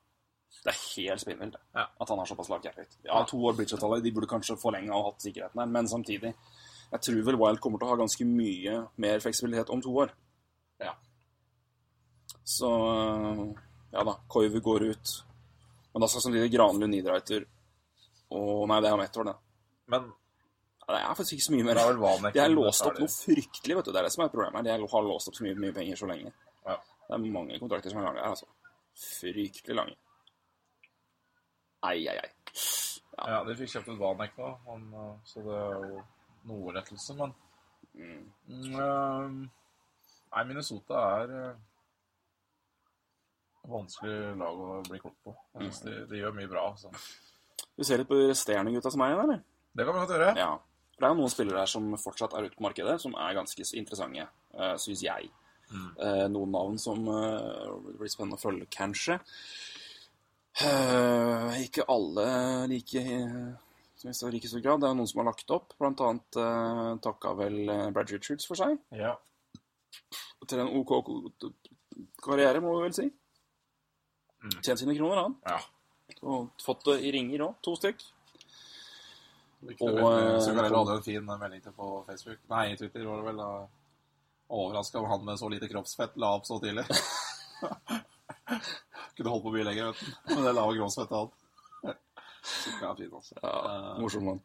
Det 0.65 0.73
er 0.73 0.79
helt 0.97 1.21
spinnvilt. 1.21 1.57
Ja. 1.75 1.87
at 2.01 2.09
han 2.09 2.19
har 2.19 2.27
såpass 2.27 2.49
lav 2.49 2.63
hit. 2.65 2.97
Ja, 3.05 3.25
to 3.29 3.37
år 3.45 3.57
bridge-avtale, 3.59 4.01
de 4.03 4.13
burde 4.13 4.31
kanskje 4.31 4.57
forlenga 4.57 4.95
og 4.97 5.11
hatt 5.11 5.27
sikkerheten 5.27 5.61
her, 5.61 5.67
men 5.67 5.89
samtidig 5.89 6.35
Jeg 6.93 7.01
tror 7.01 7.23
vel 7.27 7.37
Wild 7.41 7.59
kommer 7.61 7.79
til 7.79 7.89
å 7.89 7.91
ha 7.91 7.97
ganske 7.99 8.25
mye 8.29 8.75
mer 9.03 9.19
fleksibilitet 9.19 9.71
om 9.71 9.81
to 9.83 9.91
år. 9.99 10.13
Ja. 10.81 10.93
Så 12.45 12.69
ja 13.93 14.05
da, 14.05 14.15
Koivu 14.29 14.61
går 14.61 14.85
ut. 14.93 15.15
Men 15.93 16.05
da 16.05 16.09
skal 16.11 16.23
samtidig 16.23 16.53
Granlund, 16.53 16.93
Niederreiter 16.93 17.47
og 18.35 18.69
Nei, 18.69 18.81
det 18.83 18.91
er 18.91 18.95
om 18.97 19.03
ett 19.05 19.17
år, 19.17 19.25
det. 19.33 19.35
Men 19.89 20.13
Ja, 20.87 20.95
Det 20.95 21.01
er 21.01 21.15
faktisk 21.15 21.33
ikke 21.33 21.47
så 21.49 21.53
mye 21.55 21.65
mer. 21.65 21.75
det 21.75 21.83
er 21.83 21.93
vel 21.93 22.01
Vanek 22.03 22.35
De 22.35 22.41
har 22.41 22.51
låst 22.53 22.87
opp 22.87 22.99
noe 23.01 23.09
fryktelig, 23.09 23.77
vet 23.77 23.85
du. 23.87 23.93
Det 23.93 24.01
er 24.01 24.05
det 24.05 24.13
som 24.13 24.25
er 24.25 24.29
problemet. 24.29 24.65
De 24.65 24.71
har 24.71 25.05
låst 25.09 25.29
opp 25.29 25.35
så 25.39 25.45
mye, 25.47 25.55
mye 25.57 25.73
penger 25.73 25.97
så 25.97 26.07
lenge. 26.07 26.33
Ja. 26.67 26.77
Det 27.05 27.17
er 27.17 27.25
mange 27.37 27.61
kontrakter 27.61 27.93
som 27.93 28.01
er 28.01 28.09
lange 28.09 28.23
her, 28.25 28.35
altså. 28.35 28.49
Fryktelig 28.95 29.77
lange. 29.77 29.97
Ai, 31.85 31.99
ai, 32.09 32.17
ai. 32.17 32.31
Ja, 33.15 33.43
de 33.47 33.55
fikk 33.59 33.75
kjøpt 33.75 33.93
ut 33.93 34.01
Vanek 34.01 34.39
nå, 34.41 34.51
han, 34.67 34.87
eh, 35.01 35.11
så 35.29 35.43
det 35.45 35.59
er 35.59 35.89
jo 35.89 36.05
noe 36.51 36.75
rettelse, 36.77 37.17
men 37.19 37.35
Mm. 37.95 38.23
Mm, 38.49 38.75
eh, 38.75 39.51
Nei, 40.35 40.45
Minnesota 40.49 41.01
er 41.21 41.33
eh, 41.39 41.59
vanskelig 43.71 44.33
lag 44.41 44.63
å 44.65 44.81
bli 44.89 44.99
klok 44.99 45.15
på. 45.23 45.35
Jeg 45.55 45.69
synes 45.69 45.83
de, 45.85 45.93
de 46.11 46.23
gjør 46.23 46.35
mye 46.35 46.51
bra. 46.51 46.65
Så. 46.79 46.91
Vi 47.79 47.87
ser 47.87 48.03
litt 48.03 48.11
på 48.11 48.19
de 48.19 48.33
resterende 48.33 48.73
gutta 48.75 48.91
som 48.91 49.05
er 49.05 49.13
igjen, 49.13 49.23
eller? 49.29 49.45
Det 49.75 49.87
kan 49.87 49.95
vi 49.95 50.03
godt 50.03 50.15
gjøre. 50.17 50.33
Ja. 50.41 50.51
For 50.95 51.03
det 51.03 51.07
er 51.07 51.15
jo 51.15 51.21
noen 51.21 51.33
spillere 51.33 51.63
her 51.63 51.71
som 51.71 51.87
fortsatt 51.99 52.35
er 52.35 52.49
ute 52.49 52.59
på 52.59 52.67
markedet, 52.67 52.99
som 53.03 53.15
er 53.19 53.39
ganske 53.39 53.67
interessante, 53.79 54.27
uh, 54.59 54.75
syns 54.79 55.03
jeg. 55.07 55.31
Eh, 55.75 56.25
noen 56.33 56.55
navn 56.55 56.79
som 56.81 57.05
eh, 57.11 57.69
blir 57.99 58.13
spennende 58.13 58.39
å 58.39 58.43
følge, 58.43 58.71
kanskje. 58.73 59.19
Eh, 60.63 61.63
ikke 61.65 61.87
alle 61.91 62.27
like 62.71 63.03
uh, 63.03 63.55
som 64.05 64.11
jeg 64.11 64.19
sa, 64.19 64.31
like 64.31 64.49
stor 64.51 64.61
grad. 64.61 64.83
Det 64.83 64.89
er 64.91 64.97
noen 64.99 65.09
som 65.09 65.23
har 65.23 65.31
lagt 65.31 65.53
opp. 65.55 65.75
Blant 65.81 66.03
annet 66.05 66.39
eh, 66.41 66.89
takka 67.05 67.33
vel 67.39 67.61
eh, 67.73 67.87
Brad 67.95 68.11
Richards 68.13 68.45
for 68.49 68.61
seg. 68.61 68.77
Ja. 68.93 69.15
Til 70.45 70.61
en 70.61 70.73
OK 70.77 70.93
karriere, 72.21 72.61
må 72.61 72.75
vi 72.77 72.83
vel 72.85 72.97
si. 72.97 73.07
Mm. 74.45 74.59
Tjent 74.59 74.83
sine 74.83 74.97
kroner, 74.99 75.23
han. 75.23 75.39
ja. 75.49 75.63
Og 76.25 76.53
fått 76.61 76.85
det 76.91 76.99
i 77.09 77.11
ringer 77.15 77.47
òg. 77.47 77.57
To 77.65 77.73
stykk. 77.79 78.03
Og, 79.65 79.81
Og, 79.81 80.05
så 80.45 80.53
kan 80.53 80.67
jeg 80.67 80.75
lade 80.75 80.99
en 80.99 81.05
fin 81.07 81.25
melding 81.25 81.63
til 81.65 81.73
på 81.73 81.89
Facebook. 82.05 82.43
Nei, 82.53 82.75
Twitter 82.77 83.07
var 83.09 83.23
det 83.23 83.27
vel. 83.31 83.41
da. 83.41 83.49
Overraska 84.55 85.01
om 85.01 85.09
han 85.11 85.25
med 85.27 85.39
så 85.41 85.49
lite 85.51 85.69
kroppsfett 85.71 86.17
la 86.21 86.35
opp 86.39 86.47
så 86.47 86.61
tidlig. 86.63 86.85
Kunne 89.17 89.31
holdt 89.31 89.45
på 89.47 89.53
mye 89.55 89.67
lenger, 89.67 89.91
vet 89.91 90.01
du. 90.01 90.35
Men 90.35 90.45
det 90.47 90.55
lave 90.57 90.77
kroppsfettet 90.79 91.17
han. 91.19 91.33
Zucca 92.45 92.91
er 92.91 92.99
fin, 92.99 93.15
altså. 93.15 93.39
Ja, 93.41 93.55
Eh, 93.71 94.01
morsom 94.03 94.27
mann. 94.29 94.41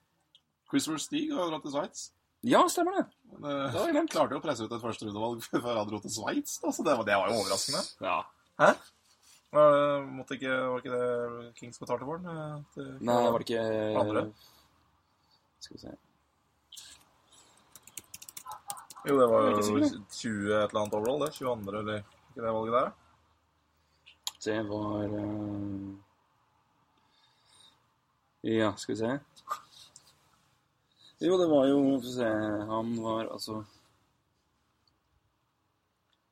Christopher 0.71 1.01
Stig 1.03 1.33
har 1.35 1.49
dratt 1.51 1.65
til 1.65 1.73
Sveits. 1.73 2.05
Ja, 2.47 2.61
stemmer 2.71 2.95
det. 2.99 3.05
Men 3.33 3.49
eh, 3.51 3.73
Det 3.73 3.95
var 3.97 4.07
klarte 4.13 4.37
jo 4.37 4.39
å 4.39 4.45
presse 4.45 4.63
ut 4.65 4.71
et 4.75 4.83
førsterundevalg 4.83 5.43
før 5.65 5.81
han 5.81 5.89
dro 5.89 5.99
til 6.03 6.13
Sveits. 6.13 6.59
Så 6.63 6.85
det 6.85 6.95
var, 6.95 7.07
det 7.07 7.17
var 7.19 7.33
jo 7.33 7.41
overraskende. 7.41 7.81
Ja. 8.05 8.19
Hæ? 8.61 8.69
Eh, 9.49 10.05
måtte 10.13 10.37
ikke, 10.37 10.53
var 10.69 10.83
ikke 10.83 10.93
det 10.95 11.53
Kings 11.59 11.81
betalte 11.81 12.07
for 12.07 12.21
den? 12.21 12.29
Nei, 13.01 13.17
det 13.25 13.33
var 13.33 13.41
det 13.43 13.49
ikke 13.49 13.65
Andre? 14.03 14.29
Skal 15.59 15.75
vi 15.75 15.81
se 15.83 15.97
Jo, 19.07 19.15
det 19.15 19.27
var 19.31 19.45
jo 19.47 19.59
20 19.61 19.83
et 19.85 20.71
eller 20.73 20.81
annet 20.81 20.95
overall, 20.97 21.21
det. 21.23 21.31
22. 21.37 21.77
eller 21.79 22.01
ikke 22.03 22.43
det 22.43 22.53
valget 22.55 22.75
der? 22.75 22.91
Det 24.43 24.59
var 24.67 25.15
uh... 25.19 25.95
Ja, 28.41 28.71
skal 28.79 28.95
vi 28.95 28.99
se 28.99 29.19
Jo, 31.19 31.35
det 31.41 31.47
var 31.51 31.65
jo 31.67 31.79
vi 31.99 32.11
se 32.13 32.27
Han 32.69 32.93
var 33.03 33.27
altså 33.27 33.65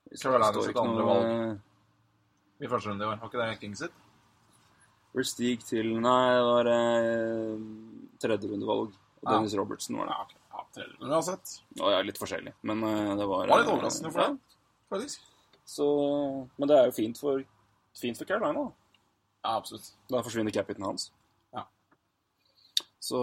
Det 0.07 0.19
Carolina 0.21 0.63
sitt 0.63 0.77
andre 0.79 1.03
noe 1.03 1.07
valg. 1.07 1.57
I 2.63 2.69
første 2.71 2.89
runde 2.89 3.03
i 3.03 3.07
år. 3.09 3.17
Var 3.19 3.27
ikke 3.27 3.41
det 3.41 3.59
King 3.59 3.73
sitt? 3.75 3.97
Hvor 5.11 5.25
til 5.67 5.89
Nei, 5.99 6.29
det 6.37 6.45
var 6.47 6.69
eh, 6.71 7.65
tredjerundevalg. 8.23 8.95
Og 8.95 9.27
Ja. 9.27 9.35
Dennis 9.35 9.55
Robertson 9.59 9.97
var 9.99 10.07
det. 10.07 10.15
Ja, 10.15 10.23
ok. 10.23 10.46
Ja 10.67 10.75
tredje 10.75 10.93
runde 10.99 11.15
uansett. 11.15 11.55
Og 11.79 11.91
ja, 11.93 12.01
litt 12.05 12.19
forskjellig. 12.21 12.53
Men 12.67 12.83
eh, 12.83 13.15
det 13.19 13.27
var 13.29 13.47
Det 13.47 13.53
var 13.55 13.63
litt 13.63 13.71
eh, 13.71 13.73
overraskende 13.77 14.11
for 14.13 14.21
ja. 14.23 14.27
deg, 14.29 14.59
faktisk. 14.93 15.25
Så, 15.67 15.87
men 16.57 16.69
det 16.71 16.77
er 16.79 16.85
jo 16.87 16.95
fint 16.95 17.19
for, 17.19 17.41
fint 17.97 18.19
for 18.19 18.29
Carolina. 18.29 18.67
da. 18.69 19.03
Ja, 19.43 19.57
absolutt. 19.57 19.91
Da 20.11 20.21
forsvinner 20.23 20.51
capiten 20.55 20.85
hans. 20.87 21.09
Ja. 21.55 21.65
Så 22.99 23.19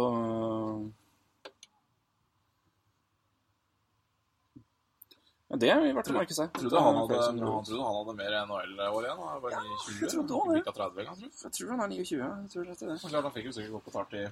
ja, 5.48 5.56
Det 5.60 5.70
er 5.70 5.82
verdt 5.94 6.10
å 6.10 6.16
merke 6.16 6.36
seg. 6.36 6.52
Trodde 6.56 6.80
han 6.84 7.00
hadde, 7.00 7.18
han 7.22 7.40
trodde 7.40 7.80
han 7.84 7.98
hadde 8.00 8.14
mer 8.18 8.36
NHL-år 8.44 9.08
igjen. 9.08 9.20
da. 9.24 9.32
Ja, 9.34 9.40
bare 9.44 9.64
29. 9.64 9.98
jeg 10.00 10.12
trodde 10.14 10.38
Han 10.40 10.52
det. 10.52 10.60
gikk 10.60 10.70
av 10.72 10.78
30, 10.80 11.08
kan 11.08 11.24
jeg 11.24 11.56
tror 11.58 11.74
han 11.74 11.84
er 11.84 11.92
29. 11.94 12.20
Jeg 12.20 12.52
tror 12.54 12.64
det 12.64 12.74
er 12.74 12.92
det. 12.92 13.00
Klart, 13.04 13.28
han 13.28 13.34
fikk 13.36 13.50
jo 13.50 13.56
sikkert 13.58 13.76
gått 13.76 13.86
på 13.88 13.94
tart 13.94 14.16
i, 14.18 14.24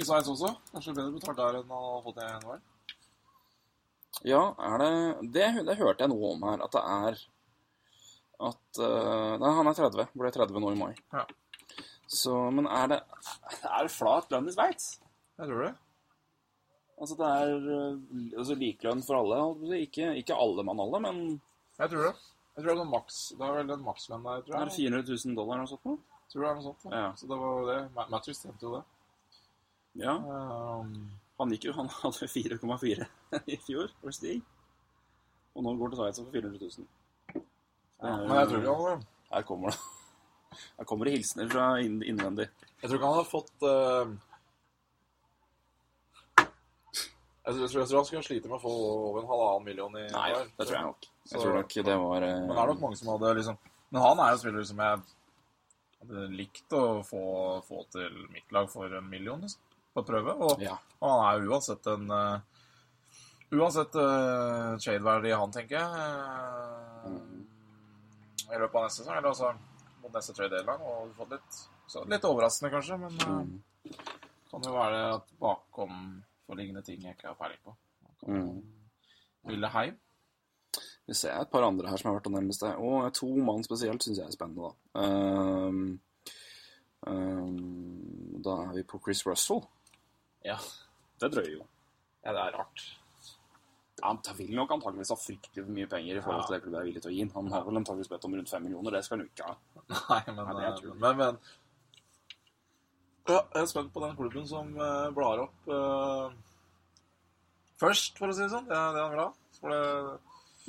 i 0.00 0.06
Science 0.08 0.32
også. 0.32 0.50
Kanskje 0.72 0.94
bedre 0.96 1.14
betalt 1.16 1.38
der 1.40 1.58
enn 1.60 1.74
å 1.76 1.80
få 2.00 2.10
fått 2.10 2.22
i 2.22 2.28
NHL. 2.40 2.62
Ja, 4.28 4.40
er 4.68 4.82
det, 4.82 4.88
det 5.32 5.44
Det 5.68 5.76
hørte 5.78 6.04
jeg 6.04 6.12
noe 6.12 6.32
om 6.34 6.42
her, 6.48 6.64
at 6.66 6.74
det 6.74 6.82
er 6.96 7.20
at 8.40 8.80
uh, 8.80 9.36
Nei, 9.40 9.52
han 9.58 9.68
er 9.68 9.76
30. 9.76 10.08
Ble 10.16 10.32
30 10.32 10.60
nå 10.64 10.72
i 10.72 10.80
mai. 10.80 10.90
Ja. 11.12 11.26
Så, 12.10 12.34
men 12.50 12.66
er 12.66 12.88
det 12.90 12.98
Er 13.62 13.86
det 13.86 13.92
flat 13.94 14.32
lønn 14.32 14.48
i 14.50 14.54
Sveits? 14.56 14.94
Jeg 15.38 15.48
tror 15.48 15.64
det. 15.68 15.74
Altså 17.00 17.16
det 17.16 17.28
er 17.32 17.52
eh, 17.72 18.00
altså, 18.36 18.56
likelønn 18.60 19.00
for 19.06 19.16
alle? 19.22 19.38
Ikke, 19.80 20.10
ikke 20.20 20.36
alle 20.36 20.64
mann 20.68 20.82
alle, 20.84 21.00
men 21.00 21.20
Jeg 21.78 21.92
tror 21.92 22.10
det. 22.10 22.14
Jeg 22.56 22.64
tror 22.64 22.74
det 22.74 22.82
er 22.82 22.90
maks, 22.90 23.20
det 23.38 23.46
er 23.46 23.54
vel 23.56 23.70
en 23.72 23.84
makslønn 23.86 24.26
der, 24.26 24.42
tror 24.44 24.56
er 24.58 24.68
det 24.68 24.74
jeg. 24.74 24.90
400 24.90 25.14
000 25.24 25.36
dollar 25.38 25.54
eller 25.54 25.64
noe 25.64 25.70
sånt? 25.70 26.02
Tror 26.32 26.42
det 26.44 26.50
er 26.50 26.58
noe 26.58 26.66
sånt. 26.66 26.84
Ja. 26.92 27.06
Så 27.16 27.28
det 27.30 27.38
var 27.40 27.54
jo 27.56 27.68
det. 27.70 27.78
Ma- 27.96 28.08
Matthews 28.12 28.42
tjente 28.42 28.66
jo 28.66 28.74
det. 28.74 28.82
Ja. 30.00 30.14
Um, 30.16 30.94
Han 31.40 31.52
gikk 31.54 31.68
jo, 31.70 31.72
han 31.76 31.88
hadde 31.92 32.26
4,4 32.28 33.06
i 33.48 33.56
fjor 33.64 33.88
for 34.00 34.12
Stig. 34.16 34.42
Og 35.56 35.64
nå 35.64 35.72
går 35.80 35.92
til 35.94 36.00
Sveits 36.00 36.20
for 36.20 36.34
400 36.34 36.60
000. 36.60 36.88
ja, 38.00 38.16
men 38.16 38.34
jeg 38.38 38.48
tror 38.50 38.60
ikke 38.60 38.74
han 38.74 38.82
hadde 38.84 39.06
Her 39.30 39.46
kommer 39.48 39.72
det. 39.74 39.80
Her 40.78 40.88
kommer 40.90 41.08
det 41.08 41.14
hilsener 41.16 41.48
fra 41.52 41.64
innvendig. 41.84 42.46
Jeg 42.82 42.88
tror 42.90 42.98
ikke 42.98 43.10
han 43.12 43.20
har 43.20 43.28
fått 43.30 43.64
uh... 43.64 44.12
jeg, 46.40 47.54
tror, 47.54 47.80
jeg 47.80 47.88
tror 47.88 47.98
han 48.00 48.08
skulle 48.08 48.24
slite 48.26 48.50
med 48.50 48.58
å 48.58 48.62
få 48.62 48.72
over 49.08 49.22
en 49.22 49.30
halvannen 49.30 49.66
million 49.70 49.96
i 50.00 50.04
Nei, 50.12 50.28
år. 50.36 50.50
det 50.58 50.66
tror 50.68 50.76
jeg 50.78 50.88
nok. 50.90 51.08
Jeg 51.24 51.32
Så- 51.32 51.40
tror 51.44 51.56
nok 51.60 51.74
det 51.90 51.96
var 52.04 52.26
uh... 52.26 52.34
Men 52.34 52.52
det 52.54 52.60
er 52.64 52.70
nok 52.74 52.84
mange 52.84 53.00
som 53.00 53.12
hadde 53.14 53.34
liksom 53.40 53.58
Men 53.90 54.02
han 54.06 54.20
er 54.24 54.30
jo 54.34 54.40
spiller 54.44 54.64
som 54.68 54.82
jeg 54.84 55.00
hadde 56.00 56.26
likt 56.36 56.76
å 56.78 56.84
få, 57.06 57.22
få 57.66 57.82
til 57.92 58.20
mitt 58.32 58.52
lag 58.54 58.68
for 58.72 58.86
en 59.00 59.08
million, 59.10 59.40
liksom. 59.42 59.60
På 59.94 60.04
prøve. 60.06 60.34
Og 60.46 60.60
Ja. 60.62 60.76
han 61.02 61.24
er 61.26 61.48
uansett 61.48 61.86
en 61.90 62.10
uh, 62.10 62.38
Uansett 63.50 63.96
uh, 63.98 64.76
tradeverdi 64.78 65.32
han, 65.34 65.50
tenker 65.50 65.74
jeg. 65.80 65.90
eh, 67.10 68.54
I 68.54 68.58
løpet 68.62 68.76
av 68.78 68.84
neste 68.86 69.02
sesong. 69.02 69.16
Eller 69.18 69.28
altså 69.32 69.48
mot 70.04 70.12
neste 70.14 70.34
trade 70.36 70.54
deadline. 70.54 70.84
Og 70.86 71.10
fått 71.18 71.32
litt 71.34 71.58
så 71.90 72.04
litt 72.06 72.22
overraskende, 72.28 72.70
kanskje, 72.70 72.98
men 73.02 73.12
uh, 73.26 73.42
kan 74.52 74.62
jo 74.68 74.76
være 74.76 75.00
at 75.16 75.26
bakomforliggende 75.42 76.84
ting 76.86 77.02
jeg 77.02 77.16
ikke 77.16 77.32
har 77.32 77.40
peiling 77.40 77.62
på. 77.66 77.74
Mm. 78.30 78.62
Ville 79.50 79.72
heim. 79.74 79.98
Vi 81.10 81.14
ser 81.18 81.34
et 81.34 81.50
par 81.50 81.66
andre 81.66 81.90
her 81.90 81.98
som 81.98 82.12
har 82.12 82.20
vært 82.20 82.30
å 82.30 82.34
nevne 82.36 82.54
seg. 82.54 82.78
Og 82.78 83.10
to 83.18 83.26
mann 83.34 83.66
spesielt 83.66 84.02
syns 84.06 84.20
jeg 84.22 84.28
er 84.30 84.36
spennende, 84.36 84.70
da. 84.70 85.02
Um, 85.02 85.98
um, 87.02 88.38
da 88.46 88.60
er 88.68 88.74
vi 88.78 88.84
på 88.86 89.00
Chris 89.02 89.24
Russell. 89.26 89.64
Ja. 90.46 90.56
Det 91.20 91.28
drøyer 91.34 91.52
jo. 91.58 91.66
ja, 92.24 92.32
det 92.32 92.40
er 92.40 92.56
rart. 92.56 92.86
Ja, 94.00 94.08
Han 94.08 94.36
vil 94.36 94.54
nok 94.56 94.70
antakeligvis 94.72 95.12
ha 95.12 95.16
fryktelig 95.20 95.66
mye 95.68 95.88
penger 95.88 96.16
i 96.16 96.22
forhold 96.24 96.46
til 96.46 96.54
det 96.56 96.62
klubben 96.64 96.80
er 96.80 96.86
villig 96.88 97.02
til 97.04 97.10
å 97.10 97.16
gi 97.16 97.26
han. 97.34 97.50
Har 97.52 97.66
vel 97.66 97.80
antakeligvis 97.80 98.12
bedt 98.12 98.26
om 98.28 98.36
rundt 98.38 98.52
fem 98.52 98.62
millioner. 98.64 98.96
Det 98.96 99.02
skal 99.04 99.18
han 99.18 99.26
jo 99.26 99.32
ikke 99.32 99.48
ha. 99.50 99.56
Nei, 99.90 100.22
men, 100.28 100.40
Nei, 100.40 100.54
det 100.56 100.68
er 100.68 100.72
eh, 100.72 100.94
men, 101.02 101.18
men 101.20 101.40
ja, 103.28 103.40
Jeg 103.54 103.60
er 103.60 103.68
spent 103.70 103.92
på 103.94 104.02
den 104.02 104.16
klubben 104.18 104.46
som 104.48 104.72
uh, 104.78 105.10
blar 105.14 105.44
opp 105.44 105.68
uh, 105.70 106.32
først, 107.80 108.16
for 108.18 108.32
å 108.32 108.36
si 108.36 108.42
det 108.46 108.52
sånn. 108.54 108.68
Det 108.70 108.78
er 108.78 108.96
det 108.96 109.04
vil 109.12 109.22
ha. 109.22 109.28
Det, 109.60 109.80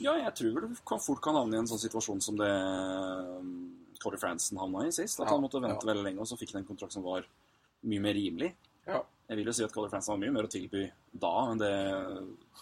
Ja, 0.01 0.17
jeg 0.19 0.33
tror 0.41 0.67
du 0.67 0.75
kan 0.87 1.01
fort 1.03 1.23
kan 1.23 1.37
havne 1.39 1.57
i 1.57 1.61
en 1.61 1.69
sånn 1.69 1.81
situasjon 1.81 2.21
som 2.23 2.37
det 2.39 2.51
um, 2.51 3.55
Cody 4.03 4.19
Franson 4.19 4.59
havna 4.59 4.83
i 4.87 4.91
sist. 4.91 5.19
At 5.21 5.29
Ja, 5.29 5.37
han 5.37 5.43
måtte 5.45 5.63
vente 5.63 5.79
ja. 5.79 5.89
veldig 5.93 6.05
lenge, 6.09 6.25
og 6.25 6.29
så 6.29 6.37
fikk 6.39 6.53
han 6.55 6.65
en 6.65 6.69
kontrakt 6.69 6.95
som 6.97 7.07
var 7.07 7.25
mye 7.87 8.03
mer 8.03 8.17
rimelig. 8.17 8.51
ja. 8.89 9.01
Jeg 9.31 9.39
vil 9.39 9.47
jo 9.47 9.53
si 9.55 9.63
at 9.63 9.71
Color 9.71 9.87
Friends 9.93 10.09
har 10.11 10.17
mye 10.19 10.33
mer 10.35 10.43
å 10.43 10.51
tilby 10.51 10.81
da 11.23 11.29
enn 11.47 11.59
det 11.61 11.71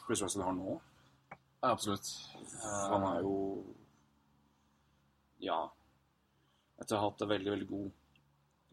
Chris 0.03 0.22
Russell 0.22 0.43
har 0.45 0.53
nå. 0.53 0.76
Ja, 1.63 1.72
absolutt. 1.72 2.05
Han 2.61 3.05
er 3.09 3.24
jo 3.26 3.34
Ja. 5.41 5.72
etter 6.80 6.95
å 6.95 6.99
ha 6.99 7.09
hatt 7.09 7.24
et 7.24 7.32
veldig, 7.32 7.51
veldig 7.55 7.67
god, 7.72 7.91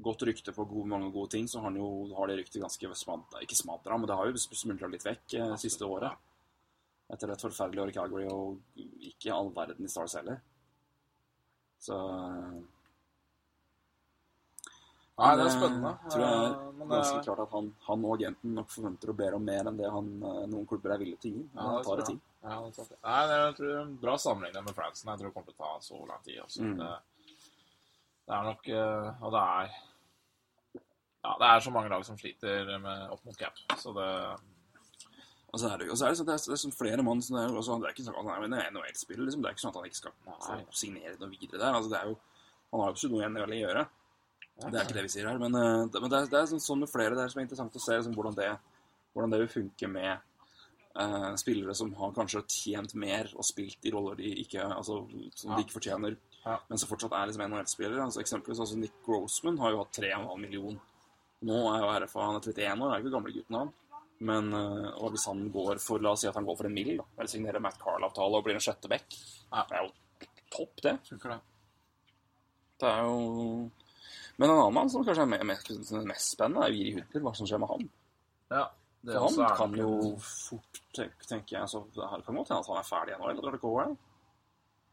godt 0.03 0.22
rykte 0.28 0.53
på 0.53 0.66
gode, 0.68 0.90
mange 0.92 1.11
gode 1.14 1.30
ting, 1.30 1.49
så 1.49 1.59
har 1.62 1.70
han 1.70 1.80
jo 1.80 2.14
har 2.14 2.28
det 2.28 2.36
ryktet 2.42 2.61
ganske 2.61 2.92
smadra 3.01 3.40
Ikke 3.40 3.57
smadra, 3.57 3.97
men 3.97 4.07
det 4.07 4.16
har 4.18 4.26
jo 4.26 4.36
smuldra 4.36 4.90
litt 4.92 5.07
vekk 5.07 5.34
eh, 5.40 5.57
siste 5.57 5.88
året. 5.88 6.12
Etter 7.11 7.30
et 7.32 7.40
forferdelig 7.40 7.80
år 7.80 7.88
i 7.88 7.97
Calgary 7.97 8.28
og 8.28 8.61
ikke 8.76 9.32
all 9.32 9.51
verden 9.57 9.86
i 9.86 9.88
Stars 9.88 10.14
heller. 10.18 10.40
Så 11.80 11.97
eh, 11.97 12.61
Nei, 15.16 15.30
det 15.38 15.44
er 15.46 15.52
spennende. 15.54 15.90
Jeg 16.04 16.12
tror 16.12 16.22
jeg 16.22 16.32
er 16.36 16.54
men, 16.76 16.88
ganske 16.90 17.16
eh, 17.16 17.22
klart 17.24 17.38
at 17.46 17.52
han, 17.56 17.68
han 17.86 18.02
og 18.04 18.14
agenten 18.18 18.56
nok 18.58 18.68
forventer 18.68 19.12
og 19.12 19.16
ber 19.16 19.36
om 19.38 19.46
mer 19.48 19.70
enn 19.70 19.78
det 19.78 19.92
han, 19.94 20.10
eh, 20.28 20.42
noen 20.52 20.66
klubber 20.68 20.92
er 20.92 21.00
villige 21.00 21.22
til 21.22 21.30
å 21.30 21.38
gi. 21.38 21.44
Men 21.54 21.70
det 21.72 21.86
tar 21.86 22.02
det 22.02 22.08
tid. 22.10 22.18
Ja, 22.42 22.58
det 22.60 22.82
er. 22.84 22.90
Nei, 23.06 23.22
det 23.30 23.38
er, 23.38 23.44
jeg 23.46 23.54
tror 23.56 23.70
det 23.70 23.78
er 23.78 23.94
bra 24.02 24.16
sammenligning 24.26 24.66
med 24.66 24.76
Fransen. 24.76 25.08
Jeg 25.08 25.22
tror 25.22 25.30
det 25.30 25.36
kommer 25.38 25.48
til 25.48 25.56
å 25.56 25.62
ta 25.62 25.86
så 25.86 26.02
lang 26.10 26.26
tid. 26.26 26.42
Også. 26.44 26.66
Mm. 26.66 26.76
Det, 26.82 27.32
det 28.26 28.36
er 28.36 28.46
nok 28.50 28.68
eh, 28.74 29.24
Og 29.24 29.34
det 29.36 29.46
er 29.56 29.72
Ja, 31.24 31.32
det 31.40 31.48
er 31.48 31.64
så 31.64 31.72
mange 31.78 31.94
lag 31.96 32.06
som 32.06 32.20
sliter 32.20 32.76
med 32.76 33.16
opp 33.16 33.24
mot 33.26 33.40
cap, 33.40 33.56
så 33.80 33.96
det 33.96 34.12
Og 34.36 35.58
så 35.62 35.72
er 35.72 35.80
det, 35.80 35.90
og 35.90 35.96
så 35.96 36.06
er 36.06 36.12
det, 36.12 36.20
sånn, 36.20 36.28
det, 36.28 36.36
er, 36.36 36.44
det 36.44 36.58
er 36.58 36.64
sånn 36.66 36.76
flere 36.76 37.02
mann 37.06 37.24
som 37.24 37.40
er, 37.40 37.56
også, 37.56 37.80
Det 37.80 37.88
er 37.88 37.96
ikke 37.96 38.10
sånn 38.10 38.20
at 38.20 38.26
han 38.28 38.34
er 38.36 38.50
en 38.68 38.76
NHL-spiller. 38.76 39.24
Liksom. 39.24 39.40
Det 39.40 39.48
er 39.48 39.56
ikke 39.56 39.64
sånn 39.64 39.72
at 39.72 39.80
han 39.80 39.88
ikke 39.88 40.04
skal 40.04 40.66
signere 40.76 41.20
noe 41.22 41.32
videre 41.32 41.62
der. 41.62 41.72
Altså, 41.72 41.88
det 41.94 42.02
er 42.02 42.10
jo, 42.12 42.18
han 42.68 42.82
har 42.82 42.90
jo 42.90 42.94
absolutt 42.98 43.16
noe 43.16 43.24
igjen 43.24 43.56
å 43.56 43.64
gjøre. 43.64 43.92
Det 44.57 44.72
er 44.72 44.86
ikke 44.86 44.96
det 44.96 45.02
vi 45.04 45.12
sier 45.12 45.26
her. 45.28 45.38
Men, 45.38 45.54
eh, 45.54 45.82
det, 45.92 46.00
men 46.00 46.11
det, 46.12 46.18
er, 46.22 46.30
det 46.32 46.38
er 46.40 46.46
sånn, 46.48 46.62
sånn 46.64 46.80
med 46.80 46.88
flere 46.92 47.16
der 47.18 47.28
som 47.28 47.40
er 47.40 47.44
interessant 47.46 47.76
å 47.76 47.82
se 47.82 47.98
liksom, 47.98 48.14
hvordan, 48.16 48.36
det, 48.38 48.48
hvordan 49.12 49.34
det 49.34 49.40
vil 49.42 49.50
funke 49.52 49.90
med 49.92 50.16
uh, 50.96 51.34
spillere 51.36 51.74
som 51.76 51.92
har 51.98 52.14
kanskje 52.16 52.40
tjent 52.48 52.94
mer 52.96 53.28
og 53.36 53.44
spilt 53.44 53.84
i 53.84 53.92
roller 53.92 54.16
de 54.16 54.30
ikke, 54.46 54.64
altså, 54.64 55.02
som 55.36 55.50
Ja. 55.52 55.57
de 55.59 55.66
ikke 55.66 55.76
fortjener, 55.76 56.16
Ja. 56.46 56.57
men 56.70 56.78
som 56.80 56.88
fortsatt 56.88 57.12
er 57.12 57.26
liksom 57.28 57.44
NHL-spillere. 57.50 58.00
Altså, 58.07 58.22
eksempelvis 58.24 58.61
altså, 58.64 58.78
Nick 58.80 58.96
Grossman 59.04 59.59
har 59.61 59.74
jo 59.74 59.82
hatt 59.84 59.92
3,5 60.00 60.40
million. 60.40 60.80
Nå 61.44 61.59
er 61.74 61.82
jo 61.84 61.90
RFA 62.07 62.24
han 62.30 62.36
er 62.40 62.46
31 62.48 62.80
år, 62.86 62.94
er 62.94 63.02
ikke 63.04 63.12
gamle 63.18 63.34
gutten 63.36 63.59
han. 63.61 63.72
Men 64.24 64.48
uh, 64.57 65.11
hvis 65.12 65.26
han 65.28 65.50
går 65.52 65.76
for 65.84 66.00
La 66.00 66.14
oss 66.16 66.22
si 66.24 66.28
at 66.30 66.34
han 66.40 66.46
går 66.48 66.57
for 66.57 66.64
en 66.70 66.72
mill, 66.72 66.94
eller 66.96 67.28
signerer 67.28 67.61
Matt 67.61 67.76
Carl-avtale 67.82 68.38
og 68.40 68.44
blir 68.48 68.57
en 68.57 68.64
sjette 68.64 68.88
back, 68.88 69.04
Ja. 69.52 69.66
det 69.68 69.76
er 69.76 69.84
jo 69.84 69.92
topp, 70.57 70.80
det. 70.80 70.96
Det 72.80 72.88
er 72.88 73.02
jo 73.04 73.70
Men 74.39 74.51
en 74.51 74.57
annen 74.57 74.74
mann 74.74 74.91
som 74.93 75.05
kanskje 75.05 75.22
er 75.22 75.30
me- 75.30 75.45
me- 75.49 76.05
mest 76.07 76.32
spennende, 76.37 76.66
er 76.66 76.72
Viri 76.74 76.93
Hudler. 76.99 77.22
Hva 77.24 77.34
som 77.37 77.47
skjer 77.49 77.59
med 77.62 77.68
han. 77.70 77.87
Ja. 78.51 78.64
Det 79.07 79.14
han 79.22 79.39
er 79.47 79.55
kan 79.57 79.72
jo 79.78 80.16
fort, 80.18 80.80
tenk- 80.97 81.26
tenker 81.28 81.57
jeg 81.57 81.62
altså, 81.62 81.84
Det 81.95 82.24
kan 82.26 82.34
godt 82.34 82.49
hende 82.49 82.61
at 82.61 82.66
han 82.66 82.76
er 82.80 82.89
ferdig 82.91 83.14
ennå, 83.14 83.28
eller 83.30 83.59
går 83.59 83.84
det? 83.87 83.97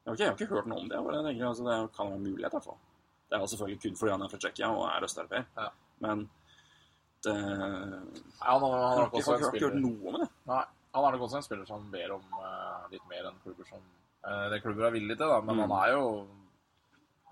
Jeg 0.06 0.18
jeg 0.20 0.28
har 0.28 0.36
ikke 0.36 0.48
hørt 0.54 0.68
noe 0.68 0.80
om 0.84 0.90
det. 0.90 0.98
Jeg 1.00 1.24
tenker, 1.26 1.48
altså, 1.48 1.64
det 1.64 1.94
kan 1.96 2.06
være 2.08 2.16
en 2.20 2.24
mulighet, 2.28 2.52
i 2.54 2.56
hvert 2.58 2.64
fall. 2.70 2.78
Det 3.30 3.36
er 3.38 3.40
jo 3.42 3.48
selvfølgelig 3.54 3.82
kun 3.82 3.96
fordi 3.98 4.12
han 4.12 4.22
er 4.22 4.30
fra 4.30 4.38
Tsjekkia 4.38 4.68
og 4.70 4.84
er 4.92 5.04
østeuropeer. 5.08 5.46
Ja. 5.58 5.68
Men 6.00 6.30
det 7.24 7.34
Ja, 7.34 8.52
han, 8.52 8.62
har- 8.62 9.10
ikke, 9.10 9.24
har 9.26 9.54
ikke 9.56 9.66
hørt 9.70 9.80
noe 9.82 10.08
om 10.14 10.20
det. 10.22 10.30
Nei, 10.46 10.64
han 10.94 11.04
er 11.08 11.12
nok 11.12 11.22
også 11.28 11.38
en 11.40 11.44
spiller 11.48 11.66
som 11.66 11.90
ber 11.92 12.12
om 12.14 12.24
uh, 12.38 12.86
litt 12.92 13.06
mer 13.10 13.26
enn 13.32 13.40
klubber 13.44 13.66
som 13.70 13.80
uh, 14.28 14.50
Det 14.52 14.62
klubber 14.62 14.86
er 14.88 14.92
villige 14.92 15.18
til, 15.18 15.28
da, 15.28 15.40
men 15.42 15.56
Mm. 15.56 15.62
han 15.72 15.72
er 15.80 15.92
jo 15.96 16.28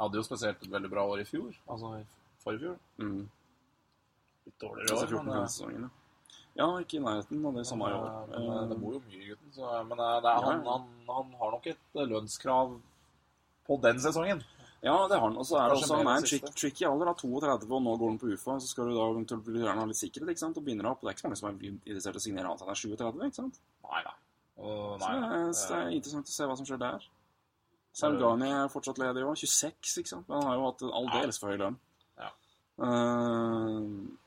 Hadde 0.01 0.17
jo 0.17 0.25
spesielt 0.25 0.63
et 0.65 0.73
veldig 0.73 0.91
bra 0.91 1.05
år 1.13 1.23
i 1.23 1.27
fjor. 1.29 1.55
Altså 1.69 1.95
i 1.99 2.03
forrige 2.43 2.63
fjor. 2.65 2.77
Mm. 3.01 3.25
Litt 4.47 4.61
dårligere 4.63 4.95
år, 4.97 5.07
14 5.07 5.25
men, 5.27 5.35
eh, 5.37 5.47
sesongen, 5.47 5.83
ja. 5.85 5.89
ja, 6.61 6.69
ikke 6.81 6.97
i 6.97 7.03
nærheten 7.05 7.45
av 7.45 7.59
det 7.59 7.65
samme 7.69 7.89
i 7.91 7.97
år. 7.99 8.07
men, 8.31 8.47
eh, 8.47 8.63
det 8.71 8.77
Eh, 8.77 8.81
bor 8.81 8.95
jo 8.97 9.03
mye 9.05 9.19
i 9.19 9.29
gutten. 9.29 9.51
Så, 9.57 9.75
men 9.89 10.01
det 10.01 10.07
er, 10.07 10.25
han, 10.25 10.31
Ja, 10.31 10.39
han, 10.47 10.65
han, 10.65 10.89
han 11.11 11.37
har 11.43 11.53
nok 11.57 11.67
et 11.67 12.01
lønnskrav 12.15 12.73
på 13.67 13.81
den 13.85 14.01
sesongen. 14.01 14.43
Ja, 14.81 14.95
det 15.07 15.19
har 15.19 15.27
han. 15.27 15.37
Og 15.37 15.45
så 15.45 15.59
er 15.61 15.69
det 15.69 15.77
også, 15.77 15.99
han 15.99 16.07
er 16.09 16.23
en 16.23 16.25
trick, 16.25 16.47
tricky 16.57 16.85
alder, 16.89 17.11
da, 17.11 17.13
32, 17.13 17.69
og 17.69 17.83
nå 17.85 17.91
går 18.01 18.09
han 18.09 18.17
på 18.17 18.31
UFA. 18.33 18.57
Så 18.57 18.71
skal 18.71 18.89
du 18.89 18.95
da 18.97 19.05
eventuelt 19.13 19.45
gjerne 19.45 19.77
ha 19.77 19.85
litt 19.85 19.99
sikkerhet, 19.99 20.33
ikke 20.33 20.41
sant, 20.41 20.57
og 20.57 20.65
begynner 20.65 20.89
opp. 20.89 21.03
Det 21.03 21.11
er 21.11 21.13
ikke 21.13 21.21
så 21.21 21.29
mange 21.29 21.41
som 21.41 21.49
er 21.51 21.67
interessert 21.69 22.17
i 22.17 22.21
å 22.21 22.25
signere 22.25 22.49
annet 22.49 22.63
enn 22.65 22.79
37, 22.81 23.27
ikke 23.27 23.37
sant. 23.37 23.59
Nei, 23.85 24.01
nei. 24.07 24.15
Og, 24.61 24.97
Så 24.97 25.11
det, 25.11 25.11
er, 25.27 25.53
så 25.57 25.67
det 25.69 25.77
er 25.77 25.93
interessant 25.99 26.31
å 26.31 26.33
se 26.33 26.47
hva 26.49 26.55
som 26.57 26.69
skjer 26.69 26.81
der. 26.81 27.05
Sargani 27.93 28.47
er 28.55 28.69
fortsatt 28.71 28.99
ledig 29.01 29.23
òg. 29.27 29.35
26, 29.35 29.97
ikke 29.99 30.13
sant. 30.13 30.29
Han 30.31 30.45
har 30.47 30.55
jo 30.57 30.65
hatt 30.69 30.83
en 30.85 30.93
aldeles 31.01 31.39
for 31.41 31.51
høy 31.51 31.59
lønn. 31.59 31.77
Ja. 32.21 32.29
Uh, 32.79 34.17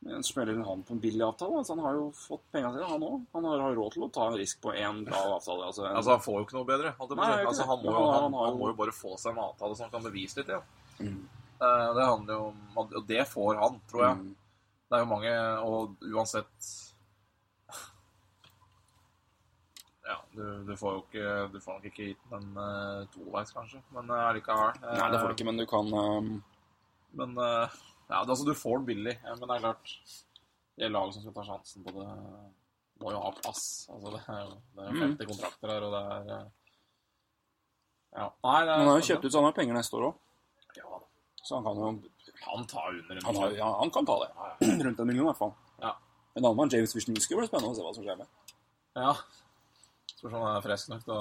men 0.00 0.24
spiller 0.24 0.56
han 0.64 0.82
på 0.84 0.94
en 0.96 1.00
billig 1.00 1.24
avtale? 1.26 1.58
Altså, 1.60 1.74
han 1.76 1.84
har 1.84 1.96
jo 1.98 2.06
fått 2.16 2.44
penga 2.52 2.70
sine, 2.72 2.86
han 2.88 3.02
òg. 3.04 3.24
Han 3.36 3.48
har, 3.48 3.64
har 3.66 3.74
råd 3.76 3.96
til 3.96 4.04
å 4.06 4.10
ta 4.16 4.28
en 4.30 4.38
risk 4.40 4.60
på 4.64 4.72
én 4.72 5.02
bra 5.04 5.20
avtale. 5.36 5.66
Altså, 5.68 5.84
en, 5.84 5.96
Altså, 5.96 6.14
han 6.14 6.24
får 6.24 6.38
jo 6.38 6.44
ikke 6.46 6.56
noe 6.56 6.68
bedre. 6.70 6.92
Nei, 7.20 7.32
altså, 7.44 7.66
han, 7.68 7.82
må, 7.84 7.92
jo- 7.92 8.06
han, 8.08 8.22
han 8.22 8.38
han 8.46 8.60
må 8.60 8.70
jo 8.70 8.76
bare 8.78 8.94
få 8.96 9.16
seg 9.20 9.34
en 9.34 9.42
avtale 9.44 9.76
som 9.76 9.86
han 9.88 9.92
kan 9.96 10.06
bevise 10.08 10.40
litt, 10.40 10.52
ja. 10.56 10.62
Mm. 11.00 11.18
Uh, 11.60 11.88
det 11.96 12.04
handler 12.08 12.32
jo 12.36 12.44
om 12.50 12.78
Og 12.80 13.04
det 13.08 13.24
får 13.28 13.58
han, 13.60 13.80
tror 13.90 14.04
jeg. 14.06 14.16
Mm. 14.20 14.30
Det 14.90 14.96
er 14.96 15.02
jo 15.04 15.08
mange, 15.10 15.32
og 15.68 16.06
uansett 16.08 16.70
Ja, 20.08 20.16
du, 20.34 20.42
du 20.68 20.72
får 20.78 20.92
jo 20.94 21.00
ikke 21.04 21.52
Du 21.52 21.58
får 21.60 21.76
nok 21.78 21.86
ikke 21.90 22.06
gitt 22.10 22.24
den 22.30 22.48
uh, 22.56 23.04
toveis, 23.14 23.50
kanskje, 23.56 23.80
men 23.96 24.10
uh, 24.10 24.28
allikevel. 24.28 24.76
Uh, 24.84 24.94
Nei, 25.00 25.08
det 25.10 25.20
får 25.20 25.28
du 25.28 25.34
ikke, 25.36 25.48
men 25.50 25.58
du 25.60 25.66
kan 25.70 25.92
um, 25.94 26.30
Men 27.18 27.34
uh, 27.38 27.66
ja, 28.10 28.20
det, 28.24 28.30
altså, 28.34 28.44
du 28.46 28.54
får 28.58 28.78
den 28.80 28.86
billig. 28.92 29.16
eh, 29.24 29.36
Men 29.38 29.48
det 29.48 29.56
er 29.56 29.64
klart 29.66 29.92
Det 30.78 30.90
laget 30.90 31.14
som 31.14 31.22
skal 31.26 31.34
ta 31.36 31.44
sjansen 31.48 31.84
på 31.86 31.92
det, 31.98 32.06
må 33.02 33.12
jo 33.14 33.20
ha 33.22 33.30
plass. 33.36 33.64
Altså, 33.92 34.10
det 34.16 34.22
er 34.28 34.40
jo 34.44 34.56
det 34.76 34.86
er 34.86 34.90
Mm. 34.90 35.02
50 35.04 35.28
kontrakter 35.30 35.70
her, 35.74 35.84
og 35.86 35.92
det 35.94 36.00
er 36.14 36.32
eh, 36.38 36.46
Ja. 38.18 38.26
Nei, 38.44 38.60
det 38.66 38.72
er 38.72 38.78
Han 38.80 38.88
har 38.90 38.98
jo 39.00 39.06
kjøpt 39.10 39.24
ut, 39.26 39.32
så 39.32 39.38
han 39.42 39.46
har 39.50 39.54
penger 39.58 39.76
neste 39.78 39.96
år 39.98 40.06
òg. 40.08 40.16
Ja. 40.76 40.98
Så 41.42 41.54
han 41.58 41.64
kan 41.64 41.76
jo 41.82 41.90
Han 42.46 42.66
tar 42.66 42.88
under 42.90 43.16
en 43.20 43.26
million. 43.26 43.54
ja, 43.58 43.68
han 43.80 43.90
kan 43.94 44.06
ta 44.06 44.16
det. 44.24 44.30
Rundt 44.86 45.00
en 45.00 45.06
million, 45.06 45.26
i 45.26 45.28
hvert 45.30 45.38
fall. 45.38 45.54
Ja. 45.82 45.92
En 46.36 46.44
annen 46.44 46.56
mann, 46.56 46.70
James 46.72 46.94
Wisniewski, 46.96 47.36
blir 47.38 47.46
spennende 47.50 47.70
å 47.72 47.76
se 47.78 47.82
hva 47.86 47.94
som 47.94 48.04
skjer 48.06 48.18
med. 48.18 48.26
ja. 48.96 49.14
Spørs 50.20 50.34
om 50.36 50.42
han 50.44 50.56
er 50.58 50.64
frisk 50.64 50.90
nok 50.92 51.04
da. 51.08 51.20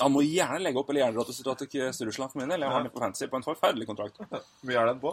Han 0.00 0.14
må 0.14 0.22
gjerne 0.24 0.62
legge 0.64 0.80
opp 0.80 0.88
eller 0.90 1.04
gjerne 1.04 1.24
dra 1.44 1.54
til, 1.60 2.06
Russland 2.08 2.32
for 2.32 2.40
min 2.40 2.50
del. 2.50 2.64
Jeg 2.64 2.72
har 2.74 2.82
den 2.82 2.92
på 2.94 3.02
fancy 3.02 3.28
på 3.30 3.38
en 3.38 3.44
forferdelig 3.46 3.86
kontrakt. 3.86 4.18
Hvor 4.18 4.66
mye 4.66 4.80
er 4.80 4.90
den 4.90 5.02
på? 5.02 5.12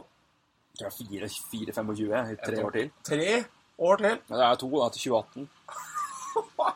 tror 0.77 0.91
jeg 1.09 1.21
er 1.25 1.29
4-25 1.73 2.31
i 2.31 2.37
tre 2.41 2.63
år 2.63 2.75
til. 2.75 2.89
Tre 3.05 3.29
år 3.77 4.03
til? 4.03 4.17
Ja, 4.29 4.35
det 4.35 4.45
er 4.47 4.59
to 4.61 4.69
da, 4.73 4.89
til 4.93 5.11
2018. 5.11 5.49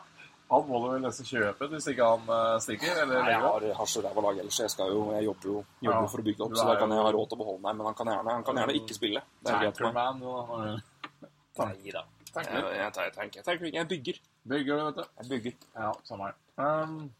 Han 0.52 0.66
må 0.68 0.80
du 0.82 0.88
vel 0.92 1.00
nesten 1.00 1.24
kjøpe 1.24 1.64
hvis 1.72 1.86
ikke 1.88 2.04
han 2.04 2.26
eh, 2.28 2.56
stikker? 2.60 2.98
Eller 3.06 3.22
Nei, 3.22 3.30
jeg 3.32 3.40
har, 3.40 3.64
har 3.78 3.86
så 3.88 4.02
ræva 4.04 4.24
lag 4.26 4.40
ellers. 4.42 4.58
Jeg, 4.60 4.88
jo, 4.92 5.06
jeg 5.16 5.24
jobber 5.24 5.48
jo 5.48 5.54
jobber 5.86 5.94
Ja. 5.94 6.10
for 6.12 6.20
å 6.20 6.24
bygge 6.26 6.44
opp, 6.44 6.56
så 6.58 6.66
da 6.68 6.74
kan 6.76 6.92
jeg 6.92 7.06
ha 7.06 7.12
råd 7.16 7.30
til 7.30 7.38
å 7.38 7.40
beholde 7.40 7.62
meg. 7.64 7.78
Men 7.78 7.88
han 7.88 7.96
kan 7.96 8.10
gjerne, 8.12 8.34
han 8.36 8.44
kan 8.44 8.60
gjerne 8.60 8.74
ikke 8.82 8.96
spille. 8.98 9.22
Det 9.40 9.54
er 9.54 9.62
greit 9.62 9.80
for 9.80 9.96
meg. 9.96 10.20
Nei 11.62 11.94
da. 11.96 12.04
Jeg, 12.34 12.44
jeg, 12.52 12.92
jeg, 12.98 13.14
tenker, 13.16 13.72
jeg 13.78 13.88
bygger. 13.94 14.20
Bygger 14.48 14.78
du, 14.78 14.84
vet 14.84 14.96
du. 14.96 15.04
Jeg 15.20 15.28
bygger. 15.30 15.66
Ja, 15.76 15.92
samme 16.04 16.30
her. 16.30 16.38
Um, 16.56 17.12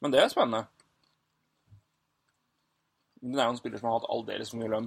Men 0.00 0.12
det 0.12 0.20
er 0.22 0.28
spennende. 0.30 0.66
Det 3.20 3.40
er 3.40 3.48
jo 3.48 3.56
en 3.56 3.58
spiller 3.58 3.80
som 3.80 3.88
har 3.90 3.98
hatt 3.98 4.10
aldeles 4.12 4.52
for 4.52 4.60
mye 4.60 4.70
lønn. 4.70 4.86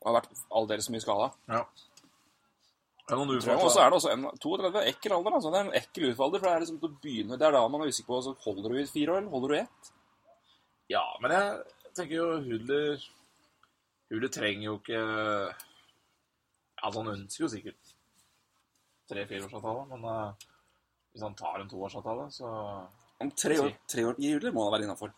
Og 0.00 0.08
har 0.08 0.16
vært 0.18 0.42
aldeles 0.58 0.88
for 0.88 0.96
mye 0.96 1.04
skada. 1.04 1.30
ja. 1.52 1.62
Og 3.10 3.70
så 3.74 3.80
er 3.82 3.88
det 3.90 3.96
også 3.96 4.10
en 4.12 4.26
32 4.38 4.82
ekkel 4.86 5.12
alder. 5.16 5.34
Altså. 5.34 5.50
Det 5.50 5.58
er 5.58 5.64
en 5.66 5.78
ekkel 5.80 6.04
utfalder. 6.12 6.38
for 6.38 6.46
det 6.46 6.52
er 6.54 6.60
liksom 6.62 6.76
til 6.78 6.90
å 6.90 6.98
begynne 7.02 7.38
Det 7.38 7.46
er 7.46 7.56
da 7.56 7.62
man 7.68 7.82
er 7.82 7.90
usikker 7.90 8.12
på 8.12 8.20
så 8.22 8.34
Holder 8.44 8.70
du 8.70 8.76
i 8.78 8.86
fire 8.86 9.14
år, 9.14 9.18
eller 9.18 9.32
holder 9.34 9.48
du 9.48 9.54
i 9.54 9.62
ett? 9.64 9.90
Ja, 10.90 11.02
men 11.22 11.34
jeg 11.34 11.94
tenker 11.98 12.14
jo 12.14 12.28
Hudler 12.44 13.02
Hudler 14.12 14.30
trenger 14.30 14.64
jo 14.68 14.76
ikke 14.78 15.00
Altså, 16.80 17.02
han 17.02 17.12
ønsker 17.16 17.44
jo 17.44 17.50
sikkert 17.50 17.89
tre-fireårsavtale, 19.10 19.86
men 19.92 20.04
uh, 20.08 20.50
hvis 21.12 21.24
han 21.26 21.34
tar 21.38 21.60
en 21.64 21.68
toårsavtale, 21.70 22.28
så 22.34 22.50
Om 23.20 23.30
tre 23.36 23.58
år, 23.60 23.72
tre 23.90 24.04
år 24.08 24.20
i 24.22 24.30
juli 24.32 24.50
må 24.54 24.64
han 24.64 24.72
være 24.76 24.86
innafor. 24.88 25.10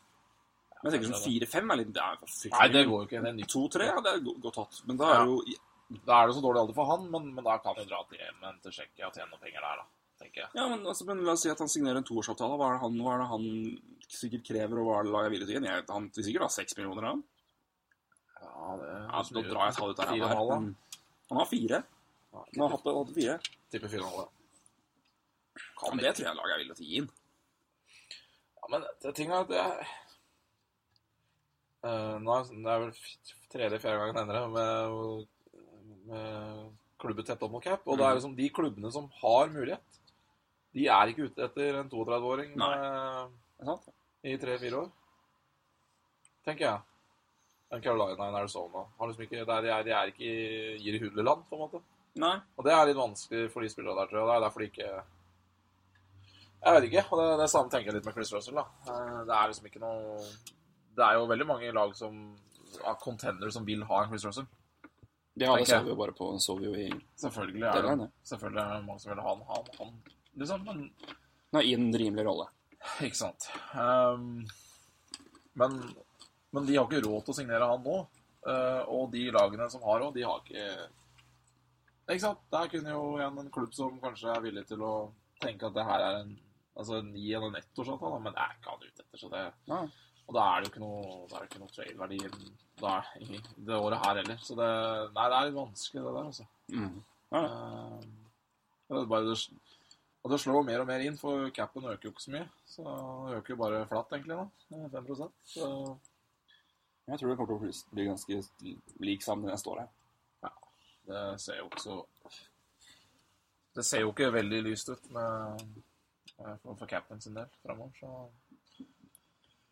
Men 0.82 0.88
jeg 0.90 0.96
tenker 0.96 1.12
sånn 1.12 1.20
som 1.20 1.28
fire-fem 1.30 1.70
er 1.70 1.78
litt 1.78 1.92
det 1.94 2.02
er 2.02 2.16
Nei, 2.56 2.68
det 2.74 2.80
går 2.88 2.96
jo 2.96 3.06
ikke. 3.06 3.20
Det 3.22 3.30
er. 3.44 3.50
To-tre, 3.52 3.86
ja, 3.86 4.00
det 4.02 4.12
er 4.16 4.24
godt 4.26 4.56
tatt. 4.56 4.80
Men 4.88 4.96
da 4.98 5.10
er 5.12 5.20
Ja. 5.20 5.26
jo 5.30 5.36
Da 6.06 6.22
er 6.22 6.26
det 6.30 6.34
så 6.34 6.40
dårlig 6.42 6.60
alder 6.62 6.74
for 6.74 6.86
han, 6.88 7.02
men, 7.12 7.26
men 7.36 7.44
da 7.44 7.58
kan 7.60 7.74
vi 7.76 7.84
dra 7.84 7.98
til 8.08 8.16
hjemmen 8.18 8.54
til 8.64 8.72
Tsjekkia 8.72 9.06
og 9.10 9.12
tjene 9.14 9.28
noen 9.30 9.42
penger 9.44 9.60
der, 9.60 9.76
da. 9.82 9.84
tenker 10.22 10.40
jeg. 10.40 10.48
Ja, 10.56 10.64
men, 10.72 10.86
altså, 10.88 11.04
men 11.06 11.20
la 11.26 11.32
oss 11.36 11.42
si 11.44 11.50
at 11.52 11.58
han 11.60 11.68
signerer 11.68 12.00
en 12.00 12.06
toårsavtale. 12.08 12.56
Hva 12.56 12.70
er 12.70 12.78
det 12.78 12.82
han, 12.86 12.96
hva 13.04 13.12
er 13.12 13.20
det 13.22 13.26
han 13.28 13.44
sikkert 14.08 14.44
krever, 14.48 14.80
og 14.80 14.86
hva 14.88 14.94
er 14.98 15.04
det 15.04 15.12
laget 15.12 15.32
villig 15.34 15.48
til? 15.50 15.62
Jeg- 15.68 15.84
Han 15.92 16.08
vil 16.16 16.24
sikkert 16.24 16.42
ha 16.46 16.48
seks 16.48 16.76
millioner, 16.78 17.06
han. 17.10 17.22
Ja, 18.40 18.76
det 18.80 18.88
Ja, 18.88 19.08
altså, 19.20 19.34
nå 19.36 19.42
drar 19.50 19.66
jeg 19.68 19.74
tallet 19.76 19.98
ut 19.98 20.00
av 20.00 20.08
ræva 20.14 20.28
her. 20.32 20.74
Han 21.30 21.38
har 21.42 21.46
fire. 21.52 21.82
Han 22.32 22.62
har 22.64 22.72
hatt, 22.76 22.86
hatt 22.86 23.14
fire. 23.16 23.38
Tipper 23.72 23.92
fire 23.92 24.08
halv, 24.08 24.22
ja. 24.22 25.90
Men 25.90 26.04
det 26.04 26.14
tror 26.16 26.28
jeg 26.28 26.38
laget 26.38 26.54
er 26.54 26.62
villig 26.62 26.76
til 26.78 26.84
å 26.84 26.88
gi 26.88 27.00
inn. 27.02 27.10
Ja, 28.62 28.70
men 28.72 28.86
det 29.02 29.12
ting 29.18 29.32
er 29.32 29.42
at 29.42 29.52
jeg 29.56 29.88
uh, 31.82 32.16
nå 32.22 32.36
er 32.36 32.52
Det 32.52 32.76
vel 32.84 32.92
tredje-fjerde 33.52 33.98
gangen 34.00 34.20
ender 34.22 34.38
det 34.38 34.44
med, 34.54 35.26
med 36.08 36.70
klubber 37.02 37.26
tett 37.26 37.42
opp 37.42 37.52
mot 37.56 37.64
cap. 37.64 37.82
Og 37.84 37.98
det 37.98 38.06
er 38.06 38.16
liksom 38.16 38.36
de 38.38 38.48
klubbene 38.54 38.92
som 38.94 39.10
har 39.20 39.50
mulighet, 39.52 40.00
de 40.72 40.86
er 40.88 41.10
ikke 41.12 41.28
ute 41.28 41.44
etter 41.44 41.82
en 41.82 41.90
32-åring 41.92 42.54
Nei. 42.56 42.70
eh, 42.78 43.72
det 44.22 44.32
i 44.32 44.38
tre-fire 44.40 44.84
år. 44.84 44.90
tenker 46.46 46.68
jeg. 46.68 46.78
Carolina 47.82 48.28
og 48.28 48.38
Arizona. 48.38 48.84
Har 48.98 49.08
liksom 49.08 49.24
ikke, 49.26 49.44
de, 49.48 49.68
er, 49.72 49.84
de 49.84 49.92
er 49.96 50.12
ikke 50.12 50.28
i 50.28 50.78
gir 50.84 50.96
i 50.96 51.02
hulleland, 51.02 51.44
på 51.48 51.56
en 51.56 51.62
måte. 51.64 51.80
Nei. 52.20 52.34
Og 52.58 52.64
det 52.66 52.72
er 52.76 52.86
litt 52.90 52.98
vanskelig 52.98 53.50
for 53.52 53.64
de 53.64 53.68
spillerne 53.72 53.96
der, 54.02 54.08
tror 54.10 54.20
jeg. 54.20 54.28
Det 54.28 54.34
er 54.36 54.44
derfor 54.46 54.60
de 54.60 54.66
ikke 54.68 54.88
Jeg 56.62 56.74
vet 56.76 56.86
ikke. 56.90 57.04
Og 57.10 57.20
det, 57.22 57.28
det 57.40 57.50
samme 57.50 57.72
tenker 57.72 57.90
jeg 57.90 57.96
litt 57.98 58.08
med 58.08 58.16
Chris 58.18 58.32
Russell, 58.34 58.58
da. 58.60 58.66
Eh, 58.92 59.20
Det 59.28 59.36
er 59.38 59.48
liksom 59.52 59.68
ikke 59.70 59.80
noe 59.82 60.18
Det 60.96 61.06
er 61.06 61.16
jo 61.16 61.28
veldig 61.30 61.46
mange 61.48 61.72
lag 61.72 61.94
som 61.96 62.18
av 62.88 62.96
contendere 63.00 63.52
som 63.52 63.64
vil 63.68 63.82
ha 63.84 64.02
en 64.02 64.08
Chris 64.12 64.24
Russell. 64.24 64.46
Ja, 65.40 65.54
det 65.56 65.66
så 65.68 65.78
vi 65.84 65.92
jo 65.92 65.96
bare 65.96 66.12
på 66.16 66.28
så 66.40 66.54
vi 66.58 66.66
jo 66.66 66.72
i, 66.76 66.86
Selvfølgelig 67.20 67.62
er 67.68 67.86
det. 67.88 68.06
selvfølgelig 68.28 68.60
er 68.62 68.72
det 68.76 68.86
mange 68.86 69.00
som 69.00 69.10
vil 69.12 69.20
ha 69.24 69.28
han, 69.32 69.42
han, 69.48 69.68
han 69.78 69.92
liksom. 70.40 70.64
Men 70.68 70.82
nei, 71.56 71.62
i 71.68 71.74
en 71.76 71.92
rimelig 71.92 72.24
rolle. 72.28 72.46
Ikke 73.04 73.16
sant. 73.16 73.48
Um, 73.76 74.42
men, 75.60 75.78
men 76.52 76.66
de 76.68 76.76
har 76.76 76.84
ikke 76.88 77.04
råd 77.04 77.24
til 77.26 77.32
å 77.34 77.38
signere 77.40 77.68
han 77.72 77.84
nå. 77.84 77.98
Uh, 78.44 78.82
og 78.92 79.12
de 79.12 79.26
lagene 79.32 79.68
som 79.72 79.84
har 79.88 80.00
råd, 80.02 80.16
de 80.16 80.24
har 80.28 80.40
ikke 80.44 80.88
Ikke 82.08 82.20
sant? 82.20 82.38
Der 82.50 82.68
kunne 82.68 82.90
jo 82.90 83.16
igjen 83.18 83.38
en 83.38 83.50
klubb 83.50 83.74
som 83.74 84.00
kanskje 84.00 84.32
er 84.34 84.40
villig 84.42 84.66
til 84.66 84.78
å 84.82 85.12
tenke 85.40 85.66
at 85.68 85.74
det 85.74 85.84
her 85.84 86.00
er 86.08 86.20
en 86.22 86.38
Altså 86.74 86.94
en 87.02 87.12
gi 87.12 87.34
en 87.36 87.52
ettårsavtale, 87.58 88.18
men 88.24 88.32
det 88.32 88.40
er 88.40 88.52
ikke 88.56 88.70
han 88.70 88.80
ute 88.80 89.02
etter. 89.02 89.18
Så 89.20 89.28
det, 89.28 89.52
Ja. 89.68 89.82
og 90.26 90.34
da 90.34 90.40
er 90.56 90.60
det 90.62 90.64
jo 90.64 90.70
ikke 90.72 90.80
noe, 90.80 91.26
er 91.28 91.40
det 91.42 91.50
ikke 91.50 91.58
noe 91.60 91.68
trade-verdi 91.68 92.18
er- 92.24 93.66
det 93.66 93.76
året 93.76 94.06
her 94.06 94.14
heller. 94.16 94.38
Så 94.40 94.56
det, 94.56 95.12
nei, 95.12 95.28
det 95.28 95.36
er 95.36 95.44
litt 95.50 95.58
vanskelig, 95.58 96.00
det 96.02 96.14
der, 96.14 96.24
altså. 96.24 96.46
Mm. 96.70 97.02
Ja. 97.30 97.42
Eh, 97.44 98.00
det 98.88 99.08
bare 99.08 99.24
det, 99.28 99.36
og 100.24 100.30
det 100.30 100.40
slår 100.40 100.64
mer 100.64 100.80
og 100.80 100.86
mer 100.86 101.00
inn, 101.00 101.18
for 101.18 101.50
capen 101.50 101.82
øker 101.84 102.02
jo 102.08 102.10
ikke 102.12 102.24
så 102.24 102.30
mye. 102.32 102.48
Så 102.66 102.82
det 103.28 103.36
øker 103.42 103.48
jo 103.50 103.56
bare 103.56 103.86
flatt, 103.86 104.08
egentlig, 104.12 104.36
nå. 104.38 104.50
5 104.90 105.32
Så 105.44 105.98
Jeg 107.06 107.18
tror 107.18 107.28
det 107.28 107.36
kommer 107.36 107.46
til 107.46 107.56
å 107.56 107.60
bli- 107.60 107.90
bli 107.92 108.04
ganske 108.06 108.48
lik 109.00 109.20
sammen 109.22 109.50
neste 109.50 109.66
år. 109.68 109.78
her. 109.80 109.88
Det 111.08 111.22
ser 111.42 111.58
jo 111.58 111.66
ikke 111.70 111.82
så 111.82 111.96
Det 113.74 113.84
ser 113.88 114.00
jo 114.04 114.10
ikke 114.12 114.28
veldig 114.34 114.60
lyst 114.66 114.88
ut 114.92 115.10
med, 115.10 115.62
med- 116.38 116.58
for, 116.62 116.74
for 116.76 116.86
capen 116.90 117.20
sin 117.20 117.34
del 117.36 117.48
framover, 117.62 117.92
så 118.00 118.86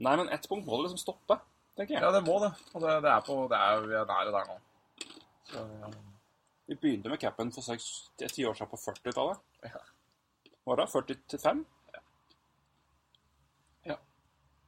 Nei, 0.00 0.14
men 0.16 0.30
ett 0.32 0.46
punkt 0.48 0.64
må 0.64 0.78
det 0.78 0.86
liksom 0.86 1.00
stoppe, 1.02 1.36
tenker 1.76 1.94
jeg. 1.98 2.00
Ja, 2.02 2.08
det 2.14 2.22
må 2.24 2.38
det. 2.40 2.48
Og 2.72 2.80
det, 2.80 2.94
det 3.04 3.10
er 3.12 3.20
på 3.26 3.34
det 3.52 3.58
er, 3.60 3.82
Vi 3.84 3.96
er 3.98 4.06
nære 4.08 4.30
der 4.32 4.46
nå. 4.48 4.54
Så, 5.50 5.64
Vi 6.70 6.76
begynte 6.80 7.10
med 7.12 7.20
capen 7.20 7.52
for 7.52 7.60
ti 7.66 8.46
år 8.48 8.54
siden 8.56 8.70
på 8.70 8.78
40-tallet. 8.80 9.42
Ja. 9.66 9.82
Var 10.70 10.80
det 10.80 10.86
45? 10.94 11.60
Ja. 13.90 13.98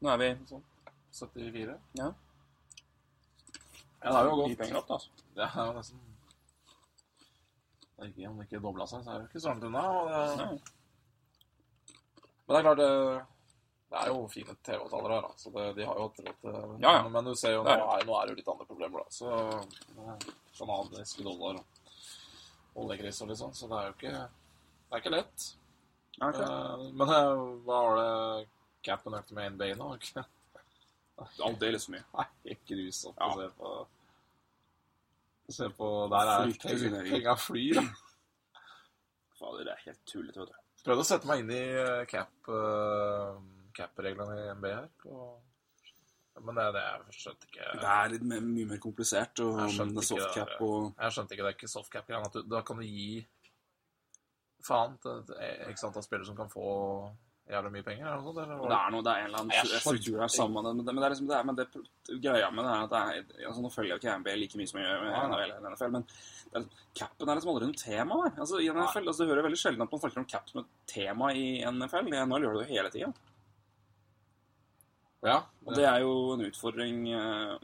Nå 0.04 0.12
er 0.12 0.20
vi 0.20 0.30
sånn 0.52 0.66
74. 1.16 1.78
Ja. 2.02 2.10
Ja, 4.02 4.10
det 4.10 4.14
har 4.18 4.28
jo 4.28 4.36
gått 4.42 4.58
penger 4.60 4.82
opp, 4.82 4.88
da. 4.92 5.00
Altså. 5.00 5.28
Det 5.38 5.48
er 5.48 5.72
nesten 5.78 6.04
ikke, 8.11 8.28
Om 8.30 8.40
det 8.40 8.46
ikke 8.48 8.62
dobla 8.64 8.86
seg, 8.90 9.05
så 9.05 9.12
er 9.14 9.20
det 9.22 9.28
ikke 9.30 9.42
så 9.44 9.53
langt 9.53 9.64
unna. 9.68 9.82
Det, 9.82 10.46
men 12.42 12.53
det 12.53 12.59
er 12.59 12.66
klart, 12.66 12.80
det, 12.82 12.90
det 13.92 14.00
er 14.03 14.09
jo 14.11 14.22
fine 14.32 14.55
TV-avtaler 14.66 15.14
her, 15.14 15.26
da. 15.28 15.32
Så 15.38 15.53
det, 15.55 15.66
de 15.78 15.86
har 15.88 15.98
jo 16.00 16.09
hatt 16.09 16.20
rett 16.26 16.46
Ja, 16.82 16.92
ja. 16.98 17.09
Men, 17.09 17.24
du 17.28 17.34
ser 17.38 17.55
jo, 17.57 17.62
nå 17.66 17.70
er 17.76 18.07
nå 18.09 18.16
er 18.18 18.26
det 18.26 18.34
jo 18.34 18.40
litt 18.40 18.50
andre 18.55 18.66
problemer, 18.68 19.05
da. 19.05 19.09
Så 19.14 20.26
Canadiske 20.59 21.24
dollar 21.26 21.61
og 21.62 22.82
oljegris 22.84 23.22
og 23.24 23.30
litt 23.30 23.40
sånn. 23.40 23.55
Så 23.57 23.68
det 23.70 23.78
er 23.78 23.88
jo 23.90 23.96
ikke 23.96 24.12
Det 24.12 24.96
er 24.98 25.03
ikke 25.05 25.14
lett. 25.16 25.48
Okay. 26.18 26.28
ok. 26.28 26.40
Eh, 26.44 26.84
men 27.00 27.09
eh, 27.09 27.42
hva 27.64 27.78
var 27.86 27.98
det 28.00 28.48
capen 28.84 29.16
økte 29.16 29.36
med 29.38 29.55
NBA 29.57 29.70
nå? 29.80 29.92
Ikke? 29.96 30.24
Aldeles 31.46 31.88
mye. 31.92 32.03
Nei, 32.18 32.26
ikke 32.57 32.74
grusomt 32.76 33.16
Ja. 33.20 33.30
å 33.30 33.38
se 33.38 33.48
på. 33.57 33.72
Se 35.51 35.68
på 35.74 35.88
Der 36.12 36.32
er 36.32 36.53
penga 37.09 37.34
flyr. 37.36 37.80
Fader, 39.38 39.64
det 39.64 39.72
er 39.72 39.86
helt 39.86 40.05
tullete, 40.07 40.40
vet 40.40 40.53
du. 40.53 40.59
Prøvde 40.82 41.03
å 41.05 41.07
sette 41.07 41.28
meg 41.30 41.43
inn 41.43 41.51
i 41.55 41.62
eh, 41.78 42.05
cap 42.11 42.51
eh, 42.51 43.40
cap-reglene 43.76 44.36
i 44.38 44.47
MB 44.59 44.68
her. 44.70 44.88
Og, 45.11 45.40
men 46.43 46.59
det, 46.59 46.66
det 46.76 46.82
jeg 46.82 47.18
skjønte 47.18 47.49
ikke 47.49 47.74
Det 47.82 47.90
er 47.93 48.12
litt 48.14 48.24
mer, 48.30 48.45
mye 48.47 48.70
mer 48.70 48.80
komplisert, 48.82 49.43
og 49.45 49.61
Jeg 49.62 49.76
skjønte 49.76 50.05
ikke 50.07 50.47
det 50.49 50.57
og 50.64 51.03
Jeg 51.05 51.16
skjønte 51.16 51.36
ikke 51.36 51.45
det 51.45 51.51
er 51.53 51.59
ikke 51.59 51.72
softcap-greia. 51.74 52.45
Da 52.55 52.62
kan 52.66 52.80
du 52.80 52.86
gi 52.86 53.11
faen 54.62 54.97
til 55.03 55.34
x 55.72 55.84
antall 55.88 56.07
spillere 56.07 56.28
som 56.28 56.38
kan 56.38 56.51
få 56.51 56.66
jævlig 57.51 57.72
mye 57.74 57.82
penger? 57.86 58.07
Eller 58.07 58.20
noe 58.22 58.26
sånt, 58.28 58.38
eller? 58.43 58.61
Det 58.70 58.76
er 58.78 58.90
noe, 58.95 59.03
det 59.03 59.12
er 59.12 59.18
en 59.22 59.26
eller 59.26 59.40
annen 59.43 59.57
skjønner 59.57 59.82
struktur 59.82 60.20
her 60.22 60.28
sammen 60.32 60.62
med 60.62 60.86
det, 60.86 60.95
men 60.95 61.01
det 61.03 61.07
er 61.09 61.14
liksom 61.14 61.26
det 61.28 61.36
er, 61.36 61.45
men 61.49 61.57
det, 61.59 61.66
greia 62.22 62.51
med 62.55 62.64
det 62.64 62.72
er 62.72 62.84
at 62.86 62.93
det 62.93 63.01
er 63.43 63.49
altså 63.51 63.62
Nå 63.64 63.70
følger 63.74 63.90
jeg 63.93 64.01
ikke 64.03 64.14
NBA 64.22 64.36
like 64.43 64.57
mye 64.61 64.70
som 64.70 64.78
jeg 64.80 64.86
gjør 64.88 65.03
med. 65.03 65.16
NHL 65.32 65.43
eller 65.57 65.70
NFL, 65.74 65.90
men 65.97 66.07
det 66.07 66.55
er, 66.55 66.61
liksom- 66.62 66.86
capen 67.03 67.28
er 67.28 67.34
liksom 67.40 67.53
aldri 67.55 67.66
noe 67.72 67.80
tema 67.82 68.20
der. 68.22 68.32
Altså, 68.45 68.61
I 68.62 68.68
NFL, 68.70 69.09
altså, 69.09 69.24
Du 69.24 69.30
hører 69.32 69.43
veldig 69.49 69.61
sjelden 69.64 69.82
at 69.82 69.93
man 69.93 70.01
snakker 70.01 70.18
om 70.22 70.30
cap 70.32 70.49
som 70.49 70.61
et 70.62 70.70
tema 70.86 71.32
i 71.32 71.45
NFL. 71.66 72.09
I 72.12 72.16
NHL 72.24 72.43
gjør 72.47 72.53
du 72.53 72.59
det 72.62 72.68
jo 72.68 72.74
hele 72.76 72.90
tida. 72.90 73.12
Ja. 75.22 75.36
Og 75.66 75.74
det 75.76 75.84
er 75.86 76.01
jo 76.03 76.14
en 76.34 76.47
utfordring 76.49 77.05
eh, 77.14 77.59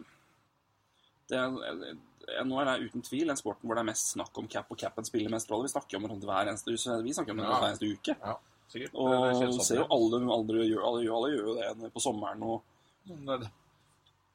det 1.28 1.38
er, 1.38 1.96
NHL 2.44 2.68
er 2.70 2.84
uten 2.86 3.02
tvil 3.02 3.26
den 3.32 3.36
sporten 3.40 3.66
hvor 3.66 3.74
det 3.78 3.82
er 3.82 3.88
mest 3.90 4.12
snakk 4.14 4.36
om 4.38 4.46
cap, 4.52 4.68
og 4.70 4.78
capen 4.78 5.04
spiller 5.04 5.32
mest 5.32 5.50
rolle. 5.50 5.66
Vi 5.66 5.72
snakker 5.74 5.98
om 5.98 6.06
det 6.08 6.28
hver 6.28 6.46
eneste, 6.52 6.70
vi 7.04 7.12
snakker 7.16 7.32
om 7.34 7.40
det 7.42 7.48
Ja. 7.48 7.58
hver 7.58 7.68
eneste 7.72 7.90
uke. 7.92 8.16
ja, 8.20 8.36
sikkert. 8.72 8.94
Og 8.94 9.62
ser 9.64 9.76
jo 9.82 9.86
alle, 9.90 10.20
alle, 10.32 10.66
gjør, 10.68 10.82
alle, 10.86 11.02
gjør- 11.04 11.16
alle 11.18 11.30
gjør 11.36 11.46
jo 11.46 11.54
det 11.82 11.92
på 11.94 12.00
sommeren. 12.04 12.42
og 12.42 12.62
Men 13.08 13.40
det- 13.40 13.50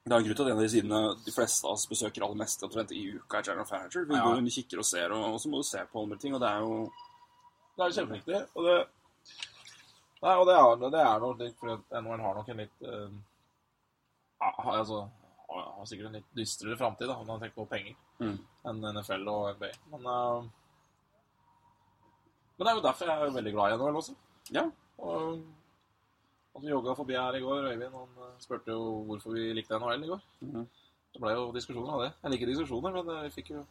Det 0.05 0.11
er 0.11 0.17
en 0.17 0.23
grunn 0.25 0.35
til 0.35 0.43
at 0.43 0.51
en 0.51 0.57
av 0.57 0.63
de 0.63 0.69
sidene 0.69 1.25
de 1.25 1.31
fleste 1.31 1.63
av 1.65 1.71
oss 1.71 1.85
besøker 1.87 2.23
aller 2.25 2.35
mest 2.35 2.63
i 2.91 3.15
uka, 3.15 3.37
er 3.37 3.41
General 3.43 3.65
Fanager. 3.65 4.03
Vi 4.05 4.15
Ja. 4.15 4.23
går 4.25 4.37
inn 4.37 4.45
og 4.45 4.51
kikker 4.51 4.77
og 4.79 4.85
ser, 4.85 5.11
og, 5.13 5.39
så 5.39 5.47
må 5.49 5.57
du 5.57 5.63
se 5.63 5.77
på 5.93 6.03
andre 6.03 6.17
ting. 6.17 6.33
Og 6.33 6.41
det 6.41 6.49
er 6.49 6.59
jo 6.59 6.91
Det 7.77 7.85
er 7.85 8.05
kjempeviktig. 8.05 8.47
Og 8.55 8.63
det 8.65 8.87
Nei, 10.23 10.35
og 10.39 10.45
det 10.47 10.55
er, 10.55 10.89
det 10.89 10.99
er 10.99 11.19
noe 11.19 11.37
litt 11.37 11.57
fordi 11.59 11.81
NHL 11.91 12.19
har 12.21 12.35
nok 12.35 12.49
en 12.49 12.57
litt 12.57 12.81
uh, 12.81 13.09
Altså 14.41 15.09
har 15.49 15.85
sikkert 15.85 16.07
en 16.07 16.13
litt 16.13 16.35
dystrere 16.35 16.77
framtid, 16.77 17.07
når 17.07 17.25
man 17.27 17.39
tenker 17.39 17.55
på 17.61 17.69
penger, 17.69 17.95
Mm. 18.19 18.39
enn 18.65 18.81
NFL 18.95 19.27
og 19.29 19.55
NBA. 19.55 19.71
Men, 19.91 20.05
eh, 20.07 20.49
men 22.57 22.65
det 22.65 22.71
er 22.71 22.75
jo 22.79 22.85
derfor 22.87 23.05
jeg 23.09 23.21
er 23.27 23.33
veldig 23.37 23.53
glad 23.53 23.73
i 23.73 23.77
NHL 23.77 23.95
også. 24.01 24.15
Ja. 24.53 24.63
Og 24.97 25.43
at 26.55 26.61
vi 26.61 26.69
jogga 26.69 26.93
forbi 26.95 27.13
her 27.17 27.33
i 27.35 27.41
går, 27.41 27.69
Øyvind 27.71 27.93
han 27.97 28.17
eh, 28.27 28.33
spurte 28.39 28.71
jo 28.71 29.03
hvorfor 29.07 29.33
vi 29.33 29.53
likte 29.57 29.79
NHL 29.79 30.03
i 30.03 30.07
går. 30.11 30.21
Mhm. 30.41 30.67
Det 31.13 31.21
ble 31.21 31.31
jo 31.33 31.51
diskusjoner 31.53 31.93
av 31.93 32.01
det. 32.01 32.11
Jeg 32.23 32.31
liker 32.31 32.47
diskusjoner, 32.49 32.91
men 32.97 33.09
eh, 33.15 33.23
vi 33.27 33.29
fikk 33.41 33.49
jo 33.53 33.63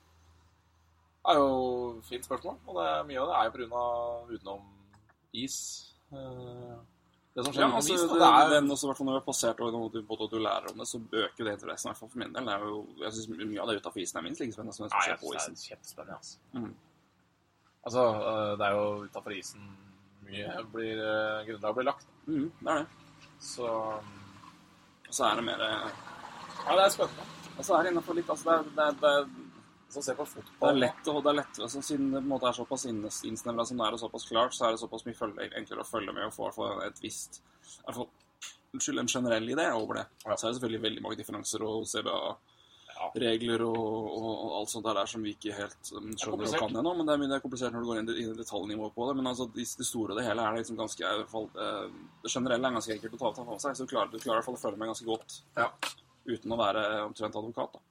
Det 1.23 1.31
er 1.31 1.39
jo 1.39 2.01
fint 2.03 2.25
spørsmål, 2.27 2.57
og 2.67 2.75
det 2.81 2.87
er, 2.91 3.03
mye 3.07 3.21
av 3.23 3.29
det 3.31 3.37
er 3.39 3.45
jo 3.45 3.69
pga. 3.71 3.83
utenom 4.35 4.63
is. 5.33 5.57
Eh, 6.13 6.77
Det 7.35 7.45
som 7.45 7.53
skjer 7.55 7.63
Ja, 7.65 7.69
altså, 7.77 7.95
det, 7.97 8.19
det 8.21 8.29
er 8.29 8.49
den 8.61 8.71
også, 8.71 8.87
hvert 8.89 8.99
fall 8.99 9.07
når 9.07 9.15
vi 9.15 9.21
har 9.21 9.27
passert 9.27 9.61
og 9.61 9.93
både 10.09 10.27
du 10.31 10.39
lærer 10.39 10.67
om 10.73 10.79
det, 10.79 10.87
så 10.89 10.99
øker 11.13 11.45
det 11.45 11.53
interessen. 11.55 11.89
I 11.89 11.91
hvert 11.91 12.01
fall 12.01 12.11
for 12.11 12.19
min 12.19 12.33
del. 12.35 12.45
Det 12.45 12.53
er 12.55 12.59
jo, 12.67 12.87
jeg 13.01 13.13
synes 13.13 13.29
Mye 13.49 13.61
av 13.63 13.69
det 13.71 13.77
utenfor 13.81 14.01
isen 14.03 14.19
er 14.19 14.23
minst 14.27 14.41
like 14.41 14.53
spennende 14.53 14.75
som 14.77 14.85
det 14.85 14.91
som 14.93 15.01
skjer 15.07 15.17
på 15.23 15.31
isen. 15.39 15.55
det 15.55 15.63
er 15.63 15.69
kjempespennende. 15.71 16.17
Altså. 16.17 16.39
Mhm. 16.53 16.75
Altså, 17.85 18.07
eh, 18.31 18.57
det 18.59 18.67
er 18.67 18.77
jo 18.79 19.05
utafor 19.07 19.37
isen 19.37 19.69
mye 20.27 20.65
blir, 20.73 20.99
eh, 20.99 21.45
grunnlag 21.47 21.77
blir 21.77 21.89
lagt. 21.91 22.07
Mhm, 22.27 22.51
det 22.61 22.73
er 22.73 22.83
det. 22.83 22.87
Så 23.43 23.69
Og 25.09 25.15
så 25.15 25.25
er 25.29 25.37
det 25.37 25.45
mer 25.45 25.61
eh, 25.61 25.89
Ja, 26.67 26.77
det 26.77 26.85
er 26.85 26.89
spennende. 26.95 27.25
Og 27.59 27.65
så 27.65 27.75
er 27.77 27.83
det 27.83 27.93
innafor 27.93 28.15
litt 28.15 28.31
altså, 28.31 28.45
det, 28.45 28.59
er, 28.59 28.63
det, 28.77 28.85
er, 28.87 28.93
det, 29.01 29.11
er, 29.19 29.27
Så 29.93 30.03
se 30.03 30.15
på 30.15 30.25
det 30.25 30.31
er 30.31 30.43
fotball 30.43 30.79
lett 30.81 31.09
og 31.09 31.23
det 31.25 31.31
er 31.33 31.39
lett, 31.43 31.59
altså, 31.59 31.83
Siden 31.83 32.07
det 32.13 32.21
på 32.21 32.25
en 32.25 32.33
måte 32.33 32.49
er 32.49 32.57
såpass 32.57 32.87
innsnevra 32.87 33.67
som 33.67 33.77
det 33.77 33.87
er, 33.87 33.93
og 33.93 34.01
såpass 34.01 34.29
klart, 34.31 34.55
så 34.55 34.67
er 34.67 34.73
det 34.73 34.81
såpass 34.81 35.05
mye 35.07 35.19
følge, 35.19 35.51
enklere 35.59 35.85
å 35.85 35.91
følge 35.91 36.15
med 36.17 36.31
og 36.31 36.55
få 36.55 36.71
et 36.87 37.03
visst 37.03 37.43
Unnskyld, 38.73 38.99
en 39.03 39.09
generell 39.09 39.51
idé 39.53 39.67
over 39.77 39.99
det. 39.99 40.07
Ja. 40.25 40.37
Så 40.37 40.47
er 40.47 40.49
det 40.49 40.57
selvfølgelig 40.57 40.83
veldig 40.83 41.03
mange 41.05 41.17
differanser 41.19 41.65
og 41.67 41.85
Ja. 41.85 42.37
CBA-regler 43.11 43.65
og, 43.67 43.77
og, 43.77 44.31
og 44.33 44.57
alt 44.61 44.73
sånt 44.73 44.87
der, 44.87 44.99
der 45.01 45.11
som 45.11 45.25
vi 45.27 45.35
ikke 45.37 45.55
helt 45.57 45.93
um, 45.97 46.11
skjønner 46.17 46.49
og 46.49 46.59
kan 46.63 46.81
ennå. 46.83 46.95
Men 46.99 47.09
det 47.09 47.15
er 47.15 47.23
mye 47.23 47.31
det 47.33 47.39
er 47.39 47.45
komplisert 47.45 47.77
når 47.77 47.85
du 47.85 47.91
går 47.91 48.01
inn 48.03 48.11
i 48.15 48.27
detaljnivået 48.39 48.97
på 48.97 49.09
det. 49.09 49.17
Men 49.21 49.31
altså, 49.33 49.49
det, 49.55 49.67
det 49.79 49.89
store 49.89 50.15
og 50.15 50.21
det 50.21 50.27
hele 50.29 50.49
er 50.49 50.59
liksom 50.59 50.81
ganske 50.81 51.07
i 51.07 51.21
hvert 51.23 51.33
fall, 51.33 51.49
eh, 51.67 51.87
Det 52.25 52.35
generelle 52.35 52.69
er 52.69 52.77
ganske 52.79 52.97
enkelt 52.99 53.17
å 53.19 53.23
ta, 53.25 53.33
ta 53.39 53.47
for 53.49 53.65
seg, 53.65 53.79
så 53.79 53.87
du 53.87 53.95
klarer, 53.95 54.13
du 54.13 54.19
klarer 54.19 54.37
i 54.37 54.41
hvert 54.41 54.51
fall 54.51 54.61
å 54.61 54.65
følge 54.67 54.83
med 54.83 54.93
ganske 54.93 55.09
godt 55.09 55.41
Ja. 55.59 55.71
uten 56.29 56.55
å 56.55 56.61
være 56.61 56.85
omtrent 57.07 57.41
advokat. 57.43 57.79
da. 57.79 57.89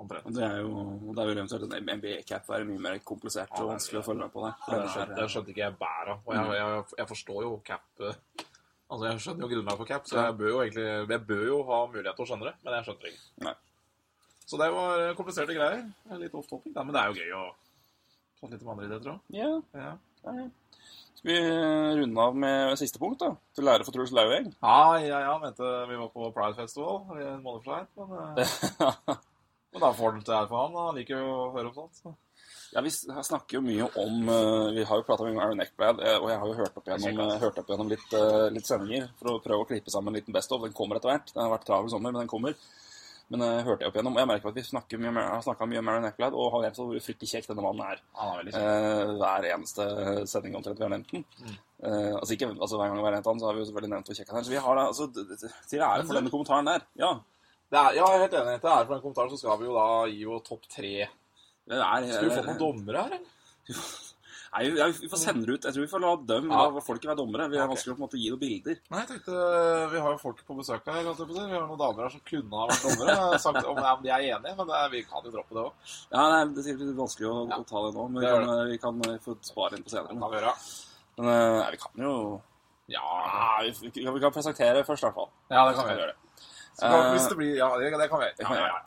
omtrent. 0.00 0.30
Det 0.34 0.44
er 0.44 0.60
jo, 0.64 0.70
og 0.80 1.14
det 1.16 1.22
er 1.22 1.28
jo 1.28 1.34
eventuelt 1.36 1.74
en 1.76 1.90
MBA-cap 1.98 2.46
være 2.48 2.64
mye 2.68 2.82
mer 2.86 3.00
komplisert 3.04 3.52
og 3.60 3.74
vanskelig 3.74 4.00
å 4.00 4.06
følge 4.06 4.24
med 4.24 4.32
på 4.32 4.44
det. 4.46 4.52
Ja, 4.66 4.78
det, 4.80 4.92
skjønte, 4.94 5.48
det 5.48 5.54
ikke 5.54 5.64
jeg 5.66 5.76
bæret 5.80 6.12
av. 6.14 6.22
Og 6.24 6.36
jeg, 6.36 6.54
jeg, 6.60 6.84
jeg 7.02 7.10
forstår 7.10 7.42
jo 7.46 7.52
cap 7.66 8.04
eh, 8.06 8.46
Altså, 8.90 9.06
jeg 9.06 9.22
skjønner 9.22 9.44
jo 9.46 9.50
grunnlaget 9.54 9.80
for 9.80 9.88
cap, 9.88 10.06
så 10.10 10.16
jeg 10.18 10.36
bør 10.40 10.48
jo 10.50 10.60
egentlig 10.64 10.86
Jeg 11.14 11.26
bør 11.28 11.42
jo 11.46 11.58
ha 11.68 11.80
mulighet 11.86 12.16
til 12.18 12.24
å 12.24 12.28
skjønne 12.30 12.48
det, 12.48 12.54
men 12.64 12.74
jeg 12.76 12.86
skjønner 12.88 13.04
det 13.04 13.12
ikke. 13.14 13.26
Nei. 13.46 13.56
Så 14.50 14.58
det 14.58 14.70
var 14.74 15.02
kompliserte 15.18 15.54
greier. 15.54 15.84
Litt 16.18 16.34
off 16.34 16.48
topic, 16.50 16.74
da, 16.74 16.82
men 16.82 16.96
det 16.96 17.02
er 17.04 17.12
jo 17.12 17.20
gøy 17.22 17.36
å 17.38 17.44
Fått 18.40 18.54
litt 18.54 18.62
om 18.64 18.70
andre 18.72 18.86
idretter 18.88 19.12
jeg. 19.12 19.20
Ja, 19.36 19.50
Ja. 19.76 19.92
Skal 21.20 21.28
vi 21.28 21.34
eh, 21.36 21.90
runde 21.98 22.22
av 22.24 22.36
med 22.40 22.78
siste 22.80 22.96
punkt, 23.00 23.20
da? 23.20 23.34
Til 23.52 23.66
lære 23.68 23.84
for 23.84 23.92
Truls 23.92 24.12
Lauveng? 24.16 24.46
Ja, 24.64 24.96
ja, 25.04 25.18
ja, 25.26 25.34
mente 25.42 25.72
vi 25.90 25.98
var 26.00 26.08
på 26.14 26.30
Pride 26.32 26.56
Festival 26.56 27.20
i 27.20 27.26
en 27.28 27.42
måned 27.44 27.66
for 27.66 27.76
seint. 27.76 27.90
Men, 28.00 28.40
eh, 28.40 29.18
men 29.74 29.84
da 29.84 29.90
får 29.98 30.16
det 30.16 30.24
til 30.24 30.36
ære 30.38 30.48
for 30.48 30.62
han. 30.62 30.78
Han 30.80 30.96
liker 30.96 31.20
jo 31.20 31.34
å 31.34 31.50
høre 31.58 31.68
om 31.68 31.76
sånt. 31.76 32.00
Så. 32.00 32.14
Ja, 32.72 32.80
Vi 32.80 32.90
snakker 32.90 33.58
jo 33.58 33.62
mye 33.66 33.86
om 33.98 34.28
eh, 34.30 34.66
Vi 34.76 34.84
har 34.86 35.00
jo 35.00 35.06
prata 35.06 35.24
mye 35.26 35.34
om 35.34 35.40
Aaron 35.42 35.62
Eckblad, 35.64 36.02
eh, 36.06 36.18
og 36.20 36.28
jeg 36.30 36.38
har 36.42 36.50
jo 36.52 36.58
hørt 36.60 36.76
opp 36.78 36.90
gjennom, 36.92 37.32
hørt 37.42 37.58
opp 37.58 37.72
gjennom 37.72 37.90
litt, 37.90 38.12
eh, 38.14 38.46
litt 38.54 38.68
sendinger 38.68 39.08
for 39.18 39.32
å 39.32 39.40
prøve 39.42 39.64
å 39.64 39.70
klippe 39.70 39.90
sammen 39.90 40.14
en 40.14 40.20
liten 40.20 40.36
Best 40.36 40.52
of. 40.54 40.62
Den 40.62 40.76
kommer 40.76 41.00
etter 41.00 41.10
hvert. 41.10 41.32
Den 41.34 41.42
har 41.42 41.50
vært 41.56 41.66
travel 41.66 41.90
sommer, 41.90 42.14
men 42.14 42.22
den 42.22 42.30
kommer. 42.30 42.54
Men 43.30 43.44
jeg 43.46 43.66
hørte 43.66 43.84
jeg 43.84 43.92
opp 43.92 43.96
gjennom, 43.98 44.14
og 44.16 44.22
jeg 44.22 44.26
merker 44.26 44.50
at 44.50 44.56
vi 44.58 44.62
snakker 44.66 44.98
mye, 44.98 45.10
har 45.22 45.42
snakka 45.46 45.66
mye 45.70 45.78
om 45.78 45.90
Aaron 45.92 46.06
Eckblad, 46.08 46.34
og 46.34 46.48
har 46.50 46.64
glemt 46.64 46.78
hvor 46.80 47.02
fryktelig 47.04 47.28
kjekk 47.30 47.50
denne 47.50 47.62
mannen 47.62 47.84
er. 47.86 48.00
Ah. 48.18 48.40
Eh, 48.42 49.12
hver 49.20 49.46
eneste 49.52 49.86
sending 50.30 50.56
omtrent 50.58 50.80
vi 50.80 50.86
har 50.86 50.90
nevnt 50.90 51.12
den. 51.14 51.26
Eh, 51.46 52.16
altså 52.16 52.34
ikke 52.34 52.48
altså 52.56 52.80
hver 52.80 52.90
gang 52.90 52.98
vi 52.98 53.06
har 53.06 53.14
nevnt 53.14 53.30
han, 53.30 53.42
så 53.42 53.46
har 53.46 53.54
vi 53.54 53.62
jo 53.62 53.68
selvfølgelig 53.68 53.92
nevnt 53.94 54.10
hvor 54.10 54.18
kjekk 54.18 54.32
han 54.34 54.40
er. 54.40 54.48
Så 54.48 54.54
vi 54.56 54.64
har 54.64 54.80
da, 54.80 54.86
altså, 54.90 55.06
til 55.70 55.86
ære 55.86 56.08
for 56.08 56.18
denne 56.18 56.34
kommentaren 56.34 56.72
der. 56.72 56.86
Ja. 56.98 57.12
Det 57.70 57.78
er, 57.78 57.94
ja, 58.00 58.02
jeg 58.02 58.18
er 58.18 58.24
helt 58.26 58.38
enig. 58.40 58.56
Til 58.64 58.72
ære 58.74 58.86
for 58.88 58.94
den 58.96 59.04
kommentaren 59.06 59.30
så 59.30 59.38
skal 59.38 59.62
vi 59.62 59.70
jo 59.70 59.78
da 59.78 59.88
gi 60.10 60.22
jo 60.26 60.40
topp 60.50 60.66
tre. 60.74 60.94
Er, 61.70 62.06
Skal 62.10 62.28
vi 62.28 62.36
få 62.36 62.44
noen 62.46 62.58
dommere 62.58 63.04
her, 63.04 63.18
eller? 63.18 63.80
Nei, 64.50 64.64
vi, 64.74 64.82
vi 65.04 65.08
får 65.12 65.20
sende 65.22 65.46
det 65.46 65.54
ut. 65.54 65.66
Jeg 65.68 65.74
tror 65.76 65.84
vi 65.84 65.90
får 65.92 66.00
la 66.02 66.08
dem, 66.26 66.48
Ja. 66.50 66.62
la 66.74 66.80
folket 66.82 67.06
være 67.06 67.18
dommere. 67.20 67.44
Vi 67.52 67.54
er 67.54 67.62
okay. 67.62 67.70
vanskelig 67.70 67.92
å 67.92 67.94
på 67.94 68.00
en 68.00 68.06
måte 68.08 68.18
gi 68.18 68.30
noen 68.32 68.40
bilder. 68.40 68.78
Nei, 68.90 69.02
jeg 69.04 69.08
tenkte 69.12 69.34
Vi 69.92 70.00
har 70.02 70.10
jo 70.10 70.18
folk 70.18 70.40
på 70.48 70.56
besøk 70.58 70.88
her. 70.90 71.04
Vi 71.06 71.38
har 71.38 71.68
noen 71.68 71.78
damer 71.78 72.02
her 72.02 72.10
som 72.10 72.22
kunne 72.26 72.50
ha 72.58 72.66
vært 72.66 72.82
dommere. 72.82 73.14
Jeg 73.14 73.28
har 73.30 73.38
sagt 73.44 73.68
om 73.70 73.78
ja, 73.78 73.92
de 74.02 74.10
er 74.10 74.24
enige, 74.34 74.54
men 74.58 74.66
det 74.66 74.74
er, 74.80 74.88
vi 74.90 75.02
kan 75.06 75.22
jo 75.28 75.30
droppe 75.36 75.54
det 75.54 75.62
òg. 75.62 75.94
Ja, 76.10 76.24
nei, 76.34 76.40
Det 76.56 76.66
er 76.66 76.94
vanskelig 76.98 77.28
å, 77.30 77.36
Ja. 77.46 77.58
å 77.62 77.66
ta 77.70 77.84
det 77.86 77.92
nå, 77.94 78.08
men 78.10 78.18
vi 78.18 78.26
Det 78.26 78.32
vi, 78.72 78.78
kan, 78.82 78.98
vi 78.98 79.04
kan 79.06 79.14
eh, 79.14 79.20
få 79.22 79.36
spare 79.46 79.78
inn 79.78 79.84
på 79.86 79.92
senere. 79.94 80.18
Men, 80.18 80.30
vi 80.34 80.40
gjøre. 80.40 80.54
men 81.20 81.28
eh, 81.30 81.58
nei, 81.60 81.70
vi 81.70 81.80
kan 81.86 82.04
jo 82.08 82.42
Ja, 82.90 83.06
vi, 83.62 83.90
kan- 84.02 84.20
kan 84.26 84.32
presentere 84.34 84.82
først, 84.82 85.04
i 85.04 85.06
hvert 85.06 85.14
fall. 85.14 85.30
ja, 85.54 85.62
det 85.68 85.76
kan 85.78 85.86
vi 85.86 85.94
gjøre. 85.94 86.14
Så 86.74 86.80
kan, 86.90 87.06
Eh, 87.06 87.12
hvis 87.14 87.28
det 87.30 87.36
blir 87.38 87.54
Ja, 87.54 87.70
det, 87.78 87.90
kan 87.94 88.00
vi 88.02 88.08
kan 88.08 88.20
Ja, 88.26 88.54
ja, 88.58 88.66
ja. 88.66 88.82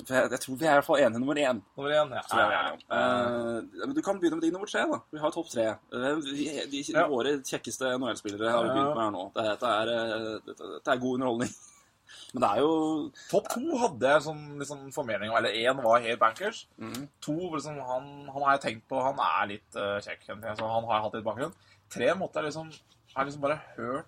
Jeg, 0.00 0.30
jeg 0.32 0.40
tror 0.40 0.56
vi 0.56 0.66
er 0.66 0.70
i 0.72 0.78
hvert 0.78 0.86
fall 0.86 1.00
enige 1.02 1.20
nummer 1.20 1.38
én. 1.40 1.58
Nummer 1.76 1.90
én, 1.92 2.12
ja. 2.16 2.22
tror 2.28 2.40
jeg 2.40 2.50
vi 2.50 2.56
er 2.56 2.68
enige 2.68 2.76
om. 2.76 2.84
Eh, 2.98 3.86
men 3.86 3.96
du 3.96 4.02
kan 4.04 4.20
begynne 4.20 4.38
med 4.38 4.46
din 4.46 4.54
nummer 4.56 4.70
tre. 4.70 4.84
da. 4.92 5.00
Vi 5.12 5.18
har 5.22 5.34
topp 5.34 5.50
tre. 5.52 5.66
Uh, 5.92 6.14
vi- 6.24 6.66
de, 6.72 6.84
Ja. 6.94 7.06
Våre 7.08 7.34
kjekkeste 7.44 7.90
NHL-spillere 7.98 8.50
har 8.50 8.62
vi 8.64 8.70
begynt 8.70 8.94
med 8.96 9.04
her 9.04 9.10
nå. 9.16 9.24
Dette 9.34 9.66
er, 9.66 9.92
eh, 9.96 10.38
dette, 10.46 10.70
dette 10.76 10.94
er 10.94 11.02
god 11.04 11.14
underholdning. 11.18 11.52
Men 12.34 12.42
det 12.42 12.50
er 12.50 12.60
jo 12.62 13.10
Topp 13.30 13.48
to 13.50 13.76
hadde 13.78 14.12
jeg 14.12 14.22
sånn 14.22 14.44
liksom, 14.58 14.86
formening 14.94 15.30
om. 15.30 15.36
Eller 15.36 15.50
én 15.50 15.82
var 15.82 16.00
helt 16.00 16.20
bankers. 16.20 16.66
Mm. 16.78 17.08
To 17.26 17.36
liksom, 17.54 17.78
han, 17.90 18.06
han 18.30 18.42
har 18.46 18.56
jeg 18.56 18.62
tenkt 18.66 18.88
på 18.90 19.02
Han 19.02 19.18
er 19.18 19.50
litt 19.54 19.76
uh, 19.76 19.98
kjekk. 20.02 20.24
Så 20.26 20.70
han 20.74 20.88
har 20.90 21.04
hatt 21.04 21.14
litt 21.18 21.26
bakgrunn. 21.26 21.54
Tre 21.90 22.14
måtte 22.14 22.40
jeg 22.40 22.50
liksom 22.50 22.70
har 23.14 23.26
liksom 23.26 23.42
bare 23.42 23.58
hørt 23.76 24.06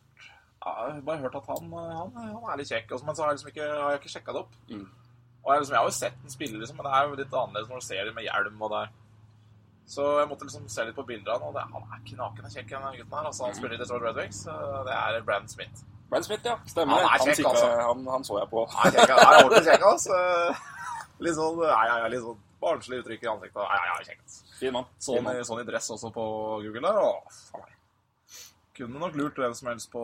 ja, 0.62 1.00
bare 1.02 1.18
hørt 1.18 1.34
at 1.34 1.48
han, 1.50 1.72
han, 1.74 2.12
han 2.14 2.50
er 2.52 2.60
litt 2.60 2.70
kjekk. 2.70 2.92
Men 3.02 3.16
så 3.16 3.24
har 3.24 3.32
jeg 3.32 3.40
liksom 3.40 3.50
ikke, 3.52 3.70
har 3.70 3.94
jeg 3.94 4.02
ikke 4.02 4.12
sjekka 4.12 4.34
det 4.36 4.42
opp. 4.44 4.58
Mm. 4.70 4.84
Og 5.42 5.52
jeg, 5.52 5.60
liksom, 5.62 5.74
jeg 5.74 5.80
har 5.82 5.88
jo 5.90 5.94
sett 5.96 6.18
den 6.22 6.30
spille, 6.30 6.58
liksom, 6.60 6.76
men 6.78 6.86
det 6.86 6.92
er 6.98 7.06
jo 7.08 7.16
litt 7.18 7.32
annerledes 7.34 7.70
når 7.72 7.80
du 7.82 7.86
ser 7.86 8.04
det 8.06 8.14
med 8.14 8.26
hjelm. 8.28 8.60
og 8.62 8.70
det 8.76 8.82
Så 9.92 10.04
jeg 10.20 10.28
måtte 10.30 10.46
liksom 10.46 10.68
se 10.70 10.84
litt 10.86 10.94
på 10.98 11.06
bilder 11.08 11.32
av 11.34 11.40
ham, 11.42 11.48
og 11.50 11.56
det, 11.58 11.64
han 11.72 11.96
er 11.96 12.04
knakende 12.12 12.50
kjekk, 12.54 12.68
den 12.70 13.00
gutten 13.00 13.16
her. 13.18 13.26
Altså, 13.32 13.48
han 13.48 13.56
spiller 13.58 13.74
i 13.74 13.80
Detroit 13.82 14.04
Red 14.06 14.20
Wings. 14.22 14.44
Det 14.46 14.94
er 14.98 15.18
Brand 15.26 15.50
Smith. 15.50 15.82
Brad 16.12 16.26
Smith, 16.28 16.44
ja. 16.46 16.54
Stemmer. 16.68 16.94
Han 16.94 17.04
er 17.04 17.08
Han, 17.08 17.26
kjekk, 17.26 17.36
sikret- 17.40 17.56
altså. 17.56 17.68
han, 17.88 18.06
han 18.14 18.24
så 18.28 18.38
jeg 18.38 18.48
på. 18.52 18.62
Nei, 18.76 18.90
kjekk, 18.94 19.12
han 19.16 19.34
er 19.34 19.44
ordentlig 19.44 19.64
kjekk, 19.72 19.84
altså. 19.90 20.18
Litt 21.26 21.36
sånn, 21.38 21.60
ja, 21.64 21.78
ja, 21.88 22.08
litt 22.12 22.22
sånn 22.24 22.40
barnslig 22.62 22.98
uttrykk 23.02 23.22
i 23.26 23.30
ansiktet. 23.32 23.62
Ja, 23.62 23.78
ja, 23.78 23.92
ja, 23.96 24.06
kjekt. 24.06 24.38
Fin 24.60 24.74
mann. 24.76 24.86
Sånn, 25.02 25.28
sånn 25.48 25.62
i 25.62 25.66
dress 25.66 25.88
også 25.94 26.10
på 26.14 26.24
Google 26.62 26.82
der. 26.86 26.98
Å, 27.02 27.12
faen. 27.50 27.71
Kunne 28.76 28.98
nok 29.02 29.16
lurt 29.20 29.36
hvem 29.36 29.52
som 29.54 29.68
helst 29.68 29.90
på 29.92 30.02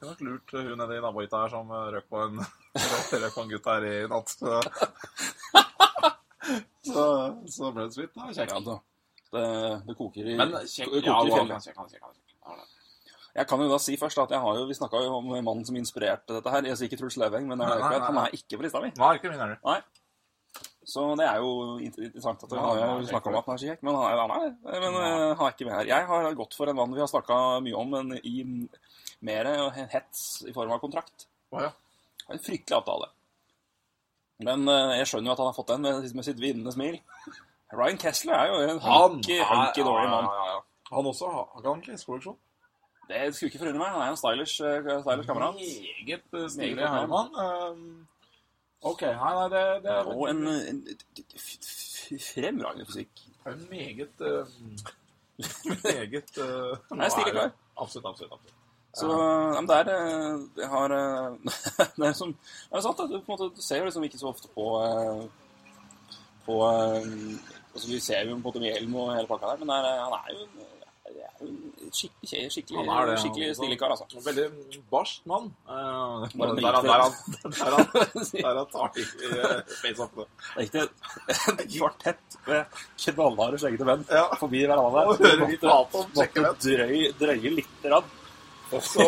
Kunne 0.00 0.10
nok 0.14 0.20
lurt 0.24 0.52
hun 0.56 0.78
nede 0.80 0.96
i 0.96 1.00
nabohytta 1.04 1.42
her 1.42 1.50
som 1.52 1.68
røk 1.92 2.06
på 2.08 2.22
en 2.24 2.38
røk 3.24 3.34
på 3.34 3.42
en 3.44 3.50
gutt 3.52 3.66
her 3.68 3.84
i 3.88 3.94
natt. 4.08 4.28
Så, 4.32 4.62
så, 6.88 7.04
så 7.52 7.68
ble 7.74 7.84
det 7.88 7.94
svitt. 7.98 8.14
Da. 8.16 8.22
Kjekk. 8.32 8.50
Ja, 8.54 8.58
da. 8.64 8.76
Det, 9.28 9.44
det 9.90 9.94
koker 9.98 10.24
i, 10.32 10.36
Men 10.40 10.48
det 10.54 10.62
kjekk. 10.72 10.88
koker 10.88 11.04
Ja, 11.10 11.16
i 11.20 11.22
fjellet. 11.34 11.54
er 11.58 11.62
kjekk, 11.68 11.78
er 11.84 11.88
kjekk. 11.92 12.04
Er. 12.48 12.64
Jeg 13.38 13.46
kan 13.50 13.60
jo 13.62 13.68
da 13.70 13.78
si 13.82 13.92
først 14.00 14.18
at 14.18 14.30
jeg 14.34 14.40
har 14.42 14.52
jo, 14.56 14.62
Vi 14.66 14.74
snakka 14.74 14.96
jo 15.04 15.10
om 15.20 15.26
mannen 15.36 15.64
som 15.68 15.76
inspirerte 15.78 16.32
dette 16.38 16.50
her. 16.54 16.62
Jeg 16.72 16.76
sier 16.80 16.88
ikke 16.88 17.00
Truls 17.02 17.18
Løveng, 17.20 17.44
men 17.50 17.56
Nei, 17.60 17.68
nei, 17.68 17.76
nei, 17.84 17.98
han 18.08 18.16
er 18.24 18.28
ikke 18.34 18.56
på 18.58 18.64
lista 18.64 18.80
mi. 18.82 18.88
Nei, 18.96 19.12
ikke 19.20 19.30
min 19.34 19.42
heller. 19.44 19.58
Så 20.88 21.02
det 21.20 21.26
er 21.28 21.36
jo 21.42 21.48
interessant 21.84 22.44
at 22.46 22.52
Ja, 22.56 22.62
han 22.64 22.78
har 22.94 23.02
snakka 23.10 23.28
om 23.28 23.34
at 23.42 23.48
han 23.50 23.58
er 23.58 23.60
skihekk, 23.60 23.82
men 23.84 23.94
han 23.98 24.06
er, 24.08 24.20
han 24.22 24.30
er. 24.32 24.54
Men 24.64 24.94
Ja. 24.96 25.02
eh, 25.08 25.34
han 25.36 25.46
er 25.46 25.52
ikke 25.52 25.66
med 25.68 25.74
her. 25.76 25.90
Jeg 25.90 26.06
har 26.08 26.28
gått 26.38 26.54
for 26.56 26.70
en 26.72 26.76
mann 26.78 26.94
vi 26.96 27.02
har 27.02 27.10
snakka 27.10 27.36
mye 27.66 27.76
om, 27.76 27.90
men 27.92 28.14
i 28.24 28.36
mer 29.20 29.50
hets 29.92 30.22
i 30.48 30.52
form 30.56 30.72
av 30.72 30.80
kontrakt. 30.80 31.26
Oh, 31.52 31.60
ja. 31.60 31.70
En 32.32 32.38
fryktelig 32.40 32.76
avtale. 32.78 33.10
Men 34.40 34.64
eh, 34.68 34.96
jeg 35.02 35.10
skjønner 35.10 35.28
jo 35.28 35.36
at 35.36 35.38
han 35.44 35.50
har 35.50 35.56
fått 35.58 35.72
den 35.74 35.84
med, 35.84 36.08
med 36.14 36.24
sitt 36.24 36.40
vinnende 36.40 36.72
smil. 36.72 36.98
Ryan 37.74 37.98
Kessler 38.00 38.32
er 38.38 38.46
jo 38.48 38.60
en 38.72 38.80
hanky 38.80 39.38
hunky 39.44 39.82
dory 39.84 40.04
ja, 40.06 40.10
mann. 40.14 40.28
ja. 40.48 40.60
Han 40.88 41.04
også 41.10 41.28
har 41.28 41.48
har 41.52 41.66
han 41.68 41.82
kleskolleksjon? 41.84 42.36
Det 43.08 43.34
skulle 43.34 43.50
ikke 43.50 43.60
forundre 43.60 43.80
meg. 43.82 43.92
Han 43.92 44.02
er 44.06 44.10
en 44.14 44.20
stylish, 44.20 44.60
eh, 44.64 45.00
stylish 45.04 45.28
kamerat. 45.28 45.54
Meget 45.60 46.52
stilig. 46.52 46.84
Um, 46.88 48.06
OK. 48.82 49.02
Nei, 49.02 49.32
nei, 49.34 49.48
det, 49.54 49.62
det 49.84 49.90
er 49.90 50.10
Og 50.14 50.28
en, 50.30 50.42
en, 50.48 50.82
f- 51.34 51.58
f- 51.64 52.22
fremragende 52.34 52.86
fysikk. 52.86 53.24
en 53.46 53.66
meget 53.70 54.20
uh, 54.20 54.46
Meget 55.84 56.38
uh, 56.38 56.76
Nei, 56.96 57.08
stille 57.10 57.30
klar. 57.34 57.50
Absolutt, 57.78 58.06
absolutt. 58.06 58.32
absolutt. 58.32 58.54
Så 58.98 59.06
ja, 59.12 59.60
men 59.60 59.68
det 59.68 59.76
er 59.76 59.88
eh, 59.92 60.38
Jeg 60.56 60.68
har 60.72 60.92
eh, 60.96 61.34
Det 61.98 62.06
er 62.08 62.12
som 62.16 62.30
Det 62.32 62.78
er 62.78 62.80
sant, 62.86 63.00
at 63.04 63.10
du, 63.12 63.18
på 63.20 63.32
en 63.32 63.34
måte, 63.36 63.50
du 63.56 63.62
ser 63.62 63.78
jo 63.82 63.84
liksom 63.84 64.04
ikke 64.08 64.18
så 64.18 64.30
ofte 64.32 64.48
på 64.54 64.64
eh, 64.82 65.20
På 66.46 66.56
eh, 66.70 67.04
altså 67.74 67.86
Vi 67.92 67.98
ser 68.00 68.24
jo 68.24 68.32
på 68.32 68.38
en 68.40 68.42
måte 68.46 68.62
med 68.64 68.72
hjelm 68.72 68.96
og 68.98 69.12
hele 69.14 69.28
pakka 69.30 69.52
der, 69.52 69.60
men 69.60 69.68
det 69.74 69.76
er, 69.92 70.00
han 70.06 70.16
er 70.16 70.32
jo 70.34 70.46
jo 71.08 71.48
skikkelig, 71.94 72.50
skikkelig, 72.52 72.82
det, 73.08 73.14
skikkelig 73.22 73.46
også. 73.50 73.58
stilig 73.62 73.78
kar, 73.80 73.92
altså. 73.94 74.22
Veldig 74.26 74.46
barskt 74.92 75.26
mann. 75.30 75.46
Uh, 75.68 76.26
der, 76.34 76.54
der, 76.58 76.72
han- 76.74 76.84
der, 76.84 77.00
han- 77.02 77.16
der, 77.54 77.72
han- 77.76 78.58
Det 78.58 78.66
tar 78.72 78.90
i 78.98 79.06
uh, 79.30 79.62
face-upene. 79.80 80.26
er 80.56 80.62
ikke 80.66 80.84
en 80.84 81.62
kvartett 81.78 82.38
med 82.46 82.78
knallharde, 83.04 83.58
skjeggete 83.62 83.88
menn 83.88 84.04
Ja. 84.10 84.26
forbi 84.40 84.64
hverandre. 84.66 85.06
Og 85.08 85.18
hører 85.24 85.46
vi 85.48 85.56
prate 85.62 86.02
om 86.02 86.06
Måtte 86.12 86.28
skjeggevett. 86.28 86.62
drøy, 86.68 87.12
drøye 87.24 87.54
litt 87.58 87.90
rann. 87.94 88.08
Så, 88.68 89.00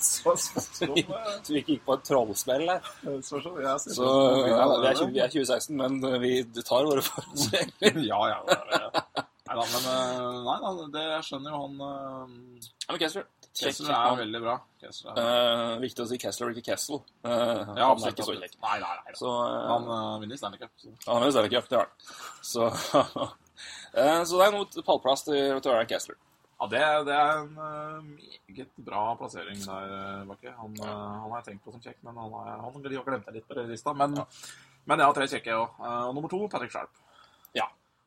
så, 0.00 0.32
så, 0.40 0.60
Så 0.72 0.86
vi, 0.94 1.02
så 1.44 1.52
vi 1.52 1.60
gikk 1.66 1.82
på 1.84 1.92
en 1.98 2.04
trollsmell 2.06 2.62
her. 2.70 2.80
så, 3.20 3.42
ja, 3.60 3.74
vi, 3.76 5.10
vi 5.12 5.20
er 5.20 5.28
2016, 5.28 5.76
men 5.76 5.98
vi 6.22 6.30
tar 6.64 6.88
våre 6.88 7.02
forholdsregler. 7.04 7.98
Ja, 8.08 8.22
ja. 8.32 8.38
ja, 8.72 9.25
ja. 9.56 9.64
Men 9.72 9.86
uh, 9.88 10.38
Nei 10.46 10.56
da, 10.62 10.72
det 10.92 11.04
jeg 11.06 11.26
skjønner 11.30 11.54
jo 11.54 11.62
han 11.62 11.80
uh, 11.80 12.66
Ja, 12.84 12.90
men 12.92 13.00
Kessler. 13.00 13.26
Kessler 13.56 13.94
er 13.96 14.18
veldig 14.20 14.40
bra. 14.44 14.56
Kessler 14.82 15.16
er, 15.16 15.22
uh, 15.22 15.80
viktig 15.80 16.04
å 16.04 16.08
si 16.10 16.18
Kessler, 16.20 16.52
ikke 16.52 16.72
Kessel. 16.72 17.00
Uh, 17.24 17.30
ja, 17.32 17.88
han 17.88 18.04
er 18.04 18.12
ikke 18.12 18.26
så 18.26 18.36
kjekk. 18.36 18.58
Nei, 18.64 18.76
nei, 18.82 18.92
nei. 19.00 19.16
Så 19.16 19.32
uh, 19.32 19.56
Han 19.70 19.88
uh, 19.88 19.96
vinner 20.22 20.40
Stanley 20.40 20.60
Cup. 20.60 20.74
Så. 20.82 20.92
han 21.06 21.22
vinner 21.22 21.32
i 21.32 21.36
Stanley 21.36 21.54
Cup, 21.54 21.70
det 21.70 21.80
har 21.80 21.88
han. 21.88 22.12
Så, 22.50 22.68
eh, 24.02 24.20
så 24.28 24.40
det 24.42 24.46
er 24.48 24.54
noe 24.58 24.86
pallplass 24.90 25.24
til, 25.28 25.40
Ryan 25.64 25.90
Kessler. 25.94 26.20
Ja, 26.56 26.68
det, 26.72 26.84
det 27.08 27.16
er 27.16 27.40
en 27.40 27.56
meget 27.56 28.78
bra 28.84 29.08
plassering 29.20 29.58
der, 29.64 29.96
Bakke. 30.28 30.52
Han, 30.60 30.76
uh, 30.82 30.92
han 30.92 31.32
har 31.32 31.40
jeg 31.40 31.50
tenkt 31.50 31.64
på 31.64 31.74
som 31.74 31.84
kjekk, 31.84 31.98
men 32.04 32.20
han 32.20 32.36
har, 32.36 32.52
han 32.60 32.68
har 32.68 33.08
glemt 33.08 33.28
det 33.28 33.38
litt 33.40 33.48
på 33.48 33.66
lista. 33.72 33.96
Men, 33.96 34.20
men 34.84 35.00
jeg 35.00 35.10
har 35.10 35.16
tre 35.16 35.32
kjekke 35.32 35.58
òg. 35.64 35.82
Og 36.04 36.14
nummer 36.16 36.32
to, 36.32 36.44
Patrick 36.52 36.76
Sharp. 36.76 37.05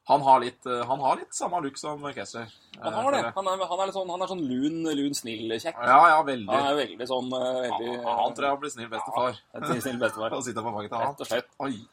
Han 0.09 0.23
har 0.25 0.39
litt, 0.41 0.65
uh, 0.65 0.81
han 0.89 1.01
har 1.05 1.19
litt 1.19 1.35
samme 1.37 1.59
look 1.61 1.77
som 1.77 2.01
Kessler. 2.15 2.49
Han 2.81 2.93
har 2.95 3.11
det. 3.13 3.19
Han 3.35 3.47
er, 3.51 3.61
han 3.69 3.83
er 3.83 3.91
sånn, 3.93 4.09
han 4.09 4.23
er 4.25 4.31
sånn 4.31 4.41
lun, 4.41 4.79
lun 4.97 5.13
snill 5.17 5.53
kjekk. 5.53 5.77
Ja, 5.77 5.99
ja, 6.15 6.19
veldig. 6.25 6.49
Han 6.49 6.69
er 6.71 6.77
veldig 6.79 7.07
sånn 7.11 7.29
eh, 7.37 7.59
veldig, 7.67 7.89
Ja, 7.93 8.15
han 8.23 8.33
tror 8.37 8.47
jeg 8.47 8.61
blir 8.63 8.73
snill 8.73 8.89
bestefar. 8.89 9.37
Ja, 9.53 9.61
snill 9.69 9.99
bestefar. 10.01 10.33
Og 10.39 10.45
sitter 10.47 10.65
på 10.65 10.73
fanget 10.73 10.91
til 10.95 10.99
han. 11.03 11.13
Rett 11.13 11.21
og 11.21 11.27
slett. 11.29 11.49
Oi. 11.61 11.75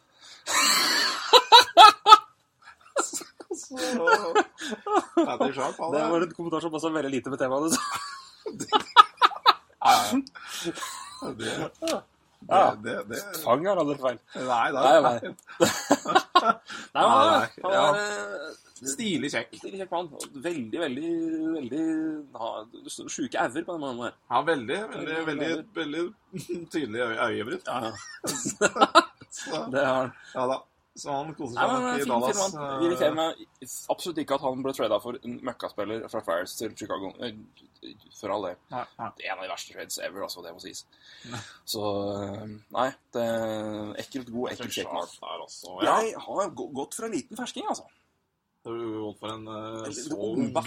Så, 3.56 3.74
Sharp, 5.52 5.76
Det 5.93 6.02
var 6.10 6.20
en 6.22 6.32
kommentar 6.36 6.60
som 6.60 6.72
passet 6.72 6.93
veldig 6.94 7.12
lite 7.18 7.32
med 7.32 7.40
temaet. 7.40 7.76
Ja, 9.86 9.93
ja. 10.10 11.32
Det, 11.38 11.51
det, 12.47 12.59
Ja. 12.60 12.74
det, 12.85 12.94
det, 13.10 13.20
Fang 13.43 13.64
har 13.66 13.77
aldri 13.82 13.97
feil. 14.02 14.18
Nei, 14.36 14.68
nei, 14.73 14.85
Nei, 14.86 15.01
nei. 15.02 15.35
nei. 16.43 16.52
Nei, 16.94 17.48
han 17.64 17.73
ja. 17.73 17.89
eh, 17.97 18.62
Stilig 18.77 19.31
kjekk. 19.32 19.55
stilig 19.56 19.78
kjekk 19.81 19.93
mann. 19.94 20.09
Veldig, 20.44 20.81
veldig, 20.82 21.10
veldig 21.56 21.85
ha, 22.36 22.51
Sjuke 23.09 23.40
auger 23.40 23.64
på 23.64 23.73
den 23.77 23.81
mannen 23.86 24.02
der. 24.05 24.14
Ja, 24.31 24.43
veldig, 24.51 24.81
veldig, 24.93 25.18
veldig, 25.31 25.51
veldig 25.81 26.05
tydelig 26.74 27.01
øye- 27.06 27.28
øyebryn. 27.31 27.62
Ja, 27.66 27.77
ja. 27.89 27.93
Det 29.73 29.82
har 29.85 29.94
han. 29.97 30.12
Ja 30.35 30.47
da. 30.52 30.59
Så 30.97 31.12
han 31.12 31.35
koser 31.36 31.59
seg 31.59 31.73
nok 31.77 32.01
i 32.01 32.06
Dallas. 32.09 32.39
mann. 32.40 32.55
eh, 32.62 32.78
Det 32.81 32.86
irriterer 32.89 33.16
meg 33.18 33.43
absolutt 33.94 34.20
ikke 34.23 34.35
at 34.39 34.44
han 34.47 34.62
ble 34.64 34.73
trada 34.77 34.98
for 35.05 35.18
en 35.23 35.35
møkkaspiller 35.44 36.06
fra 36.12 36.23
Fires 36.24 36.55
til 36.56 36.73
Chicago. 36.77 37.12
Eh, 37.20 37.35
For 38.16 38.32
all 38.32 38.43
del. 38.48 38.56
Ja, 38.73 38.81
ja. 38.98 39.10
Det 39.18 39.27
er 39.27 39.32
en 39.35 39.39
av 39.39 39.44
de 39.44 39.51
verste 39.52 39.74
trades 39.77 39.98
ever, 40.02 40.23
altså, 40.24 40.43
det 40.43 40.55
må 40.56 40.62
sies. 40.64 40.81
Så 41.68 41.82
eh, 42.16 42.47
Nei, 42.74 42.86
det 43.14 43.27
er 43.28 43.93
ekkelt 44.02 44.32
god, 44.32 44.48
ekkelt 44.55 44.73
kjekk 44.78 44.93
mark. 44.97 45.12
Ja. 45.85 46.01
Jeg 46.02 46.16
har 46.24 46.51
gått 46.56 46.97
for 46.97 47.06
en 47.06 47.12
liten 47.14 47.36
fersking, 47.39 47.68
altså. 47.68 47.85
Har 48.66 48.74
du 48.74 48.97
gått 49.05 49.20
for 49.20 49.31
en 49.31 49.44
uh, 49.47 49.85
så 49.94 50.16
ung 50.27 50.48
gutt? 50.51 50.64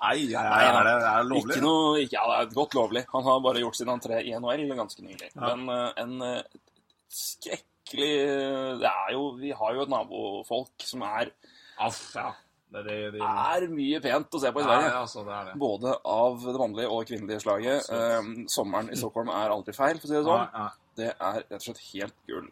Nei, 0.00 0.14
nei, 0.30 0.44
Nei, 0.46 0.62
er 0.70 0.86
det, 0.86 0.94
er 1.10 1.26
lovlig? 1.28 1.56
Ikke 1.58 1.64
noe, 1.66 1.90
ikke, 2.00 2.14
ja, 2.16 2.22
det 2.30 2.38
er 2.38 2.54
godt 2.54 2.76
lovlig. 2.78 3.02
Han 3.12 3.26
har 3.26 3.42
bare 3.44 3.60
gjort 3.60 3.76
sin 3.76 3.92
entré 3.92 4.22
i 4.24 4.32
NHL 4.38 4.72
ganske 4.78 5.04
nylig. 5.04 5.28
Ja. 5.34 5.50
Men 5.50 5.68
uh, 5.68 5.90
en 6.00 6.14
eh, 6.24 7.60
skrekkelig 7.90 8.78
Det 8.80 8.92
er 8.92 9.12
jo 9.16 9.24
Vi 9.40 9.50
har 9.50 9.74
jo 9.74 9.82
et 9.82 9.92
nabofolk 9.92 10.86
som 10.86 11.02
er, 11.08 11.34
Aff, 11.80 12.14
ja. 12.14 12.30
Det, 12.70 12.84
det, 12.86 12.96
det, 13.16 13.26
er 13.26 13.64
mye 13.72 13.98
pent 13.98 14.36
å 14.36 14.38
se 14.38 14.50
på 14.54 14.60
i 14.60 14.62
Sverige. 14.62 14.90
ja, 14.92 14.98
altså, 15.00 15.24
er. 15.26 15.48
Både 15.58 15.94
av 16.06 16.36
det 16.44 16.60
mannlige 16.60 16.92
og 16.94 17.08
kvinnelige 17.08 17.42
slaget. 17.42 17.88
Eh, 17.90 18.28
sommeren 18.52 18.92
i 18.94 18.98
Stockholm 19.00 19.32
er 19.34 19.50
aldri 19.50 19.74
feil, 19.74 19.98
for 19.98 20.06
å 20.06 20.10
si 20.12 20.14
det 20.14 20.22
sånn. 20.28 20.44
Ja. 20.54 20.68
Det 21.00 21.08
er 21.10 21.40
rett 21.40 21.56
og 21.56 21.64
slett 21.64 21.82
helt 21.88 22.14
gull. 22.30 22.46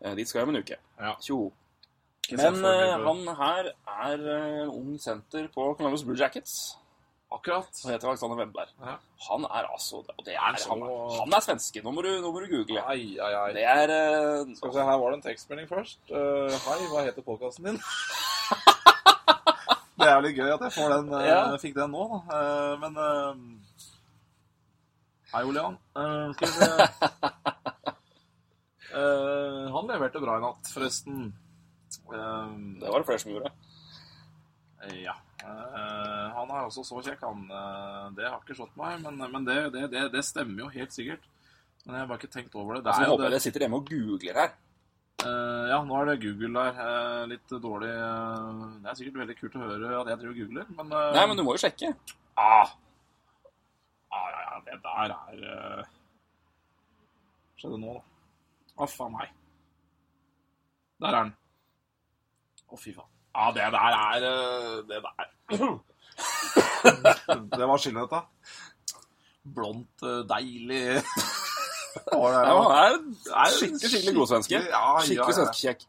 Eh, 0.00 0.16
dit 0.18 0.26
skal 0.26 0.40
jeg 0.40 0.48
om 0.48 0.56
en 0.56 0.64
uke. 0.64 0.80
Tjo. 1.22 1.38
Men 2.34 2.58
eh, 2.66 2.96
på- 2.96 3.14
han 3.14 3.36
her 3.44 3.70
er 4.08 4.26
uh, 4.26 4.74
ung 4.74 4.98
senter 4.98 5.46
på 5.54 5.70
Columbus 5.78 6.02
Blue 6.08 6.18
Jackets. 6.18 6.56
Akkurat. 7.30 7.70
Han 7.84 7.92
heter 7.92 8.08
Alexander 8.10 8.36
Wemberg. 8.40 8.68
Ja. 8.82 8.94
Han 9.28 9.44
er 9.46 9.64
altså 9.70 9.96
og 10.02 10.24
det 10.26 10.34
Er 10.34 10.40
han 10.40 10.56
så- 10.58 10.74
han, 11.20 11.30
er 11.32 11.40
svenske. 11.44 11.82
Nå 11.84 11.90
må 11.94 12.02
du, 12.02 12.08
nå 12.20 12.32
må 12.34 12.40
du 12.42 12.46
google. 12.50 12.80
Ai, 12.82 13.18
ai, 13.22 13.32
ai. 13.44 13.52
Det 13.54 13.62
er 13.64 13.88
uh... 13.94 14.54
Skal 14.56 14.68
vi 14.70 14.74
se, 14.74 14.82
her 14.88 14.98
var 14.98 15.08
det 15.10 15.16
en 15.20 15.26
tekstmelding 15.28 15.68
først. 15.70 15.98
Uh, 16.10 16.50
hei, 16.66 16.78
hva 16.90 17.04
heter 17.06 17.22
podkasten 17.22 17.64
din? 17.70 17.78
det 20.00 20.06
er 20.08 20.14
jo 20.16 20.24
litt 20.26 20.36
gøy 20.40 20.50
at 20.56 20.62
jeg 20.66 20.72
får 20.80 20.88
den, 20.96 21.06
uh, 21.14 21.22
Ja. 21.28 21.40
fikk 21.62 21.74
den 21.78 21.90
nå, 21.94 22.04
da. 22.32 22.40
Men 22.82 22.92
Hei, 25.30 25.44
Olian. 25.46 25.74
Eh, 25.94 26.26
skal 26.34 26.46
vi 26.48 26.52
se 26.58 26.66
Han 29.70 29.86
leverte 29.86 30.18
bra 30.18 30.34
i 30.40 30.42
natt, 30.42 30.66
forresten. 30.74 31.30
Det 32.10 32.90
var 32.90 32.98
det 32.98 33.06
flere 33.06 33.22
som 33.22 33.30
gjorde. 33.30 33.54
Ja. 35.04 35.14
Uh, 35.40 36.26
han 36.36 36.50
er 36.52 36.66
også 36.66 36.84
så 36.84 37.02
kjekk, 37.04 37.22
han. 37.24 37.44
Uh, 37.50 38.08
det 38.16 38.26
har 38.26 38.40
ikke 38.40 38.56
slått 38.58 38.74
meg, 38.80 38.98
men, 39.04 39.20
men 39.20 39.46
det, 39.46 39.58
det, 39.74 39.86
det, 39.92 40.06
det 40.14 40.24
stemmer 40.26 40.64
jo 40.64 40.72
helt 40.72 40.96
sikkert. 40.96 41.24
Men 41.84 41.96
jeg 41.96 42.02
har 42.02 42.10
bare 42.10 42.20
ikke 42.20 42.32
tenkt 42.32 42.56
over 42.56 42.76
det. 42.76 42.84
det 42.84 42.92
Altså, 42.92 43.04
jeg 43.04 43.12
håper 43.14 43.28
dere 43.28 43.44
sitter 43.44 43.64
hjemme 43.64 43.80
og 43.80 43.88
googler 43.88 44.42
her. 44.42 44.52
Uh, 45.20 45.64
ja, 45.68 45.78
nå 45.84 45.96
er 46.00 46.10
det 46.10 46.20
Google 46.22 46.64
der. 46.64 47.24
litt 47.28 47.52
dårlig 47.60 47.90
Det 47.92 48.88
er 48.88 48.96
sikkert 48.96 49.18
veldig 49.20 49.36
kult 49.36 49.58
å 49.58 49.64
høre 49.66 49.90
at 49.98 50.08
jeg 50.08 50.20
driver 50.22 50.32
og 50.32 50.38
googler, 50.40 50.70
men 50.78 50.94
Nei, 51.16 51.24
men 51.28 51.36
du 51.36 51.44
må 51.44 51.56
jo 51.56 51.60
sjekke. 51.60 51.92
ah, 52.40 52.72
ah, 54.16 54.28
ja, 54.32 54.40
ja, 54.46 54.60
det 54.64 54.78
der 54.86 55.16
er 55.18 55.44
uh, 55.44 55.90
Skjedde 57.60 57.76
nå, 57.82 57.98
da. 57.98 58.04
Å, 58.80 58.88
faen 58.88 59.12
meg. 59.12 59.32
Der 61.04 61.12
er 61.12 61.26
den. 61.26 61.34
Å, 62.64 62.78
fy 62.80 62.94
faen. 62.96 63.19
Ja, 63.30 63.44
det 63.54 63.62
der 63.72 63.84
er 63.86 64.16
eh, 64.30 64.76
Det 64.88 64.98
der 65.04 65.12
Det 67.60 67.66
var 67.68 67.76
skylden, 67.78 68.02
dette. 68.02 68.20
Blondt, 69.54 70.02
eh, 70.04 70.22
deilig 70.28 71.00
Å, 71.00 71.02
det 72.20 72.38
er, 72.38 72.46
Ja, 72.46 72.54
da? 72.54 72.60
han 72.74 72.94
er 73.30 73.46
skikkelig, 73.54 73.88
skikkelig 73.90 74.14
god 74.18 74.28
svenske. 74.30 74.54
Ja, 74.58 74.62
ja, 74.70 74.80
ja. 74.94 75.00
Skikkelig 75.06 75.36
svenskekjekk. 75.40 75.80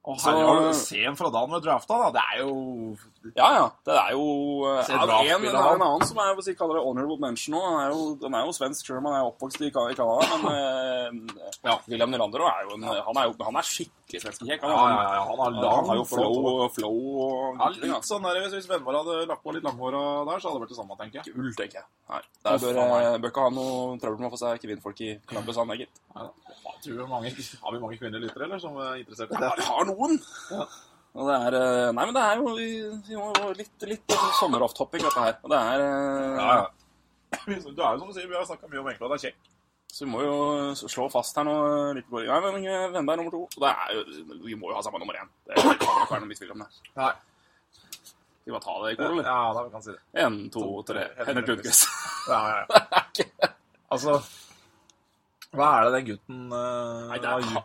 Å, 0.00 0.02
herre, 0.24 0.42
har 0.48 0.56
du 0.64 0.68
sett 0.78 1.18
fra 1.18 1.28
da 1.34 1.38
han 1.44 1.52
ble 1.52 1.60
drafta, 1.64 1.94
da? 2.04 2.08
Det 2.14 2.22
er 2.32 2.36
jo 2.44 2.52
Ja, 3.36 3.48
ja. 3.52 3.64
Det 3.84 3.94
er 3.94 4.14
jo 4.16 4.24
eh, 4.64 4.78
ja, 4.88 5.04
det 5.04 5.14
er 5.14 5.34
han. 5.36 5.76
en 5.76 5.84
annen 5.84 6.06
som 6.08 6.18
er, 6.22 6.32
vi 6.38 6.54
kaller 6.56 6.78
det 6.78 6.84
honorable 6.86 7.18
mention 7.20 7.52
nå. 7.56 7.60
Han 7.66 7.78
er 7.82 7.92
jo, 7.92 8.04
han 8.24 8.36
er 8.38 8.46
jo 8.48 8.54
svensk 8.56 8.86
selv 8.88 9.00
om 9.02 9.08
han 9.10 9.18
er 9.18 9.28
oppvokst 9.28 9.60
i 9.66 9.70
Canada. 9.74 10.16
Men 10.46 10.50
eh, 10.54 11.48
Ja. 11.66 11.76
William 11.86 12.10
Nylander 12.14 12.46
er 12.48 12.64
jo 12.64 12.78
en, 12.78 12.86
han 12.88 13.20
er 13.20 13.28
jo 13.28 13.34
han 13.44 13.58
er 13.60 13.68
skikkelig 13.68 14.22
svenskekjekk. 14.24 14.64
Han, 14.64 14.72
Ja, 14.72 14.86
ja, 14.88 15.14
ja. 15.18 15.22
Han 15.28 15.42
har 15.42 15.50
han, 15.50 15.60
lang 15.60 15.90
har 15.90 16.00
jo 16.00 16.06
flow, 16.08 16.68
flow 16.74 16.98
og 17.26 17.60
Ja, 17.60 17.70
litt 17.76 18.08
sånn 18.08 18.24
der, 18.24 18.40
Hvis, 18.48 18.68
Vennmar 18.70 19.00
hadde 19.02 19.24
lagt 19.28 19.44
på 19.44 19.54
litt 19.56 19.66
langhåra 19.68 20.02
der, 20.30 20.40
så 20.40 20.48
hadde 20.50 20.60
det 20.60 20.64
vært 20.64 20.74
det 20.74 20.80
samme, 20.80 20.98
tenker 21.00 21.20
jeg. 21.20 21.34
Gull, 21.36 21.52
tenker 21.58 21.82
jeg. 21.82 21.88
Nei, 22.10 22.22
der 22.48 22.62
bør, 22.64 22.80
eh, 22.80 23.18
bør 23.22 23.34
ikke 23.34 23.44
ha 23.46 23.50
noe 23.54 23.98
trøbbel 24.02 24.24
med 24.24 24.30
å 24.30 24.34
få 24.34 24.40
seg 24.40 24.64
kvinnfolk 24.64 25.04
i 25.06 25.10
Columbus, 25.28 25.60
han 25.60 25.74
er 25.76 25.82
gitt. 25.84 26.00
Tror 26.80 27.08
mange, 27.10 27.34
Har 27.62 27.74
vi 27.74 27.82
mange 27.82 27.98
kvinnelige 28.00 28.28
lyttere 28.30 28.48
eller, 28.48 28.62
som 28.62 28.78
er 28.80 29.02
interessert 29.02 29.34
i 29.34 29.36
det? 29.36 29.50
Ja, 29.50 29.56
vi 29.60 29.68
har 29.68 29.90
noen. 29.92 30.16
Ja. 30.50 30.64
Og 31.18 31.26
det 31.26 31.36
er 31.36 31.56
eh, 31.58 31.92
Nei, 31.96 32.04
men 32.06 32.14
det 32.14 32.22
er 32.22 32.38
jo, 32.38 32.52
vi 33.08 33.16
må- 33.18 33.54
litt, 33.58 33.86
litt 33.90 34.14
sommerhofthopping, 34.38 35.02
dette 35.02 35.24
her. 35.24 35.38
Og 35.42 35.50
det 35.50 35.58
er 35.58 35.86
eh, 35.86 36.36
Ja, 36.38 36.50
ja. 36.60 36.68
Du 37.46 37.50
er 37.54 37.94
jo 37.94 37.98
som 38.02 38.10
du 38.10 38.14
sier, 38.14 38.28
vi 38.30 38.36
har 38.38 38.46
snakka 38.46 38.68
mye 38.70 38.82
om 38.82 38.90
og 38.90 39.10
det 39.10 39.16
er 39.18 39.24
kjekk. 39.28 39.40
Så 39.90 40.04
vi 40.04 40.10
må 40.12 40.20
jo 40.22 40.34
slå 40.78 41.08
fast 41.10 41.34
her 41.38 41.46
nå 41.48 41.54
litt 41.98 42.06
på 42.10 42.22
Nei, 42.22 42.38
men 42.44 42.62
eh, 42.62 42.86
Vennberg 42.94 43.22
nummer 43.24 43.34
to. 43.34 43.42
Og 43.48 43.64
det 43.64 43.72
er 43.72 43.96
jo 43.96 44.04
Vi 44.46 44.54
må 44.58 44.70
jo 44.70 44.76
ha 44.78 44.84
samme 44.86 45.00
nummer 45.02 45.18
én. 45.18 45.30
Det 45.50 45.58
kan 45.58 45.74
ikke 45.74 46.12
være 46.14 46.22
noe 46.22 46.30
mistvil 46.30 46.54
om 46.54 46.62
det. 46.62 46.68
Nei. 47.00 47.10
Skal 48.40 48.46
vi 48.46 48.54
bare 48.54 48.64
ta 48.64 48.76
det 48.84 48.92
i 48.92 48.98
kor, 49.00 49.10
eller? 49.10 49.26
Ja, 49.26 49.40
da 49.56 49.64
kan 49.66 49.82
vi 49.82 49.88
si 49.88 49.96
det. 49.96 50.22
Én, 50.24 50.38
to, 50.54 50.62
tre. 50.86 51.02
Henrik 51.26 51.50
Lundqvist. 51.50 51.88
Ja, 52.30 52.40
ja, 52.50 52.62
ja. 52.70 53.50
Altså 53.90 54.12
Hva 55.50 55.68
er 55.80 55.86
det 55.88 55.92
den 55.96 56.04
gutten 56.12 56.42
uh, 56.54 57.08
Nei, 57.10 57.16
det 57.18 57.30
er, 57.32 57.64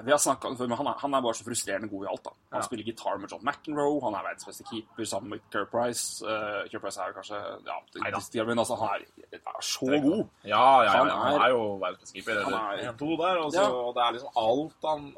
vi 0.00 0.10
har 0.10 0.18
snakket 0.18 0.44
om 0.48 0.54
det 0.54 0.58
før, 0.62 0.68
men 0.72 0.78
han 0.78 0.86
er, 0.88 0.94
han 1.02 1.14
er 1.14 1.20
bare 1.20 1.34
så 1.36 1.44
frustrerende 1.44 1.88
god 1.90 2.04
i 2.04 2.08
alt. 2.08 2.22
da. 2.24 2.30
Han 2.52 2.60
Ja. 2.62 2.64
spiller 2.66 2.84
gitar 2.84 3.18
med 3.20 3.28
John 3.30 3.44
McEnroe, 3.44 4.00
han 4.02 4.14
er 4.14 4.22
verdens 4.24 4.46
beste 4.48 4.64
keeper 4.70 5.04
sammen 5.04 5.30
med 5.30 5.40
Kerr 5.52 5.66
Price. 5.68 6.24
Uh, 6.24 6.64
Kerr 6.70 6.80
Price 6.80 6.96
er 7.00 7.06
jo 7.10 7.12
kanskje 7.18 7.36
ja, 7.66 7.76
det- 7.92 8.46
men 8.46 8.58
altså, 8.58 8.74
han 8.80 8.88
er, 8.88 9.04
er 9.32 9.60
så 9.60 9.86
god. 10.02 10.24
Ja, 10.44 10.80
ja, 10.80 10.84
ja. 10.84 10.90
Han 11.04 11.08
Han 11.10 11.34
er- 11.40 11.44
er 11.44 11.50
jo 11.50 11.80
keeper. 12.14 12.44
Han 12.44 12.54
er- 12.54 12.92
1-2 12.92 13.16
der. 13.20 13.36
Og, 13.44 13.52
så, 13.52 13.62
og 13.68 13.94
det 13.94 14.02
er 14.02 14.12
liksom 14.12 14.30
alt 14.36 14.82
han 14.84 15.14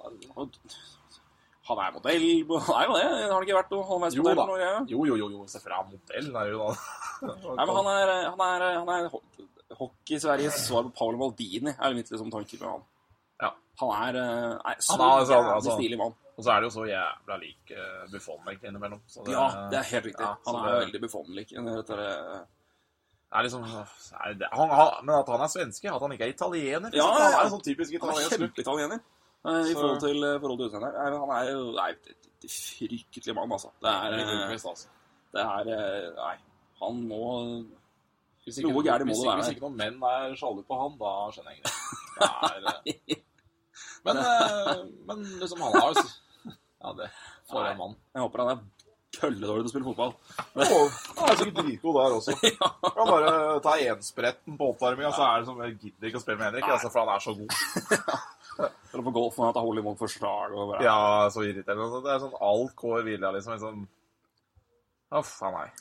han 1.67 1.79
er 1.79 1.93
modell 1.93 2.45
Han 2.67 2.81
er 2.83 2.87
jo 2.87 2.95
det. 2.99 3.05
Har 3.05 3.33
han 3.33 3.43
ikke 3.47 3.57
vært 3.57 3.71
noe 3.71 3.81
Jo 3.81 3.89
halvveismodell? 3.89 4.37
da. 4.37 4.85
Jo, 4.91 5.05
jo, 5.05 5.15
jo. 5.17 5.29
jo. 5.31 5.47
Se 5.47 5.61
fra 5.61 5.83
modell 5.89 6.37
er 6.37 6.51
jo 6.51 6.59
da 6.59 6.75
Nei, 7.57 7.65
men 7.67 7.77
han 7.77 7.87
er, 7.87 8.31
han 8.31 8.41
er, 8.41 8.79
han 8.81 8.89
er 8.89 9.09
ho- 9.09 9.23
hockey-Sveriges 9.79 10.59
svar 10.67 10.83
på 10.83 10.93
Paolo 10.99 11.17
Maldini, 11.19 11.73
er 11.79 11.95
mitt 11.95 12.11
liksom 12.11 12.31
tanke 12.31 12.59
med 12.61 12.69
han. 12.69 12.83
Ja. 13.45 13.51
Han 13.83 13.91
er 14.09 14.17
eh, 14.21 14.51
nei, 14.65 14.75
så 14.79 14.97
Han 14.97 15.01
er 15.05 15.17
altså- 15.21 15.41
altså- 15.55 15.77
stilig 15.79 15.99
mann. 16.01 16.15
Og 16.35 16.43
så 16.43 16.51
er 16.51 16.61
det 16.63 16.67
jo 16.67 16.75
så 16.75 16.85
jævla 16.89 17.37
lik 17.39 17.71
uh, 17.71 18.11
Buffon 18.11 18.41
egentlig 18.49 18.69
innimellom. 18.73 19.01
Så 19.07 19.23
det, 19.25 19.33
Ja, 19.37 19.45
det 19.71 19.79
er 19.79 19.85
helt 19.93 20.07
riktig. 20.09 20.25
ja, 20.27 20.35
han 20.47 20.57
er 20.57 20.65
det- 20.73 20.81
veldig 20.87 21.01
Buffon-lik. 21.05 21.53
Er- 21.53 22.47
er 23.35 23.43
liksom 23.43 23.63
er 23.63 25.03
Men 25.05 25.15
at 25.15 25.29
han 25.29 25.41
er 25.41 25.51
svenske, 25.51 25.87
at 25.95 26.01
han 26.01 26.13
ikke 26.13 26.25
er 26.25 26.33
italiener 26.33 26.91
Ja, 26.93 27.07
Han 27.07 27.23
ja. 27.23 27.39
er 27.41 27.45
en 27.45 27.51
sånn 27.55 27.63
typisk 27.63 27.95
er 27.95 27.99
look. 27.99 28.33
kjempeitaliener 28.33 29.01
eh, 29.47 29.71
i 29.71 29.75
forhold 29.75 30.01
til, 30.01 30.25
eh, 30.25 30.41
forhold 30.41 30.59
til 30.59 30.67
utseendet. 30.69 30.95
Han 30.99 31.31
er 31.31 31.51
jo 31.53 31.73
nei, 31.77 31.91
fryktelig 32.49 33.35
mann, 33.35 33.53
altså. 33.53 33.71
Det 33.83 33.91
er, 33.91 34.11
Litt 34.11 34.65
eh, 34.65 34.71
altså. 34.71 34.87
det 35.35 35.43
er 35.43 35.65
eh, 35.75 36.15
Nei, 36.15 36.37
han 36.81 37.03
må 37.09 37.23
Hvis 38.45 38.59
noe 38.63 38.83
gærent 38.85 39.07
må 39.09 39.15
det 39.15 39.27
være. 39.27 39.37
Hvis 39.41 39.53
ikke 39.55 39.65
noen 39.67 39.77
menn 39.77 40.03
er 40.03 40.35
sjalu 40.37 40.63
på 40.69 40.81
han, 40.83 40.99
da 41.01 41.13
skjønner 41.33 41.55
jeg 41.55 41.61
ikke 41.61 41.71
Det 42.19 42.31
det 42.65 42.75
er, 42.75 43.15
eh, 43.17 43.23
men, 44.05 44.21
eh, 44.21 44.85
men 45.09 45.25
liksom, 45.41 45.61
han 45.65 45.77
har 45.81 45.95
jo 45.95 46.05
Ja, 46.85 46.93
det 46.99 47.11
får 47.51 47.71
en 47.71 47.79
mann. 47.81 47.95
Jeg 48.13 48.25
håper 48.27 48.43
han 48.45 48.53
er 48.55 48.63
kølledårlig 49.15 49.65
til 49.65 49.71
å 49.71 49.73
spille 49.73 49.89
fotball. 49.89 50.13
Han 50.55 51.31
er 51.31 51.39
sikkert 51.39 51.59
dritgod 51.63 51.97
der 51.97 52.17
også. 52.19 52.35
Kan 52.97 53.11
bare 53.11 53.35
ta 53.65 53.75
enspretten 53.81 54.59
på 54.61 54.71
oppvarminga, 54.75 55.13
så 55.15 55.27
er 55.29 55.43
det 55.43 55.49
som 55.49 55.61
Jeg 55.65 55.77
gidder 55.79 56.11
ikke 56.11 56.21
å 56.21 56.25
spille 56.25 56.41
med 56.41 56.49
Henrik, 56.51 56.71
altså, 56.77 56.91
for 56.93 57.05
han 57.05 57.15
er 57.15 57.25
så 57.25 57.37
god. 57.39 58.73
Eller 58.93 59.07
på 59.07 59.15
golf, 59.15 59.39
han 59.43 59.55
tar 59.55 59.65
hold 59.67 59.81
i 59.81 59.85
mål 59.87 59.97
for 59.99 60.13
slag 60.13 60.53
og 60.55 60.75
bare 60.75 60.85
Ja, 60.87 60.99
så 61.33 61.47
irriterende. 61.47 61.87
Altså, 61.87 62.03
Det 62.05 62.13
er 62.13 62.21
sånn 62.27 62.37
alt 62.51 62.75
går 62.83 63.07
vilja, 63.09 63.31
liksom. 63.35 63.57
liksom. 63.57 63.87
Uff 65.15 65.33
a 65.47 65.53
meg. 65.55 65.81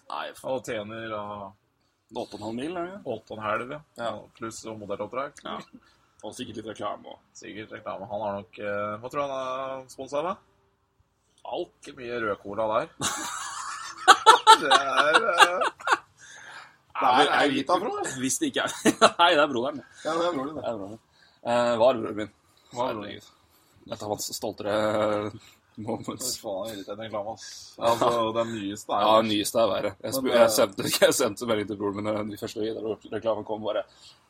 Og 0.49 0.63
tjener 0.65 1.17
og 1.17 1.51
8,5 2.13 2.53
mil, 2.53 2.77
er 2.77 2.87
det? 2.87 2.95
ikke? 2.99 3.17
åtte 3.17 3.33
og 3.33 3.39
en 3.39 3.45
halv, 3.47 3.75
ja. 3.75 3.81
Ja. 3.97 4.13
Pluss 4.37 4.61
og 4.69 4.79
modelloppdrag. 4.81 5.43
Ja. 5.45 5.57
Og 6.23 6.33
sikkert 6.35 6.59
litt 6.61 6.71
reklame 6.71 7.13
og 7.13 7.19
Sikkert 7.35 7.73
reklame. 7.75 8.07
Han 8.09 8.21
har 8.23 8.37
nok 8.39 8.59
eh, 8.63 8.97
Hva 9.01 9.11
tror 9.11 9.19
du 9.19 9.25
han 9.27 9.37
er 9.83 9.87
sponsa 9.91 10.23
av? 10.23 10.35
alt. 11.43 11.71
Ikke 11.83 11.97
mye 11.99 12.19
rødcola 12.23 12.67
der. 12.73 12.91
det 14.63 14.69
er 14.77 15.17
uh, 15.23 15.71
Der 17.01 17.31
er 17.35 17.49
Vita 17.51 17.75
fra, 17.79 17.89
eller? 17.89 18.13
Hvis 18.21 18.37
det 18.39 18.51
ikke 18.51 18.67
er 18.67 18.75
Nei, 19.19 19.31
det 19.35 19.41
er 19.43 19.49
broderen. 19.51 19.81
Ja, 20.05 20.13
det 20.19 20.29
er 20.29 20.37
broren, 20.37 20.55
Det 20.59 20.69
er 20.69 20.85
Uh, 20.93 21.01
Eh, 21.43 21.73
var 21.75 21.97
broren 21.99 22.15
min. 22.15 22.29
Var 22.71 22.93
broren. 22.93 23.03
Herregud. 23.03 23.25
Et 23.91 24.03
av 24.05 24.11
hans 24.13 24.27
stoltere 24.31 24.75
moments. 25.75 26.29
Faen, 26.39 26.69
irriterende 26.71 27.09
reklame, 27.09 27.33
ass. 27.33 27.47
Altså, 27.89 28.11
den 28.37 28.53
nyeste 28.53 28.95
er 28.95 29.03
Ja, 29.03 29.17
den 29.19 29.31
nyeste 29.33 29.59
er 29.59 29.71
verre. 29.73 29.91
Jeg, 29.99 30.13
Men, 30.21 30.29
jeg, 30.31 30.45
eh, 30.45 30.53
sendte, 30.55 30.85
jeg 31.01 31.17
sendte 31.17 31.49
melding 31.49 31.67
til 31.73 31.81
broren 31.81 31.99
min 31.99 32.07
da 32.07 32.13
de 32.29 32.39
første 32.39 32.63
reklamen 33.11 33.43
kom. 33.49 33.65
bare 33.67 33.83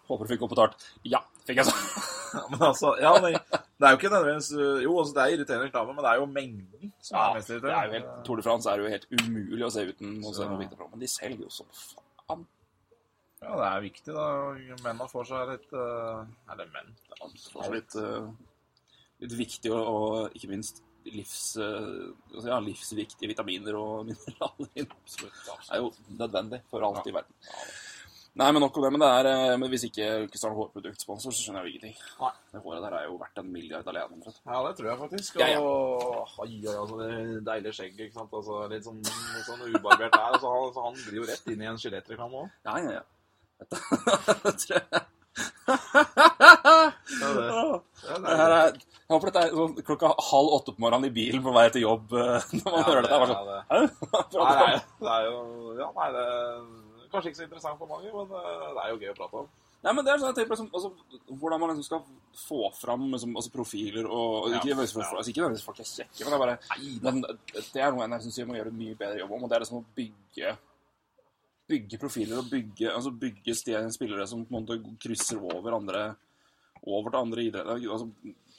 Håper 0.09 0.25
du 0.25 0.33
fikk 0.33 0.47
opp 0.47 0.55
betalt. 0.55 0.87
Ja, 1.05 1.21
fikk 1.47 1.61
jeg. 1.61 1.65
Men 2.49 2.63
altså, 2.65 2.95
ja, 2.97 3.11
men 3.21 3.35
Det 3.37 3.85
er 3.85 3.91
jo 3.93 3.97
ikke 3.99 4.09
nødvendigvis 4.09 4.47
Jo, 4.81 4.93
altså, 4.99 5.13
det 5.13 5.21
er 5.21 5.33
irriterende 5.35 5.67
reklame, 5.67 5.93
men 5.93 6.01
det 6.01 6.09
er 6.09 6.17
jo 6.17 6.25
mengden 6.25 6.93
som 6.97 7.17
Ja, 7.19 7.25
er 7.27 7.35
mest 7.37 7.51
det 7.51 7.53
er 7.53 7.59
jo 7.59 7.67
irriterende. 7.67 7.93
helt, 7.99 8.23
Tour 8.25 8.39
de 8.39 8.45
France 8.47 8.69
er 8.71 8.81
jo 8.81 8.87
helt 8.89 9.05
umulig 9.19 9.65
å 9.67 9.69
se 9.75 9.83
uten 9.91 10.15
å 10.25 10.31
se 10.33 10.47
noe 10.49 10.57
vinterprogram. 10.63 10.95
Men 10.95 11.03
de 11.03 11.09
selger 11.13 11.43
jo 11.45 11.51
som 11.53 11.69
faen. 11.77 12.41
Ja, 13.43 13.51
det 13.59 13.67
er 13.67 13.85
viktig, 13.85 14.15
da. 14.17 14.25
Mennene 14.81 15.09
får 15.11 15.29
seg 15.29 15.51
litt 15.51 15.77
uh, 15.77 16.23
Eller 16.55 16.73
menn. 16.73 16.89
Det 17.11 17.21
er 17.67 17.77
litt, 17.77 17.97
uh, 18.01 18.31
litt 19.21 19.37
viktig 19.43 19.75
og, 19.75 19.93
og 19.93 20.37
ikke 20.39 20.49
minst 20.55 20.81
livs, 21.03 21.39
altså, 21.59 22.47
ja, 22.47 22.57
livsviktige 22.63 23.29
vitaminer 23.29 23.75
og 23.77 24.05
mineraler. 24.09 24.85
Absolutt. 24.89 25.41
Det 25.45 25.73
er 25.75 25.83
jo 25.83 25.93
nødvendig 26.17 26.63
for 26.71 26.89
alt 26.89 27.11
i 27.11 27.13
verden. 27.13 27.35
Nei, 28.33 28.47
men 28.51 28.63
nok 28.63 28.77
om 28.79 28.83
det. 28.85 28.89
Men, 28.95 29.01
det 29.03 29.09
er, 29.13 29.27
eh, 29.29 29.57
men 29.61 29.69
hvis 29.69 29.83
ikke 29.85 30.05
Kristian 30.33 30.55
hårproduktsponsor, 30.57 31.29
så 31.35 31.43
skjønner 31.43 31.61
jeg 31.61 31.69
jo 31.69 31.73
ingenting. 31.77 31.97
Nei. 32.23 32.31
Det 32.53 32.61
håret 32.63 32.81
der 32.87 32.95
er 32.97 33.03
jo 33.05 33.17
verdt 33.21 33.37
en 33.43 33.51
milliard 33.53 33.87
alene. 33.91 34.09
omtrent. 34.17 34.39
Ja, 34.49 34.61
det 34.65 34.71
tror 34.79 34.89
jeg 34.89 34.99
faktisk. 35.03 35.37
Ja, 35.37 35.47
ja. 35.53 35.59
Og 35.61 36.39
oi, 36.41 36.49
oi, 36.65 36.73
altså, 36.73 36.97
det 37.03 37.43
deilige 37.45 37.75
skjegget, 37.77 38.07
ikke 38.07 38.17
sant. 38.17 38.33
Altså, 38.39 38.57
litt 38.73 38.87
sånn, 38.87 39.03
sånn 39.45 39.61
ubarbert 39.69 40.15
der. 40.17 40.25
Altså, 40.33 40.49
han, 40.49 40.73
så 40.73 40.87
han 40.87 40.97
blir 41.05 41.21
jo 41.21 41.27
rett 41.29 41.53
inn 41.53 41.61
i 41.61 41.69
en 41.69 41.77
skjelettreklame 41.81 42.41
òg. 42.41 42.49
Ja, 42.65 42.77
ja, 42.81 42.91
ja. 42.97 43.03
Det 43.63 44.57
tror 44.65 44.77
jeg. 44.79 45.03
Ja, 45.63 47.29
det, 47.33 47.43
det 47.45 48.17
Det 48.23 48.37
her 48.37 48.53
er, 48.53 48.73
jeg 48.73 49.13
håper 49.13 49.29
dette 49.29 49.41
er 49.45 49.53
sånn 49.55 49.75
klokka 49.87 50.09
halv 50.31 50.49
åtte 50.57 50.73
på 50.75 50.83
morgenen 50.83 51.07
i 51.09 51.13
bilen 51.15 51.43
på 51.45 51.53
vei 51.55 51.65
til 51.73 51.85
jobb 51.85 52.13
eh, 52.17 52.47
når 52.59 52.69
man 52.75 52.85
hører 52.87 53.05
dette. 53.05 53.13
Ja, 53.13 53.25
det- 53.29 53.93
sånn, 54.33 54.47
Nei, 54.49 54.73
det 55.05 55.13
er 55.17 55.27
jo 55.29 55.37
Ja, 55.79 55.87
nei, 55.97 56.09
det 56.17 56.25
kanskje 57.13 57.31
ikke 57.31 57.41
så 57.41 57.45
interessant 57.47 57.79
for 57.79 57.91
mange, 57.91 58.09
men 58.13 58.33
eh, 58.39 58.65
det 58.73 58.83
er 58.83 58.91
jo 58.91 58.99
gøy 59.01 59.13
å 59.13 59.19
prate 59.21 59.43
om. 59.43 59.51
Nei, 59.83 59.91
men 59.91 60.05
det 60.05 60.13
er 60.13 60.21
sånn 60.21 60.29
jeg 60.29 60.37
tenker 60.37 60.53
liksom, 60.53 60.69
altså, 60.71 61.23
Hvordan 61.27 61.59
man 61.59 61.73
liksom 61.73 61.83
skal 61.83 62.03
få 62.39 62.69
fram 62.77 63.01
liksom, 63.11 63.33
altså, 63.35 63.51
profiler 63.51 64.05
og, 64.07 64.35
og 64.37 64.53
Ja, 64.53 64.61
ikke, 64.61 64.69
nødvendigvis 64.69 64.93
ja. 64.95 65.47
altså, 65.51 65.65
folk 65.65 65.81
er 65.83 65.89
kjekke, 65.89 66.21
men 66.21 66.31
det 66.31 66.37
er 66.37 66.43
bare 66.43 66.53
men, 67.03 67.19
Det 67.73 67.83
er 67.83 67.91
noe 67.91 68.07
jeg 68.07 68.23
syns 68.23 68.37
vi 68.39 68.45
må 68.47 68.55
gjøre 68.55 68.71
en 68.71 68.77
mye 68.79 68.99
bedre 69.01 69.19
jobb 69.19 69.33
om, 69.35 69.43
og 69.43 69.51
det 69.51 69.57
er 69.57 69.65
liksom 69.65 69.81
å 69.81 69.87
bygge 69.97 70.53
Bygge 71.73 71.99
profiler 71.99 72.39
og 72.39 72.47
bygge, 72.51 72.89
altså 72.91 73.11
bygge 73.15 73.55
spillere 73.55 74.27
som 74.27 74.41
på 74.47 74.55
en 74.55 74.63
måte 74.63 74.95
krysser 75.03 75.39
over 75.39 75.77
andre 75.77 76.01
over 76.83 77.13
til 77.13 77.19
andre 77.19 77.43
idretter. 77.47 77.85
Altså, 77.95 78.09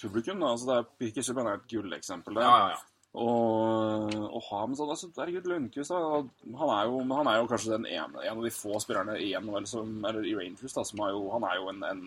publikum, 0.00 0.40
da. 0.40 0.52
Altså, 0.54 0.84
det 0.98 1.10
er 1.10 1.26
Subhaan 1.26 1.50
er 1.50 1.58
et 1.58 1.66
gulleksempel. 1.68 2.40
Ja, 2.40 2.54
ja, 2.56 2.68
ja. 2.72 2.78
Og, 3.14 4.14
og 4.26 4.40
ha 4.48 4.60
med 4.66 4.78
sånn 4.78 4.90
altså, 4.90 5.06
Herregud, 5.14 5.44
Lundqvist 5.46 5.92
han 5.94 6.30
han 6.58 7.28
er 7.30 7.36
jo 7.38 7.46
kanskje 7.46 7.76
den 7.76 7.86
ene, 7.86 8.24
en 8.24 8.40
av 8.40 8.42
de 8.42 8.50
få 8.50 8.80
spillerne 8.82 9.14
i 9.22 9.28
NHL 9.38 9.68
som, 9.70 9.92
eller 10.08 10.26
i 10.26 10.34
Rangers 10.34 10.74
da, 10.74 10.82
som 10.88 11.04
har 11.04 11.12
jo, 11.14 11.28
han 11.30 11.46
er 11.46 11.60
jo 11.60 11.68
en, 11.70 11.84
en, 11.92 12.02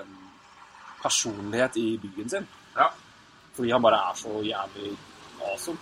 en 0.00 0.16
personlighet 1.04 1.78
i 1.78 1.86
byen 2.02 2.34
sin. 2.34 2.50
Ja. 2.74 2.88
Fordi 3.54 3.70
han 3.70 3.86
bare 3.86 4.02
er 4.08 4.18
så 4.18 4.42
jævlig 4.42 4.90
awesome. 5.46 5.78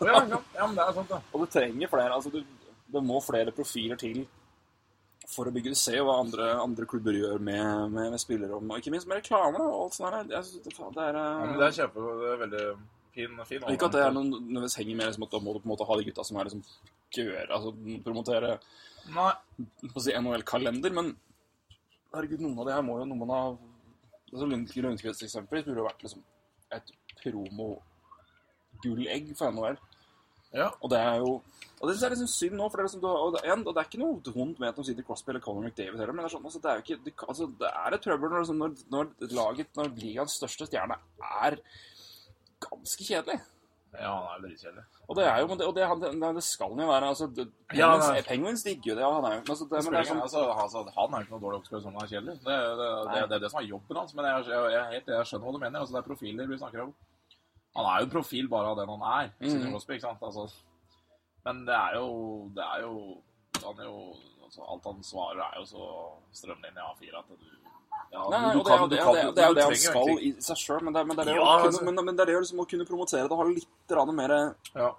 Ja, 0.00 0.18
ja, 0.26 0.42
ja, 0.54 0.66
men 0.66 0.76
det 0.76 0.84
er 0.84 0.92
sant, 0.98 1.14
det. 1.14 1.22
Og 1.32 1.44
du 1.44 1.54
trenger 1.54 1.94
flere. 1.94 2.14
altså 2.14 2.30
du, 2.34 2.42
Det 2.92 3.04
må 3.04 3.22
flere 3.22 3.54
profiler 3.54 3.98
til 4.00 4.24
for 5.28 5.46
å 5.46 5.54
bygge. 5.54 5.74
Du 5.74 5.78
ser 5.78 5.98
jo 5.98 6.06
hva 6.08 6.20
andre, 6.22 6.52
andre 6.62 6.86
klubber 6.90 7.14
gjør 7.14 7.38
med, 7.38 7.90
med, 7.94 8.12
med 8.14 8.22
spillere, 8.22 8.58
og 8.58 8.78
ikke 8.78 8.94
minst 8.94 9.08
med 9.10 9.20
reklame. 9.20 9.62
og 9.62 9.82
alt 9.86 9.98
sånt 9.98 10.14
der. 10.14 10.38
Jeg 10.38 10.62
det, 10.64 10.76
det 10.94 11.08
er, 11.08 11.18
Ja, 11.18 11.26
eh, 11.26 11.42
men 11.46 11.58
det 11.58 11.66
er 11.66 11.76
kjempe, 11.82 12.06
det 12.22 12.30
er 12.32 12.40
veldig 12.44 12.64
fin, 13.18 13.32
fin 13.48 13.60
Ikke 13.74 13.88
at 13.90 13.96
det 13.96 14.02
er 14.04 14.12
noen 14.14 14.30
nødvendigvis 14.32 14.78
henger 14.80 14.96
med 14.98 15.06
liksom, 15.10 15.26
at 15.26 15.34
da 15.34 15.38
må 15.42 15.54
du 15.54 15.62
på 15.62 15.68
en 15.68 15.74
måte 15.74 15.88
ha 15.88 15.94
de 15.98 16.06
gutta 16.08 16.26
som 16.26 16.38
er 16.38 16.48
liksom 16.48 16.64
gøyere, 17.14 17.52
altså 17.56 17.70
promotere 18.04 18.50
Nei. 19.14 19.32
på 19.86 19.96
å 19.96 20.04
si 20.04 20.16
NHL-kalender, 20.16 20.90
men 20.96 21.06
herregud, 22.14 22.40
noen 22.44 22.60
av 22.62 22.66
de 22.68 22.76
her 22.76 22.86
må 22.86 22.94
jo 23.00 23.04
noen 23.08 23.34
av 23.34 23.48
altså 24.28 24.44
Lundqvist 24.48 25.24
eksempel 25.24 25.58
burde 25.64 25.80
jo 25.80 25.88
vært 25.88 26.02
liksom 26.04 26.22
et 26.76 26.86
promo-gullegg 27.22 29.24
for 29.38 29.46
NHL. 29.54 29.78
Ja. 30.56 30.68
Og 30.80 30.88
det 30.92 31.00
er 31.04 31.16
jo 31.20 31.30
og 31.78 31.86
det 31.86 31.92
syns 31.94 32.02
jeg 32.02 32.08
er 32.08 32.14
liksom 32.16 32.32
synd 32.32 32.56
nå, 32.58 32.66
for 32.66 32.80
det 32.80 32.82
er, 32.82 32.88
liksom, 32.88 33.04
og 33.06 33.34
det, 33.36 33.42
og 33.54 33.70
det 33.70 33.80
er 33.80 33.86
ikke 33.86 34.00
noe 34.00 34.32
vondt 34.34 34.58
med 34.58 34.72
at 34.72 34.78
de 34.80 34.84
sitter 34.88 35.04
Crosby 35.06 35.30
eller 35.30 35.44
Colin 35.44 35.68
McDavid 35.68 36.00
heller, 36.00 36.16
men 36.16 36.24
det 36.24 36.26
er, 36.26 36.32
sånn, 36.34 36.48
altså, 36.48 36.60
det 36.64 36.70
er 36.70 36.80
jo 36.80 36.84
ikke 36.84 37.04
det, 37.04 37.12
altså, 37.22 37.46
det 37.60 37.70
er 37.70 37.94
et 37.94 38.02
trøbbel 38.02 38.32
når, 38.32 38.48
når, 38.58 38.72
når 38.94 39.34
laget, 39.38 39.70
når 39.78 39.92
ligaens 40.00 40.34
største 40.40 40.66
stjerne 40.66 40.96
er 41.44 41.60
ganske 42.64 43.04
kjedelig. 43.06 43.38
Ja, 43.98 44.10
han 44.12 44.26
er 44.36 44.42
dritkjedelig. 44.44 44.82
Og 45.08 45.16
det 45.16 45.24
er 45.24 45.38
jo, 45.40 45.46
men 45.48 45.58
det, 45.58 45.66
og 45.66 45.74
det, 45.74 45.84
det, 46.20 46.30
det 46.36 46.42
skal 46.44 46.68
han 46.74 46.80
jo 46.84 46.88
være. 46.90 47.06
altså, 47.08 47.26
det, 47.34 47.46
Ja, 47.74 47.86
Penguins, 47.88 48.08
det- 48.16 48.26
Penguins 48.26 48.62
digger 48.66 48.90
jo 48.92 48.96
det, 48.98 49.04
han 49.14 49.24
er 49.24 49.34
jo 49.38 49.42
altså, 49.48 49.64
det, 49.70 49.78
men 49.84 49.92
det 49.94 50.00
er 50.00 50.08
sånn, 50.10 50.20
altså, 50.26 50.42
altså, 50.64 50.82
han 50.98 51.14
er 51.14 51.20
ikke 51.24 51.32
noe 51.34 51.40
dårlig 51.46 51.58
oppskrevet 51.62 51.82
som 51.86 51.94
han 51.96 52.02
er 52.04 52.12
kjedelig. 52.12 52.34
Det, 52.44 52.56
det, 52.80 52.88
det, 53.14 53.22
det 53.30 53.36
er 53.38 53.42
det 53.46 53.50
som 53.54 53.60
er 53.62 53.68
jobben 53.70 53.96
hans. 54.02 54.14
Men 54.14 54.24
jeg, 54.28 54.44
jeg, 54.52 54.72
jeg, 54.74 54.80
er 54.82 54.92
helt, 54.92 55.08
jeg 55.16 55.26
skjønner 55.30 55.46
hva 55.48 55.52
du 55.56 55.62
mener. 55.64 55.80
Altså, 55.80 55.94
det 55.96 56.00
er 56.02 56.08
profiler 56.10 56.46
vi 56.52 56.58
snakker 56.60 56.84
om. 56.84 56.92
Han 57.78 57.86
er 57.88 57.96
jo 58.02 58.04
en 58.08 58.14
profil 58.16 58.48
bare 58.52 58.68
av 58.74 58.76
den 58.82 58.92
han 58.92 59.06
er. 59.22 59.32
Sidney 59.40 59.64
Mhm. 59.64 59.72
Crosby, 59.72 59.92
ikke 59.96 60.06
sant? 60.08 60.22
Altså, 60.22 60.44
men 61.48 61.64
det 61.66 61.74
er 61.78 61.94
jo 61.96 62.06
Det 62.54 62.64
er 62.64 62.80
jo, 62.84 62.94
han 63.64 63.78
er 63.80 63.84
jo 63.88 63.98
altså, 64.44 64.60
Alt 64.68 64.84
han 64.84 65.02
svarer, 65.02 65.40
er 65.48 65.56
jo 65.60 65.64
så 65.64 65.88
strømlinja 66.42 66.84
A4 66.92 67.18
at 67.18 67.28
du 67.32 67.48
ja, 68.12 68.22
Nei, 68.30 68.40
nei, 68.40 68.52
du 68.54 68.58
og 68.60 68.64
det 68.64 68.72
er 68.72 68.78
jo 68.78 68.78
kan- 68.78 68.88
det, 68.88 68.98
du 68.98 69.04
kan- 69.04 69.14
det, 69.14 69.34
det, 69.36 69.44
er 69.44 69.48
jo 69.48 69.54
det 69.54 69.64
han 69.64 69.74
skal 69.76 70.02
egentlig- 70.08 70.36
i 70.38 70.40
seg 70.40 70.56
sjøl, 70.56 70.82
men, 70.82 70.92
det, 70.94 71.06
men, 71.06 71.18
er 71.20 71.24
det 71.24 71.34
Ja, 71.34 71.42
å 71.42 71.64
altså- 71.68 71.84
men, 71.84 71.94
men 72.04 72.16
det 72.16 72.20
er 72.22 72.26
det 72.32 72.36
å 72.36 72.40
liksom 72.44 72.60
å 72.60 72.68
kunne 72.68 72.86
promotere 72.86 73.22
det 73.28 73.32
og 73.32 73.38
ha 73.38 73.44
litt 73.44 74.14
mer 74.14 74.54
Ja. 74.74 74.92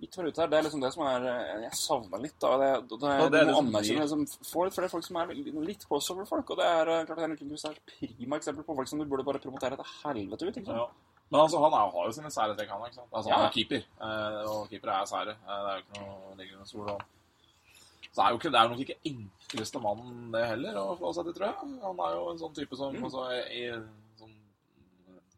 litt 0.00 0.16
mer 0.16 0.26
ut 0.30 0.36
her. 0.40 0.46
Det 0.48 0.58
er 0.58 0.62
liksom 0.64 0.80
det 0.80 0.92
som 0.94 1.02
er 1.06 1.26
eh, 1.28 1.60
Jeg 1.66 1.72
savner 1.76 2.18
litt, 2.22 2.42
av 2.44 2.58
Det, 2.60 2.88
det, 2.88 3.00
det, 3.00 3.06
Ja, 3.20 3.28
det 3.28 3.40
er 3.40 3.44
du 3.44 3.50
det 3.50 3.54
må 3.54 3.60
anerkjenne 3.60 4.00
blir- 4.00 4.00
liksom, 4.06 4.26
Få 4.52 4.64
litt 4.64 4.74
flere 4.74 4.88
folk 4.88 5.04
som 5.04 5.16
er 5.16 5.26
litt, 5.34 5.84
crossover-folk. 5.88 6.50
Og 6.50 6.56
det 6.56 6.66
er 6.66 6.88
eh, 6.88 7.04
klart 7.04 7.18
Henrik 7.20 7.40
Lundqvist 7.40 7.64
er 7.68 7.76
et 7.76 7.86
prima 7.98 8.36
eksempel 8.40 8.64
på 8.64 8.76
folk 8.76 8.88
som 8.88 8.98
du 8.98 9.04
burde 9.04 9.24
bare 9.24 9.38
promotere 9.38 9.76
til 9.76 9.84
helvete 10.04 10.42
ut. 10.48 10.56
ikke 10.56 10.66
sant? 10.66 10.76
Ja. 10.76 10.86
Men 11.30 11.40
altså, 11.44 11.60
han 11.62 11.72
er, 11.72 11.90
har 11.94 12.06
jo 12.08 12.12
sine 12.12 12.30
sære 12.32 12.56
trekk, 12.56 12.68
han. 12.72 12.80
ikke 12.88 12.94
sant? 12.96 13.12
Altså, 13.12 13.30
Han 13.30 13.44
er 13.46 13.52
keeper, 13.54 13.82
eh, 14.00 14.42
og 14.50 14.68
keepere 14.70 15.00
er 15.02 15.06
sære. 15.06 15.30
Eh, 15.36 15.60
Det 15.60 15.70
er 15.70 15.76
jo 15.76 15.82
ikke 15.84 16.00
noe 16.00 16.36
ligger 16.40 16.64
sol. 16.66 16.88
og- 16.90 17.02
Så 18.10 18.22
er 18.24 18.32
jo 18.32 18.40
ikke, 18.40 18.50
det 18.50 18.58
er 18.60 18.70
nok 18.72 18.80
ikke 18.82 18.98
enkleste 19.06 19.82
mannen, 19.82 20.30
det 20.34 20.46
heller, 20.50 20.78
å 20.80 20.96
få 20.98 21.12
seg 21.14 21.28
til, 21.28 21.36
tror 21.36 21.46
jeg. 21.46 21.74
Han 21.84 22.00
er 22.06 22.14
jo 22.16 22.22
en 22.32 22.40
sånn 22.40 22.56
type 22.56 22.78
som 22.78 22.94
Mm. 22.96 23.04
altså, 23.06 23.26
i, 23.54 23.62
sånn, 24.18 24.32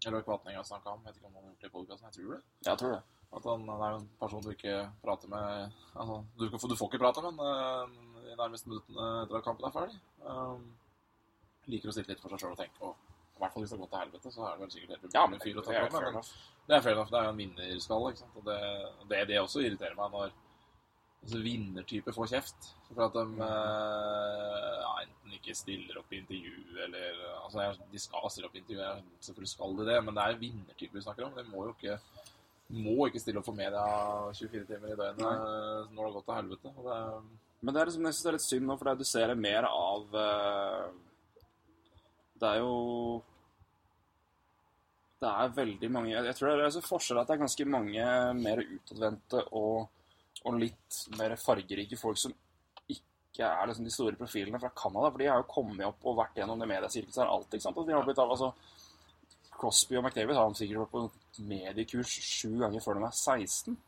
Roy 0.07 0.23
Kvatning 0.25 0.57
har 0.57 0.65
snakka 0.65 0.95
om, 0.95 1.03
vet 1.05 1.19
ikke 1.19 1.29
om 1.29 1.35
han 1.37 1.45
har 1.45 1.51
gjort 1.51 1.67
det 1.67 1.69
i 1.69 1.75
podkasten, 1.77 2.09
jeg 2.09 2.17
tror 2.17 2.33
det. 2.37 2.43
Jeg 2.71 2.81
tror 2.81 2.95
det. 2.97 3.03
At 3.33 3.45
han, 3.49 3.69
han 3.69 3.83
er 3.83 3.93
jo 3.95 3.99
en 4.01 4.09
person 4.21 4.43
du 4.45 4.51
ikke 4.53 4.75
prater 5.05 5.31
med 5.33 5.73
Altså, 5.97 6.19
du, 6.37 6.49
kan 6.53 6.69
du 6.69 6.77
får 6.77 6.91
ikke 6.91 7.01
prate 7.01 7.23
med 7.25 7.31
ham 7.31 7.39
uh, 7.41 8.27
de 8.27 8.37
nærmeste 8.37 8.69
minuttene 8.69 9.07
etter 9.23 9.39
at 9.39 9.47
kampen 9.47 9.69
er 9.69 9.73
ferdig. 9.73 9.97
Um, 10.21 10.67
liker 11.73 11.89
å 11.89 11.95
sitte 11.97 12.13
litt 12.13 12.21
for 12.21 12.33
seg 12.33 12.43
sjøl 12.43 12.53
og 12.53 12.61
tenke 12.61 12.85
og 12.85 12.93
I 13.37 13.41
hvert 13.43 13.55
fall 13.55 13.65
hvis 13.65 13.73
det 13.73 13.81
går 13.81 13.91
til 13.93 14.03
helvete, 14.03 14.33
så 14.35 14.45
er 14.47 14.53
det 14.53 14.63
vel 14.63 14.73
sikkert 14.75 14.93
helt 14.93 15.17
Ja, 15.17 15.25
fyr 15.45 15.61
å 15.61 15.65
ta 15.65 15.73
på. 15.73 16.03
Men 16.03 16.69
det 16.69 16.77
er 16.77 16.85
fair 16.85 16.93
enough. 16.93 17.11
Det 17.11 17.19
er 17.19 17.25
jo 17.25 17.33
en 17.33 17.41
vinnerskalle, 17.41 18.13
ikke 18.13 18.23
sant. 18.23 18.37
Og 18.39 18.45
det, 18.47 18.59
det, 19.11 19.23
det 19.31 19.41
også 19.41 19.65
irriterer 19.65 19.97
meg 19.99 20.13
når 20.13 20.35
altså, 21.23 21.39
vinnertyper 21.45 22.13
får 22.17 22.31
kjeft. 22.35 22.71
For 22.93 23.05
at 23.07 23.15
de 23.17 23.25
eh, 23.47 24.81
ja, 24.83 24.93
enten 25.07 25.37
ikke 25.39 25.55
stiller 25.57 25.99
opp 26.03 26.13
i 26.13 26.21
intervju, 26.23 26.57
eller 26.87 27.23
Altså, 27.43 27.67
de 27.93 27.99
skal 28.01 28.31
stille 28.33 28.49
opp 28.49 28.55
i 28.57 28.61
intervju, 28.63 28.91
selvfølgelig 29.21 29.51
skal 29.55 29.77
de 29.81 29.87
det, 29.91 29.97
men 30.07 30.15
det 30.17 30.23
er 30.29 30.39
vinnertyper 30.41 30.99
vi 31.01 31.05
snakker 31.07 31.27
om. 31.27 31.35
De 31.37 31.45
må 31.51 31.67
jo 31.69 31.75
ikke 31.77 31.99
må 32.73 33.05
ikke 33.11 33.21
stille 33.21 33.37
opp 33.43 33.45
for 33.51 33.57
media 33.59 33.83
24 34.33 34.63
timer 34.71 34.93
i 34.95 34.97
døgnet 34.97 35.27
eh, 35.27 35.91
når 35.93 35.99
det 35.99 36.07
har 36.07 36.15
gått 36.19 36.29
til 36.31 36.39
helvete. 36.41 36.75
Det, 36.79 36.95
er- 36.99 37.41
Men 37.63 37.75
det 37.75 37.81
er 37.83 37.87
liksom, 37.91 38.07
jeg 38.09 38.15
synes 38.15 38.23
det 38.25 38.31
er 38.31 38.37
litt 38.39 38.47
synd 38.49 38.67
nå, 38.71 38.77
for 38.81 38.89
det 38.89 38.95
du 39.03 39.05
ser 39.11 39.29
det 39.33 39.37
mer 39.39 39.67
av 39.69 40.17
eh, 40.23 40.87
Det 42.41 42.49
er 42.49 42.57
jo 42.63 42.73
Det 45.23 45.29
er 45.31 45.53
veldig 45.59 45.91
mange 45.95 46.11
jeg 46.17 46.35
tror 46.39 46.49
det 46.51 46.55
er 46.57 46.65
altså 46.71 46.83
forskjell 46.87 47.21
at 47.21 47.29
det 47.29 47.37
er 47.37 47.43
ganske 47.45 47.67
mange 47.71 48.07
mer 48.41 48.63
utadvendte 48.65 49.45
og, 49.61 49.85
og 50.45 50.59
litt 50.59 51.03
mer 51.19 51.35
fargerike 51.41 51.99
folk 52.01 52.19
som 52.21 52.35
ikke 52.91 53.47
er 53.49 53.69
liksom 53.69 53.87
de 53.87 53.95
store 53.95 54.19
profilene 54.19 54.61
fra 54.61 54.73
Canada. 54.77 55.11
For 55.11 55.23
de 55.23 55.31
har 55.31 55.41
jo 55.41 55.51
kommet 55.51 55.87
opp 55.87 56.05
og 56.09 56.19
vært 56.19 56.41
gjennom 56.41 56.61
det 56.61 56.69
mediesirkuset 56.71 57.23
her 57.23 57.33
alltid. 57.33 57.59
ikke 57.59 57.69
sant? 57.69 57.81
Og 57.81 57.89
de 57.89 57.97
har 57.97 58.05
blitt, 58.07 58.21
altså, 58.21 58.53
Crosby 59.57 59.99
og 59.99 60.05
McDavid 60.05 60.37
har 60.37 60.59
sikkert 60.59 60.83
vært 60.83 60.93
på 60.93 61.47
mediekurs 61.49 62.19
sju 62.27 62.51
ganger 62.61 62.85
før 62.85 62.99
de 62.99 63.07
er 63.09 63.17
16. 63.17 63.79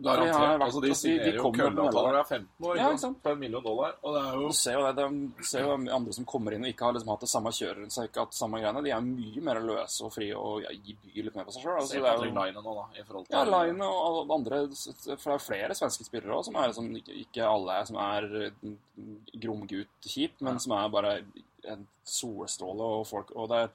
garantert. 0.00 0.32
har 0.34 0.58
vært- 0.58 0.62
altså, 0.66 0.80
de 0.82 0.94
signerer 0.94 1.34
jo 1.34 1.42
kommer 1.42 1.58
med 1.70 1.76
kølleavtaler 1.76 2.18
er 2.18 2.24
15 2.24 2.48
år, 2.66 2.76
Ja, 2.76 2.88
ikke 2.90 2.98
sant? 3.00 3.18
For 3.22 3.32
en 3.32 3.38
million 3.38 3.62
dollar. 3.62 3.94
Og 4.02 4.14
det 4.14 4.22
er 4.22 4.32
jo 4.40 4.46
Du 4.48 4.52
ser 4.54 4.72
jo 4.72 4.92
det, 4.92 5.36
de 5.36 5.44
ser 5.44 5.60
jo 5.60 5.72
andre 5.72 6.12
som 6.12 6.24
kommer 6.24 6.52
inn 6.54 6.64
og 6.64 6.70
ikke 6.72 6.84
har 6.86 6.92
liksom 6.94 7.08
hatt 7.12 7.20
det 7.20 7.28
samme 7.28 7.50
kjøret 7.52 7.76
rundt 7.82 7.92
seg, 7.92 8.04
ikke 8.08 8.20
hatt 8.24 8.32
samme 8.34 8.60
greiene. 8.62 8.82
De 8.82 8.90
er 8.90 9.00
mye 9.00 9.42
mer 9.42 9.60
løse 9.60 10.00
og 10.04 10.12
frie 10.12 10.32
og 10.34 10.62
ja, 10.62 10.68
byr 10.70 11.24
litt 11.24 11.36
mer 11.36 11.44
på 11.44 11.52
seg 11.52 11.62
sjøl. 11.62 11.76
Altså, 11.76 11.88
Se 11.88 12.00
det 12.00 12.14
jo- 12.14 12.32
Line 12.32 12.54
nå, 12.62 12.74
da, 12.74 12.86
i 12.98 13.02
forhold 13.04 13.26
til 13.28 13.36
ja, 13.36 13.44
Line 13.44 13.82
og 13.82 14.30
andre 14.30 14.68
For 15.18 15.30
det 15.30 15.36
er 15.36 15.46
flere 15.52 15.74
svenske 15.74 16.04
spillere 16.08 16.36
òg 16.38 16.44
som 16.44 16.56
er 16.56 16.68
liksom, 16.68 16.96
ikke, 16.96 17.14
ikke 17.26 17.42
alle 17.44 17.80
er 17.80 17.84
som 17.84 17.96
er 17.96 18.52
gromgutt-kjip, 19.40 20.40
men 20.40 20.58
som 20.58 20.72
er 20.72 20.88
bare 20.88 21.12
en 21.68 21.86
solstråle 22.04 22.80
og 22.82 23.06
folk 23.06 23.30
Og 23.36 23.48
det 23.48 23.58
er 23.58 23.70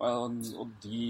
og, 0.00 0.70
de 0.80 1.00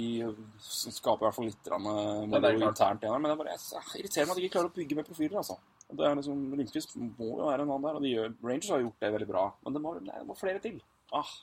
skaper 0.66 1.22
i 1.22 1.26
hvert 1.28 1.36
fall 1.36 1.46
litt 1.46 1.68
eh, 1.70 1.76
det 1.76 2.40
moro 2.40 2.70
internt 2.70 3.04
igjen. 3.04 3.16
Men 3.20 3.30
det 3.30 3.34
er 3.36 3.40
bare, 3.42 3.56
jeg 3.56 4.00
irriterer 4.00 4.26
meg 4.26 4.34
at 4.34 4.40
de 4.40 4.46
ikke 4.48 4.56
klarer 4.56 4.70
å 4.72 4.76
bygge 4.78 4.98
med 4.98 5.08
profiler. 5.10 5.36
altså. 5.42 5.58
Det 5.90 6.06
er 6.06 6.18
liksom, 6.18 6.42
Lindqvist 6.58 6.96
må 6.98 7.32
jo 7.38 7.48
være 7.48 7.64
en 7.64 7.70
annen 7.70 7.86
der, 7.86 7.98
og 7.98 8.04
de 8.04 8.12
gjør, 8.12 8.32
Rangers 8.46 8.70
har 8.74 8.82
gjort 8.84 9.04
det 9.04 9.12
veldig 9.16 9.28
bra. 9.30 9.44
Men 9.64 9.76
det 9.76 9.82
må, 9.84 9.94
nei, 10.06 10.16
det 10.18 10.26
må 10.28 10.38
flere 10.38 10.62
til. 10.62 10.80
Ah, 11.14 11.36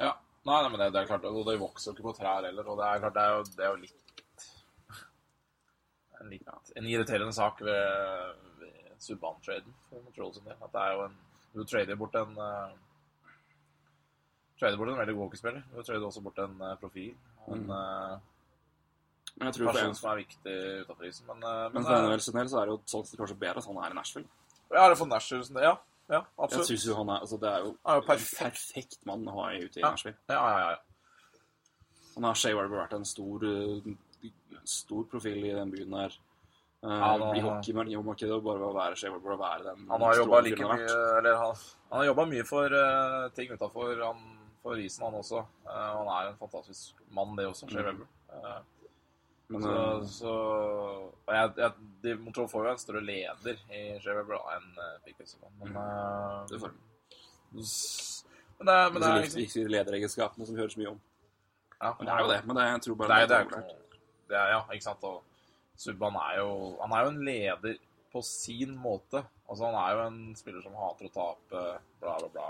Ja. 0.00 0.14
Nei, 0.48 0.62
nei, 0.62 0.68
men 0.72 0.80
det, 0.80 0.92
det 0.94 1.00
er 1.02 1.08
klart, 1.10 1.24
og 1.28 1.44
de 1.44 1.56
vokser 1.60 1.90
jo 1.90 1.96
ikke 1.96 2.06
på 2.06 2.12
trær 2.16 2.46
heller, 2.46 2.68
og 2.70 2.78
det 2.78 2.86
er 2.86 3.00
klart, 3.02 3.16
det 3.16 3.24
er 3.24 3.34
jo, 3.34 3.40
det 3.58 3.64
er 3.66 3.72
jo 3.74 3.80
litt 3.82 4.04
en, 6.20 6.30
litt, 6.32 6.52
en 6.78 6.88
irriterende 6.88 7.34
sak 7.36 7.60
ved, 7.66 8.38
ved 8.62 8.92
Subban-traden 9.02 9.74
for 9.88 10.04
Montreal 10.06 10.32
sin 10.34 10.46
del. 10.48 10.56
At 10.64 10.72
det 10.74 10.84
er 10.84 10.94
jo 10.96 11.08
en 11.08 11.16
Du 11.56 11.62
trader 11.64 11.96
bort 11.96 12.14
en 12.18 12.34
uh, 12.36 12.72
Trader 14.58 14.76
bort 14.80 14.88
en 14.88 14.98
veldig 14.98 15.14
god 15.14 15.24
hockeyspiller. 15.28 15.62
Du 15.74 15.82
trader 15.82 16.06
også 16.08 16.22
bort 16.22 16.38
en 16.42 16.60
eh, 16.62 16.76
profil. 16.80 17.14
En 17.48 17.60
Mm. 17.66 17.70
uh, 17.70 18.18
person 19.38 19.76
en, 19.76 19.94
som 19.94 20.10
er 20.10 20.16
viktig 20.24 20.54
utafor 20.82 21.04
isen. 21.06 21.26
Men, 21.28 21.44
uh, 21.44 21.68
men 21.72 21.72
men 21.74 21.84
for 21.84 21.92
NHL 22.08 22.20
sin 22.20 22.34
del 22.34 22.48
så 22.50 22.58
er 22.60 22.66
det 22.66 22.72
jo 22.74 22.80
sånn 22.90 23.04
sett 23.06 23.20
kanskje 23.20 23.38
bedre 23.38 23.58
at 23.62 23.68
han 23.70 23.76
er 23.84 23.90
i 23.90 23.94
Nashville. 23.94 24.28
ja, 24.72 24.82
det 24.88 24.90
er 24.90 24.96
for 24.96 25.06
Nashville 25.06 25.44
som 25.44 25.54
det, 25.54 25.62
Ja, 25.62 25.76
ja, 26.10 26.22
Jeg 26.50 26.64
synes 26.66 26.84
jo 26.86 26.94
han 26.96 27.08
er, 27.10 27.20
altså 27.20 27.36
Det 27.40 27.48
er 27.52 27.58
jo 27.58 27.76
Han 27.84 27.92
er 27.92 27.94
jo 27.94 28.00
en 28.02 28.06
perfekt. 28.08 28.38
perfekt 28.40 29.06
mann 29.06 29.24
å 29.28 29.32
ha 29.36 29.50
ute 29.54 29.78
i 29.78 29.82
Ja. 29.82 29.90
Nashville. 29.90 30.16
Ja, 30.28 30.34
ja, 30.34 30.58
ja. 30.58 30.70
ja. 30.70 30.76
Han 32.14 32.24
har 32.24 32.34
Weber 32.56 32.76
vært 32.82 32.92
en 32.96 33.04
stor, 33.04 33.40
stor 34.64 35.04
profil 35.04 35.44
i 35.44 35.52
den 35.54 35.70
byen 35.70 35.90
der. 35.90 36.16
Uh, 36.82 36.90
han 36.90 37.20
har- 37.20 37.36
I 37.36 37.40
hockeymarkedet 37.40 38.32
og 38.32 38.42
bare 38.44 38.58
være 38.58 38.96
og 39.14 39.38
være 39.38 39.62
den 39.64 39.86
Han 39.88 40.00
har 40.00 40.14
jobba 40.14 40.40
like 40.40 40.56
mye 40.58 40.68
har 40.68 40.78
vært. 40.78 41.18
Eller 41.18 41.36
han, 41.36 41.54
han 41.90 41.98
har 41.98 42.04
jobba 42.06 42.24
mye 42.26 42.44
for 42.44 42.66
uh, 42.66 43.28
ting 43.34 43.50
utafor 43.52 44.02
for 44.62 44.78
isen, 44.82 45.04
han 45.04 45.14
også. 45.20 45.44
Eh, 45.66 45.92
han 45.98 46.08
er 46.14 46.28
en 46.32 46.36
fantastisk 46.40 46.94
mann, 47.10 47.36
det 47.36 47.46
også, 47.46 47.68
Shea 47.70 47.82
Mm. 47.82 47.86
Weber. 47.86 48.06
Eh, 48.34 48.58
Men 49.50 49.62
så 49.62 49.70
uh, 49.72 50.02
så 50.04 50.32
jeg, 51.32 51.52
jeg, 51.56 51.72
de 52.02 52.14
Montreal 52.20 52.48
får 52.52 52.64
jo 52.66 52.70
en 52.74 52.78
større 52.82 53.00
leder 53.00 53.56
i 53.72 53.98
Shea 54.02 54.14
Weber 54.18 54.42
enn 54.56 54.66
Pickett. 55.06 55.36
Men, 55.60 55.72
mm. 55.72 56.48
det 56.50 56.60
får 56.60 56.74
s- 57.64 58.24
men 58.58 58.66
det, 58.66 58.74
er- 58.74 58.90
men 58.92 59.00
det 59.02 59.08
er 59.08 59.20
liksom 59.22 59.40
viktige 59.40 59.70
lederegenskapene 59.72 60.46
som 60.46 60.54
vi 60.54 60.60
hører 60.60 60.74
så 60.74 60.80
mye 60.82 60.90
om. 60.92 61.00
ja, 61.80 61.94
Men 61.98 62.06
det 62.06 62.12
er 62.14 62.20
jo 62.20 62.28
det. 62.32 62.40
Men 62.46 62.56
det, 62.56 62.64
jeg 62.68 62.82
tror 62.82 62.94
bare 63.00 63.08
Det 63.22 63.28
det 63.28 63.36
er, 63.38 63.44
klart. 63.48 63.72
det 64.28 64.36
er, 64.36 64.48
ja, 64.52 64.60
ikke 64.72 64.84
sant. 64.84 65.04
Og 65.04 65.22
Subban 65.78 66.16
er 66.16 66.38
jo 66.42 66.76
Han 66.82 66.92
er 66.92 67.04
jo 67.04 67.08
en 67.14 67.24
leder 67.24 67.76
på 68.12 68.22
sin 68.24 68.76
måte. 68.76 69.22
Altså, 69.48 69.64
han 69.64 69.74
er 69.80 69.94
jo 69.96 70.06
en 70.10 70.36
spiller 70.36 70.62
som 70.62 70.74
hater 70.74 71.06
å 71.08 71.12
tape, 71.14 71.62
bla, 72.00 72.18
bla, 72.18 72.28
bla. 72.28 72.48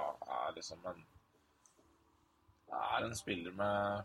Er 0.49 0.55
liksom 0.57 0.79
en 0.87 1.05
Er 2.69 3.05
en 3.05 3.17
spiller 3.17 3.55
med 3.57 4.03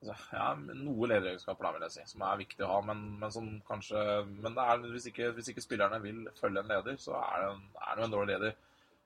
altså, 0.00 0.14
Ja, 0.32 0.46
noe 0.56 1.08
lederegenskaper, 1.10 1.72
vil 1.76 1.86
jeg 1.86 1.96
si, 1.96 2.06
som 2.12 2.24
er 2.26 2.40
viktig 2.40 2.64
å 2.64 2.70
ha, 2.70 2.78
men, 2.92 3.04
men 3.20 3.34
som 3.34 3.50
kanskje 3.68 4.00
Men 4.30 4.56
det 4.56 4.64
er, 4.64 4.86
hvis, 4.94 5.10
ikke, 5.12 5.30
hvis 5.36 5.52
ikke 5.52 5.64
spillerne 5.64 6.00
vil 6.04 6.24
følge 6.40 6.64
en 6.64 6.72
leder, 6.72 6.96
så 7.00 7.18
er 7.20 7.44
det 7.44 7.52
en, 7.52 7.68
er 7.88 7.98
det 7.98 8.06
en 8.06 8.16
dårlig 8.16 8.34
leder. 8.34 8.56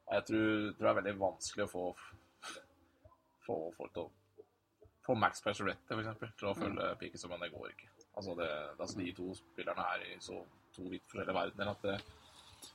Jeg 0.09 0.25
tror, 0.31 0.49
tror 0.79 0.87
det 0.87 0.91
er 0.93 1.01
veldig 1.03 1.19
vanskelig 1.21 1.67
å 1.67 1.73
få 1.73 1.85
få 3.49 3.59
folk 3.77 3.95
til 3.97 4.05
å 4.05 4.11
få 5.07 5.17
Max 5.17 5.41
Pacioretty, 5.45 5.97
f.eks., 5.97 6.37
til 6.37 6.51
å 6.51 6.57
følge 6.57 6.93
Piquet 7.01 7.23
som 7.23 7.33
det 7.33 7.51
går 7.55 7.71
ikke. 7.73 7.89
Altså, 8.19 8.35
det, 8.37 8.49
altså, 8.77 8.99
de 8.99 9.13
to 9.17 9.29
spillerne 9.39 9.85
er 9.95 10.05
i 10.05 10.17
så 10.21 10.41
to 10.75 10.89
vidt 10.93 11.07
forskjellige 11.09 11.37
verdener 11.37 11.73
at 11.73 11.87
det 11.87 11.95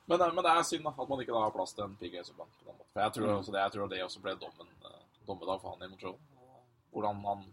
men, 0.07 0.19
det- 0.19 0.33
men 0.35 0.43
det 0.43 0.51
er 0.53 0.63
synd 0.67 0.87
at 0.87 0.97
man 1.09 1.19
ikke 1.23 1.33
da 1.35 1.41
har 1.45 1.51
plass 1.55 1.73
til 1.73 1.83
en 1.85 1.95
PGA 1.99 2.23
Subhaan. 2.23 2.49
For 2.93 3.01
jeg 3.01 3.13
tror, 3.17 3.27
også 3.39 3.51
det, 3.55 3.61
jeg 3.65 3.71
tror 3.75 3.87
det 3.91 4.03
også 4.03 4.21
ble 4.23 4.35
dommen, 4.41 4.67
eh, 4.85 5.01
dommedag 5.27 5.61
for 5.61 5.69
han 5.75 5.83
i 5.87 5.91
Montreal. 5.91 6.17
Hvordan 6.93 7.23
han 7.25 7.45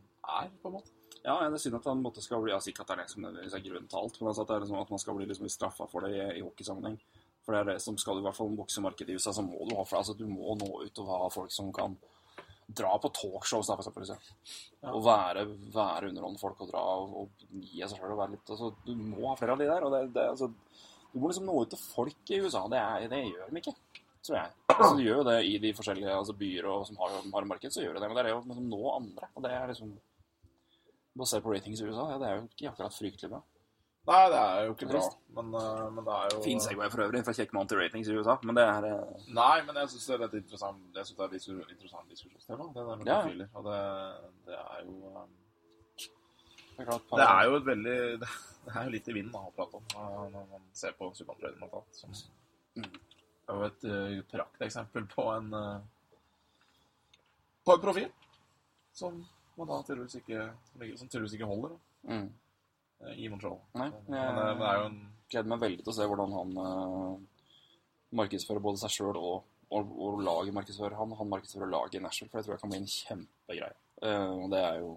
er, 0.44 0.50
på 0.62 0.68
en 0.68 0.74
måte. 0.78 0.90
Ja, 1.24 1.34
det 1.48 1.52
er 1.58 1.62
synd 1.64 1.76
at 1.76 1.84
han 1.90 2.02
måtte 2.02 2.22
skal 2.24 2.40
bli 2.42 2.52
ja, 2.52 2.58
Sikkert 2.64 2.88
at 2.88 2.96
det 2.96 2.98
er 2.98 3.02
det 3.04 3.10
som 3.12 3.22
nødvendigvis 3.22 3.54
er 3.58 3.64
grunnen 3.66 3.88
til 3.88 3.98
alt, 4.00 4.20
men 4.20 4.28
altså 4.30 4.42
at, 4.42 4.48
det 4.48 4.54
er 4.56 4.60
liksom, 4.64 4.78
at 4.80 4.90
man 4.94 4.98
skal 5.02 5.14
bli 5.18 5.26
liksom 5.28 5.48
straffa 5.52 5.86
for 5.90 6.00
det 6.06 6.10
i, 6.16 6.22
i 6.38 6.44
hockeysammenheng. 6.44 6.96
For 7.44 7.52
det 7.52 7.60
er 7.60 7.68
det 7.72 7.82
som 7.82 7.96
skal 8.00 8.14
du 8.16 8.20
i 8.22 8.24
hvert 8.28 8.36
fall 8.36 8.54
boksemarkedet 8.56 9.12
i 9.12 9.16
USA, 9.18 9.32
så 9.32 9.42
må 9.44 9.64
du 9.68 9.74
ha 9.76 9.84
for 9.84 9.98
altså, 10.00 10.14
du 10.16 10.26
må 10.28 10.54
nå 10.60 10.68
ut 10.84 10.98
og 11.02 11.08
ha 11.12 11.28
folk 11.32 11.52
som 11.52 11.70
kan 11.76 11.96
dra 12.70 12.92
på 13.02 13.08
talkshows, 13.16 13.66
da, 13.66 13.74
for 13.80 13.82
eksempel. 14.04 14.34
Ja. 14.82 14.92
Og 14.94 15.02
være, 15.04 15.44
være 15.74 16.08
underholdende 16.12 16.40
folk 16.40 16.60
og 16.62 16.68
dra 16.70 16.82
og, 17.00 17.16
og 17.24 17.46
gi 17.64 17.80
seg 17.82 17.96
sjøl 17.98 18.12
og 18.14 18.20
være 18.20 18.34
litt 18.36 18.52
altså, 18.54 18.68
Du 18.86 18.92
må 18.94 19.24
ha 19.32 19.34
flere 19.40 19.56
av 19.56 19.58
de 19.64 19.66
der. 19.72 19.84
og 19.88 19.92
det, 19.96 20.02
det, 20.14 20.26
altså, 20.30 20.52
Du 21.12 21.18
må 21.20 21.30
liksom 21.30 21.46
nå 21.48 21.56
ut 21.62 21.72
til 21.74 21.80
folk 21.82 22.30
i 22.34 22.40
USA. 22.44 22.64
Det, 22.70 22.78
er, 22.80 23.08
det 23.10 23.22
gjør 23.26 23.50
de 23.50 23.62
ikke, 23.62 23.74
tror 24.26 24.36
jeg. 24.38 24.52
Altså, 24.74 24.92
de 24.96 25.06
gjør 25.08 25.20
jo 25.22 25.26
det 25.30 25.38
i 25.48 25.56
de 25.64 25.72
forskjellige 25.74 26.16
altså, 26.20 26.36
byer 26.38 26.68
og, 26.70 26.86
som 26.86 27.00
har, 27.02 27.16
har 27.34 27.48
marked, 27.50 27.74
så 27.74 27.82
gjør 27.84 27.96
de 27.98 28.02
det. 28.04 28.10
Men 28.10 28.18
det 28.20 28.24
er 28.26 28.34
jo 28.34 28.42
liksom 28.44 28.68
nå 28.70 28.82
andre. 28.94 29.30
Og 29.34 29.44
det 29.46 29.52
er 29.56 29.72
liksom 29.74 29.96
Basert 31.18 31.42
på 31.42 31.50
ratings 31.52 31.80
i 31.82 31.84
USA, 31.88 32.04
ja, 32.12 32.18
det 32.22 32.26
er 32.28 32.36
jo 32.38 32.44
ikke 32.46 32.68
akkurat 32.70 32.94
fryktelig 32.94 33.28
bra. 33.32 33.40
Nei, 34.08 34.20
det 34.32 34.38
er 34.40 34.60
jo 34.64 34.74
ikke 34.76 34.86
bra, 34.88 35.00
men, 35.36 35.48
eh, 35.58 35.80
men 35.96 36.04
det 36.06 36.14
er 36.14 36.30
jo 36.32 36.38
Fin 36.44 36.62
Segway 36.62 36.88
for 36.92 37.02
øvrig, 37.04 37.20
fra 37.26 37.34
kjekk 37.36 37.50
mann 37.56 37.68
til 37.68 37.80
ratings 37.82 38.08
i 38.08 38.14
USA, 38.16 38.36
men 38.46 38.56
det 38.56 38.62
er 38.64 38.86
eh, 38.88 39.26
Nei, 39.36 39.56
men 39.66 39.80
jeg 39.82 39.90
syns 39.92 40.06
det 40.06 40.14
er 40.16 40.24
et 40.28 40.36
interessant, 40.38 40.78
det 40.94 41.02
er 41.02 41.26
et 41.26 41.74
interessant 41.74 42.14
diskusjonstema, 42.14 42.68
det 42.76 42.86
der 42.86 43.02
med 43.02 43.10
Ja. 43.10 43.18
profiler. 43.26 43.50
Og 43.58 43.66
det, 43.66 43.80
det 44.46 44.56
er 44.62 44.80
jo 44.86 44.94
eh, 45.10 45.26
det 45.98 46.86
er 46.86 46.88
klart, 46.88 47.10
Det 47.10 47.26
er 47.26 47.50
jo 47.50 47.58
et 47.58 47.68
veldig 47.68 47.98
Det 48.64 48.74
er 48.76 48.84
jo 48.84 48.92
litt 48.92 49.08
i 49.08 49.14
vinden 49.16 49.32
da, 49.32 49.40
å 49.48 49.52
prate 49.56 49.78
om 49.80 49.86
eh, 49.94 50.24
når 50.34 50.46
man 50.50 50.66
ser 50.76 50.92
på 50.98 51.08
Subban-traden, 51.16 51.58
blant 51.62 51.74
annet. 51.80 51.96
Som 52.02 52.12
Mm. 52.78 52.84
er 53.50 53.56
jo 53.58 53.64
et 53.66 53.84
uh, 53.90 54.20
prakteksempel 54.30 55.06
på 55.10 55.24
en 55.34 55.48
eh, 55.58 55.80
På 57.66 57.74
en 57.74 57.80
profil 57.82 58.12
som 58.94 59.16
man 59.58 59.66
da 59.66 59.80
tydeligvis 59.82 60.20
ikke 60.20 60.44
Som 61.00 61.08
tydeligvis 61.10 61.34
ikke 61.34 61.48
holder 61.50 61.74
mm. 62.06 62.28
eh, 63.00 63.16
i 63.24 63.28
Montreal. 63.28 63.58
Nei, 63.74 63.88
Men, 63.90 64.06
det- 64.06 64.34
men 64.38 64.58
det 64.62 64.68
er 64.68 64.78
jo 64.78 64.86
en 64.92 65.00
gleder 65.30 65.50
meg 65.50 65.60
veldig 65.64 65.82
til 65.84 65.92
å 65.92 65.96
se 65.98 66.06
hvordan 66.12 66.32
han 66.38 66.54
uh, 66.62 67.18
markedsfører 68.22 68.62
både 68.64 68.80
seg 68.84 68.94
sjøl 68.94 69.18
og, 69.18 69.44
og, 69.70 69.92
og 70.06 70.22
laget 70.26 70.54
markedsfører 70.54 70.96
han. 70.98 71.12
Han 71.18 71.28
markedsfører 71.34 71.70
laget 71.74 71.98
i 71.98 72.04
Nashville, 72.06 72.30
for 72.30 72.38
det 72.38 72.46
tror 72.46 72.54
jeg 72.56 72.62
kan 72.64 72.72
bli 72.72 72.80
en 72.84 72.90
kjempegreie. 72.94 73.76
Uh, 74.00 74.44
og 74.44 74.50
det 74.54 74.62
er 74.70 74.78
jo 74.84 74.94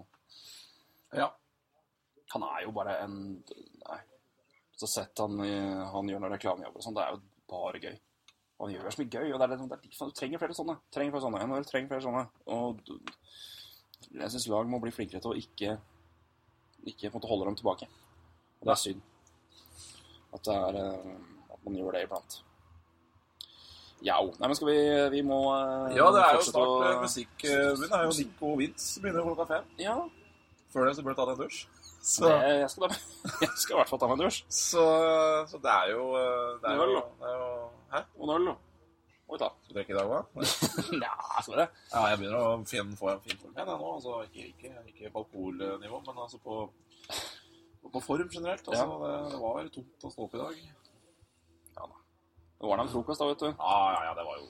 Ja. 1.13 1.31
Han 2.33 2.47
er 2.47 2.65
jo 2.65 2.73
bare 2.75 2.97
en 3.03 3.15
Nei. 3.83 3.99
Så 4.77 4.89
sett 4.89 5.19
han, 5.21 5.37
han 5.37 6.09
gjør 6.09 6.21
noen 6.23 6.33
reklamejobber 6.33 6.81
og 6.81 6.83
sånn, 6.83 6.95
det 6.97 7.03
er 7.03 7.13
jo 7.13 7.19
bare 7.51 7.79
gøy. 7.83 7.95
Han 8.63 8.71
gjør 8.73 8.93
så 8.95 9.01
mye 9.03 9.11
gøy, 9.11 9.27
og 9.29 9.39
det 9.39 9.45
er 9.45 9.51
det 9.53 9.77
er, 9.77 9.81
du 10.09 10.15
trenger 10.17 10.41
flere 10.41 10.55
sånne. 10.57 10.75
Trenger 10.93 11.13
flere 11.13 11.25
sånne. 11.27 11.41
NHL 11.45 11.67
trenger 11.69 11.91
flere 11.91 12.05
sånne. 12.05 12.23
Og 12.55 12.81
jeg 14.13 14.33
syns 14.33 14.47
lag 14.51 14.69
må 14.71 14.79
bli 14.81 14.93
flinkere 14.95 15.21
til 15.23 15.33
å 15.33 15.37
ikke 15.39 15.75
ikke 16.89 17.09
på 17.09 17.15
en 17.15 17.19
måte 17.19 17.29
holde 17.31 17.45
dem 17.47 17.59
tilbake. 17.59 17.87
Og 18.59 18.67
det 18.67 18.73
er 18.73 18.81
synd. 18.81 19.05
At, 20.33 20.41
det 20.47 20.55
er, 20.55 20.79
eh, 20.81 21.53
at 21.53 21.61
man 21.65 21.77
gjør 21.77 21.95
det 21.95 22.03
iblant. 22.07 22.39
Ja, 24.03 24.17
nei, 24.19 24.47
men 24.49 24.55
skal 24.57 24.67
vi 24.67 24.79
Vi 25.13 25.21
må 25.23 25.37
eh, 25.53 25.93
ja, 25.95 26.09
det 26.11 26.23
er 26.25 26.33
jo 26.35 26.41
snart 26.49 26.67
å- 26.67 26.81
uh, 26.83 27.01
musikk. 27.05 27.35
Uh, 27.45 27.71
det 27.79 27.87
er 27.87 28.03
jo 28.03 28.17
Nico 28.17 28.55
Vince 28.59 28.99
begynner 29.01 29.23
klokka 29.29 29.47
fem. 29.47 29.69
Ja, 29.79 30.01
Før 30.73 30.87
det 30.89 30.95
så 30.97 31.03
burde 31.05 31.15
du 31.15 31.21
tatt 31.21 31.37
en 31.37 31.43
dusj. 31.45 31.67
Så, 32.03 32.27
jeg, 32.27 32.67
skal 32.67 32.89
da, 32.89 32.97
jeg 33.45 33.49
skal 33.55 33.75
i 33.75 33.79
hvert 33.79 33.91
fall 33.93 34.01
ta 34.01 34.09
meg 34.11 34.17
en 34.19 34.25
dusj. 34.25 34.41
så, 34.51 34.83
så 35.47 35.59
det 35.63 35.71
er 35.71 35.93
jo 35.93 36.03
uh, 36.11 36.59
Det 36.59 36.73
er 36.73 36.81
jo, 36.81 36.99
det 37.21 37.29
er 37.29 37.37
jo 37.39 37.49
Hæ? 37.93 38.01
Og 38.19 38.25
en 38.27 38.33
øl, 38.35 38.47
da. 38.49 38.55
Oi 39.33 39.39
da. 39.39 39.49
Skal 39.63 39.71
du 39.71 39.77
drikke 39.79 39.93
i 39.93 39.97
dag 39.97 40.11
òg? 40.11 40.41
Nja, 40.99 41.13
skal 41.45 41.61
det. 41.61 41.67
Ja, 41.93 42.01
jeg 42.11 42.19
begynner 42.19 42.41
å 42.43 42.51
finne, 42.69 42.97
få 42.99 43.13
en 43.13 43.23
fin 43.23 43.39
form 43.39 43.55
igjen 43.55 43.71
nå. 43.71 43.93
Altså, 43.95 44.17
ikke, 44.27 44.49
ikke, 44.51 44.73
ikke 44.91 45.13
på 45.15 45.23
alkoholnivå, 45.23 46.01
men 46.09 46.21
altså 46.25 46.41
på, 46.43 46.59
på 47.95 48.03
form 48.03 48.29
generelt. 48.33 48.67
Altså, 48.67 48.83
Ja. 48.83 48.99
det, 49.05 49.13
det 49.31 49.39
var 49.45 49.71
tungt 49.77 50.07
å 50.09 50.11
stå 50.13 50.27
opp 50.27 50.35
i 50.37 50.43
dag. 50.43 50.63
Det 52.63 52.69
var 52.69 52.79
da 52.79 52.83
en 52.85 52.91
frokost, 52.93 53.19
da, 53.19 53.25
vet 53.27 53.41
du. 53.41 53.49
Ja, 53.49 53.79
ja, 53.91 54.03
ja, 54.07 54.11
det 54.15 54.23
var 54.23 54.37
jo 54.39 54.45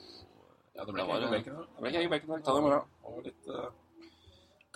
Ja, 0.74 0.84
det 0.86 0.94
ble 0.94 1.02
Det 1.02 1.08
var 1.08 1.22
ikke 1.22 1.32
bacon. 1.32 1.56
Det 1.66 1.82
ble 1.82 1.90
ikke 1.90 2.02
egg 2.04 2.12
bacon 2.12 2.28
i 2.28 2.34
dag. 2.34 2.44
Ta 2.46 2.54
det 2.54 2.60
i 2.60 2.66
morgen. 2.66 2.92
Og 3.10 3.24
litt 3.26 3.48
uh, 3.50 3.64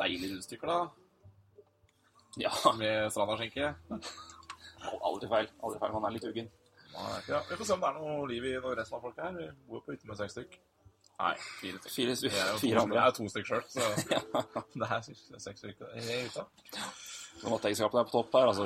deilige 0.01 0.31
rundstykker, 0.31 0.71
da. 0.71 1.06
Ja. 2.37 2.53
Med 2.77 3.11
strandaskinke. 3.13 3.73
Aldri 5.01 5.29
feil. 5.31 5.51
Aldri 5.63 5.81
feil. 5.81 5.93
Han 5.97 6.07
er 6.07 6.15
litt 6.15 6.27
uggen. 6.29 6.49
Ja, 7.27 7.41
vi 7.49 7.57
får 7.59 7.65
se 7.67 7.75
om 7.75 7.83
det 7.83 7.89
er 7.91 7.99
noe 7.99 8.25
liv 8.29 8.45
i 8.47 8.55
noen 8.57 8.77
resten 8.79 8.97
av 8.97 9.03
folk 9.05 9.19
her. 9.21 9.35
Vi 9.37 9.47
bor 9.69 9.83
på 9.85 9.93
hytte 9.93 10.09
med 10.09 10.17
seks 10.19 10.37
stykk. 10.37 10.57
Nei, 11.17 11.33
fire 11.59 11.79
stykker. 11.81 11.93
Fire, 11.93 12.15
Vi 12.21 12.29
er 12.29 12.49
jo 12.51 12.57
fire 12.61 12.81
andre. 12.85 12.97
jeg 12.97 13.11
er 13.11 13.15
to 13.17 13.27
stykker 13.33 13.49
sjøl, 13.49 13.63
så 13.73 13.85
det 14.81 14.89
er 14.95 15.05
seks 15.41 15.63
stykker 15.63 15.93
i 15.97 16.03
hytta. 16.07 16.45
jeg 17.41 17.53
Matteegenskapene 17.53 18.03
er 18.03 18.09
på 18.09 18.15
topp 18.17 18.37
her, 18.37 18.51
altså. 18.51 18.65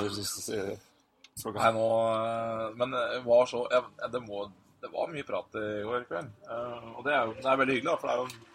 Nei, 1.56 1.70
nå 1.72 1.86
eh, 2.12 2.66
Men 2.76 2.92
det 2.92 3.22
var 3.24 3.48
så 3.48 3.64
jeg, 3.72 3.86
det, 4.12 4.22
må, 4.26 4.44
det 4.84 4.90
var 4.92 5.14
mye 5.14 5.28
prat 5.28 5.60
i 5.62 5.68
går 5.88 6.08
kveld. 6.10 6.32
Eh, 6.44 6.90
og 6.92 7.06
det 7.08 7.16
er 7.16 7.30
jo 7.30 7.38
det 7.40 7.48
er 7.48 7.62
veldig 7.64 7.78
hyggelig, 7.80 7.92
da, 7.92 8.00
for 8.02 8.12
det 8.12 8.16
er 8.16 8.24
jo 8.24 8.51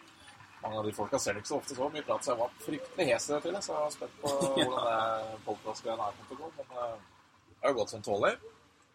mange 0.62 0.78
av 0.78 0.87
de 0.87 0.93
folka 0.97 1.19
ser 1.23 1.37
det 1.37 1.43
ikke 1.43 1.53
så 1.53 1.59
ofte 1.61 1.77
så 1.78 1.89
mye 1.93 2.05
prat, 2.07 2.24
så 2.24 2.33
jeg 2.33 2.41
var 2.41 2.55
fryktelig 2.65 3.09
hes 3.11 3.27
til 3.31 3.53
det. 3.57 3.62
Så 3.65 3.73
jeg 3.73 3.83
var 3.83 3.95
spent 3.95 4.20
på 4.23 4.33
hvordan 4.57 4.87
det 4.91 5.41
podkastgreiene 5.49 6.07
her 6.07 6.16
kom 6.16 6.31
til 6.31 6.39
å 6.39 6.45
gå. 6.45 6.53
Men 6.61 6.78
eh, 6.85 6.95
det 7.51 7.59
har 7.65 7.74
jo 7.74 7.81
gått 7.81 7.95
som 7.95 8.07
tåler. 8.07 8.39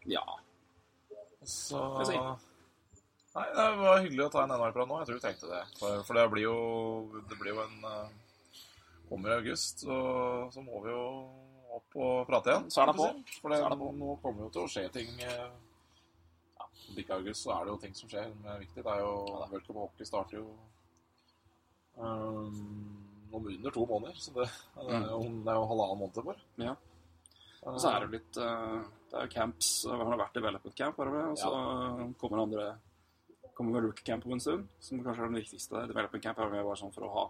Ja. 0.09 0.25
Så 1.47 1.83
Nei, 3.31 3.45
det 3.55 3.65
var 3.79 4.01
hyggelig 4.03 4.25
å 4.25 4.31
ta 4.33 4.41
en 4.43 4.51
NRK-prat 4.51 4.89
nå. 4.89 4.97
Jeg 4.99 5.07
tror 5.07 5.17
vi 5.17 5.23
tenkte 5.23 5.51
det. 5.51 5.61
For, 5.79 6.01
for 6.03 6.19
det 6.19 6.25
blir 6.33 6.49
jo 6.49 6.57
Det 7.29 7.37
blir 7.39 7.53
jo 7.55 7.61
en 7.63 7.85
eh, 7.87 8.17
Kommer 9.07 9.31
i 9.31 9.37
august, 9.39 9.83
så, 9.83 9.95
så 10.51 10.63
må 10.63 10.81
vi 10.85 10.91
jo 10.91 11.05
opp 11.75 11.95
og 11.99 12.27
prate 12.27 12.51
igjen. 12.51 12.67
Så 12.71 12.81
er 12.83 12.91
det 12.91 12.95
på. 12.99 13.07
For 13.41 13.51
det, 13.51 13.59
er 13.59 13.73
det 13.73 13.79
på. 13.79 13.89
nå 13.95 14.17
kommer 14.23 14.45
jo 14.45 14.51
til 14.55 14.63
å 14.65 14.71
skje 14.71 14.85
ting 14.95 15.09
eh, 15.23 15.47
ja, 16.59 16.67
Om 16.67 17.01
ikke 17.03 17.17
august, 17.19 17.45
så 17.45 17.55
er 17.55 17.65
det 17.65 17.73
jo 17.73 17.79
ting 17.85 17.95
som 17.97 18.11
skjer 18.11 18.29
som 18.31 18.51
er 18.51 18.61
viktig. 18.65 18.83
Det 18.83 18.93
er 18.93 19.03
jo 19.03 19.15
World 19.31 19.65
Cup 19.67 19.79
Hockey 19.81 20.07
starter 20.07 20.39
jo 20.39 20.45
Um, 21.97 22.97
om 23.31 23.45
under 23.47 23.71
to 23.71 23.85
måneder, 23.85 24.15
så 24.19 24.31
det, 24.35 24.47
det, 24.75 24.95
er, 24.95 25.09
jo, 25.11 25.19
det 25.43 25.51
er 25.51 25.59
jo 25.59 25.67
halvannen 25.69 25.99
måned 26.01 26.23
bare. 26.25 26.41
Ja. 26.59 26.75
Og 27.61 27.77
så 27.79 27.91
er 27.91 27.99
det 28.01 28.07
jo 28.07 28.15
litt 28.15 28.37
eh, 28.41 28.77
Det 29.11 29.17
er 29.19 29.27
jo 29.27 29.31
camps 29.35 29.67
Han 29.85 29.99
Har 30.09 30.17
vært 30.17 30.33
i 30.33 30.39
development 30.39 30.75
camp, 30.79 30.95
bare? 30.97 31.19
Og 31.29 31.37
så 31.37 31.51
kommer 32.17 32.41
andre 32.41 32.63
Kommer 33.53 33.75
vel 33.77 33.85
rookie 33.85 34.07
camp 34.07 34.25
om 34.25 34.33
en 34.33 34.41
stund, 34.41 34.65
som 34.81 35.03
kanskje 35.05 35.21
er 35.27 35.29
den 35.29 35.37
viktigste. 35.37 35.83
Development 35.91 36.23
camp 36.23 36.39
er 36.41 36.49
med 36.49 36.65
bare 36.65 36.79
sånn 36.79 36.93
for 36.95 37.05
å 37.05 37.11
ha 37.13 37.25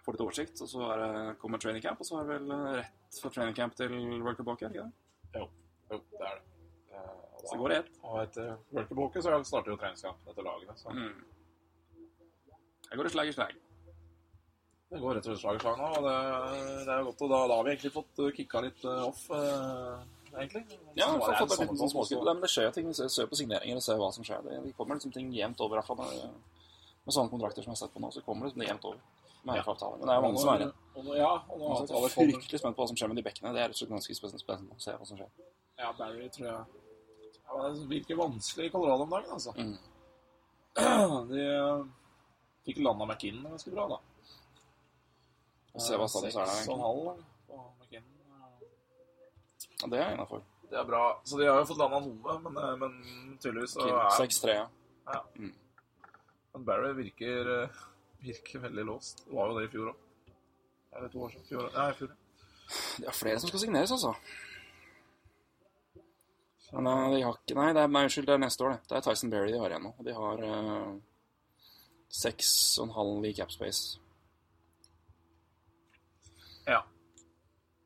få 0.00 0.14
litt 0.14 0.22
oversikt. 0.24 0.62
Og 0.64 0.70
så 0.70 0.86
er 0.94 1.02
det, 1.02 1.10
kommer 1.42 1.60
training 1.60 1.82
camp, 1.84 2.00
og 2.00 2.08
så 2.08 2.20
er 2.20 2.28
det 2.30 2.38
vel 2.38 2.54
eh, 2.56 2.78
rett 2.78 3.18
fra 3.20 3.32
training 3.34 3.58
camp 3.58 3.76
til 3.76 3.92
World 4.22 4.38
Cup 4.38 4.48
Hockey, 4.54 4.70
det? 4.72 4.86
Jo, 5.36 5.48
det 5.90 5.98
er 5.98 6.22
det. 6.22 6.30
Eh, 6.94 7.10
da, 7.34 7.42
Så 7.50 7.58
går 7.60 7.74
det 7.74 7.78
ett. 7.82 7.90
Og 8.06 8.16
etter 8.22 8.48
World 8.70 8.88
Cup 8.88 9.02
Hockey 9.02 9.26
så 9.26 9.36
starter 9.50 9.74
jo 9.74 9.80
treningskampen 9.82 10.32
etter 10.32 10.48
lagene. 10.48 10.78
Så 10.80 10.94
Mm. 10.96 11.12
Jeg 12.90 12.98
går 12.98 13.06
i 13.06 13.10
slag 13.14 13.28
i 13.28 13.34
slag. 13.34 13.58
det 14.90 14.98
går 14.98 15.14
rett 15.14 15.26
og 15.26 15.30
slett 15.30 15.42
slag 15.44 15.58
i 15.58 15.62
slag 15.62 15.76
nå, 15.78 15.90
og 15.98 16.06
det, 16.06 16.14
det 16.86 16.94
er 16.94 17.02
jo 17.02 17.10
godt. 17.10 17.20
Og 17.22 17.30
da, 17.30 17.38
da 17.46 17.58
har 17.58 17.66
vi 17.66 17.74
egentlig 17.74 17.92
fått 17.94 18.22
uh, 18.22 18.30
kicka 18.34 18.62
litt 18.64 18.82
uh, 18.82 19.04
off, 19.06 19.20
eh, 19.36 20.00
egentlig. 20.32 20.64
Ja, 20.98 21.12
vi 21.14 21.28
har 21.28 21.38
fått 21.38 21.54
en 21.54 21.70
liten 21.70 21.92
småskritt. 21.92 22.24
men 22.26 22.42
Det 22.42 22.50
skjer 22.50 22.74
ting. 22.74 22.88
Vi 22.90 22.96
ser- 22.98 23.30
på 23.30 23.38
signeringer 23.38 23.78
og 23.78 23.84
ser 23.86 24.00
hva 24.00 24.10
som 24.16 24.26
skjer. 24.26 24.42
Det, 24.46 24.58
vi 24.64 24.74
kommer 24.74 24.98
liksom 24.98 25.14
ting 25.14 25.30
jevnt 25.36 25.62
over. 25.62 25.78
i 25.78 25.80
hvert 25.80 25.92
fall. 25.92 26.02
Med, 26.02 26.58
med 27.06 27.14
sånne 27.14 27.30
kontrakter 27.30 27.62
som 27.62 27.70
jeg 27.70 27.78
har 27.78 27.82
sett 27.84 27.94
på 27.94 28.02
nå, 28.02 28.10
så 28.10 28.24
kommer 28.26 28.48
det 28.48 28.52
liksom 28.52 28.66
jevnt 28.66 28.88
over. 28.90 29.06
Med. 29.40 29.62
RF-avtaler. 29.62 30.00
Men 30.00 30.10
det 30.10 30.12
er 30.12 30.18
jo 30.18 30.26
mange 30.26 30.42
som 30.42 30.50
er 30.52 30.64
igjen. 30.64 30.74
Ja, 31.16 31.30
og 31.46 31.62
nå 31.62 31.70
er 31.78 31.94
jeg 31.94 32.12
fryktelig 32.16 32.60
spent 32.60 32.76
på 32.76 32.82
hva 32.82 32.90
som 32.90 32.98
skjer 32.98 33.12
med 33.14 33.22
de 33.22 33.26
bekkene. 33.30 33.54
Det 33.54 33.62
er 33.62 33.70
rett 33.70 33.78
og 33.78 33.84
slett 33.84 33.94
ganske 33.94 34.18
spennende 34.18 34.74
å 34.74 34.82
se 34.82 34.96
hva 34.98 35.06
som 35.08 35.20
skjer. 35.22 35.30
Ja, 35.80 35.94
Barry 35.96 36.26
tror 36.34 36.50
jeg 36.50 36.58
ja, 37.50 37.70
Det 37.70 37.86
virker 37.88 38.18
vanskelig 38.18 38.66
i 38.66 38.72
Colorado 38.74 39.06
om 39.06 39.14
dagen, 39.14 39.30
altså. 39.32 39.54
Mm. 39.56 39.78
De 41.30 41.46
uh, 41.56 41.86
fikk 42.70 42.80
landa 42.86 43.06
McInn 43.08 43.42
ganske 43.44 43.74
bra, 43.74 43.88
da. 43.90 44.00
Og 45.74 45.84
se 45.84 45.98
hva 45.98 46.06
status 46.10 46.34
er 46.34 46.48
der, 46.48 46.56
egentlig. 46.62 47.20
Ja, 49.80 49.88
det 49.88 50.00
er 50.00 50.12
innafor. 50.14 50.42
Det 50.70 50.78
er 50.78 50.84
bra. 50.86 51.04
Så 51.24 51.38
de 51.38 51.46
har 51.48 51.58
jo 51.58 51.68
fått 51.70 51.80
landa 51.80 52.00
noe, 52.04 52.36
men, 52.44 52.58
eh, 52.62 52.76
men 52.78 53.38
tydeligvis 53.42 53.74
så 53.74 53.86
er 53.88 54.10
6-3, 54.18 54.54
ja. 54.54 54.66
ja. 55.10 55.22
Mm. 55.38 55.54
Men 56.52 56.66
Barry 56.66 56.92
virker, 56.98 57.50
eh, 57.56 57.80
virker 58.22 58.62
veldig 58.66 58.84
låst. 58.86 59.24
Det 59.26 59.34
var 59.34 59.50
jo 59.50 59.58
det 59.58 59.66
i 59.66 59.72
fjor 59.72 59.90
òg. 59.92 60.06
Eller 60.96 61.08
to 61.08 61.24
år 61.24 61.34
siden. 61.34 61.46
Fjor, 61.48 61.70
nei, 61.74 61.90
fjor. 61.98 62.14
Det 63.00 63.10
er 63.10 63.16
flere 63.16 63.42
som 63.42 63.50
skal 63.50 63.64
signeres, 63.64 63.94
altså. 63.96 64.14
Men 66.72 66.86
eh, 66.86 67.10
de 67.16 67.22
har 67.26 67.38
ikke 67.38 67.58
Nei, 67.58 67.70
det 67.74 67.82
er, 67.82 67.94
unnskyld, 68.02 68.26
det 68.28 68.36
er 68.36 68.44
neste 68.44 68.66
år, 68.66 68.76
det. 68.76 68.90
Det 68.90 68.98
er 68.98 69.06
Tyson 69.08 69.32
Berry 69.32 69.54
de 69.54 69.62
har 69.62 69.74
igjen 69.74 69.86
nå. 69.88 69.94
De 70.06 70.14
har 70.14 70.44
uh, 70.44 70.90
6,5 72.10 73.26
i 73.26 73.34
Capspace. 73.34 73.98
Ja. 76.66 76.84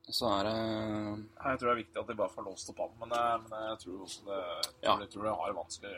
Så 0.09 0.28
er 0.28 0.44
det 0.44 0.56
Jeg 0.56 1.59
tror 1.59 1.68
det 1.68 1.72
er 1.72 1.82
viktig 1.82 2.01
at 2.01 2.09
de 2.09 2.16
bare 2.18 2.32
får 2.32 2.46
låst 2.48 2.70
opp 2.72 2.80
han, 2.84 2.94
men, 3.01 3.12
eh, 3.16 3.48
men 3.48 3.68
jeg 3.70 3.78
tror 3.84 4.06
også 4.06 4.24
det, 4.28 4.40
jeg 4.40 4.88
ja. 4.88 4.96
jeg 5.01 5.10
tror 5.12 5.28
det 5.28 5.36
har 5.40 5.59
vanskelig 5.59 5.96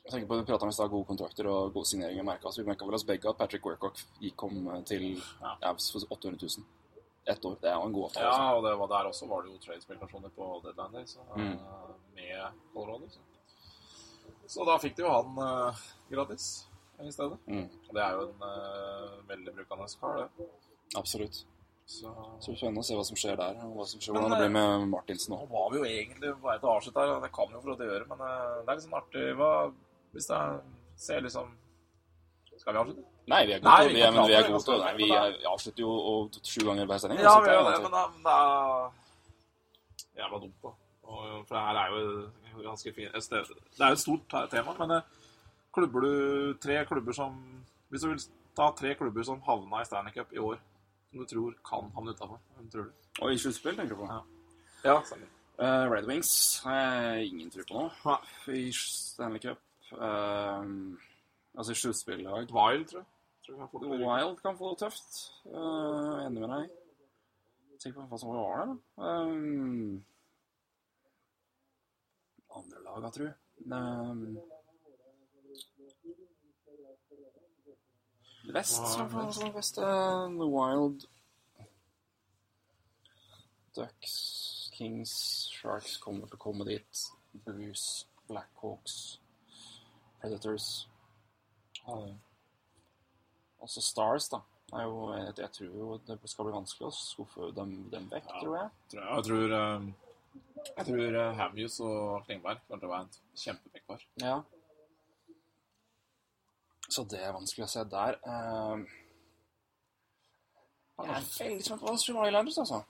jeg 0.00 0.12
tenker 0.12 0.28
på 0.28 0.36
Vi 0.36 0.44
prata 0.48 0.64
om 0.64 0.70
i 0.72 0.88
gode 0.88 1.06
kontrakter 1.06 1.46
og 1.46 1.72
gode 1.74 1.86
signeringer. 1.86 2.24
Merka 2.24 2.48
oss. 2.48 2.58
Vi 2.58 2.64
merka 2.64 2.86
vel 2.88 2.96
oss 2.96 3.04
begge 3.06 3.28
at 3.28 3.36
Patrick 3.38 3.66
Workock 3.66 4.00
gikk 4.20 4.36
kom 4.36 4.56
eh, 4.68 4.82
til 4.88 5.04
ja. 5.18 5.56
Avs 5.70 5.90
for 5.92 6.06
800 6.08 6.40
000. 6.40 6.64
Ett 7.28 7.44
år. 7.44 7.58
Det 7.60 7.68
er 7.68 7.76
jo 7.76 7.84
en 7.86 7.92
god 7.92 8.04
avtale. 8.08 8.24
Ja, 8.24 8.30
altså. 8.32 8.72
og 8.72 8.80
var, 8.80 8.88
der 8.94 9.10
også 9.10 9.28
var 9.28 9.42
det 9.42 9.52
jo 9.52 9.58
trade-spekulasjoner 9.60 10.32
på 10.34 10.48
deadline 10.64 10.92
day, 10.96 11.06
så, 11.06 11.26
mm. 11.36 11.52
Eh, 11.52 11.92
med 12.16 12.62
Colorado. 12.72 13.08
Så. 13.08 13.20
så 14.46 14.64
da 14.64 14.78
fikk 14.80 14.96
de 14.96 15.04
jo 15.04 15.12
han 15.12 15.38
uh, 15.38 15.84
gratis 16.10 16.48
i 17.08 17.12
stedet. 17.12 17.38
Mm, 17.46 17.68
det 17.94 18.02
er 18.04 18.12
jo 18.18 18.26
en 18.28 18.42
uh, 18.42 19.28
veldig 19.28 19.54
brukende 19.56 19.86
kar, 20.00 20.16
det. 20.20 20.46
absolutt. 20.96 21.44
Så 21.90 22.06
Så 22.38 22.46
det 22.46 22.52
blir 22.52 22.58
spennende 22.60 22.80
å 22.80 22.86
se 22.86 22.94
hva 22.94 23.04
som 23.08 23.16
skjer 23.18 23.36
der. 23.40 23.54
og 23.66 23.72
hva 23.80 23.86
som 23.90 24.00
skjer, 24.00 24.12
Men, 24.14 24.22
hvordan 24.22 24.36
det 24.36 24.42
blir 24.44 24.54
med 24.54 24.88
Martinsen 24.92 25.32
nå 25.34 25.38
nå. 25.40 25.46
var 25.50 25.70
vi 25.72 25.78
jo 25.80 25.84
egentlig 25.84 26.34
på 26.36 26.46
vei 26.48 26.58
til 26.58 26.68
å 26.68 26.74
avslutte 26.76 27.00
her, 27.00 27.14
og 27.16 27.22
det 27.24 27.32
kan 27.34 27.48
vi 27.48 27.54
jo 27.56 27.62
for 27.64 27.70
å 27.74 27.88
gjøre, 27.90 28.06
men 28.12 28.20
uh, 28.20 28.60
det 28.66 28.74
er 28.74 28.84
sånn 28.84 28.98
artig 29.00 29.24
hva, 29.40 29.50
Hvis 30.12 30.26
det 30.30 30.36
er, 30.36 30.60
ser 30.96 31.20
liksom 31.26 31.46
Skal 32.60 32.72
vi 32.74 32.78
avslutte? 32.84 33.04
Nei, 33.30 33.42
vi 33.46 33.52
er 33.54 33.60
Nei, 33.62 33.70
gode 33.70 33.88
til 33.88 33.94
vi 33.94 34.00
vi 34.00 34.10
men 34.10 34.26
vi 34.28 34.34
er 34.34 34.48
gode 34.50 34.64
til 34.64 34.74
vi 34.74 34.80
det. 34.84 34.94
Vi 35.00 35.10
er- 35.14 35.48
avslutter 35.50 35.80
jo 35.84 35.90
og 36.10 36.38
sju 36.42 36.60
ganger 36.66 36.86
hver 36.86 36.98
sending. 36.98 37.20
Ja, 37.22 37.34
vi 37.40 37.48
gjør 37.50 37.64
det, 37.70 37.82
men 37.82 37.92
det, 38.26 38.34
er 38.34 38.90
jævla 40.20 40.40
dumt, 40.42 40.58
da. 40.62 40.72
Og, 41.10 41.46
for 41.46 41.54
det 41.54 41.62
her 41.66 41.76
er 41.80 41.88
jo 41.90 42.62
ganske 42.64 42.92
fint. 42.94 43.12
Det 43.12 43.32
er 43.80 43.88
jo 43.88 43.96
et 43.98 44.02
stort 44.02 44.34
tema, 44.50 44.74
men 44.78 44.90
eh, 44.98 45.02
klubber 45.74 46.00
du 46.04 46.12
tre 46.62 46.84
klubber 46.86 47.12
som 47.16 47.36
Hvis 47.90 48.02
du 48.02 48.08
vil 48.08 48.20
ta 48.56 48.70
tre 48.78 48.94
klubber 48.94 49.22
som 49.26 49.42
havna 49.42 49.80
i 49.82 49.84
Stanley 49.84 50.12
Cup 50.14 50.32
i 50.32 50.38
år, 50.38 50.60
som 51.10 51.20
du 51.20 51.26
tror 51.26 51.54
kan 51.66 51.90
havne 51.94 52.14
utafor, 52.14 52.38
hvem 52.56 52.70
tror 52.70 52.84
du? 52.84 52.92
Og 53.20 53.32
i 53.32 53.38
sluttspill, 53.38 53.76
tenker 53.76 53.96
du 53.96 54.02
på? 54.02 54.06
Ja. 54.12 54.20
Ja. 54.84 54.96
Eh, 55.60 55.86
Red 55.90 56.06
Wings 56.06 56.60
har 56.64 56.74
jeg 56.74 57.26
ingen 57.32 57.50
tro 57.50 57.64
på 57.68 57.80
nå. 57.82 58.16
I 58.54 58.70
Stanley 58.72 59.42
Cup 59.42 59.58
uh, 59.92 60.62
Altså 61.58 61.72
i 61.72 61.80
sluttspillag 61.80 62.46
Wild, 62.54 62.86
tror 62.86 63.02
jeg. 63.02 63.08
tror 63.46 63.58
jeg 63.58 63.68
kan 63.72 64.04
Wild 64.04 64.36
kan 64.44 64.58
få 64.58 64.70
det 64.70 64.78
tøft. 64.84 65.18
Uh, 65.46 66.22
enig 66.26 66.40
med 66.40 66.54
deg. 66.54 66.70
Tenk 67.80 67.96
på 67.96 68.06
hva 68.06 68.20
som 68.20 68.30
var 68.30 68.60
der, 68.60 68.70
da. 68.70 69.10
Um, 69.10 70.04
andre 72.56 73.10
tror 73.10 73.26
jeg. 73.26 73.36
Um, 73.72 74.38
Vest, 78.54 78.86
som 78.94 79.08
vest. 79.54 79.74
The 79.80 80.46
Wild 80.46 81.06
Ducks, 83.76 84.70
Kings, 84.74 85.12
Sharks 85.54 85.96
kommer 86.02 86.26
til 86.26 86.38
å 86.38 86.42
komme 86.42 86.66
dit. 86.66 87.02
Blues, 87.46 88.06
Blackhawks, 88.28 88.96
Predators. 90.20 90.66
Uh, 91.86 92.10
også 93.62 93.82
Stars, 93.84 94.28
da. 94.32 94.42
Er 94.74 94.84
jo, 94.86 94.98
jeg, 95.14 95.32
jeg 95.38 95.50
tror 95.56 95.70
jo 95.74 95.88
det 96.06 96.18
skal 96.30 96.46
bli 96.46 96.54
vanskelig 96.54 96.88
å 96.90 96.94
skuffe 96.94 97.48
dem, 97.56 97.72
dem 97.90 98.06
vekk, 98.10 98.28
Ja. 98.30 98.40
tror 98.42 98.56
jeg. 98.56 98.70
tror 98.92 99.02
jeg. 99.02 99.10
Jeg 99.16 99.24
tror, 99.28 99.54
um, 99.58 99.88
jeg 100.76 100.86
tror 100.90 101.16
uh, 101.18 101.32
Hamhus 101.40 101.78
og 101.86 102.26
Klingberg 102.26 102.60
kommer 102.66 102.82
til 102.82 102.90
å 102.90 102.92
være 102.92 103.06
en 103.06 103.38
kjempebackpar. 103.44 104.04
Ja. 104.22 104.36
Så 106.90 107.04
det 107.10 107.20
er 107.22 107.32
vanskelig 107.36 107.66
å 107.66 107.70
se 107.70 107.84
der. 107.90 108.16
Uh, 108.26 108.82
jeg 111.00 111.10
er 111.16 111.28
veldig 111.38 111.64
spent 111.64 111.80
på 111.80 111.92
med 112.16 112.26
Islanders, 112.28 112.58
altså. 112.58 112.80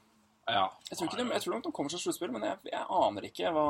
Ja. 0.50 0.66
Jeg 0.88 0.98
tror, 0.98 1.06
ikke 1.06 1.18
de, 1.20 1.32
jeg 1.32 1.42
tror 1.44 1.54
nok 1.54 1.64
de 1.64 1.72
kommer 1.76 1.92
til 1.92 2.00
sluttspill, 2.02 2.32
men 2.34 2.44
jeg, 2.48 2.58
jeg 2.72 2.86
aner 3.00 3.26
ikke 3.28 3.50
hva, 3.54 3.64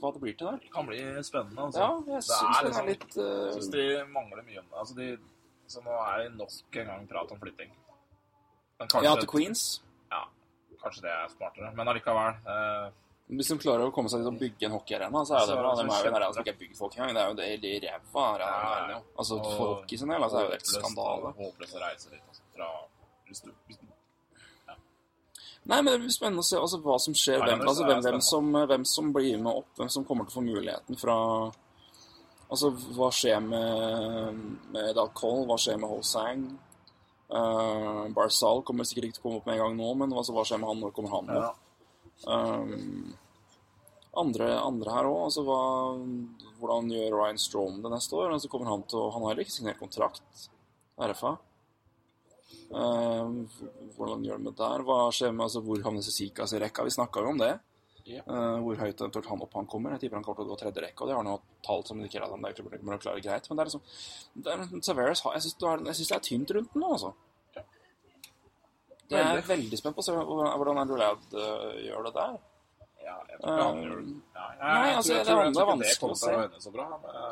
hva 0.00 0.10
det 0.14 0.22
blir 0.22 0.38
til 0.38 0.48
der. 0.48 0.62
Det 0.64 0.70
kan 0.74 0.88
bli 0.88 1.02
spennende. 1.26 1.66
Altså. 1.66 1.82
Ja, 1.84 1.90
jeg 1.94 2.06
Det 2.06 2.22
syns 2.26 2.40
det 2.40 2.62
er 2.62 2.68
liksom- 2.68 2.88
litt 2.88 3.16
Jeg 3.18 3.26
eh, 3.26 3.52
syns 3.54 3.68
de 3.74 3.84
mangler 4.14 4.42
mye. 4.48 4.64
Altså 4.72 4.96
de, 4.98 5.08
så 5.68 5.82
nå 5.84 5.98
er 6.06 6.16
det 6.24 6.32
nok 6.36 6.80
en 6.82 6.90
gang 6.92 7.06
prat 7.12 7.32
om 7.32 7.38
flytting. 7.44 7.70
Men 8.78 8.88
kanskje, 8.88 9.04
Ja, 9.04 9.14
til 9.20 9.30
Queens. 9.34 9.82
Ja, 10.10 10.22
kanskje 10.82 11.02
det 11.02 11.12
er 11.12 11.28
smartere. 11.36 11.74
Men 11.76 11.88
allikevel. 11.88 12.34
Eh, 12.54 12.90
Hvis 13.28 13.48
de 13.52 13.58
klarer 13.60 13.84
å 13.84 13.92
komme 13.92 14.08
seg 14.08 14.22
dit 14.22 14.28
og 14.30 14.38
bygge 14.40 14.64
en 14.66 14.72
hockeyarena, 14.72 15.20
så 15.28 15.34
er 15.36 15.40
det 15.44 15.48
Så- 15.48 15.56
bra. 15.60 15.74
De 15.76 15.82
er 15.82 16.04
jo 16.04 16.08
en 16.08 16.14
arena 16.14 16.32
som 16.32 16.42
ikke 16.44 16.54
er 16.54 16.60
bygd 16.62 16.76
for 16.78 16.88
hockey 16.88 17.00
engang. 17.02 17.36
Det 17.36 17.44
er 17.44 17.50
jo 17.50 17.60
det 17.60 17.80
de 17.80 17.88
ræva 17.88 18.24
er 18.34 18.38
Ja, 18.40 18.88
ja. 18.88 19.00
Altså, 19.18 19.36
for 19.44 19.74
hockey 19.74 19.96
sin 19.98 20.08
del 20.08 20.22
altså, 20.22 20.38
er 20.38 20.44
jo 20.44 20.50
håpløst- 20.56 20.78
skandale. 20.80 21.32
Håpløst 21.36 21.74
å 21.76 21.80
reise 21.82 22.10
dit. 22.10 22.20
Altså, 22.28 22.42
fra, 22.56 22.68
hvis 23.26 23.40
du, 23.44 23.50
hvis 23.66 23.76
du, 23.78 23.84
Nei, 25.68 25.82
men 25.82 25.92
det 25.92 26.00
blir 26.00 26.08
spennende 26.14 26.40
å 26.40 26.44
se 26.48 26.56
altså, 26.56 26.78
hva 26.80 26.98
som 26.98 27.12
skjer. 27.12 27.42
Hvem, 27.44 27.60
altså, 27.60 27.82
er 27.84 27.88
hvem, 27.92 28.02
hvem, 28.06 28.20
som, 28.24 28.52
hvem 28.52 28.84
som 28.86 29.12
blir 29.12 29.38
med 29.38 29.52
opp, 29.52 29.66
hvem 29.76 29.90
som 29.90 30.04
kommer 30.04 30.24
til 30.24 30.32
å 30.32 30.38
få 30.40 30.44
muligheten 30.46 30.96
fra 30.98 31.16
Altså, 32.50 32.70
hva 32.96 33.10
skjer 33.12 33.42
med, 33.44 34.38
med 34.72 34.94
Dalcol? 34.96 35.42
Hva 35.44 35.58
skjer 35.60 35.76
med 35.78 35.90
Hosang? 35.90 36.46
Uh, 37.28 38.08
Barzal 38.16 38.62
kommer 38.64 38.84
sikkert 38.88 39.04
ikke 39.10 39.18
til 39.18 39.20
å 39.20 39.24
komme 39.26 39.36
opp 39.42 39.46
med 39.50 39.58
en 39.58 39.60
gang 39.66 39.74
nå, 39.76 39.88
men 40.00 40.14
altså, 40.16 40.32
hva 40.32 40.46
skjer 40.48 40.62
med 40.62 40.70
han? 40.70 40.80
Når 40.80 40.94
kommer 40.96 41.10
han? 41.10 41.26
ja. 41.36 41.50
Um, 42.26 43.14
andre, 44.18 44.48
andre 44.58 44.94
her 44.94 45.08
òg. 45.10 45.18
Altså, 45.28 45.44
hva, 45.46 45.60
hvordan 46.58 46.90
gjør 46.92 47.18
Ryan 47.20 47.42
Strom 47.42 47.82
det 47.84 47.92
neste 47.92 48.18
år? 48.18 48.32
Altså, 48.34 48.50
kommer 48.52 48.72
han, 48.72 48.84
til 48.90 49.02
å, 49.02 49.10
han 49.14 49.24
har 49.24 49.34
heller 49.34 49.46
ikke 49.46 49.58
signert 49.58 49.80
kontrakt. 49.82 50.48
RFA. 50.98 51.36
Um, 52.68 53.44
hvordan 53.96 54.24
gjør 54.26 54.42
de 54.42 54.50
det 54.50 54.58
der? 54.58 54.84
Hva 54.84 54.98
skjer 55.14 55.32
med 55.32 55.46
altså, 55.46 55.62
Hvor 55.64 55.80
havner 55.86 56.04
Cecikas 56.04 56.52
i 56.52 56.60
rekka? 56.60 56.84
Vi 56.84 56.96
snakka 56.96 57.24
jo 57.24 57.32
om 57.32 57.40
det. 57.40 57.54
Yeah. 58.08 58.24
Uh, 58.24 58.56
hvor 58.64 58.78
høyt 58.80 59.02
eventuelt 59.02 59.28
han 59.28 59.44
opp 59.44 59.54
han 59.58 59.68
kommer. 59.68 59.94
Jeg 59.94 60.06
tipper 60.06 60.18
han 60.18 60.24
kommer 60.24 60.40
til 60.40 60.48
å 60.48 60.52
gå 60.54 60.60
tredje 60.62 60.84
rekke. 60.84 61.04
Og 61.04 61.10
det 61.10 61.16
har 61.18 61.26
noe 61.26 61.62
tall 61.64 61.84
som 61.86 62.00
indikerer 62.00 62.26
at 62.26 62.34
han 62.34 62.44
kommer 62.56 62.80
til 62.80 62.96
å 62.96 63.04
klare 63.04 63.24
greit. 63.24 63.48
Men 63.48 63.58
det 63.58 63.64
er 63.64 63.70
liksom 63.70 64.44
det 64.44 64.54
er, 64.54 64.84
Severus, 64.88 65.24
Jeg 65.36 65.46
syns 65.46 66.12
det 66.12 66.16
er 66.16 66.28
tynt 66.30 66.54
rundt 66.56 66.72
den 66.74 66.84
nå, 66.84 66.92
altså. 66.96 67.12
Jeg 69.10 69.24
er 69.24 69.42
Veldig. 69.48 69.80
spent 69.80 69.96
på 69.96 70.04
å 70.04 70.06
se 70.06 70.14
hvordan 70.14 70.80
Andrew 70.82 71.00
Ladd 71.00 71.28
uh, 71.34 71.76
gjør 71.80 72.08
det 72.08 72.14
der. 72.18 72.40
ja, 73.04 73.14
jeg 73.30 73.40
tror 73.40 73.62
han 73.62 73.78
Um, 73.78 73.84
gjør 73.84 74.02
det. 74.02 74.16
Nei, 74.58 74.90
altså, 74.94 75.14
jeg 75.14 75.26
tror, 75.28 75.44
jeg 75.44 75.54
det 75.54 75.62
er 75.62 75.62
ikke 75.62 75.70
vanskelig 75.70 75.94
det 75.94 76.00
kommer 76.02 76.16
å 76.16 76.20
til 76.20 76.34
å 76.34 76.58
se. 76.58 76.66
så 76.66 76.74
bra. 76.74 76.88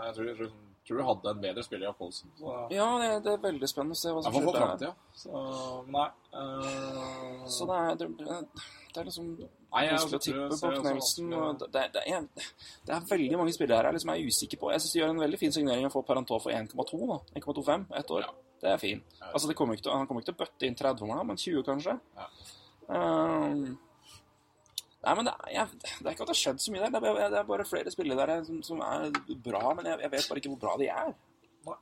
Jeg 0.07 0.17
tror, 0.17 0.31
jeg 0.31 0.39
tror 0.41 0.55
tror 0.87 0.99
du 0.99 1.05
hadde 1.05 1.31
en 1.31 1.41
bedre 1.43 1.63
spiller 1.67 1.91
i 1.91 1.93
Paulsen. 1.99 2.31
Så 2.39 2.53
Ja, 2.71 2.87
det, 3.03 3.11
det 3.25 3.33
er 3.33 3.43
veldig 3.43 3.69
spennende 3.71 3.97
å 3.97 4.01
se 4.01 4.13
hva 4.15 4.23
som 4.23 4.37
skjer 4.37 4.57
der. 4.57 4.85
Ja. 4.87 4.93
Så 5.19 5.43
nei. 5.91 6.09
Uh... 6.37 7.47
Så 7.51 7.67
det 7.67 7.79
er, 7.81 7.97
det, 8.03 8.39
det 8.95 9.03
er 9.03 9.09
liksom 9.09 9.33
Nei, 9.35 9.83
jeg 9.83 9.97
vanskelig 9.97 10.21
å 10.21 10.25
tippe 10.27 10.61
på 10.61 10.71
Knelsen. 10.81 11.35
det 11.59 11.69
Det, 11.75 11.85
det, 11.97 12.05
er, 12.95 13.09
veldig 13.11 13.41
mange 13.43 13.55
spillere 13.57 13.81
her 13.81 13.91
jeg 13.91 13.99
liksom 13.99 14.13
er 14.15 14.29
usikker 14.31 14.63
på. 14.63 14.71
Jeg 14.73 14.85
syns 14.85 14.95
de 14.95 15.03
gjør 15.03 15.15
en 15.15 15.25
veldig 15.27 15.41
fin 15.43 15.57
signering 15.59 15.89
å 15.89 15.93
få 15.93 16.05
Parantov 16.07 16.47
for 16.47 16.55
1,2. 16.55 17.01
da. 17.11 17.19
1,25 17.41 17.89
ett 18.01 18.15
år. 18.15 18.29
Ja. 18.29 18.46
Det 18.61 18.71
er 18.73 18.79
fin. 18.81 19.03
Altså, 19.33 19.49
det 19.51 19.57
kommer 19.59 19.77
ikke 19.77 19.87
til, 19.87 19.93
Han 19.93 20.07
kommer 20.09 20.23
ikke 20.23 20.33
til 20.33 20.39
å 20.39 20.43
bøtte 20.45 20.69
inn 20.69 20.79
30-årene, 20.79 21.27
men 21.29 21.37
20 21.41 21.67
kanskje. 21.67 21.97
Ja. 22.17 22.29
Ehm, 22.97 23.63
nei, 25.05 25.15
men 25.19 25.29
det 25.29 25.35
er, 25.35 25.53
jeg, 25.53 25.79
det 25.83 26.07
er 26.07 26.15
ikke 26.15 26.25
at 26.25 26.31
det 26.31 26.35
har 26.35 26.41
skjedd 26.41 26.65
så 26.65 26.75
mye 26.75 26.83
der. 26.87 26.97
Det 26.97 27.13
er, 27.13 27.31
det 27.35 27.41
er 27.43 27.49
bare 27.53 27.69
flere 27.69 27.93
spillere 27.93 28.27
der 28.33 28.45
som, 28.49 28.63
som 28.65 28.83
er 28.87 29.11
bra, 29.45 29.63
men 29.77 29.91
jeg, 29.93 30.01
jeg 30.07 30.15
vet 30.17 30.29
bare 30.31 30.43
ikke 30.43 30.55
hvor 30.55 30.63
bra 30.65 30.77
de 30.81 30.91
er. 30.95 31.15
Nei, 31.67 31.79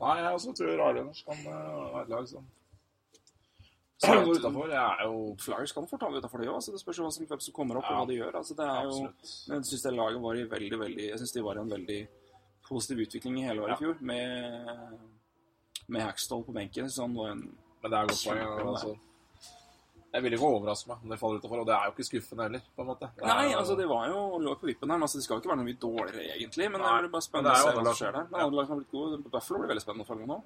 nei 0.00 0.18
jeg 0.22 0.36
også 0.38 0.54
tror 0.56 0.72
Islanders 0.72 1.24
kan 1.26 1.40
eh, 1.44 1.72
være 1.94 2.04
et 2.06 2.14
lag 2.14 2.28
som 2.32 2.52
utafor. 4.04 4.72
Er 4.72 5.04
jo 5.04 5.36
Flyers 5.40 5.72
kan 5.72 5.86
fort 5.88 6.02
havne 6.04 6.20
utenfor 6.20 6.42
det 6.42 6.50
òg. 6.52 6.60
Det 6.72 6.80
spørs 6.80 6.98
jo 6.98 7.06
hvem 7.08 7.40
som 7.40 7.54
kommer 7.56 7.78
opp, 7.80 7.86
Ja. 7.88 7.94
og 7.94 8.02
hva 8.02 8.08
de 8.10 8.18
gjør. 8.18 8.36
Altså, 8.40 8.56
det 8.58 8.66
er 8.66 8.82
jo, 8.88 8.90
absolutt 8.90 9.54
jeg 9.54 9.70
syns 9.70 9.82
det 9.86 9.94
laget 9.94 10.22
var 10.22 10.34
i 10.36 10.44
veldig, 10.56 10.78
veldig 10.80 11.08
Jeg 11.08 11.18
syns 11.18 11.32
de 11.32 11.44
var 11.44 11.56
i 11.56 11.60
en 11.60 11.70
veldig 11.70 12.00
positiv 12.68 13.02
utvikling 13.06 13.38
i 13.40 13.46
hele 13.48 13.64
året 13.64 13.80
i 13.80 13.84
fjor, 13.84 13.98
med, 14.00 15.00
med 15.86 16.02
Hackstall 16.06 16.44
på 16.46 16.54
benken. 16.56 16.88
sånn, 16.90 17.14
Men 17.14 17.42
det 17.90 17.98
er 17.98 18.06
godt 18.12 18.24
poeng. 18.24 18.68
Altså. 18.68 18.94
Jeg 20.14 20.22
vil 20.22 20.36
ikke 20.36 20.46
overraske 20.46 20.88
meg 20.92 21.00
om 21.02 21.10
det 21.10 21.16
faller 21.18 21.40
utenfor, 21.42 21.60
og 21.60 21.66
det 21.66 21.74
er 21.74 21.88
jo 21.88 21.92
ikke 21.96 22.04
skuffende 22.06 22.44
heller, 22.46 22.60
på 22.76 22.84
en 22.84 22.86
måte. 22.92 23.08
Det 23.16 23.24
er 23.24 23.32
Nei, 23.34 23.54
altså 23.58 23.74
det 23.74 23.86
var 23.90 24.04
jo 24.12 24.20
lå 24.44 24.52
på 24.60 24.68
vippen 24.70 24.92
her. 24.92 24.98
men 25.00 25.02
Altså, 25.08 25.18
det 25.18 25.24
skal 25.26 25.34
jo 25.34 25.42
ikke 25.42 25.50
være 25.50 25.58
noe 25.58 25.66
mye 25.66 25.80
dårligere, 25.82 26.26
egentlig. 26.36 26.68
Men 26.70 26.78
det 26.80 26.86
Nei, 26.86 26.98
er 27.02 27.08
bare 27.16 27.26
spennende 27.26 27.54
å 27.56 27.64
se 27.64 27.72
hva 27.74 27.82
som 27.88 27.98
skjer 27.98 28.12
der. 28.14 28.28
Men 28.30 28.44
andre 28.44 28.58
lag 28.60 28.68
har 28.70 28.78
blitt 28.78 28.92
gode. 28.94 29.18
Buffalo 29.32 29.58
blir 29.58 29.72
veldig 29.72 29.82
spennende 29.82 30.06
å 30.06 30.10
følge 30.12 30.28
nå. 30.30 30.36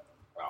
Ja. 0.41 0.49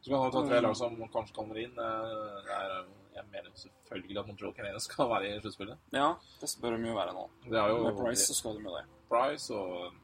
Så 0.00 0.12
kan 0.12 0.22
man 0.22 0.30
ta 0.36 0.42
tre 0.46 0.60
lag 0.62 0.76
som 0.78 0.94
kanskje 1.16 1.34
kommer 1.40 1.58
inn. 1.64 1.74
Eh, 1.74 2.14
Det 2.46 2.54
er, 2.60 2.76
jeg 3.18 3.24
mener 3.34 3.50
selvfølgelig 3.64 4.20
at 4.22 4.30
Montreal 4.30 4.54
Canadiens 4.54 4.86
skal 4.86 5.10
være 5.10 5.32
i 5.34 5.40
sluttspillet. 5.42 5.82
Ja, 5.98 6.06
det 6.40 6.52
bør 6.62 6.76
de 6.78 6.88
jo 6.88 6.94
være 6.94 7.12
nå. 7.18 7.26
Det 7.50 7.66
jo 7.74 7.82
Med 7.88 7.98
Price 7.98 8.30
så 8.30 8.38
skal 8.38 8.54
de 8.54 8.62
jo 8.70 8.76
det. 8.78 8.84
Price 9.10 9.50
og 9.50 9.98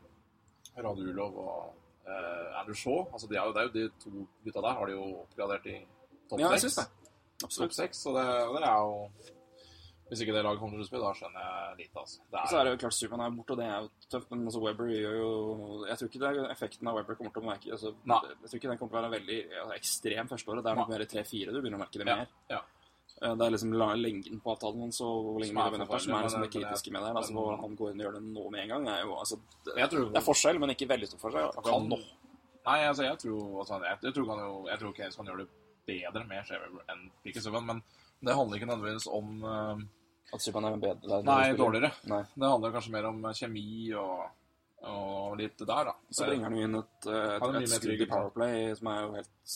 Radulov 0.76 1.38
og 1.42 1.74
eh, 2.06 2.58
Andrew 2.60 2.74
Shaw. 2.76 3.06
Altså, 3.12 3.28
de 3.30 3.36
er 3.38 3.44
jo, 3.46 3.52
det 3.56 3.62
er 3.62 3.70
jo 3.70 3.74
de 3.76 3.86
to 4.02 4.26
gutta 4.44 4.62
der 4.66 4.76
har 4.80 4.86
de 4.86 4.92
jo 4.98 5.06
oppgradert 5.22 5.66
i 5.72 5.78
topp 6.28 6.40
Ja, 6.42 6.50
jeg 6.52 6.60
seks. 6.66 6.74
syns 6.76 6.76
det. 6.82 6.92
Topp 7.36 7.50
Absolutt. 7.50 7.96
så 7.96 8.12
det, 8.16 8.26
det 8.56 8.62
er 8.64 8.78
jo 8.80 8.94
Hvis 10.08 10.20
ikke 10.22 10.32
det 10.36 10.42
laget 10.46 10.60
kommer 10.62 10.78
til 10.78 10.84
å 10.84 10.86
spille, 10.86 11.02
da 11.08 11.16
skjønner 11.18 11.46
jeg 11.46 11.78
lite, 11.80 11.98
altså. 11.98 12.20
Det 12.30 12.38
Og 12.40 12.48
så 12.52 12.58
er 12.60 12.64
det 12.64 12.72
jo 12.72 12.78
klart 12.84 12.94
Supermann 12.94 13.26
er 13.26 13.36
borte, 13.36 13.52
og 13.56 13.58
det 13.58 13.66
er 13.66 13.80
jo 13.82 13.88
tøft, 14.14 14.30
men 14.30 14.44
altså 14.46 14.60
Webber 14.62 14.92
gjør 14.92 15.16
jo 15.18 15.30
Jeg 15.88 15.98
tror 15.98 16.08
ikke 16.12 16.22
det 16.22 16.28
er 16.30 16.50
effekten 16.54 16.88
av 16.92 16.96
Webber 17.00 17.18
kommer 17.18 17.34
til 17.34 17.42
å 17.42 17.48
merke 17.50 17.72
altså, 17.74 17.90
Jeg 17.90 18.48
tror 18.52 18.60
ikke 18.60 18.70
den 18.70 18.78
kommer 18.78 18.92
til 18.92 19.00
å 19.00 19.02
være 19.02 19.14
veldig 19.16 19.38
ja, 19.56 19.64
ekstrem 19.74 20.30
førsteåret. 20.30 20.62
Det 20.62 20.70
er 20.72 20.78
nok 20.80 20.92
mer 20.94 21.04
3-4 21.16 21.50
du 21.50 21.58
begynner 21.60 21.80
å 21.80 21.84
merke 21.84 21.98
det 22.00 22.06
mer. 22.06 22.26
ja. 22.54 22.62
Eh, 22.62 22.72
Det 23.16 23.46
er 23.46 23.50
liksom 23.54 23.72
lengden 23.72 24.40
på 24.44 24.52
avtalen 24.52 24.82
hans 24.84 25.00
og 25.00 25.24
hvor 25.24 25.38
lenge 25.40 25.54
Som 25.54 25.60
er 25.62 25.70
vi 25.70 25.78
venter, 25.78 25.98
som 26.04 26.14
er 26.14 26.22
liksom 26.26 26.42
det 26.44 26.50
kritiske 26.52 26.92
med 26.92 27.00
det. 27.00 27.08
her. 27.08 27.16
Altså, 27.16 27.32
men- 27.32 27.42
hvor 27.42 27.56
han 27.62 27.76
går 27.76 27.90
inn 27.90 28.00
og 28.00 28.06
gjør 28.06 28.16
det 28.18 28.22
nå 28.22 28.50
med 28.50 28.60
en 28.60 28.68
gang, 28.68 28.88
er 28.92 29.02
jo 29.04 29.14
altså 29.16 29.38
Det, 29.64 29.74
det 29.74 30.16
er 30.20 30.20
forskjell, 30.20 30.58
men 30.60 30.70
ikke 30.70 30.88
veldig 30.88 31.08
stor 31.08 31.18
forskjell. 31.24 31.52
kan 31.64 31.88
nå. 31.88 31.98
Nei, 32.66 32.80
altså, 32.84 33.02
jeg 33.06 33.18
tror 33.22 33.60
altså, 33.62 33.78
jeg, 33.84 33.98
jeg 34.02 34.14
tror 34.14 34.40
jo 34.42 34.66
Jeg 34.68 34.78
tror 34.78 34.92
Keynes 34.92 35.16
kan 35.16 35.26
gjøre 35.26 35.44
det 35.44 35.48
bedre 35.86 36.24
med 36.26 36.44
Shaver 36.48 36.80
enn 36.90 37.10
Pickett 37.22 37.44
Subban, 37.44 37.66
men 37.66 37.82
det 38.26 38.34
handler 38.34 38.58
ikke 38.58 38.68
nødvendigvis 38.70 39.06
om 39.06 39.44
uh, 39.44 39.78
At 40.34 40.42
Subhaan 40.42 40.64
er 40.64 40.80
bedre 40.82 41.06
det 41.06 41.20
er 41.20 41.22
Nei, 41.22 41.52
dårligere. 41.56 41.92
Nei. 42.10 42.24
Det 42.34 42.50
handler 42.50 42.74
kanskje 42.74 42.92
mer 42.96 43.06
om 43.06 43.22
kjemi 43.38 43.94
og, 43.94 44.24
og 44.82 45.36
litt 45.38 45.58
der, 45.62 45.92
da. 45.92 45.94
Så 46.10 46.26
bringer 46.26 46.50
han 46.50 46.58
jo 46.58 46.66
inn 46.66 46.74
et, 46.80 46.96
et, 47.06 47.12
et, 47.14 47.44
Han 47.44 47.60
et 47.62 47.70
skudd 47.76 48.02
i 48.02 48.10
Powerplay 48.10 48.74
som 48.74 48.90
er 48.92 49.00
jo 49.04 49.14
helt 49.14 49.54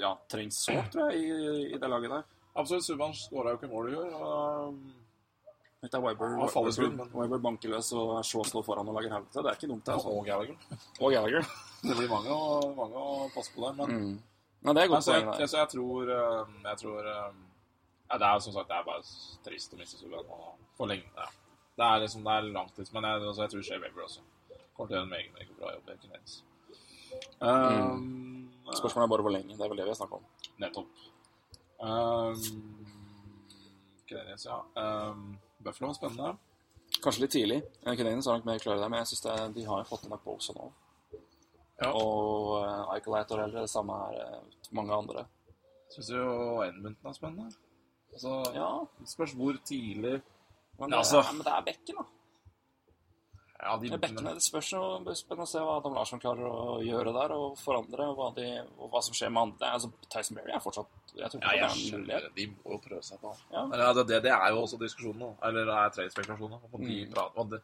Ja, 0.00 0.14
trengs 0.28 0.56
sårt, 0.64 0.90
tror 0.92 1.10
jeg, 1.12 1.20
i, 1.22 1.74
i 1.74 1.78
det 1.78 1.88
laget 1.90 2.10
der. 2.10 2.24
Absolutt. 2.58 2.84
Subban 2.84 3.12
skåra 3.14 3.52
jo 3.54 3.58
ikke 3.60 3.68
mål 3.70 3.92
i 3.92 3.96
år. 4.00 4.14
og 4.14 4.80
Dette 5.80 5.96
er 5.96 6.02
Weiber, 6.04 6.32
ja, 6.36 6.46
faller 6.52 6.74
skudd, 6.76 6.96
men- 6.98 7.12
Weber 7.14 7.38
bankeløs 7.40 7.92
og 7.96 8.24
så 8.26 8.42
slå 8.44 8.62
foran 8.66 8.88
og 8.90 8.94
lager 8.98 9.14
helvete. 9.14 9.42
Det 9.42 9.46
er 9.52 9.54
ikke 9.60 9.68
dumt, 9.70 9.84
det. 9.86 9.94
Altså. 9.94 10.08
Og 10.08 10.24
Gallagher. 10.26 10.56
Og 11.00 11.12
Gallagher. 11.14 11.46
Det 11.82 11.96
blir 11.96 12.08
mange, 12.10 12.28
å- 12.34 12.74
mange 12.76 12.96
å 13.00 13.30
passe 13.34 13.54
på 13.54 13.62
der, 13.64 13.72
men 13.78 13.94
Mm. 14.00 14.18
Nei, 14.62 14.72
det 14.76 14.82
er 14.82 14.88
godt 14.92 15.06
poeng 15.08 15.38
jeg, 15.40 15.48
jeg 15.56 15.68
tror 15.72 16.10
eh, 16.12 16.48
Jeg 16.64 16.76
tror 16.82 17.06
eh, 17.08 17.32
ja, 18.10 18.18
Det 18.18 18.26
er 18.28 18.38
som 18.44 18.52
sagt 18.52 18.68
det 18.68 18.76
er 18.76 18.84
bare 18.84 19.02
trist 19.46 19.72
å 19.72 19.78
miste 19.78 19.96
Subban 19.96 20.26
for 20.76 20.86
lenge. 20.86 21.06
Ja. 21.16 21.30
Det 21.80 21.86
er 21.86 22.00
liksom 22.02 22.24
det 22.26 22.32
er 22.34 22.50
langtids, 22.52 22.92
men 22.92 23.02
jeg, 23.08 23.22
altså, 23.22 23.42
jeg 23.46 23.50
tror 23.54 23.62
Shea 23.62 23.78
Weber 23.80 24.02
også 24.04 24.20
kommer 24.76 24.88
til 24.88 24.96
å 24.96 24.98
gjøre 24.98 25.06
en 25.06 25.14
meget, 25.14 25.32
meget 25.32 25.56
bra 25.56 25.72
jobb. 25.72 25.88
Um, 25.88 25.96
Canadiens. 25.96 26.44
Spørsmålet 28.76 29.06
er 29.06 29.12
bare 29.14 29.24
hvor 29.26 29.34
lenge. 29.34 29.56
Det 29.56 29.64
er 29.64 29.72
vel 29.72 29.80
det 29.80 29.86
vi 29.88 29.92
har 29.94 29.98
snakket 29.98 30.20
om. 30.20 30.26
Nettopp. 30.62 30.86
Um, 31.80 32.36
Canadiens, 34.08 34.46
ja. 34.46 34.58
Um, 34.76 35.38
Buffalo, 35.64 35.92
spennende. 35.96 36.36
Kanskje 37.00 37.24
litt 37.24 37.34
tidlig. 37.34 37.58
Canadiens 37.84 38.26
har 38.28 38.38
nok 38.38 38.48
mer 38.48 38.62
klare 38.62 38.82
der, 38.82 38.92
men 38.92 39.02
jeg 39.02 39.12
synes 39.12 39.54
de 39.56 39.66
har 39.66 39.88
fått 39.88 40.06
en 40.06 40.16
Bosa 40.24 40.54
nå. 40.56 40.70
Ja. 41.80 41.90
Og 41.96 42.60
uh, 42.60 42.96
Icolite 42.98 43.36
og 43.36 43.44
eldre, 43.46 43.64
det 43.64 43.72
samme 43.72 43.96
er 44.10 44.40
uh, 44.40 44.62
mange 44.76 44.94
andre. 44.94 45.24
Syns 45.90 46.10
jo 46.12 46.24
Edmundton 46.66 47.10
er 47.10 47.16
spennende. 47.16 47.50
Altså, 48.12 48.34
Ja, 48.54 48.70
spørs 49.06 49.32
hvor 49.38 49.56
tidlig 49.66 50.20
men, 50.80 50.90
Ja, 50.90 50.96
det, 50.96 50.96
altså- 50.98 51.22
ja, 51.22 51.32
men 51.32 51.44
det 51.46 51.52
er 51.54 51.64
bekken, 51.66 51.96
da. 51.96 52.04
Ja, 53.62 53.76
de 53.76 53.90
Det 53.92 53.98
bekkene, 54.00 54.32
det 54.34 54.42
spørs 54.42 54.70
jo 54.72 54.80
det 55.04 55.14
spennende 55.18 55.44
å 55.44 55.50
se 55.50 55.60
hva 55.60 55.74
Adam 55.80 55.96
Larsson 55.98 56.20
klarer 56.22 56.46
å 56.48 56.78
gjøre 56.80 57.12
der, 57.12 57.34
og 57.36 57.58
forandre, 57.60 58.06
og 58.08 58.16
hva, 58.16 58.28
de, 58.38 58.46
og 58.78 58.88
hva 58.92 59.02
som 59.04 59.16
skjer 59.16 59.32
med 59.34 59.42
andre. 59.42 59.72
Altså, 59.76 59.90
Tyson 60.08 60.38
Berry 60.38 60.54
er 60.56 60.62
fortsatt 60.64 61.12
Jeg 61.18 61.28
tror 61.32 61.44
Ja, 61.44 61.66
jeg 61.66 62.00
det 62.06 62.16
er 62.16 62.28
De 62.36 62.46
må 62.54 62.76
jo 62.76 62.80
prøve 62.86 63.02
seg 63.04 63.20
på. 63.20 63.34
Ja. 63.52 63.66
Men, 63.66 63.82
altså, 63.84 64.06
det, 64.08 64.22
det 64.24 64.32
er 64.32 64.48
jo 64.54 64.62
også 64.64 64.80
diskusjonen 64.80 65.20
nå. 65.26 65.30
Eller 65.44 65.68
det 65.68 65.76
er 65.76 65.94
trade-spekulasjoner. 65.96 66.62
Mm. 66.72 67.12
prater, 67.12 67.40
og 67.42 67.50
det, 67.52 67.60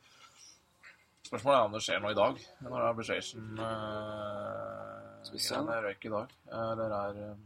spørsmålet 1.30 1.58
er 1.58 1.68
om 1.70 1.76
det 1.76 1.82
skjer 1.86 2.02
noe 2.04 2.12
i 2.12 2.18
dag. 2.18 2.42
Når 2.66 2.76
det 2.76 2.88
er 2.88 2.98
Beskjeden 3.00 3.62
uh, 3.62 5.38
se. 5.46 5.62
røyk 5.86 6.04
i 6.04 6.12
dag? 6.16 6.34
Eller 6.58 6.96
er 6.98 7.22
eh, 7.30 7.38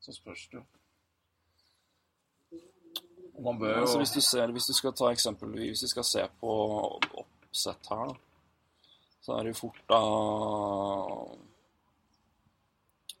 Så 0.00 0.16
spørs 0.16 0.46
det 0.52 0.62
jo. 0.62 0.64
Man 3.42 3.58
bør 3.58 3.76
jo 3.76 3.84
Altså, 3.84 3.98
hvis, 3.98 4.10
du 4.16 4.20
ser, 4.20 4.50
hvis 4.56 4.70
du 4.70 4.74
skal 4.76 4.92
ta 4.96 5.10
eksempelvis 5.10 5.70
Hvis 5.70 5.82
vi 5.82 5.88
skal 5.88 6.04
se 6.04 6.24
på 6.40 6.56
oppsett 7.52 7.90
her, 7.92 8.08
da, 8.08 8.14
så 9.22 9.36
er 9.36 9.44
det 9.44 9.52
jo 9.52 9.60
fort 9.66 9.82
da 9.92 10.02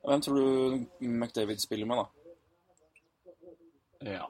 Hvem 0.02 0.22
tror 0.24 0.34
du 0.34 0.46
McDavid 1.06 1.60
spiller 1.62 1.86
med, 1.86 2.00
da? 2.00 2.06
Ja. 4.16 4.24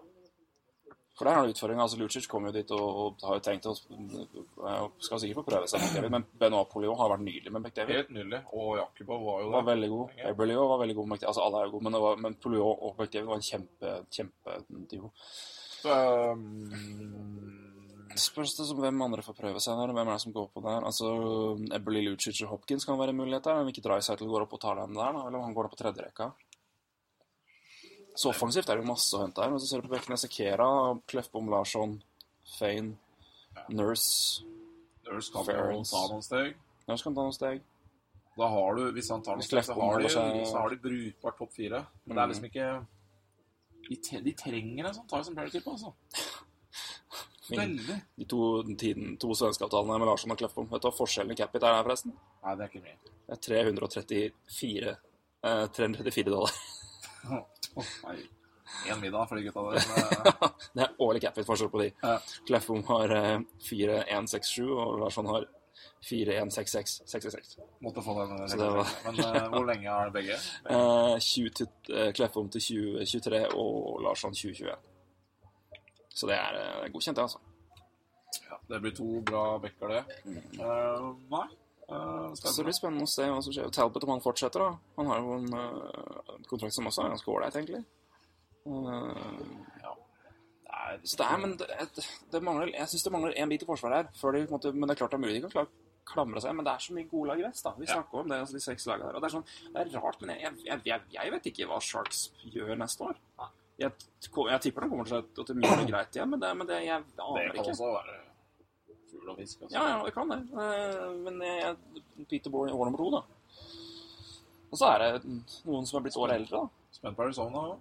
For 1.16 1.24
der 1.24 1.38
har 1.38 1.46
du 1.46 1.54
utfordringa. 1.54 1.86
Altså, 1.86 1.96
Lucic 1.96 2.26
kom 2.28 2.44
jo 2.44 2.52
dit 2.52 2.70
og, 2.76 2.82
og 2.82 3.24
har 3.24 3.38
jo 3.38 3.44
tenkt 3.46 3.70
å 3.70 3.72
Skal 3.78 5.22
sikkert 5.22 5.38
få 5.38 5.46
prøve 5.46 5.70
seg 5.70 5.80
McDavid, 5.80 6.12
men 6.12 6.26
Benoit 6.42 6.68
Polio 6.68 6.92
har 6.98 7.14
vært 7.14 7.24
nydelig 7.24 7.54
med 7.54 7.62
McDavid. 7.62 8.02
Helt 8.02 8.12
nydelig. 8.18 8.42
Og 8.52 8.76
Jakubov 8.82 9.24
var 9.30 9.40
jo 9.40 9.48
det. 9.48 9.54
var 9.56 9.68
veldig 9.70 9.90
god. 9.94 10.20
Eberley 10.28 10.60
var 10.60 10.82
veldig 10.84 10.98
god. 10.98 11.08
med 11.08 11.16
McDavid. 11.16 11.30
Altså, 11.32 11.46
alle 11.46 11.62
er 11.62 11.64
jo 11.70 11.74
gode, 11.78 11.86
men, 11.88 12.00
var, 12.04 12.22
men 12.26 12.38
Polio 12.44 12.68
og 12.74 13.00
McDavid 13.00 13.32
var 13.32 13.40
en 13.40 13.48
kjempe, 13.48 13.96
kjempeduo. 14.18 15.12
Så, 15.80 15.96
um, 16.36 17.71
Spørs 18.20 18.54
det 18.58 18.66
som 18.68 18.80
hvem 18.82 19.04
andre 19.04 19.22
får 19.24 19.36
prøve 19.38 19.60
seg 19.62 19.78
der. 19.78 19.92
Hvem 19.94 20.08
er 20.08 20.12
det 20.12 20.24
som 20.24 20.34
går 20.34 20.48
på 20.52 20.62
der? 20.64 20.84
Altså, 20.88 21.10
Eberly 21.76 22.04
Lucic 22.06 22.40
og 22.44 22.56
Hopkins 22.56 22.84
kan 22.88 22.98
være 23.00 23.14
en 23.14 23.20
mulighet 23.22 23.46
der. 23.48 23.62
Om 23.62 23.70
ikke 23.72 23.84
Drycytle 23.84 24.28
går 24.28 24.46
opp 24.46 24.56
og 24.58 24.62
tar 24.64 24.80
den 24.82 24.98
der. 24.98 25.20
Eller 25.22 25.38
om 25.38 25.46
han 25.46 25.54
går 25.56 25.68
opp 25.68 25.76
på 25.76 25.82
tredje 25.82 26.04
rekka. 26.04 26.32
Så 28.12 28.28
offensivt 28.28 28.68
er 28.68 28.76
det 28.76 28.84
jo 28.84 28.92
masse 28.92 29.16
å 29.16 29.22
hente 29.24 29.40
her. 29.40 29.52
Men 29.52 29.62
så 29.62 29.70
ser 29.70 29.80
du 29.80 29.88
på 29.88 29.94
bekkene 29.96 30.20
Sekera, 30.20 30.68
Kleffbom 31.08 31.48
Larsson, 31.52 31.96
Fane, 32.58 32.96
Nurse 33.72 34.44
Nurse 35.06 35.32
kan 35.32 35.48
jo 35.48 35.82
ta 35.84 36.02
noen 36.10 36.24
steg. 36.24 36.56
Nurse 36.88 37.06
kan 37.06 37.16
ta 37.16 37.24
noen 37.26 37.36
steg. 37.36 37.64
Da 38.36 38.48
har 38.48 38.78
du, 38.78 38.84
Hvis 38.96 39.10
han 39.12 39.24
tar 39.24 39.36
noen 39.36 39.44
steg, 39.44 39.64
så 39.66 39.76
har 39.76 40.00
de, 40.00 40.12
så 40.48 40.60
har 40.60 40.72
de 40.72 40.78
brukbart 40.80 41.38
topp 41.40 41.52
fire. 41.56 41.82
Men 42.06 42.16
det 42.16 42.22
er 42.22 42.32
liksom 42.32 42.48
ikke 42.48 42.68
De, 43.90 44.32
trenger 44.38 44.88
en 44.88 44.96
sånn 44.96 45.08
Tyson 45.10 45.36
Berry-type, 45.36 45.68
altså. 45.68 45.92
Veldig. 47.50 47.96
De 48.18 48.26
to, 48.30 48.42
tiden, 48.78 49.16
to 49.20 49.32
svenskeavtalene 49.34 49.98
med 49.98 50.08
Larsson 50.08 50.34
og 50.34 50.38
Kleffbom. 50.38 50.68
Vet 50.70 50.84
du 50.84 50.88
hva 50.88 50.94
forskjellen 50.94 51.34
i 51.34 51.38
capit 51.38 51.62
er 51.62 51.74
der, 51.74 51.82
forresten? 51.86 52.14
Nei, 52.44 52.54
det 52.58 52.66
er 52.66 52.70
ikke 52.70 52.84
mye. 52.84 53.16
Det 53.26 53.38
er 53.38 53.42
334, 53.48 54.94
eh, 55.48 55.64
334 55.78 56.30
dollar. 56.30 56.54
Nei. 58.06 58.20
Én 58.88 59.00
middag 59.02 59.28
for 59.28 59.36
de 59.36 59.42
gutta 59.42 59.60
der. 59.60 59.82
men, 59.82 60.52
Det 60.76 60.84
er 60.86 60.94
årlig 61.04 61.22
capit-forskjell 61.26 61.72
på 61.72 61.82
de. 61.82 61.90
Ja. 62.02 62.14
Kleffbom 62.48 62.86
har 62.88 63.16
eh, 63.18 63.34
4167, 63.68 64.62
og 64.70 65.02
Larsson 65.02 65.28
har 65.28 65.48
416666. 66.02 67.58
Måtte 67.84 68.02
få 68.02 68.16
den. 68.20 68.48
Så 68.48 68.56
Men 68.56 69.20
eh, 69.20 69.48
hvor 69.52 69.66
lenge 69.68 69.90
er 69.90 70.08
det 70.08 70.16
begge? 70.16 70.38
Eh, 70.72 71.18
20 71.18 71.50
til, 71.58 71.68
eh, 71.90 72.12
Kleffbom 72.16 72.48
til 72.54 72.60
2023 72.60 73.44
og 73.54 74.02
Larsson 74.06 74.34
2021. 74.34 74.78
Så 76.12 76.28
det 76.28 76.36
er 76.36 76.58
eh, 76.60 76.90
godkjent, 76.92 77.16
det, 77.16 77.24
altså. 77.24 77.40
Ja, 78.48 78.58
det 78.68 78.80
blir 78.84 78.94
to 78.96 79.08
bra 79.24 79.58
backer, 79.62 79.88
det. 79.96 80.02
Eh, 80.60 81.08
nei. 81.32 81.48
Uh, 81.92 82.30
Så 82.38 82.54
det 82.56 82.64
blir 82.68 82.76
spennende. 82.76 83.04
å 83.04 83.10
se 83.10 83.26
hva 83.28 83.40
som 83.44 83.52
skjer. 83.52 83.68
Talbot 83.74 84.04
om 84.06 84.14
han 84.14 84.22
fortsetter, 84.24 84.62
da. 84.62 84.70
Han 84.96 85.10
har 85.10 85.18
jo 85.20 85.34
en 85.40 85.50
uh, 85.52 86.38
kontrakt 86.48 86.76
som 86.76 86.86
også 86.88 87.02
er 87.04 87.12
ganske 87.12 87.32
ålreit, 87.34 87.58
egentlig. 87.58 87.82
Ja. 88.64 89.92
Nei, 90.72 90.92
så 91.04 91.18
det 91.18 91.26
er, 91.26 91.38
men 91.42 91.56
det, 91.60 91.68
det, 91.96 92.04
det 92.32 92.40
mangler, 92.44 92.70
jeg 92.72 92.88
syns 92.92 93.04
det 93.04 93.12
mangler 93.12 93.36
én 93.36 93.50
bit 93.50 93.64
i 93.64 93.68
forsvaret 93.68 93.98
her. 93.98 94.32
De, 94.32 94.44
en 94.46 94.54
måte, 94.54 94.72
men 94.72 94.88
det 94.88 94.94
er 94.94 95.00
klart 95.02 95.12
det 95.14 95.18
er 95.18 95.24
mulig 95.26 95.34
de 95.36 95.42
kan 95.48 95.54
klare 95.56 95.70
klamre 96.12 96.40
seg, 96.42 96.54
men 96.58 96.66
det 96.66 96.72
er 96.72 96.82
så 96.82 96.94
mye 96.96 97.08
gode 97.10 97.28
lag 97.30 97.40
i 97.42 97.44
vest. 97.46 97.64
da. 97.66 97.74
Vi 97.78 97.86
Ja. 97.86 97.94
snakker 97.98 98.22
om 98.22 98.28
det, 98.32 98.38
altså 98.42 98.56
de 98.56 98.62
seks 98.64 98.86
lagene 98.90 99.06
der. 99.10 99.16
Og 99.16 99.22
det 99.22 99.28
er 99.28 99.34
sånn, 99.36 99.44
det 99.74 99.82
er 99.82 100.00
rart, 100.00 100.20
men 100.22 100.32
jeg, 100.34 100.54
jeg, 100.66 100.80
jeg, 100.88 101.00
jeg 101.14 101.32
vet 101.34 101.46
ikke 101.52 101.68
hva 101.70 101.78
Sharks 101.80 102.22
gjør 102.54 102.72
neste 102.80 103.04
år. 103.10 103.20
Jeg, 103.82 103.92
jeg 104.52 104.60
tipper 104.66 104.84
den 104.86 104.90
kommer 104.92 105.08
å 105.12 105.46
til 105.46 105.56
mye 105.58 105.76
det 105.82 105.86
greit 105.90 106.16
igjen, 106.18 106.30
men 106.30 106.40
det, 106.42 106.50
men 106.56 106.66
det 106.68 106.78
jeg 106.86 107.04
Det 107.16 107.24
aner 107.26 107.48
kan 107.52 107.62
ikke. 107.64 107.72
også 107.74 107.88
være 107.96 108.18
fugl 109.12 109.30
og 109.32 109.36
fisk. 109.42 109.62
Altså. 109.62 109.74
Ja, 109.76 109.84
ja, 109.92 110.02
det 110.06 110.12
kan 110.16 110.28
det. 110.32 110.40
Eh, 110.64 111.08
Men 111.26 111.40
jeg, 111.46 111.76
Peter 112.30 112.50
Bohr 112.54 112.68
i 112.70 112.72
år 112.72 112.84
nummer 112.90 113.02
to, 113.02 113.10
da. 113.10 113.22
Og 114.72 114.78
så 114.80 114.88
er 114.94 115.02
det 115.18 115.24
noen 115.68 115.84
som 115.88 115.98
er 116.00 116.04
blitt 116.06 116.16
året 116.16 116.38
eldre, 116.40 116.62
da. 116.62 116.92
Spent 116.96 117.16
på 117.18 117.24
Arizona 117.26 117.64
òg. 117.72 117.80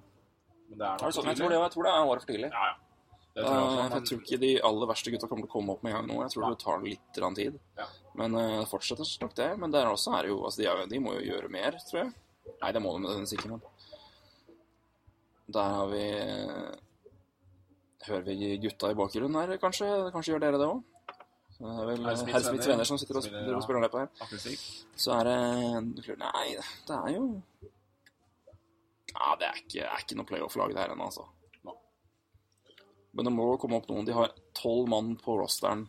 Men 0.72 0.80
det 0.82 0.88
er 0.88 0.92
nok 0.92 1.00
det 1.00 1.16
for 1.16 1.30
Jeg 1.30 1.38
tror 1.40 1.50
det, 1.54 1.60
jeg 1.62 1.72
tror 1.76 1.84
det 1.88 1.92
er 1.94 2.10
året 2.12 2.24
for 2.26 2.32
tidlig. 2.34 2.50
Ja, 2.52 2.66
ja. 2.72 2.76
Det 3.32 3.46
tror 3.46 3.54
jeg 3.56 3.64
også. 3.64 3.78
Eh, 3.80 3.84
men- 3.84 3.94
jeg 3.96 4.08
tror 4.10 4.22
ikke 4.26 4.40
de 4.42 4.52
aller 4.68 4.88
verste 4.92 5.12
gutta 5.14 5.28
kommer 5.32 5.46
til 5.46 5.52
å 5.52 5.56
komme 5.56 5.72
opp 5.72 5.84
med 5.84 5.94
en 5.94 5.98
gang 6.00 6.08
nå. 6.12 6.22
Jeg 6.26 6.32
tror 6.34 6.50
det 6.50 6.60
tar 6.60 6.82
litt 6.84 7.36
tid. 7.36 7.60
Ja. 7.78 7.86
Men 8.20 8.36
eh, 8.36 8.60
det 8.60 8.68
fortsetter 8.68 9.08
nok 9.22 9.36
det. 9.36 9.50
Men 9.60 9.72
der 9.72 9.86
også 9.88 10.12
er 10.18 10.22
det 10.24 10.30
jo 10.34 10.42
altså 10.44 10.58
de, 10.62 10.68
er, 10.68 10.86
de 10.92 11.00
må 11.00 11.14
jo 11.16 11.24
gjøre 11.32 11.50
mer, 11.50 11.72
tror 11.90 12.04
jeg. 12.04 12.14
Nei, 12.62 12.72
det 12.76 12.82
må 12.82 12.92
de 13.00 13.38
ikke, 13.38 13.50
men 13.54 13.62
Der 15.52 15.76
har 15.78 15.92
vi 15.92 16.06
eh, 16.08 16.72
Hører 18.08 18.24
vi 18.26 18.56
gutta 18.64 18.90
i 18.92 18.98
bakgrunnen 18.98 19.38
her, 19.38 19.58
kanskje? 19.62 19.88
Kanskje 20.14 20.34
gjør 20.34 20.44
dere 20.46 20.62
det 20.62 20.70
òg? 20.72 20.80
Det 21.62 21.70
er 21.70 21.90
vel 21.92 22.08
Herr 22.08 22.18
Smiths 22.18 22.70
venner 22.72 22.88
som 22.90 22.98
sitter 22.98 23.20
og 23.20 23.26
spiller, 23.26 23.54
og 23.54 23.62
spiller 23.62 23.84
her. 24.00 24.08
Så 24.98 25.14
er 25.20 25.28
det 25.30 26.16
Nei, 26.18 26.48
det 26.88 26.96
er 26.96 27.12
jo 27.14 27.26
Ja, 29.12 29.36
det 29.38 29.46
er 29.52 29.60
ikke, 29.60 29.86
er 29.86 30.02
ikke 30.02 30.18
noe 30.18 30.30
playoff-lag 30.32 30.74
det 30.74 30.82
her 30.82 30.96
ennå, 30.96 31.12
altså. 31.12 31.28
Men 33.12 33.28
det 33.28 33.34
må 33.36 33.50
komme 33.60 33.78
opp 33.78 33.90
noen. 33.92 34.08
De 34.08 34.16
har 34.16 34.34
tolv 34.58 34.88
mann 34.90 35.14
på 35.20 35.36
rosteren 35.38 35.84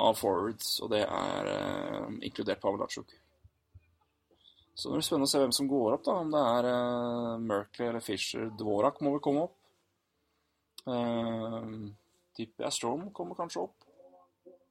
av 0.00 0.16
forwards, 0.16 0.78
og 0.80 0.92
det 0.94 1.02
er 1.04 1.50
eh, 1.50 2.06
inkludert 2.30 2.62
Pavel 2.62 2.80
Datsjuk. 2.80 3.12
Så 4.80 4.88
det 4.88 4.96
blir 4.96 5.04
spennende 5.04 5.28
å 5.28 5.32
se 5.34 5.40
hvem 5.42 5.52
som 5.52 5.68
går 5.68 5.96
opp, 5.98 6.04
da. 6.06 6.14
Om 6.24 6.30
det 6.32 6.40
er 6.40 6.68
uh, 6.70 7.38
Merkley 7.44 7.88
eller 7.90 8.00
Fisher. 8.04 8.46
Dvorak 8.56 9.00
må 9.04 9.12
vel 9.12 9.20
komme 9.26 9.42
opp. 9.44 9.56
Uh, 10.88 11.90
tipper 12.38 12.64
jeg 12.64 12.76
Strom 12.78 13.10
kommer 13.12 13.36
kanskje 13.36 13.66
opp. 13.66 13.76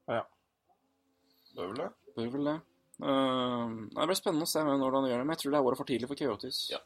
Bør 0.10 1.72
vel 1.73 1.80
det? 1.81 1.88
Bør 2.15 2.30
vel 2.36 2.48
det. 2.49 2.57
Uh, 2.99 3.76
det 3.95 4.07
blir 4.10 4.18
spennende 4.19 4.45
å 4.48 4.49
se 4.52 4.61
når 4.64 4.95
han 4.98 5.07
gjør 5.10 5.22
det, 5.22 5.26
men 5.27 5.34
jeg 5.36 5.41
tror 5.44 5.53
det 5.53 5.60
er 5.60 5.68
året 5.69 5.80
for 5.81 5.90
tidlig 5.90 6.10
for 6.11 6.19
Coyotes. 6.19 6.60
Ja. 6.73 6.80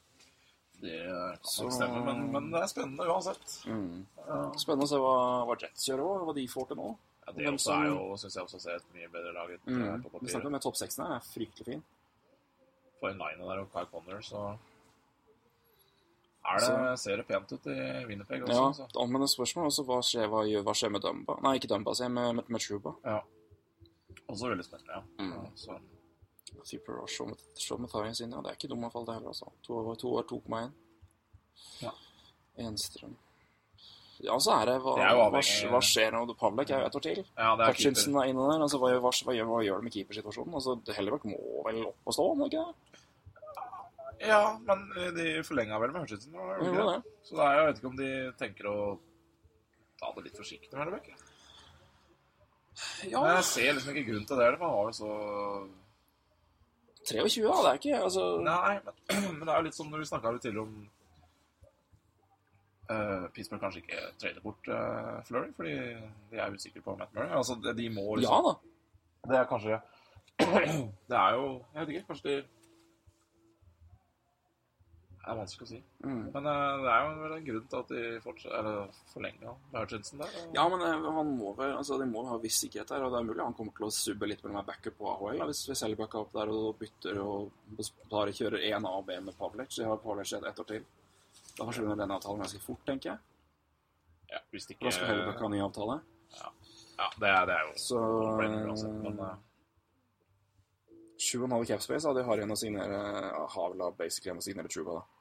Det 0.83 0.99
kan 1.07 1.47
Så- 1.47 1.69
stemme, 1.71 2.01
men, 2.05 2.25
men 2.33 2.49
det 2.51 2.59
er 2.63 2.67
spennende 2.71 3.07
uansett. 3.07 3.53
Mm. 3.69 4.05
Uh, 4.19 4.51
Spennende 4.59 4.87
å 4.87 4.91
se 4.91 4.99
hva, 4.99 5.13
hva 5.47 5.55
Jets 5.61 5.87
gjør 5.87 6.03
òg, 6.03 6.25
hva 6.27 6.33
de 6.35 6.47
får 6.51 6.67
til 6.71 6.79
nå. 6.81 6.89
Ja, 7.23 7.31
det 7.37 7.47
også 7.53 7.69
som- 7.69 7.83
er 7.83 7.87
jo, 7.93 7.99
syns 8.19 8.35
jeg 8.35 8.43
også 8.43 8.59
ser 8.65 8.75
et 8.81 8.89
mye 8.97 9.07
bedre 9.13 9.31
lag 9.37 9.49
ut 9.53 9.59
eh, 9.67 9.71
Mm. 9.73 10.01
på 10.03 10.09
Vi 10.09 10.17
papiret. 10.17 10.31
snakker 10.33 10.47
om 10.51 10.59
topp 10.59 10.75
seksen 10.81 11.05
her, 11.05 11.15
er 11.15 11.19
fryktelig 11.29 11.65
fin. 11.69 11.83
For 13.03 13.11
en 13.11 13.19
line 13.19 13.43
der 13.49 13.59
og 13.59 13.71
Kyle 13.73 13.89
Connor, 13.91 14.21
så 14.23 14.43
er 16.43 16.59
det, 16.59 16.99
ser 16.99 17.19
det 17.19 17.25
pent 17.27 17.51
ut 17.55 17.67
i 17.71 17.75
Winnerpeg 18.07 18.43
også. 18.43 18.53
Ja, 18.55 18.65
altså. 18.69 18.87
da- 18.93 19.05
men 19.11 19.21
det 19.23 19.29
spørsmålet 19.31 19.71
også 19.71 19.83
hva 19.87 19.97
skjer, 20.03 20.27
hva, 20.31 20.43
hva 20.67 20.73
skjer 20.75 20.91
med 20.91 21.01
Dumba? 21.03 21.35
Nei, 21.43 21.53
ikke 21.59 21.69
Dumba, 21.71 21.93
sier 21.95 22.09
med, 22.11 22.35
med, 22.39 22.49
med 22.51 22.63
Truba. 22.63 22.93
Ja. 23.07 23.19
Også 24.29 24.47
veldig 24.51 24.65
spennende, 24.67 24.93
ja. 24.97 25.01
Mm. 25.19 25.33
ja 25.33 25.51
så, 25.55 25.77
Super 26.63 27.01
og 27.01 27.09
Shaw 27.09 27.27
med- 27.27 27.79
med 27.83 27.89
Tharians 27.91 28.21
inn, 28.21 28.31
ja. 28.31 28.41
Det 28.41 28.51
er 28.51 28.55
ikke 28.59 28.69
dum 28.71 28.83
falle, 28.91 29.05
det 29.07 29.15
heller, 29.15 29.31
altså. 29.35 29.51
To 29.67 29.73
år, 29.81 29.95
to 29.99 30.13
år 30.15 30.23
2,1. 30.31 30.71
Ja. 31.81 31.91
Enstrøm. 32.57 33.15
Ja, 34.23 34.37
så 34.39 34.51
er 34.61 34.65
det 34.69 34.75
hva, 34.83 34.93
Det 34.95 35.03
er 35.03 35.15
hva, 35.17 35.29
hva 35.73 35.81
skjer 35.83 36.11
nå? 36.13 36.21
Pavlek 36.39 36.69
er 36.71 36.79
jo 36.79 36.85
et 36.87 36.95
år 36.95 37.01
til. 37.03 37.23
ja, 37.37 37.55
det 37.57 37.65
er 37.65 37.71
Hutchinson 37.73 38.15
er 38.15 38.29
inne 38.31 38.45
der. 38.51 38.61
Altså, 38.63 38.77
hva, 38.79 38.91
hva, 38.99 39.11
hva, 39.11 39.33
gjør, 39.35 39.47
hva 39.49 39.63
gjør 39.65 39.81
det 39.81 39.83
med 39.83 39.91
keepersituasjonen? 39.95 40.53
Altså, 40.53 40.75
Hellebøk 40.95 41.25
må 41.25 41.39
vel 41.65 41.85
opp 41.87 41.97
og 42.07 42.13
stå, 42.13 42.27
må 42.37 42.45
ikke 42.47 42.61
det? 42.63 42.92
Ja, 44.23 44.55
men 44.67 44.85
de 45.17 45.27
forlenga 45.43 45.77
vel 45.81 45.91
med 45.91 46.05
Hutchinson? 46.05 46.33
det. 46.33 46.71
det? 46.79 47.13
Så 47.27 47.37
er, 47.37 47.57
jeg 47.57 47.67
vet 47.67 47.81
ikke 47.81 47.91
om 47.91 47.99
de 47.99 48.09
tenker 48.39 48.69
å 48.71 48.77
ta 49.99 50.11
det 50.15 50.25
litt 50.27 50.39
forsiktig 50.39 50.71
med 50.73 50.83
Hellebekk. 50.83 51.13
Ja, 53.05 53.21
Men 53.21 53.35
jeg 53.37 53.47
ser 53.51 53.73
liksom 53.75 53.93
ikke 53.93 54.09
grunn 54.11 54.27
til 54.27 54.39
det, 54.39 54.49
for 54.57 54.65
han 54.65 54.77
var 54.79 54.89
jo 54.89 54.95
så 54.97 55.11
23, 57.03 57.43
da. 57.43 57.55
Det 57.61 57.69
er 57.69 57.79
ikke 57.79 58.01
altså, 58.01 58.25
Nei, 58.43 58.75
men, 58.85 58.93
men 59.37 59.47
det 59.47 59.53
er 59.53 59.57
jo 59.57 59.67
litt 59.67 59.77
som 59.77 59.89
når 59.91 60.03
vi 60.03 60.09
snakka 60.09 60.31
tidligere 60.37 60.63
om 60.63 60.75
uh, 62.91 63.25
Pittsburgh 63.35 63.63
kanskje 63.63 63.83
ikke 63.83 64.01
trader 64.21 64.45
bort 64.45 64.71
uh, 64.71 65.19
Flurry, 65.27 65.51
fordi 65.57 65.75
de 66.31 66.39
er 66.39 66.55
usikre 66.55 66.83
på 66.85 66.95
Matt 66.99 67.13
Murray. 67.13 67.31
Altså, 67.35 67.59
de, 67.63 67.75
de 67.77 67.89
må 67.93 68.07
Ja 68.07 68.21
liksom 68.21 68.49
da. 68.49 68.55
Det 69.29 69.39
er 69.39 69.49
kanskje 69.51 69.79
Det 71.09 71.17
er 71.17 71.35
jo 71.37 71.45
Jeg 71.73 71.79
vet 71.79 71.93
ikke, 71.93 72.07
kanskje 72.07 72.29
de 72.29 72.37
Det 75.23 75.31
er 75.31 75.37
vanskelig 75.39 75.63
å 75.63 75.69
si. 75.69 75.77
Mm. 76.03 76.23
Men 76.33 76.47
uh, 76.51 76.81
det 76.83 76.89
er 76.91 77.03
jo 77.05 77.11
vel 77.21 77.33
en 77.37 77.45
grunn 77.47 77.67
til 77.71 77.79
at 77.79 77.91
de 77.93 77.99
forlenga 79.13 79.53
Hutchinson 79.71 80.19
der. 80.19 80.33
og- 80.41 80.55
Ja, 80.57 80.65
men 80.67 80.81
eh, 80.83 81.05
han 81.17 81.29
må 81.37 81.53
altså, 81.63 81.97
de 82.01 82.07
må 82.11 82.25
ha 82.27 82.37
viss 82.43 82.57
sikkerhet 82.59 82.89
her, 82.91 83.03
og 83.05 83.13
det 83.13 83.21
er 83.21 83.27
mulig 83.29 83.43
han 83.45 83.53
kommer 83.55 83.71
til 83.77 83.85
å 83.87 83.91
subbe 83.95 84.27
litt 84.27 84.43
mellom 84.43 84.65
backup 84.67 84.97
på 84.97 85.07
AHL. 85.13 85.37
Da, 85.39 85.45
hvis 85.47 85.61
vi 85.69 85.77
selger 85.79 86.01
backup 86.01 86.25
opp 86.27 86.33
der 86.35 86.51
og 86.51 86.75
bytter 86.81 87.21
og 87.23 87.53
bare 88.11 88.35
kjører 88.35 88.65
én 88.67 88.83
A 88.89 88.91
og 88.99 89.05
B 89.07 89.15
med 89.23 89.37
Pavlic. 89.39 89.71
så 89.71 89.87
har 89.87 89.97
Pavlec 90.03 90.33
ett 90.33 90.59
år 90.59 90.67
til. 90.73 90.83
Da 91.55 91.63
forsvinner 91.69 91.95
den 91.95 92.11
avtalen 92.11 92.43
ganske 92.43 92.59
fort, 92.59 92.83
tenker 92.85 93.13
jeg. 93.13 93.19
Ja, 94.33 94.39
hvis 94.51 94.67
Da 94.67 94.73
ikke 94.75 94.91
skal 94.91 95.07
Hellebøk 95.07 95.39
ha 95.39 95.47
ny 95.47 95.61
avtale. 95.63 96.01
Ja, 96.35 97.09
det 97.19 97.29
er, 97.29 97.45
det 97.45 97.55
er 97.55 97.65
jo 97.69 97.73
Så 97.79 97.97
uansett, 98.43 98.99
men 99.07 99.19
eh, 99.19 99.35
7,5 101.17 101.65
capspace, 101.67 102.03
da. 102.07 102.13
De 102.13 102.23
har 102.27 102.37
igjen 102.41 102.51
å 102.51 102.57
signere 102.59 103.47
Havla 103.55 103.91
basically 103.95 104.35
å 104.35 104.43
signere 104.43 104.67
Truba, 104.67 104.99
da. 104.99 105.12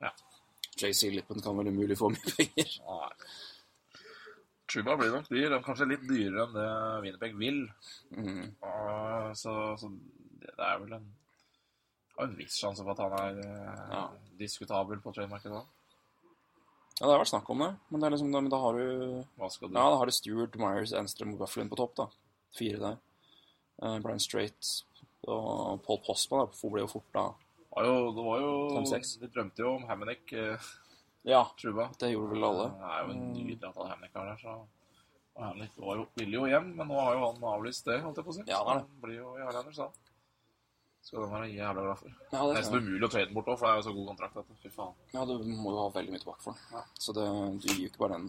Ja. 0.00 0.12
JC 0.80 1.10
Lippen 1.12 1.42
kan 1.44 1.56
vel 1.58 1.70
umulig 1.72 1.98
få 1.98 2.10
mye 2.12 2.34
penger. 2.36 2.74
Nei. 2.86 3.12
Truba 4.70 4.94
blir 4.96 5.10
nok 5.12 5.26
dyr. 5.28 5.50
Er 5.50 5.64
kanskje 5.66 5.88
litt 5.90 6.04
dyrere 6.06 6.44
enn 6.46 6.54
det 6.54 6.68
Winnerpeg 7.04 7.34
vil. 7.40 7.64
Mm. 8.14 8.52
Og 8.62 9.32
Så, 9.38 9.54
så 9.80 9.90
det, 9.90 10.54
er 10.56 10.78
vel 10.84 10.94
en 11.00 11.08
en 12.20 12.36
viss 12.36 12.58
sjanse 12.60 12.84
for 12.84 12.92
at 12.92 13.00
han 13.00 13.14
er 13.18 13.38
eh, 13.44 13.84
Ja. 13.94 14.02
diskutabel 14.38 15.00
på 15.00 15.12
trademarket 15.16 15.52
da. 15.54 15.62
Ja, 17.00 17.06
det 17.06 17.12
har 17.14 17.22
vært 17.22 17.30
snakk 17.32 17.48
om 17.48 17.62
det, 17.64 17.70
men, 17.88 18.00
det 18.00 18.06
er 18.06 18.12
liksom, 18.12 18.32
men 18.34 18.50
da 18.52 18.58
har 18.60 18.76
du 18.76 19.24
Hva 19.40 19.48
skal 19.48 19.70
du 19.70 19.78
Ja, 19.78 19.86
da 19.88 19.96
har 19.96 20.06
du 20.10 20.12
Stuart, 20.12 20.58
Myers, 20.60 20.92
Enstrøm 20.92 21.32
og 21.32 21.40
Bufflin 21.40 21.70
på 21.70 21.78
topp, 21.80 21.94
da. 21.96 22.06
Fire 22.52 22.80
der. 22.82 22.98
Uh, 23.80 23.96
Brian 24.04 24.20
Strait 24.20 24.74
og 25.24 25.80
Paul 25.86 26.00
Postman 26.04 26.44
da, 26.44 26.68
ble 26.74 26.84
jo 26.84 26.90
fort 26.92 27.08
da. 27.16 27.24
Var 27.70 27.86
jo, 27.86 27.96
det 28.16 28.26
var 28.26 28.40
jo 28.42 28.52
Fem-seks. 28.74 29.16
De 29.22 29.28
drømte 29.30 29.62
jo 29.62 29.74
om 29.76 29.84
Hammonick, 29.88 30.32
eh, 30.32 30.68
Ja, 31.28 31.44
Truba. 31.60 31.90
det 32.00 32.12
gjorde 32.12 32.34
vel 32.34 32.44
alle. 32.48 32.68
Det 32.80 32.90
er 32.90 33.00
jo 33.04 33.14
en 33.14 33.24
nydelig 33.34 33.58
at 33.68 33.76
Hammonick 33.92 34.16
er 34.16 34.30
der, 34.32 34.38
så 34.42 34.58
og 35.40 35.44
Hammonick 35.46 35.76
var 35.78 35.96
jo, 35.96 36.06
ville 36.18 36.36
jo 36.36 36.46
hjem, 36.50 36.72
men 36.76 36.88
nå 36.90 36.96
har 37.00 37.14
jo 37.16 37.26
han 37.30 37.44
avlyst 37.54 37.86
det, 37.86 38.00
holdt 38.02 38.18
jeg 38.18 38.26
på 38.26 38.32
å 38.32 38.34
si. 38.36 38.42
Ja, 38.50 38.58
det 38.66 38.72
er 38.72 38.80
det. 38.80 38.86
Han 38.88 39.04
blir 39.04 39.14
jo 39.20 39.28
i 39.38 39.44
Highlander, 39.44 39.72
sa 39.76 39.86
han. 39.86 40.08
Skal 41.00 41.22
den 41.22 41.30
være 41.32 41.46
jævla 41.54 41.84
glad 41.86 41.98
for. 42.02 42.16
Ja, 42.32 42.40
det 42.44 42.56
Nesten 42.58 42.82
umulig 42.82 43.06
å 43.06 43.10
trade 43.14 43.28
den 43.30 43.36
bort 43.38 43.46
òg, 43.48 43.56
for 43.56 43.66
det 43.66 43.70
er 43.72 43.78
jo 43.80 43.84
så 43.86 43.94
god 43.96 44.08
kontrakt. 44.10 44.36
At, 44.42 44.50
fy 44.60 44.72
faen. 44.74 44.98
ja, 45.14 45.22
du 45.24 45.32
må 45.48 45.72
jo 45.72 45.78
ha 45.80 45.86
veldig 45.94 46.12
mye 46.12 46.20
tilbake 46.20 46.44
for 46.44 46.58
den. 46.58 46.66
Ja. 46.76 46.82
Så 47.06 47.14
det, 47.16 47.24
du 47.62 47.68
gir 47.70 47.78
jo 47.86 47.92
ikke 47.92 48.02
bare 48.02 48.18
den. 48.18 48.26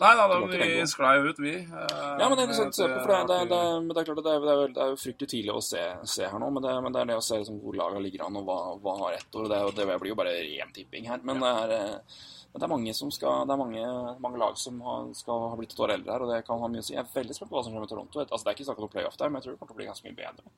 Nei 0.00 0.10
da, 0.18 0.24
da 0.26 0.38
vi 0.42 0.86
sklei 0.90 1.12
jo 1.20 1.28
ut, 1.30 1.38
vi. 1.38 1.52
eh, 1.54 2.18
Ja, 2.18 2.26
men 2.26 2.34
det 2.34 2.42
er 2.42 2.48
interessant 2.48 2.74
å 2.74 2.78
se 2.80 2.86
på, 2.90 3.00
for 3.04 3.12
det, 3.14 3.18
det, 3.30 3.36
det, 3.52 3.94
det 3.94 4.00
er 4.02 4.06
klart 4.08 4.20
at 4.22 4.26
det 4.26 4.32
er, 4.34 4.40
det 4.44 4.54
er, 4.54 4.72
det 4.74 4.82
er 4.84 4.90
jo 4.90 4.98
fryktelig 5.04 5.28
tidlig 5.30 5.54
å 5.54 5.62
se, 5.62 5.82
se 6.16 6.26
her 6.32 6.42
nå, 6.42 6.48
men 6.56 6.64
det, 6.66 6.72
men 6.82 6.96
det 6.96 7.02
er 7.04 7.10
det 7.12 7.18
å 7.20 7.24
se 7.28 7.38
liksom 7.38 7.60
hvor 7.62 7.78
laga 7.78 8.00
ligger 8.02 8.24
an, 8.26 8.38
og 8.40 8.48
hva, 8.48 8.56
hva 8.82 8.94
har 9.04 9.18
ett 9.20 9.38
år. 9.38 9.46
Det, 9.52 9.60
det 9.78 9.98
blir 10.02 10.10
jo 10.10 10.18
bare 10.18 10.32
ren 10.40 10.72
tipping 10.74 11.06
her. 11.12 11.22
Men 11.22 11.38
det 11.44 11.52
er, 11.62 11.74
eh, 11.78 12.18
det 12.54 12.66
er 12.66 12.72
mange 12.74 12.94
som 12.98 13.10
skal, 13.14 13.46
det 13.46 13.54
er 13.54 13.62
mange, 13.62 13.86
mange 14.26 14.38
lag 14.42 14.58
som 14.58 14.82
har, 14.86 15.06
skal 15.18 15.46
ha 15.52 15.56
blitt 15.58 15.72
et 15.76 15.84
år 15.86 15.94
eldre 15.96 16.12
her, 16.16 16.26
og 16.26 16.32
det 16.34 16.42
kan 16.46 16.58
ha 16.62 16.68
mye 16.74 16.82
å 16.82 16.86
si. 16.88 16.96
Jeg 16.96 17.04
er 17.06 17.14
veldig 17.14 17.38
spent 17.38 17.50
på 17.50 17.58
hva 17.60 17.64
som 17.66 17.74
skjer 17.74 17.86
med 17.86 17.90
Toronto. 17.94 18.22
Altså, 18.26 18.42
det 18.44 18.50
er 18.52 18.58
ikke 18.58 18.68
snakk 18.72 18.82
om 18.82 18.92
playoff 18.98 19.18
der, 19.20 19.30
men 19.30 19.38
jeg 19.38 19.46
tror 19.46 19.54
det 19.54 19.62
kommer 19.62 19.72
til 19.74 19.78
å 19.78 19.82
bli 19.82 19.90
ganske 19.92 20.10
mye 20.10 20.18
bedre. 20.18 20.54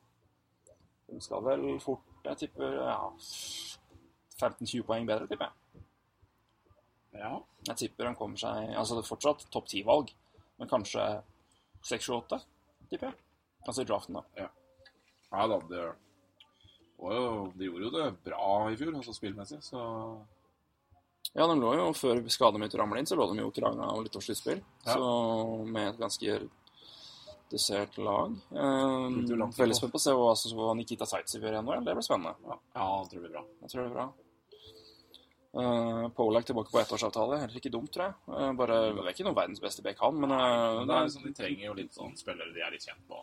De 1.13 1.21
skal 1.25 1.45
vel 1.47 1.69
fort, 1.85 2.09
jeg 2.27 2.41
tipper, 2.47 2.81
ja 2.89 2.99
15-20 4.41 4.83
poeng 4.89 5.07
bedre, 5.09 5.29
tipper 5.31 5.49
jeg. 5.49 5.85
Ja. 7.18 7.32
Jeg 7.68 7.80
tipper 7.82 8.10
han 8.10 8.18
kommer 8.18 8.40
seg 8.40 8.72
Altså 8.76 8.97
det 8.97 9.05
er 9.05 9.10
fortsatt 9.10 9.47
topp 9.52 9.68
10-valg, 9.72 10.12
men 10.60 10.70
kanskje 10.70 11.05
6-7-8, 11.86 12.40
tipper 12.90 13.10
jeg. 13.10 13.18
Altså 13.66 13.82
i 13.82 13.88
draften, 13.88 14.18
da. 14.18 14.47
ja 15.32 15.47
da, 15.51 15.59
det 15.70 15.82
jo 15.82 17.51
De 17.59 17.66
gjorde 17.66 17.88
jo 17.88 17.93
det 17.93 18.06
bra 18.24 18.51
i 18.70 18.76
fjor, 18.78 18.94
altså 18.97 19.14
spillmessig, 19.16 19.59
så 19.64 19.80
Ja, 21.34 21.47
de 21.47 21.56
lå 21.59 21.74
jo 21.76 21.88
før 21.97 22.22
skaden 22.32 22.62
begynte 22.62 22.78
ramlet 22.80 23.02
inn, 23.02 23.10
så 23.10 23.18
lå 23.18 23.26
de 23.32 23.43
jo 23.43 23.51
kranga 23.55 23.90
og 23.93 24.06
litt 24.06 24.16
av 24.16 24.22
sluttspill. 24.24 24.62
Ja. 24.86 24.94
Så 24.94 25.09
med 25.66 25.90
et 25.90 25.98
ganske 26.01 26.38
dessert 27.51 27.98
lag. 27.98 28.32
Um, 28.51 29.18
veldig 29.59 29.76
spent 29.76 29.93
på 29.93 30.01
å 30.01 30.02
se 30.02 30.14
hva, 30.16 30.30
hva 30.59 30.76
Nikita 30.78 31.06
Zaitsev 31.06 31.44
gjør 31.44 31.59
i 31.59 31.60
NHL. 31.60 31.84
Det 31.86 31.97
blir 31.98 32.06
spennende. 32.06 32.34
Ja, 32.47 32.56
ja 32.78 32.86
det 33.02 33.12
tror 33.12 33.26
vi 33.26 33.32
bra. 33.34 33.44
Jeg 33.62 33.72
tror 33.72 33.82
det 33.82 33.90
er 33.90 33.98
bra. 33.98 34.06
Uh, 35.57 36.09
Polak 36.12 36.45
tilbake 36.45 36.69
på 36.70 36.81
ettårsavtale. 36.83 37.39
Heller 37.41 37.57
ikke 37.57 37.70
dumt, 37.73 37.89
tror 37.95 38.11
jeg. 38.11 38.15
Eh, 38.28 38.53
bare, 38.59 38.74
det 38.93 39.05
er 39.07 39.15
ikke 39.15 39.24
noen 39.24 39.39
verdens 39.39 39.62
beste 39.62 39.83
back, 39.83 39.97
han, 40.05 40.19
men 40.20 40.31
eh, 40.37 40.74
Men 40.83 40.89
det 40.91 40.97
er 40.99 41.07
sånn, 41.15 41.24
de 41.24 41.33
trenger 41.39 41.65
jo 41.70 41.74
litt 41.78 41.95
sånn 41.97 42.16
spillere 42.19 42.53
de 42.53 42.61
er 42.61 42.74
litt 42.74 42.85
kjent 42.85 43.07
på. 43.09 43.23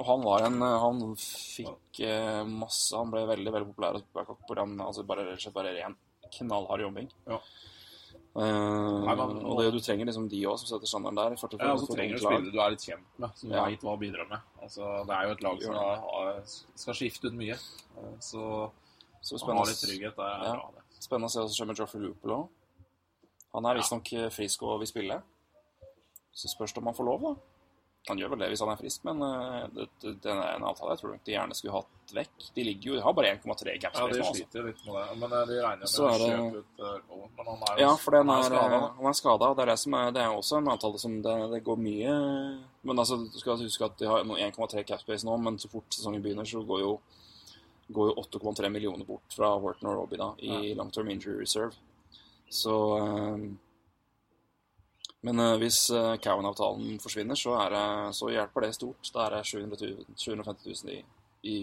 Og 0.00 0.06
han 0.08 0.22
var 0.24 0.46
en 0.46 0.56
eh, 0.64 0.78
Han 0.80 1.02
fikk 1.20 2.00
eh, 2.08 2.42
masse 2.48 2.96
Han 2.96 3.10
ble 3.12 3.26
veldig 3.28 3.52
veldig 3.52 3.68
populær 3.74 3.98
hos 3.98 4.06
Babcock 4.16 4.40
på 4.48 4.56
den, 4.56 4.78
altså 4.80 5.04
bare, 5.04 5.26
rett 5.28 5.36
og 5.36 5.44
slett 5.44 5.54
bare 5.58 5.74
ren 5.76 5.96
knallhard 6.38 6.80
jobbing. 6.86 7.10
Ja. 7.28 7.36
Eh, 8.32 9.00
Nei, 9.04 9.14
men- 9.20 9.44
og 9.44 9.58
det, 9.60 9.72
du 9.74 9.80
trenger 9.84 10.06
liksom 10.08 10.30
de 10.32 10.40
òg 10.48 10.56
som 10.58 10.70
setter 10.70 10.88
standarden 10.88 11.18
der. 11.20 11.36
For, 11.36 11.52
Ja, 11.60 11.74
og 11.74 11.80
så 11.84 11.92
trenger 11.92 12.16
du 12.16 12.22
spillere 12.24 12.52
du 12.54 12.60
er 12.64 12.70
litt 12.72 12.80
kjent 12.88 13.04
med, 13.20 13.36
som 13.36 13.50
Ja. 13.52 13.66
vet 13.68 13.80
hva 13.84 13.98
bidrar 14.00 14.28
med. 14.30 14.40
Altså, 14.62 15.04
det 15.04 15.12
er 15.18 15.26
jo 15.28 15.32
et 15.36 15.42
lag 15.42 15.62
som 15.62 15.74
har, 15.74 16.40
skal 16.46 16.94
skifte 16.96 17.28
ut 17.28 17.34
mye. 17.36 17.58
Eh, 17.98 18.16
Så 18.20 18.70
Så 19.20 19.36
å 19.36 19.52
ha 19.54 19.62
litt 19.68 19.76
trygghet, 19.78 20.16
det 20.16 20.24
er 20.24 20.44
Ja. 20.48 20.54
bra, 20.56 20.70
det. 20.74 20.81
Spennende 21.02 21.30
å 21.30 21.34
se 21.34 21.40
hva 21.42 21.48
som 21.50 21.58
skjer 21.58 21.70
med 21.72 21.82
Joffrey 21.82 22.02
Loopel 22.06 22.36
òg. 22.38 22.50
Han 23.52 23.66
er 23.68 23.80
visstnok 23.82 24.12
eh, 24.16 24.28
frisk 24.32 24.62
og 24.64 24.78
vil 24.82 24.88
spille. 24.90 25.20
Så 26.32 26.48
spørs 26.48 26.72
det 26.72 26.80
om 26.80 26.86
han 26.88 26.96
får 26.96 27.04
lov, 27.10 27.24
da. 27.26 27.34
Han 28.08 28.18
gjør 28.18 28.32
vel 28.32 28.40
det 28.42 28.46
hvis 28.50 28.62
han 28.64 28.70
er 28.72 28.78
frisk, 28.80 29.04
men 29.06 29.20
eh, 29.22 29.66
det, 29.76 29.84
det, 30.02 30.12
det 30.24 30.30
er 30.32 30.56
en 30.56 30.64
avtale 30.66 30.94
jeg 30.96 31.00
tror 31.02 31.12
de 31.22 31.34
gjerne 31.36 31.54
skulle 31.54 31.74
hatt 31.76 32.14
vekk. 32.16 32.46
De 32.56 32.64
ligger 32.66 32.88
jo, 32.88 32.94
de 32.96 33.02
har 33.04 33.14
bare 33.14 33.30
1,3 33.36 33.74
caps 33.84 34.00
Ja, 34.00 34.06
de 34.10 34.16
altså. 34.18 34.32
sliter 34.40 34.64
litt 34.66 34.80
med 34.88 34.96
det. 34.96 35.04
Men 35.20 35.36
eh, 35.38 35.44
de 35.52 35.58
regner 35.62 35.90
Så 35.92 36.08
med 36.08 36.14
å 36.14 36.18
det- 36.18 36.32
kjøpe 36.32 36.64
ut 36.64 37.36
Men 37.36 37.46
han 37.52 37.62
er 37.68 37.76
jo 37.78 37.84
Ja, 37.84 37.92
for 38.02 38.16
den 38.16 38.32
er, 38.34 38.56
han 38.96 39.06
er 39.12 39.18
skada, 39.20 39.52
det 39.54 39.62
er 39.62 39.70
det 39.70 39.78
som 39.84 39.94
er 40.00 40.10
Det 40.16 40.24
er 40.24 40.34
også 40.40 40.58
en 40.58 40.72
avtale 40.74 40.98
som 41.04 41.14
det, 41.28 41.36
det 41.54 41.62
går 41.68 41.78
mye 41.84 42.16
Men 42.82 42.98
altså, 43.04 43.20
du 43.22 43.38
skal 43.38 43.62
huske 43.62 43.86
at 43.86 43.94
de 44.02 44.10
har 44.10 44.24
1,3 44.26 44.82
capspace 44.88 45.28
nå, 45.28 45.36
men 45.38 45.60
så 45.62 45.70
fort 45.70 45.86
sesongen 45.94 46.24
begynner, 46.26 46.48
så 46.48 46.64
går 46.66 46.82
jo 46.82 46.96
går 47.88 48.12
jo 48.12 48.22
8,3 48.22 48.68
millioner 48.70 49.04
bort 49.08 49.34
fra 49.34 49.54
Horton 49.58 49.90
og 49.90 49.98
Robbie 49.98 50.20
da, 50.20 50.30
i 50.38 50.74
long 50.78 50.90
term 50.92 51.10
injury 51.10 51.40
reserve. 51.40 51.74
Så 52.52 52.76
eh, 52.98 53.44
Men 55.22 55.38
eh, 55.38 55.56
hvis 55.62 55.84
uh, 55.94 56.16
Cowan-avtalen 56.18 56.98
forsvinner, 57.00 57.38
så, 57.38 57.54
det, 57.70 58.14
så 58.18 58.30
hjelper 58.32 58.66
det 58.66 58.72
stort. 58.74 59.12
Da 59.14 59.26
er 59.26 59.36
det 59.36 59.44
700 59.46 59.86
000, 59.86 60.16
750 60.18 60.82
000 60.84 60.96
i, 60.96 61.04
i 61.46 61.56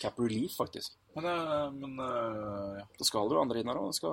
cap 0.00 0.18
relief, 0.20 0.54
faktisk. 0.56 0.94
Men, 1.16 1.24
eh, 1.24 1.72
men 1.72 1.98
eh, 1.98 2.78
ja. 2.80 2.86
Det 2.98 3.06
skal 3.08 3.30
jo 3.32 3.40
andre 3.40 3.60
inn 3.60 3.72
her 3.72 3.80
òg. 3.80 3.94
Så 3.96 4.10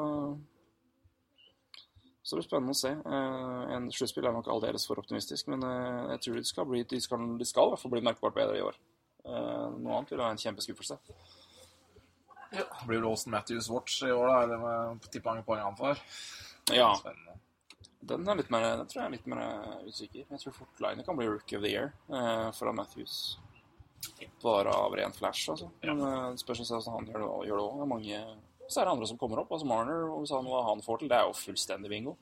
det 2.31 2.39
blir 2.39 2.47
spennende 2.47 2.73
å 2.75 2.79
se. 2.79 2.93
Eh, 2.95 3.73
En 3.75 3.89
sluttspill 3.91 4.27
er 4.29 4.35
nok 4.35 4.47
aldeles 4.51 4.87
for 4.87 5.01
optimistisk, 5.01 5.49
men 5.51 5.65
eh, 5.67 6.13
jeg 6.15 6.23
tror 6.25 6.39
de 6.39 6.45
skal, 6.47 6.69
bli, 6.69 6.83
de 6.87 7.01
skal, 7.03 7.25
de 7.39 7.47
skal 7.47 7.67
i 7.67 7.73
hvert 7.73 7.83
fall 7.83 7.93
bli 7.95 8.05
merkbart 8.07 8.37
bedre 8.37 8.57
i 8.57 8.63
år. 8.63 8.79
Eh, 9.25 9.69
Noe 9.79 9.97
annet 9.97 10.11
vil 10.11 10.19
være 10.21 10.35
en 10.35 10.41
kjempeskuffelse. 10.43 10.97
Det 12.53 12.65
blir 12.85 12.99
vel 12.99 13.07
Austin 13.09 13.33
Matthews 13.33 13.69
Watch 13.73 14.03
i 14.05 14.11
år, 14.13 14.27
da, 14.29 14.41
eller 14.43 14.59
med 14.61 15.07
tipper 15.09 15.31
mange 15.31 15.45
poeng 15.47 15.63
han 15.63 15.77
får. 15.79 16.01
Ja, 16.75 16.91
Spennende. 16.99 17.37
den, 18.11 18.27
er 18.29 18.37
litt 18.39 18.51
mer, 18.53 18.67
den 18.77 18.87
tror 18.91 19.01
jeg 19.01 19.07
er 19.07 19.15
litt 19.15 19.29
mer 19.31 19.41
eh, 19.45 19.87
usikker. 19.87 20.27
Jeg 20.29 20.43
tror 20.43 20.55
fort 20.59 20.83
Line 20.85 21.05
kan 21.07 21.17
bli 21.17 21.27
Rookie 21.31 21.57
of 21.57 21.65
the 21.65 21.71
Year 21.71 21.89
eh, 22.13 22.51
foran 22.53 22.77
Matthews. 22.77 23.39
Bare 24.43 24.69
av 24.75 24.93
ren 24.99 25.15
flash, 25.15 25.49
altså. 25.49 25.71
Men 25.81 26.03
eh, 26.03 26.29
det 26.35 26.43
spørs 26.43 26.61
hvordan 26.67 26.93
han 26.99 27.09
gjør 27.09 27.23
det 27.23 27.31
òg. 27.63 27.73
det 27.79 27.87
er 27.87 27.91
mange 27.95 28.21
Så 28.67 28.79
er 28.81 28.85
det 28.85 28.93
andre 28.93 29.09
som 29.09 29.17
kommer 29.17 29.41
opp. 29.41 29.51
Altså 29.51 29.67
Marner, 29.67 30.05
hvis 30.19 30.31
han, 30.35 30.45
hva 30.47 30.61
han 30.69 30.83
får 30.85 31.01
til, 31.01 31.09
det 31.11 31.17
er 31.17 31.25
jo 31.31 31.35
fullstendig 31.39 31.91
bingo. 31.91 32.15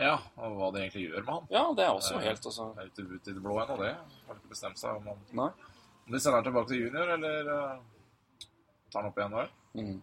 Ja, 0.00 0.14
og 0.40 0.54
hva 0.56 0.70
de 0.72 0.80
egentlig 0.86 1.08
gjør 1.08 1.26
med 1.26 1.34
han. 1.34 1.50
Ja, 1.52 1.66
det 1.76 1.84
er 1.84 1.92
også 1.92 2.22
helt, 2.22 2.46
altså. 2.48 2.70
Det 2.76 2.86
er 2.86 2.88
litt 2.88 3.02
ut 3.02 3.28
i 3.28 3.34
det 3.36 3.42
blå 3.44 3.58
ennå, 3.60 3.76
det. 3.82 3.92
Har 4.28 4.38
ikke 4.38 4.54
bestemt 4.54 4.80
seg 4.80 4.96
om 5.00 5.10
han 5.10 5.26
Nei. 5.42 5.50
De 6.10 6.20
sender 6.20 6.38
han 6.40 6.44
tilbake 6.44 6.68
til 6.68 6.80
junior, 6.86 7.08
eller 7.14 7.50
uh, 7.52 7.76
tar 8.92 9.02
han 9.02 9.10
opp 9.10 9.18
igjen 9.18 9.30
nå? 9.36 9.44
Mm. 9.78 10.02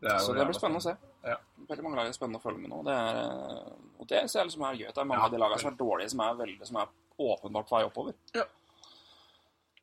Det 0.00 0.14
Så 0.24 0.32
det 0.32 0.46
blir 0.48 0.56
spennende 0.56 0.80
å 0.80 0.86
se. 0.86 0.94
Ja. 1.28 1.36
Veldig 1.68 1.84
mange 1.84 1.96
lag 2.00 2.08
er 2.08 2.14
spennende 2.16 2.40
å 2.40 2.44
følge 2.46 2.62
med 2.62 2.70
nå. 2.72 2.78
Det 2.86 2.94
er, 2.96 3.18
eh, 3.20 3.74
og 4.00 4.06
det 4.08 4.22
ser 4.30 4.40
jeg 4.40 4.48
liksom 4.48 4.62
er 4.64 4.78
gøy. 4.80 4.86
Det 4.88 5.02
er 5.02 5.04
mange 5.10 5.20
Ja. 5.20 5.26
av 5.26 5.30
de 5.34 5.38
lagene 5.42 5.60
som 5.60 5.72
er 5.72 5.76
dårlige, 5.76 6.10
som 6.10 6.20
er, 6.24 6.34
veldig, 6.38 6.66
som 6.66 6.76
er 6.80 6.88
åpenbart 7.20 7.68
på 7.68 7.76
vei 7.76 7.84
oppover. 7.84 8.14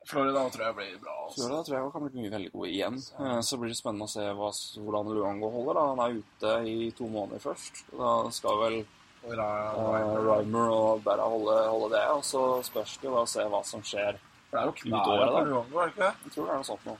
Florida 0.08 0.42
tror 0.50 0.64
jeg 0.64 0.74
blir 0.74 0.98
bra. 1.02 1.14
Altså. 1.26 1.36
Florida 1.38 1.62
tror 1.64 1.76
jeg 1.78 1.92
kan 1.92 2.04
bli 2.08 2.22
mye 2.22 2.30
veldig 2.34 2.52
god 2.52 2.66
igjen. 2.66 2.94
Eh, 3.20 3.40
Så 3.40 3.58
blir 3.60 3.68
det 3.68 3.76
spennende 3.78 4.08
å 4.08 4.10
se 4.10 4.20
hva, 4.20 4.50
hvordan 4.82 5.14
Luango 5.14 5.50
holder. 5.54 5.74
da. 5.74 5.86
Han 5.94 6.00
er 6.00 6.18
ute 6.18 6.52
i 6.66 6.90
to 6.90 7.04
måneder 7.06 7.38
først. 7.38 7.84
Da 7.96 8.30
skal 8.30 8.58
vel 8.58 8.86
Rymer 9.28 10.70
og 10.74 11.02
bare 11.04 11.26
holde, 11.28 11.56
holde 11.68 11.90
det. 11.96 12.04
Og 12.14 12.24
så 12.24 12.42
spørs 12.66 12.96
det 13.00 13.08
jo 13.08 13.14
da 13.16 13.24
å 13.26 13.30
se 13.30 13.44
hva 13.52 13.60
som 13.66 13.82
skjer. 13.84 14.18
For 14.48 14.56
det 14.56 14.62
er 14.62 14.70
jo 14.70 14.76
Knut 14.78 15.04
knæra 15.04 15.26
da. 15.34 15.42
Luongo, 15.48 15.80
er 15.82 15.90
det 15.90 15.92
ikke 15.94 16.04
det? 16.06 16.14
Jeg 16.24 16.32
tror 16.34 16.46
det 16.46 16.52
er 16.54 16.62
noe 16.62 16.68
sånt 16.70 16.86
nå. 16.88 16.96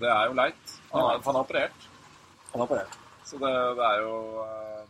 Det 0.00 0.10
er 0.10 0.24
jo 0.26 0.34
leit. 0.40 0.74
Han 0.90 1.06
er, 1.06 1.22
han 1.26 1.36
er 1.36 1.40
operert. 1.46 1.86
Han 2.50 2.60
har 2.60 2.66
operert. 2.66 2.98
Så 3.30 3.38
det, 3.38 3.50
det 3.78 3.86
er 3.86 4.00
jo 4.02 4.14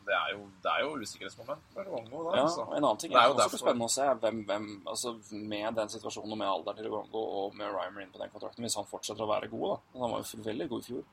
Det 0.06 0.14
er 0.16 0.30
jo, 0.32 0.38
det 0.64 0.70
er 0.72 0.80
jo 0.80 0.92
usikkerhetsmoment 1.02 1.74
Luongo, 1.76 2.22
da. 2.24 2.36
Ja, 2.38 2.42
altså. 2.46 2.62
en 2.72 2.84
annen 2.84 2.98
ting 2.98 3.12
Det 3.12 3.18
er 3.20 3.26
jo 3.28 3.34
også 3.34 3.42
derfor- 3.42 3.60
spennende 3.60 3.84
å 3.86 3.92
se, 3.92 4.06
hvem, 4.22 4.38
hvem 4.48 4.68
altså 4.88 5.12
med 5.52 5.74
den 5.76 5.88
situasjonen 5.92 6.32
og 6.32 6.38
med 6.40 6.48
alderen 6.48 6.76
til 6.80 6.88
Luango 6.88 7.20
og 7.42 7.54
med 7.58 7.68
Rymer 7.74 8.02
inn 8.06 8.10
på 8.14 8.18
den 8.22 8.30
kontrakten, 8.32 8.64
hvis 8.64 8.78
han 8.80 8.88
fortsetter 8.90 9.22
å 9.26 9.28
være 9.30 9.50
god, 9.52 9.66
da 9.68 10.00
Han 10.00 10.14
var 10.14 10.22
jo 10.24 10.42
veldig 10.48 10.68
god 10.72 10.80
i 10.80 10.88
fjor. 10.88 11.04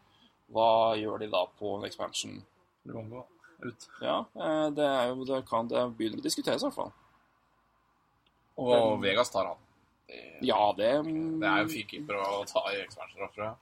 Hva 0.56 0.69
gjør 0.98 1.19
de 1.19 1.27
da 1.35 1.44
på 1.60 1.73
en 1.76 1.85
expansion? 1.89 2.39
Luongo 2.88 3.26
ut. 3.65 3.88
Ja, 4.01 4.25
eh, 4.35 4.69
det 4.69 4.85
er 4.85 5.07
jo 5.09 5.25
Det 5.25 5.45
kan 5.49 5.67
det 5.67 5.84
begynner 5.97 6.19
å 6.21 6.25
diskuteres, 6.25 6.61
i 6.61 6.65
hvert 6.67 6.75
fall. 6.75 6.91
Og 8.57 9.01
Vegas 9.01 9.29
tar 9.29 9.45
han. 9.45 9.57
Det, 10.07 10.45
Ja, 10.47 10.71
det 10.73 10.91
det 11.03 11.47
er 11.49 11.63
jo 11.63 11.69
fin 11.69 11.88
keeper 11.88 12.15
å 12.15 12.45
ta 12.47 12.63
i 12.71 12.81
expansion, 12.81 13.29
tror 13.34 13.45
jeg. 13.45 13.55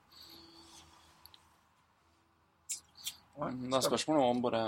Mm, 3.35 3.69
Det 3.69 3.77
er 3.77 3.81
spørsmål 3.89 4.21
om 4.23 4.41
bare 4.41 4.61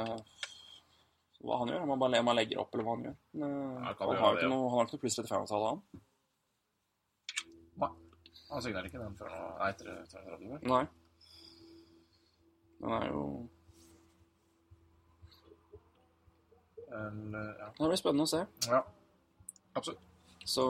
hva 1.45 1.59
han 1.61 1.69
gjør. 1.71 1.83
Om 1.83 1.89
han 1.93 1.99
bare 1.99 2.35
legger 2.35 2.59
opp, 2.59 2.73
eller 2.73 2.83
hva 2.83 2.95
han 2.97 3.03
gjør. 3.07 3.15
Men, 3.33 3.43
eh, 3.43 3.83
Ja, 3.87 3.93
han, 3.99 4.15
har 4.17 4.35
det, 4.35 4.41
ja. 4.43 4.49
noe, 4.49 4.69
han 4.69 4.77
har 4.79 4.85
ikke 4.85 4.97
noe 4.97 5.03
pluss 5.05 5.19
35-avtale, 5.19 5.67
han. 5.69 5.81
Nei. 7.77 7.91
Han 8.49 8.61
signerer 8.61 8.85
ikke 8.89 8.99
den 9.03 9.15
før 9.15 9.29
nå. 9.31 9.43
Nei, 9.59 9.69
etter 9.69 9.85
33, 10.11 10.49
vel? 10.49 10.59
Nei. 10.73 10.85
Den 12.81 12.91
er 12.91 13.07
jo 13.11 13.21
Eller, 16.87 17.49
ja. 17.59 17.71
Det 17.77 17.89
blir 17.91 17.99
spennende 17.99 18.27
å 18.27 18.33
se. 18.35 18.45
ja. 18.69 18.83
Absolutt. 19.77 20.03
Så 20.47 20.63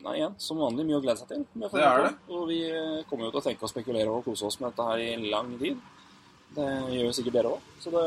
Nei, 0.00 0.14
igjen, 0.16 0.34
som 0.40 0.56
vanlig 0.56 0.86
mye 0.88 0.96
å 0.96 1.02
glede 1.04 1.20
seg 1.20 1.28
til. 1.28 1.42
Det 1.52 1.82
er 1.84 2.06
det. 2.06 2.12
Og 2.32 2.46
vi 2.48 2.62
eh, 2.64 3.02
kommer 3.10 3.26
jo 3.26 3.34
til 3.34 3.40
å 3.42 3.44
tenke 3.44 3.66
og 3.66 3.72
spekulere 3.72 4.12
og 4.14 4.24
kose 4.24 4.46
oss 4.48 4.56
med 4.62 4.70
dette 4.70 4.86
her 4.88 5.02
i 5.04 5.32
lang 5.34 5.50
tid. 5.60 5.82
Det 6.56 6.68
gjør 6.94 7.04
jo 7.04 7.10
sikkert 7.18 7.36
dere 7.36 7.50
òg. 7.52 7.66
Det 7.84 8.04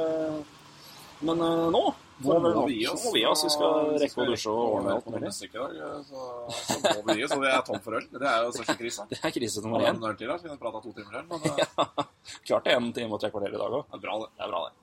Men 1.29 1.43
eh, 1.45 1.67
nå 1.75 1.83
får 2.23 2.41
det. 2.41 2.53
Så 2.55 2.55
må 2.57 2.63
vi 2.65 2.79
gi 3.21 3.27
oss. 3.29 3.43
Vi 3.45 3.51
skal 3.53 3.91
rekke 4.01 4.23
å 4.23 4.25
dusje 4.31 4.55
og 4.55 4.73
ordne 4.79 4.95
alt 4.95 5.11
mulig. 5.13 5.29
Så, 5.37 5.45
så 5.53 6.79
må 6.81 7.03
vi 7.11 7.19
gi 7.19 7.27
oss. 7.27 7.35
Og 7.37 7.43
vi 7.43 7.51
er 7.51 7.61
tom 7.67 7.83
for 7.85 7.99
øl. 7.99 8.07
Det 8.15 8.31
er 8.31 8.47
jo 8.47 8.55
største 8.57 8.75
krisa. 8.79 9.05
Det 9.13 9.19
er 9.21 9.35
krise 9.35 9.63
nummer 9.65 9.85
én. 9.85 10.01
øl 10.01 10.17
til 10.17 10.33
her, 10.33 10.41
så 10.41 10.47
vi 10.47 10.55
kan 10.55 10.63
prate 10.63 10.81
to 10.87 10.95
timer. 10.97 11.21
Men 11.29 11.45
det 11.45 11.53
Klart 12.49 12.65
det 12.65 12.73
er 12.73 12.81
en 12.81 12.89
time 12.97 13.13
og 13.13 13.21
tre 13.21 13.29
kvarter 13.29 13.53
i 13.53 13.61
dag 13.61 13.77
òg. 13.77 13.85
er 13.93 14.01
bra, 14.07 14.17
det. 14.25 14.31
Det 14.33 14.47
er 14.47 14.55
bra, 14.55 14.63
det. 14.65 14.73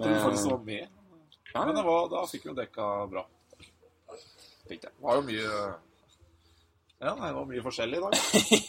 Men... 0.00 0.16
Du 0.16 0.48
var 0.48 0.64
med. 0.64 0.96
Ja, 1.54 1.64
Men 1.66 1.74
det 1.74 1.82
var, 1.86 2.08
da 2.12 2.24
fikk 2.30 2.44
vi 2.46 2.50
jo 2.52 2.56
dekka 2.58 2.88
bra. 3.10 3.24
fikk 4.68 4.82
det. 4.84 4.90
Det 4.96 5.02
var 5.02 5.16
jo 5.18 5.22
mye 5.26 5.52
Ja, 7.00 7.14
nei, 7.16 7.28
det 7.30 7.36
var 7.38 7.46
mye 7.48 7.62
forskjellig 7.64 7.96
i 7.96 8.02
dag. 8.04 8.12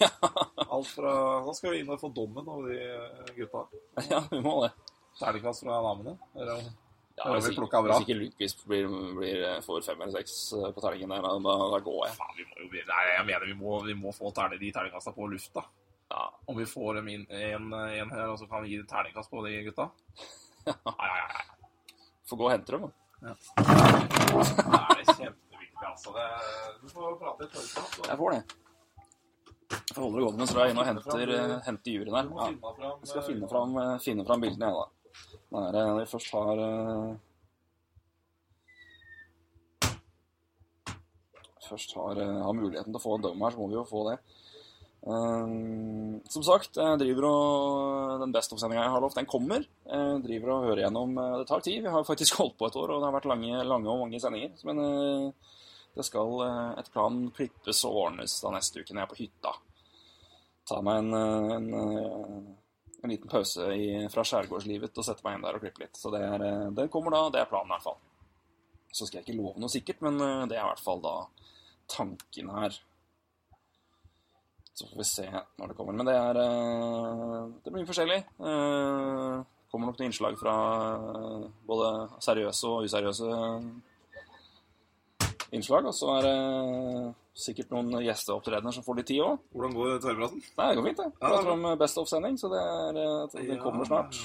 Alt 0.72 0.88
fra 0.96 1.14
Da 1.46 1.54
skal 1.58 1.74
vi 1.76 1.82
inn 1.84 1.90
og 1.92 2.00
få 2.02 2.10
dommen 2.16 2.48
over 2.48 2.72
de 2.72 3.36
gutta. 3.36 3.66
Ja, 4.12 4.22
vi 4.32 4.40
må 4.46 4.56
det. 4.66 4.72
Terningkast 5.20 5.66
fra 5.68 5.82
damene. 5.84 6.16
Eller, 6.36 6.64
Ja, 7.20 7.26
Ja, 7.28 7.34
hvis, 7.36 7.50
vi 7.52 7.58
plukket 7.60 7.84
bra. 7.86 7.98
hvis 8.00 8.06
ikke 8.08 8.16
Lundqvist 8.18 8.62
blir, 8.66 8.86
blir, 9.20 9.42
får 9.66 9.84
fem 9.86 10.00
eller 10.02 10.16
seks 10.16 10.36
eh, 10.58 10.70
på 10.74 10.82
terningen 10.82 11.12
der, 11.12 11.26
da, 11.44 11.56
da 11.76 11.80
går 11.86 12.00
jeg. 12.08 12.16
faen, 12.18 12.32
vi 12.40 12.46
må 12.48 12.56
jo 12.64 12.70
bli- 12.72 12.86
Nei, 12.88 13.02
jeg 13.12 13.26
mener 13.28 13.46
vi 13.52 13.58
må, 13.60 13.74
vi 13.86 13.94
må 14.00 14.14
få 14.16 14.32
terne, 14.34 14.58
de 14.58 14.72
terningkasta 14.74 15.12
på 15.14 15.28
lufta. 15.30 15.62
Ja. 16.10 16.24
Om 16.50 16.58
vi 16.58 16.66
får 16.72 16.96
dem 16.98 17.12
inn 17.14 17.26
en, 17.30 17.68
en 17.76 18.10
her, 18.16 18.32
og 18.32 18.40
så 18.40 18.48
kan 18.50 18.64
vi 18.64 18.72
gi 18.78 18.80
terningkast 18.90 19.30
på 19.30 19.44
de 19.46 19.58
gutta. 19.68 19.90
Ja, 20.72 20.74
ja, 20.88 21.18
ja. 21.20 21.61
Ja. 22.32 22.34
Får 22.34 22.40
gå 22.40 22.48
og 22.48 22.52
hente 22.54 22.72
dem, 22.72 22.82
da. 22.88 22.92
Det 23.22 23.30
er 23.32 25.14
kjempeviktig, 25.14 25.86
altså. 25.92 26.14
Det, 26.16 26.28
du 26.82 26.88
får 26.92 27.18
prate 27.20 27.46
litt 27.46 27.58
høyt. 27.60 28.08
Jeg 28.08 28.20
får 28.24 28.36
det. 28.36 28.42
Jeg 29.72 29.98
holder 29.98 30.18
det 30.18 30.24
gående 30.26 30.40
mens 30.42 30.54
drar 30.56 30.66
er 30.66 30.72
inn 30.72 30.80
og 30.82 30.88
henter, 30.88 31.34
eh, 31.36 31.58
henter 31.68 31.94
juryen 31.96 32.18
her. 32.18 32.32
Ja. 32.32 32.48
Jeg 32.92 33.12
skal 33.12 33.28
finne 33.28 33.52
fram, 33.52 33.78
eh, 33.82 33.94
finne 34.04 34.26
fram 34.28 34.44
bildene, 34.44 34.72
jeg, 34.72 34.76
da. 34.80 34.88
Når 35.52 35.78
eh, 35.82 35.92
vi 36.00 36.08
først 36.12 36.34
har 36.38 36.64
eh, 36.66 37.12
Først 41.72 41.94
har, 41.96 42.20
eh, 42.20 42.40
har 42.44 42.56
muligheten 42.56 42.92
til 42.92 43.00
å 43.00 43.04
få 43.04 43.16
en 43.16 43.24
dom 43.24 43.44
her, 43.46 43.54
så 43.54 43.62
må 43.62 43.70
vi 43.72 43.78
jo 43.78 43.86
få 43.88 44.02
det. 44.10 44.18
Eh, 45.02 45.48
som 46.30 46.44
sagt, 46.46 46.78
jeg 46.78 47.00
driver 47.02 47.26
og 47.26 48.22
den 48.22 48.34
beste 48.36 48.54
of-sendinga 48.54 48.84
jeg 48.86 48.94
har 48.94 49.02
lovt, 49.02 49.18
den 49.18 49.30
kommer. 49.30 49.66
Jeg 49.88 50.22
driver 50.28 50.54
og 50.54 50.68
hører 50.70 50.84
gjennom 50.84 51.18
eh, 51.18 51.38
Det 51.42 51.48
tar 51.50 51.64
tid. 51.66 51.82
Vi 51.86 51.94
har 51.96 52.06
faktisk 52.08 52.38
holdt 52.42 52.58
på 52.60 52.70
et 52.70 52.78
år, 52.78 52.94
og 52.94 53.02
det 53.02 53.10
har 53.10 53.18
vært 53.18 53.30
lange, 53.32 53.64
lange 53.66 53.90
og 53.90 54.04
mange 54.04 54.22
sendinger. 54.22 54.54
Men 54.70 54.84
eh, 54.86 55.58
det 55.98 56.06
skal 56.08 56.46
eh, 56.46 56.70
etter 56.82 56.94
planen 56.94 57.32
klippes 57.36 57.84
og 57.90 58.02
ordnes 58.06 58.38
da 58.44 58.54
neste 58.54 58.82
uke 58.84 58.94
når 58.94 59.02
jeg 59.02 59.08
er 59.08 59.14
på 59.16 59.22
hytta. 59.24 59.56
Ta 60.70 60.78
meg 60.86 61.02
en, 61.02 61.16
en, 61.58 61.66
en 63.02 63.12
liten 63.12 63.32
pause 63.32 63.66
i, 63.74 64.06
fra 64.14 64.24
skjærgårdslivet 64.24 65.02
og 65.02 65.08
sette 65.08 65.26
meg 65.26 65.36
inn 65.36 65.48
der 65.48 65.58
og 65.58 65.66
klippe 65.66 65.82
litt. 65.82 65.98
Så 65.98 66.14
det, 66.14 66.22
er, 66.22 66.70
det 66.78 66.86
kommer 66.94 67.18
da. 67.18 67.24
Det 67.34 67.42
er 67.42 67.50
planen 67.50 67.74
i 67.74 67.76
hvert 67.76 67.88
fall. 67.90 67.98
Så 68.94 69.08
skal 69.08 69.20
jeg 69.20 69.26
ikke 69.26 69.40
love 69.40 69.60
noe 69.60 69.74
sikkert, 69.74 70.04
men 70.06 70.22
det 70.22 70.56
er 70.56 70.62
i 70.62 70.70
hvert 70.70 70.84
fall 70.84 71.02
da 71.04 71.16
tanken 71.92 72.54
her. 72.54 72.78
Så 74.74 74.88
får 74.88 74.98
vi 74.98 75.08
se 75.08 75.28
når 75.28 75.72
det 75.72 75.78
kommer. 75.78 75.96
Men 75.98 76.08
det 76.08 76.16
er 76.16 76.40
eh, 76.42 77.48
Det 77.64 77.74
blir 77.74 77.88
forskjellig. 77.88 78.20
Eh, 78.40 79.42
kommer 79.72 79.90
nok 79.90 80.00
noen 80.00 80.10
innslag 80.10 80.38
fra 80.40 80.56
eh, 80.98 81.48
både 81.68 81.90
seriøse 82.24 82.70
og 82.70 82.88
useriøse 82.88 83.32
innslag. 85.52 85.90
Og 85.92 85.96
så 85.96 86.14
er 86.18 86.28
det 86.28 86.36
sikkert 87.42 87.74
noen 87.76 88.00
gjesteopptredener 88.06 88.76
som 88.76 88.86
får 88.86 89.02
litt 89.02 89.10
tid 89.12 89.24
òg. 89.26 89.42
Hvordan 89.52 89.76
går 89.76 89.98
tverrpraten? 90.04 90.46
Det 90.56 90.70
går 90.78 90.88
fint, 90.88 91.02
det. 91.04 91.10
Er 91.12 91.26
Prater 91.26 91.52
om 91.56 91.68
Best 91.80 92.00
of-sending, 92.00 92.38
så 92.40 92.52
det, 92.52 92.62
er, 92.62 93.02
det 93.36 93.60
kommer 93.64 93.88
snart. 93.88 94.22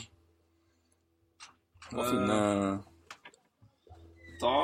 Må 1.94 2.02
finne 2.02 2.36
Da, 4.42 4.54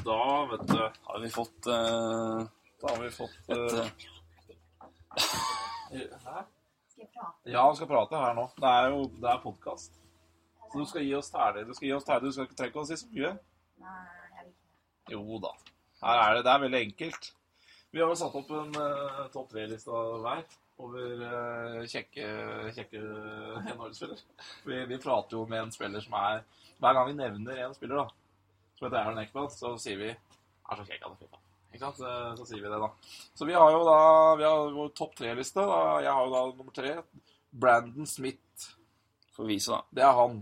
da, 0.00 0.22
vet 0.48 0.62
du 0.70 0.78
Har 0.80 1.18
vi 1.20 1.28
fått 1.28 1.68
Da 1.68 2.88
har 2.88 3.02
vi 3.02 3.10
fått 3.12 3.52
et 3.52 4.08
eh, 5.18 6.04
jeg 6.04 6.20
Hæ? 6.24 6.44
Ja, 7.46 7.62
han 7.62 7.76
skal 7.76 7.88
prate 7.90 8.18
her 8.18 8.34
nå. 8.34 8.48
Det 8.58 8.68
er 8.68 8.90
jo 8.92 9.02
det 9.22 9.30
er 9.30 9.42
podkast. 9.42 9.98
Så 10.68 10.82
du 10.82 10.86
skal 10.88 11.04
gi 11.06 11.14
oss 11.16 11.30
tæler. 11.32 11.64
Du 11.64 11.74
skal 11.74 11.88
gi 11.88 11.94
oss 11.96 12.06
tæler. 12.06 12.26
Du 12.26 12.32
skal 12.34 12.48
ikke 12.48 12.58
trekke 12.58 12.80
oss 12.82 12.92
i 12.92 12.98
så 13.00 13.08
mye. 13.12 13.32
Jo 15.12 15.40
da. 15.42 15.52
Her 16.02 16.22
er 16.24 16.34
det. 16.36 16.44
Det 16.44 16.52
er 16.52 16.64
veldig 16.64 16.80
enkelt. 16.88 17.30
Vi 17.90 18.00
har 18.02 18.10
jo 18.10 18.18
satt 18.20 18.36
opp 18.36 18.50
en 18.52 18.74
uh, 18.76 19.22
topp 19.32 19.48
tre-liste 19.54 20.00
hver 20.24 20.42
over 20.78 21.22
uh, 21.24 21.78
kjekke, 21.88 22.26
kjekke 22.76 23.00
NHL-spillere. 23.72 24.20
Vi, 24.68 24.82
vi 24.92 25.00
prater 25.02 25.38
jo 25.38 25.46
med 25.48 25.64
en 25.64 25.72
spiller 25.74 26.04
som 26.04 26.18
er 26.20 26.44
Hver 26.78 26.94
gang 26.94 27.08
vi 27.08 27.16
nevner 27.18 27.64
en 27.64 27.74
spiller, 27.74 28.04
da, 28.04 28.44
som 28.76 28.86
heter 28.86 29.00
Aaron 29.00 29.22
Eckblad, 29.24 29.50
så 29.56 29.72
sier 29.80 29.98
vi 29.98 30.12
er 30.12 30.76
så 30.76 30.84
kjekk 30.84 31.06
han 31.06 31.16
er, 31.16 31.22
fy 31.22 31.30
faen. 31.32 31.47
Ikke 31.78 31.86
sant? 31.86 32.00
Så, 32.02 32.12
så 32.40 32.44
sier 32.50 32.64
vi 32.64 32.70
det, 32.72 32.78
da. 32.82 32.90
Så 33.38 33.46
vi 33.46 33.54
har 33.54 33.70
jo 33.70 33.84
da 33.86 33.98
vi 34.40 34.46
har 34.48 34.72
vår 34.74 34.88
topp 34.98 35.14
tre-liste. 35.20 35.62
Jeg 36.02 36.10
har 36.10 36.24
jo 36.26 36.32
da 36.34 36.40
nummer 36.58 36.74
tre. 36.74 36.96
Brandon 37.54 38.06
Smith. 38.10 38.66
Får 39.36 39.46
vise, 39.46 39.70
da. 39.70 39.84
Det 39.94 40.02
er 40.02 40.16
han. 40.18 40.40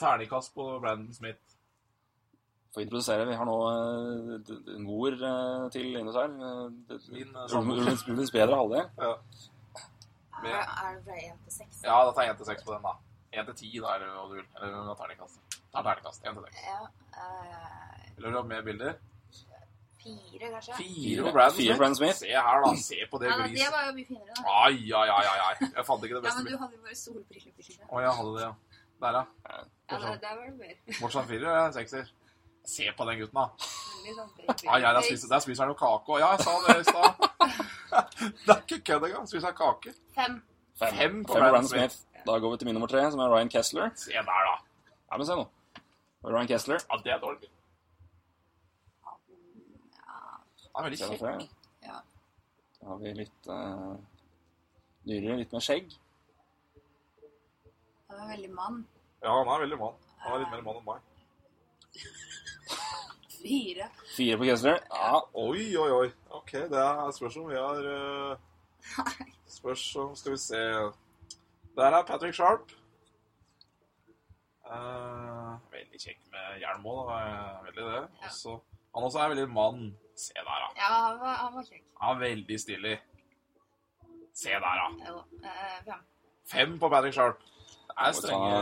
Terningkast 0.00 0.54
på 0.56 0.64
Brandon 0.80 1.12
Smith. 1.12 1.38
Får 2.72 2.86
introdusere. 2.86 3.26
Vi 3.28 3.36
har 3.36 3.44
nå 3.44 3.56
eh, 3.68 4.52
en 4.78 4.84
mor 4.88 5.12
eh, 5.12 5.68
til 5.74 5.90
inne 6.00 6.14
her. 6.16 6.32
Eh, 6.48 6.96
Min, 7.12 7.34
Ulvens- 7.52 8.06
Ulvens 8.08 8.32
bedre 8.32 8.56
halvdel. 8.56 8.88
Ja. 8.96 9.12
Er 10.42 10.56
er 10.56 10.94
det 10.96 11.04
fra 11.04 11.18
1 11.20 11.42
til 11.44 11.52
6? 11.58 11.82
Ja, 11.84 11.98
da 12.08 12.14
tar 12.16 12.24
jeg 12.24 12.32
1 12.32 12.40
til 12.40 12.48
6 12.48 12.64
på 12.66 12.72
den, 12.72 12.88
da. 12.88 12.94
1 13.44 13.50
til 13.52 13.58
10, 13.60 13.74
da, 13.84 13.92
eller 13.98 14.14
hva 14.16 14.24
du 14.30 14.34
vil. 14.40 14.48
Eller 14.56 14.72
hva 14.72 14.80
Det 14.80 14.94
er 14.96 15.02
terningkast. 15.04 16.24
1 16.24 16.40
til 16.40 16.48
6. 16.48 16.64
Ja. 16.64 16.80
Vil 18.16 18.30
du 18.32 18.38
ha 18.40 18.42
mer 18.48 18.64
bilder? 18.66 18.96
Fire, 20.02 20.50
kanskje? 20.54 20.76
Fire 20.78 21.24
på 21.26 21.32
Brandon 21.36 21.56
Fire 21.56 21.64
Smith. 21.66 21.78
Brandon 21.78 21.98
Smith. 22.00 22.16
Se 22.18 22.32
her, 22.46 22.64
da. 22.64 22.72
Se 22.82 22.98
på 23.10 23.20
det 23.22 23.30
Ja, 23.30 23.36
det 23.46 23.68
var 23.76 23.86
jo 23.88 23.94
mye 23.98 24.08
finere, 24.10 24.36
da. 24.36 24.56
Ai, 24.64 24.80
ai, 25.00 25.08
ai, 25.18 25.26
ai, 25.32 25.38
ai. 25.48 25.70
Jeg 25.76 25.86
fant 25.88 26.04
ikke 26.08 26.18
det 26.18 26.24
beste. 26.26 26.38
Ja, 26.38 26.44
men 26.44 26.52
du 26.52 26.58
hadde 26.62 26.76
jo 26.76 26.82
bare 26.86 26.98
siden. 26.98 27.86
Å, 27.88 28.02
jeg 28.06 28.16
hadde 28.18 28.34
det, 28.36 28.42
ja. 28.48 28.52
Der, 29.02 29.18
ja. 29.18 29.24
Ja, 29.90 29.96
der, 29.98 30.36
var 30.36 30.44
det 30.46 30.58
mer. 30.58 30.98
Morsan 31.00 31.26
firer 31.28 31.48
eller 31.50 31.72
sekser? 31.74 32.12
Se 32.64 32.86
på 32.96 33.06
den 33.08 33.18
gutten, 33.18 33.40
da. 33.40 33.48
Sånn. 34.06 34.30
Ai, 34.70 34.78
ai, 34.78 34.92
der 34.94 35.02
spiser, 35.06 35.30
der 35.32 35.42
spiser 35.42 35.64
han 35.64 35.72
jo 35.72 35.78
kake 35.78 36.14
òg. 36.14 36.20
Ja, 36.22 36.30
jeg 36.36 36.46
sa 36.46 36.58
det 36.66 36.78
i 36.80 36.88
stad. 36.90 37.10
Det 38.22 38.52
er 38.54 38.60
ikke 38.62 38.78
kødd 38.86 39.04
engang. 39.08 39.26
Spiser 39.28 39.50
han 39.50 39.56
kake. 39.58 39.92
Fem. 40.16 40.36
Fem, 40.78 40.94
Fem 40.96 41.16
på 41.26 41.34
Fem 41.34 41.42
Brandon 41.42 41.68
Smith. 41.68 41.96
Da 42.26 42.38
går 42.38 42.54
vi 42.54 42.60
til 42.60 42.70
min 42.70 42.78
nummer 42.78 42.90
tre, 42.90 43.02
som 43.10 43.20
er 43.20 43.34
Ryan 43.34 43.50
Kessler. 43.50 43.90
Se 43.98 44.14
der, 44.14 44.46
da. 44.48 44.54
Ja, 45.10 45.18
men 45.18 45.26
se 45.26 45.36
nå. 45.36 45.48
Ryan 46.24 46.48
Kessler. 46.48 46.86
Ja, 46.86 47.00
det 47.04 47.12
er 47.16 47.20
dårlig. 47.22 47.50
Han 50.72 50.80
er 50.80 50.88
veldig 50.88 50.98
kjekk. 51.02 51.50
Ja. 51.84 51.98
Da 52.80 52.88
har 52.88 52.98
vi 53.02 53.12
litt 53.18 53.48
uh, 53.50 53.94
dyrere, 55.06 55.36
litt 55.42 55.52
mer 55.52 55.64
skjegg. 55.64 55.92
Han 58.10 58.22
er 58.24 58.30
veldig 58.34 58.52
mann. 58.56 58.78
Ja, 59.22 59.34
han 59.36 59.50
er 59.54 59.64
veldig 59.66 59.78
mann. 59.80 60.00
Han 60.24 60.34
er 60.36 60.42
litt 60.44 60.52
mer 60.54 60.64
mann 60.66 60.80
enn 60.80 60.88
meg. 60.88 61.00
Fire. 63.42 63.88
Fire 64.16 64.38
på 64.40 64.48
Kessler. 64.48 64.82
Ja, 64.88 65.20
Oi, 65.44 65.64
oi, 65.76 65.90
oi. 66.00 66.10
Ok, 66.38 66.52
det 66.72 66.82
er 66.82 67.14
spørs 67.16 67.36
om 67.40 67.48
vi 67.50 67.58
har 67.58 67.88
uh, 67.92 69.16
Spørs 69.50 69.82
om 70.00 70.14
Skal 70.18 70.32
vi 70.34 70.38
se 70.42 70.60
Der 71.76 71.96
er 71.98 72.06
Patrick 72.08 72.34
Sharp. 72.34 72.72
Uh, 74.72 75.58
veldig 75.74 76.00
kjekk 76.00 76.20
med 76.32 76.62
hjelm 76.62 76.86
òg, 76.88 77.00
da. 77.10 77.16
Eh, 77.28 77.64
Veldig 77.66 77.84
det. 77.88 78.02
Ja. 78.22 78.28
Også, 78.30 78.54
han 78.94 79.06
også 79.08 79.20
er 79.20 79.32
veldig 79.34 79.48
mann. 79.52 79.82
Se 80.22 80.34
der, 80.38 80.44
da. 80.62 80.68
Ja, 80.78 80.88
han 81.08 81.16
var, 81.22 81.34
han 81.42 81.54
var 81.56 81.66
kjekk. 81.66 81.84
Han 82.02 82.16
er 82.16 82.20
veldig 82.22 82.58
stilig. 82.62 82.94
Se 84.42 84.52
der, 84.54 84.78
da. 84.82 84.86
Jo. 85.08 85.16
Eh, 85.42 85.78
fem. 85.88 86.04
Fem 86.52 86.76
på 86.82 86.90
Patrick 86.92 87.14
Sharp. 87.16 87.40
Det 87.92 87.96
er 88.06 88.14
strenge, 88.16 88.60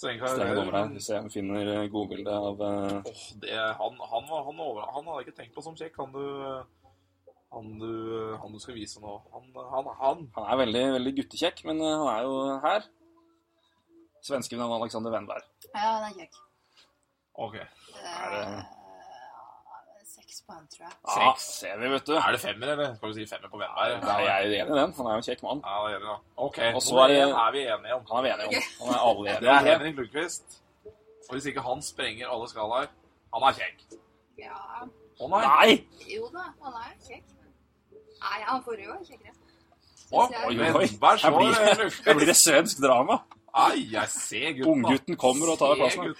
strenge 0.00 0.28
strenge 0.32 0.54
dommer 0.58 0.76
her. 0.78 0.86
Hvis 0.92 1.02
Vi 1.02 1.06
ser 1.08 1.18
om 1.20 1.26
vi 1.28 1.34
finner 1.34 1.88
godbildet 1.92 2.32
av 2.32 2.62
uh... 2.62 2.94
oh, 3.10 3.24
det, 3.42 3.56
han, 3.80 3.98
han, 4.12 4.28
var- 4.30 4.44
han, 4.48 4.60
over, 4.66 4.86
han 4.94 5.08
hadde 5.10 5.18
jeg 5.20 5.28
ikke 5.28 5.38
tenkt 5.40 5.54
på 5.56 5.64
som 5.66 5.76
kjekk. 5.78 5.98
Han 6.00 6.14
du, 6.14 6.22
han 7.52 7.72
du, 7.82 7.90
han 8.42 8.54
du 8.54 8.60
skal 8.62 8.78
vise 8.78 9.02
nå. 9.02 9.16
Han, 9.34 9.50
han, 9.74 9.90
han. 10.02 10.24
Han 10.38 10.48
er 10.54 10.60
veldig, 10.64 10.84
veldig 10.98 11.14
guttekjekk, 11.20 11.64
men 11.68 11.82
eh, 11.84 11.96
han 12.02 12.12
er 12.14 12.28
jo 12.28 12.38
her. 12.66 12.86
Svenske 14.22 14.54
Alexander 14.62 15.10
Wendberg. 15.16 15.42
Ja, 15.72 15.88
han 15.98 16.06
er 16.08 16.14
kjekk. 16.20 16.38
Ok. 17.48 17.58
Det... 17.58 17.66
Er 18.14 18.36
det- 18.36 18.46
Eh, 18.52 18.78
på 20.46 20.52
han, 20.56 20.66
tror 20.72 20.84
jeg. 20.86 20.94
Ja, 21.16 21.28
ser 21.38 21.76
vi, 21.80 21.88
vet 21.92 22.06
du. 22.06 22.12
Er 22.18 22.32
det 22.34 22.40
femmer, 22.40 22.72
eller? 22.74 22.94
Skal 22.96 23.08
du 23.12 23.14
si 23.18 23.26
femmer 23.30 23.48
på 23.52 23.58
Vennberg? 23.60 23.94
Nei, 24.04 24.16
jeg 24.22 24.32
er 24.32 24.46
enig 24.46 24.58
i 24.58 24.80
den. 24.80 24.92
Han 24.98 25.06
er 25.06 25.12
jo 25.16 25.20
en 25.22 25.26
kjekk 25.28 25.42
mann. 25.46 25.60
Ja, 25.66 25.76
det 25.86 25.92
er 25.92 25.98
enig, 25.98 26.08
da. 26.08 26.16
Ok, 26.46 26.58
Og 26.74 26.82
så 26.82 26.94
nummer 26.94 27.04
er 27.08 27.46
er 27.46 27.52
vi 27.56 27.62
enige 27.74 27.94
om. 27.98 28.02
Han 28.10 28.18
er 28.18 28.22
vi 28.22 28.32
enige 28.34 28.46
om. 28.48 28.54
Han 28.80 28.94
er 28.94 29.02
alle 29.08 29.34
enige 29.36 29.50
er 29.50 29.58
om. 29.58 29.64
det. 29.64 29.72
Henrik 29.72 29.96
Lundqvist. 30.00 30.58
Og 31.28 31.32
hvis 31.36 31.46
ikke 31.52 31.62
han 31.68 31.82
sprenger 31.82 32.28
alle 32.34 32.48
skalaer 32.50 32.88
Han 33.34 33.42
er 33.48 33.52
kjekk. 33.60 33.84
Ja, 34.42 34.56
Å 35.22 35.28
nei! 35.30 35.42
Nei! 35.46 35.76
jo 36.16 36.26
da, 36.34 36.48
han 36.64 36.74
er 36.82 36.96
kjekk. 37.06 37.28
Nei, 38.22 38.38
han 38.48 38.62
forrige 38.64 38.88
var 38.88 39.04
kjekkere. 39.06 39.36
Å. 40.12 40.24
Oi, 40.48 40.56
oi, 40.58 40.72
oi. 40.82 40.88
Her 41.02 41.16
så 41.22 41.30
blir, 41.36 41.54
det- 41.54 41.92
her 42.06 42.14
blir 42.18 42.26
det 42.28 42.36
svensk 42.36 42.82
drama. 42.82 43.20
Ai, 43.54 43.86
jeg 43.92 44.08
ser 44.08 44.52
gutten, 44.58 44.82
da. 44.82 44.88
Unggutten 44.88 45.16
kommer 45.16 45.52
og 45.52 45.58
tar 45.60 45.74
Se 45.76 45.80
plassen. 45.80 46.14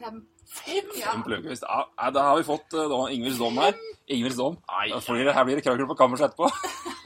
Fem. 0.00 0.20
Fem? 0.54 0.92
Ja. 0.98 1.12
Fem 1.12 1.24
Lundqvist. 1.32 1.66
Ja, 1.66 2.10
da 2.14 2.28
har 2.30 2.38
vi 2.38 2.46
fått 2.46 2.76
uh, 2.76 2.86
da, 2.90 3.00
Ingvids 3.14 3.40
dom 3.42 3.58
her. 3.58 3.74
Ingvids 4.06 4.38
dom. 4.38 4.58
Nei, 4.70 4.88
Da 4.92 5.00
blir 5.02 5.32
her 5.32 5.48
blir 5.48 5.58
det 5.58 5.66
krangel 5.66 5.88
på 5.90 5.98
kammerset 5.98 6.30
etterpå. 6.30 6.50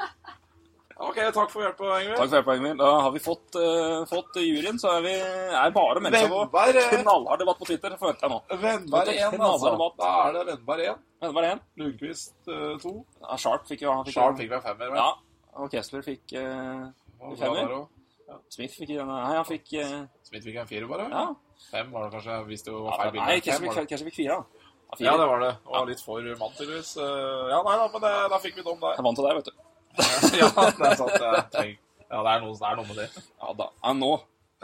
Ok, 0.99 1.15
takk 1.31 1.51
for 1.53 1.63
hjelpa, 1.63 2.01
Ingvild. 2.03 2.17
Takk 2.19 2.27
for 2.27 2.37
hjelpa, 2.41 2.55
Ingvild. 2.59 2.81
Da 2.81 2.89
har 3.05 3.13
vi 3.15 3.21
fått, 3.23 3.55
uh, 3.55 4.01
fått 4.11 4.39
juryen, 4.43 4.81
så 4.83 4.97
er 4.97 5.05
vi 5.05 5.13
er 5.15 5.75
bare 5.77 6.03
mennesker 6.03 6.33
på 6.33 6.41
Vennberg 6.41 6.79
eh, 6.81 6.97
knallhard 7.05 7.43
debatt 7.45 7.61
på 7.61 7.69
Twitter, 7.69 7.95
forventer 8.01 8.27
jeg 8.27 8.33
nå. 8.33 8.59
Vennberg 8.65 9.13
1, 9.13 9.37
Knallhard 9.37 9.53
altså. 9.53 9.73
debatt. 9.77 9.95
Da 10.01 10.11
er 10.25 10.35
det 10.35 10.43
Vennberg 10.49 10.89
1. 10.89 11.05
Men 11.21 11.31
det 11.31 11.37
var 11.39 11.47
én. 11.53 11.63
Lundqvist 11.83 12.51
2. 12.83 12.95
Ja, 13.23 13.39
Sharp 13.45 13.71
fikk 13.71 13.87
jo 13.87 13.95
han 13.95 14.09
fikk 14.09 14.19
Sharp 14.19 14.43
fikk 14.43 14.51
vel 14.57 14.65
femmer? 14.67 14.99
Ja, 14.99 15.07
og 15.63 15.71
Kessler 15.77 16.03
fikk 16.09 16.35
uh, 16.35 16.89
femmer. 17.45 17.77
Ja. 18.29 18.41
Smith 18.51 18.75
fikk 18.75 18.97
en, 18.99 19.09
Nei, 19.09 19.23
han 19.39 19.47
fikk 19.47 19.71
uh, 19.79 20.01
Smith 20.27 20.51
fikk 20.51 20.59
en 20.65 20.73
firer, 20.75 20.91
bare? 20.91 21.07
Ja. 21.15 21.29
Fem 21.71 21.91
var 21.93 22.07
det 22.07 22.13
kanskje, 22.17 22.37
hvis 22.49 22.63
det 22.67 22.73
var 22.73 22.97
feil 23.01 23.11
bilde. 23.13 23.27
nei, 23.27 23.41
Fem 23.45 23.63
vi 23.63 24.11
fikk, 24.11 24.17
fire, 24.23 24.37
da. 24.39 24.65
Ja, 25.05 25.17
det 25.21 25.27
var 25.29 25.43
det. 25.43 25.51
Og 25.69 25.89
litt 25.91 26.01
for 26.01 26.25
mann, 26.41 26.55
tydeligvis. 26.57 26.95
Eh, 26.97 27.51
Ja, 27.53 27.59
nei 27.67 27.75
da, 27.77 27.89
men 27.93 28.05
det, 28.07 28.13
da 28.33 28.39
fikk 28.41 28.57
vi 28.57 28.65
dom 28.65 28.79
der. 28.81 28.95
Jeg 28.97 29.05
vant 29.05 29.19
til 29.19 29.27
deg, 29.29 29.37
vet 29.37 29.51
du. 29.51 29.55
ja, 30.41 30.49
det 30.49 30.89
er 30.89 30.97
sant. 30.97 31.55
Jeg 31.59 31.79
Ja, 32.09 32.23
det 32.25 32.33
er 32.33 32.41
noe, 32.41 32.55
det 32.57 32.69
er 32.71 32.79
noe 32.79 32.87
med 32.89 32.97
det. 33.03 33.09
Ja 33.43 33.53
da. 33.59 33.67
Ja, 33.85 33.93
nå. 33.99 34.13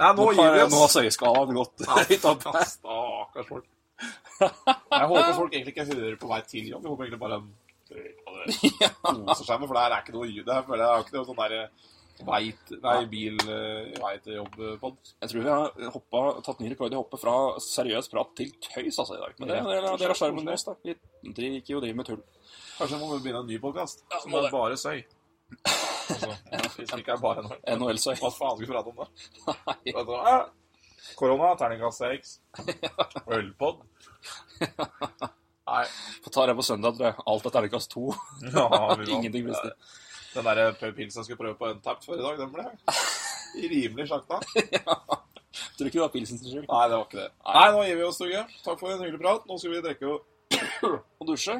Ja, 0.01 0.12
nå 0.16 0.25
gir 0.33 0.55
vi 0.57 0.62
oss. 0.65 0.73
Nå 0.73 0.81
har 0.81 0.93
søyeskalaen 0.95 1.55
gått 1.59 1.85
høyt 1.91 2.25
opp. 2.31 2.47
Stakkars 2.71 3.51
folk. 3.51 3.66
Jeg 4.41 5.07
håper 5.11 5.37
folk 5.37 5.53
egentlig 5.55 5.75
ikke 5.77 5.87
hører 5.93 6.16
på 6.19 6.31
vei 6.33 6.41
til 6.49 6.71
jobb. 6.73 6.87
Jeg 6.87 6.95
håper 6.95 7.05
egentlig 7.05 7.21
bare 7.21 7.43
det. 7.43 7.53
Koser 9.05 9.45
seg 9.45 9.61
med, 9.61 9.69
for 9.69 9.77
det 9.77 9.85
her 9.85 9.93
er 9.99 10.03
ikke 10.07 10.16
noe. 10.16 10.31
Det 10.41 10.57
her 10.57 10.65
føler 10.66 10.85
jeg 10.87 10.95
er 10.97 11.05
ikke 11.05 11.16
noe 11.19 11.29
sånn 11.29 11.43
der 11.43 11.55
Veit 12.24 12.70
Nei, 12.82 12.94
bil 13.10 13.36
eh, 13.51 13.90
vei 14.01 14.12
til 14.24 14.36
jobb-pod. 14.38 14.96
Jeg 15.20 15.30
tror 15.32 15.42
vi 15.44 15.51
har 15.52 15.90
hoppa, 15.94 16.22
tatt 16.46 16.60
ny 16.62 16.70
rekord 16.72 16.94
i 16.94 16.96
å 16.98 17.02
hoppe 17.02 17.18
fra 17.20 17.34
seriøs 17.60 18.09
prat 18.12 18.30
til 18.38 18.52
tøys 18.64 18.98
altså, 19.02 19.18
i 19.18 19.22
dag. 19.22 19.34
Men 19.42 19.51
det, 19.52 19.59
det, 19.66 19.76
er- 19.80 19.98
det 20.01 20.09
er 20.09 20.16
skjermen 20.20 20.48
vår. 20.48 20.78
Vi 20.84 20.96
driver 21.36 21.59
ikke 21.60 21.76
og 21.78 21.84
driver 21.84 21.98
med 22.01 22.09
tull. 22.10 22.22
Kanskje 22.78 22.98
må 23.02 23.10
vi 23.14 23.20
begynne 23.26 23.44
en 23.44 23.51
ny 23.52 23.59
podkast 23.62 24.02
Ja, 24.10 24.18
som 24.24 24.34
er 24.40 24.48
bare 24.55 24.76
søy. 24.80 25.05
Altså, 25.55 26.30
hvis 26.78 26.90
det 26.90 27.01
ikke 27.05 27.14
er 27.16 27.22
bare. 27.22 27.44
NHL-søy. 27.76 28.14
Hva 28.22 28.30
faen 28.34 28.56
skal 28.56 28.64
vi 28.64 28.70
prate 28.72 28.90
om 28.90 29.02
da? 29.02 29.09
Nei. 29.68 29.94
Eh, 29.94 30.44
Korona, 31.20 31.51
terningkast 31.60 32.01
seks. 32.01 32.38
Ølpod. 33.28 33.82
Nei. 35.64 35.84
Få 36.24 36.30
ta 36.32 36.46
det 36.48 36.55
på 36.59 36.64
søndag, 36.66 36.96
tror 36.96 37.06
jeg. 37.10 37.16
Alt 37.30 37.46
er 37.48 37.55
terningkast 37.59 37.92
to. 37.94 38.09
Ja, 38.52 38.66
Ingenting 39.14 39.46
visste. 39.51 39.74
Den 40.35 40.44
der 40.48 40.73
pilsen 40.97 41.20
jeg 41.20 41.24
skulle 41.28 41.40
prøve 41.40 41.56
på 41.59 41.69
Untapped 41.70 42.06
før 42.09 42.19
i 42.19 42.23
dag, 42.24 42.39
den 42.43 42.52
ble 42.55 42.65
rimelig 43.70 44.09
sjakta. 44.11 44.40
Tror 45.78 45.86
ikke 45.86 45.98
det 45.98 46.02
var 46.02 46.12
pilsen 46.15 46.39
sin 46.40 46.51
skyld. 46.51 46.66
Nei, 46.66 46.85
det 46.90 46.97
var 46.98 47.05
ikke 47.06 47.20
det. 47.20 47.28
Nei, 47.55 47.66
nå 47.74 47.82
gir 47.86 47.98
vi 48.01 48.06
oss, 48.09 48.19
Tugge. 48.19 48.40
Takk 48.65 48.81
for 48.81 48.90
en 48.90 49.02
hyggelig 49.05 49.20
prat. 49.23 49.44
Nå 49.47 49.59
skal 49.62 49.74
vi 49.74 49.82
drikke 49.85 50.09
og 50.11 50.31
Og 51.20 51.27
dusje. 51.28 51.55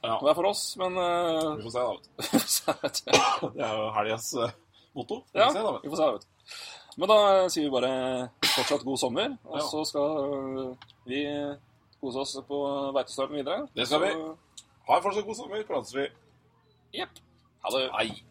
Ja. 0.00 0.14
Det 0.22 0.30
er 0.30 0.36
for 0.38 0.48
oss, 0.48 0.62
men 0.80 0.94
uh, 0.96 1.56
Vi 1.58 1.66
får 1.66 1.74
se, 1.74 1.82
da. 1.84 2.74
vet 2.82 3.00
du. 3.00 3.10
får. 3.40 3.50
Det 3.56 3.64
er 3.66 3.74
jo 3.76 3.88
helgas 3.98 4.28
eh, 4.46 4.54
motto. 4.96 5.18
Vi 5.34 5.42
Ja, 5.42 5.48
se, 5.52 5.60
da, 5.64 5.72
vet 5.74 5.82
du. 5.82 5.88
vi 5.88 5.92
får 5.92 6.00
se, 6.00 6.08
vet 6.14 6.24
du. 6.24 6.54
Men 7.00 7.10
da 7.12 7.18
sier 7.52 7.66
vi 7.66 7.72
bare 7.74 7.90
fortsatt 8.46 8.86
god 8.86 8.98
sommer, 9.02 9.34
og 9.46 9.58
Ja. 9.60 9.66
så 9.70 9.82
skal 9.86 10.08
vi 11.10 11.20
kose 12.00 12.22
oss 12.24 12.32
på 12.48 12.58
veitestarten 12.96 13.38
videre. 13.38 13.66
Det 13.76 13.86
skal 13.90 14.02
vi. 14.06 14.10
Ha 14.88 14.96
en 14.96 15.04
fortsatt 15.04 15.26
god 15.28 15.38
sommer. 15.38 15.62
Prates 15.68 15.94
vi. 15.98 16.06
Jepp. 16.98 17.20
Ha 17.62 17.70
det. 17.70 17.90
Hei. 17.98 18.22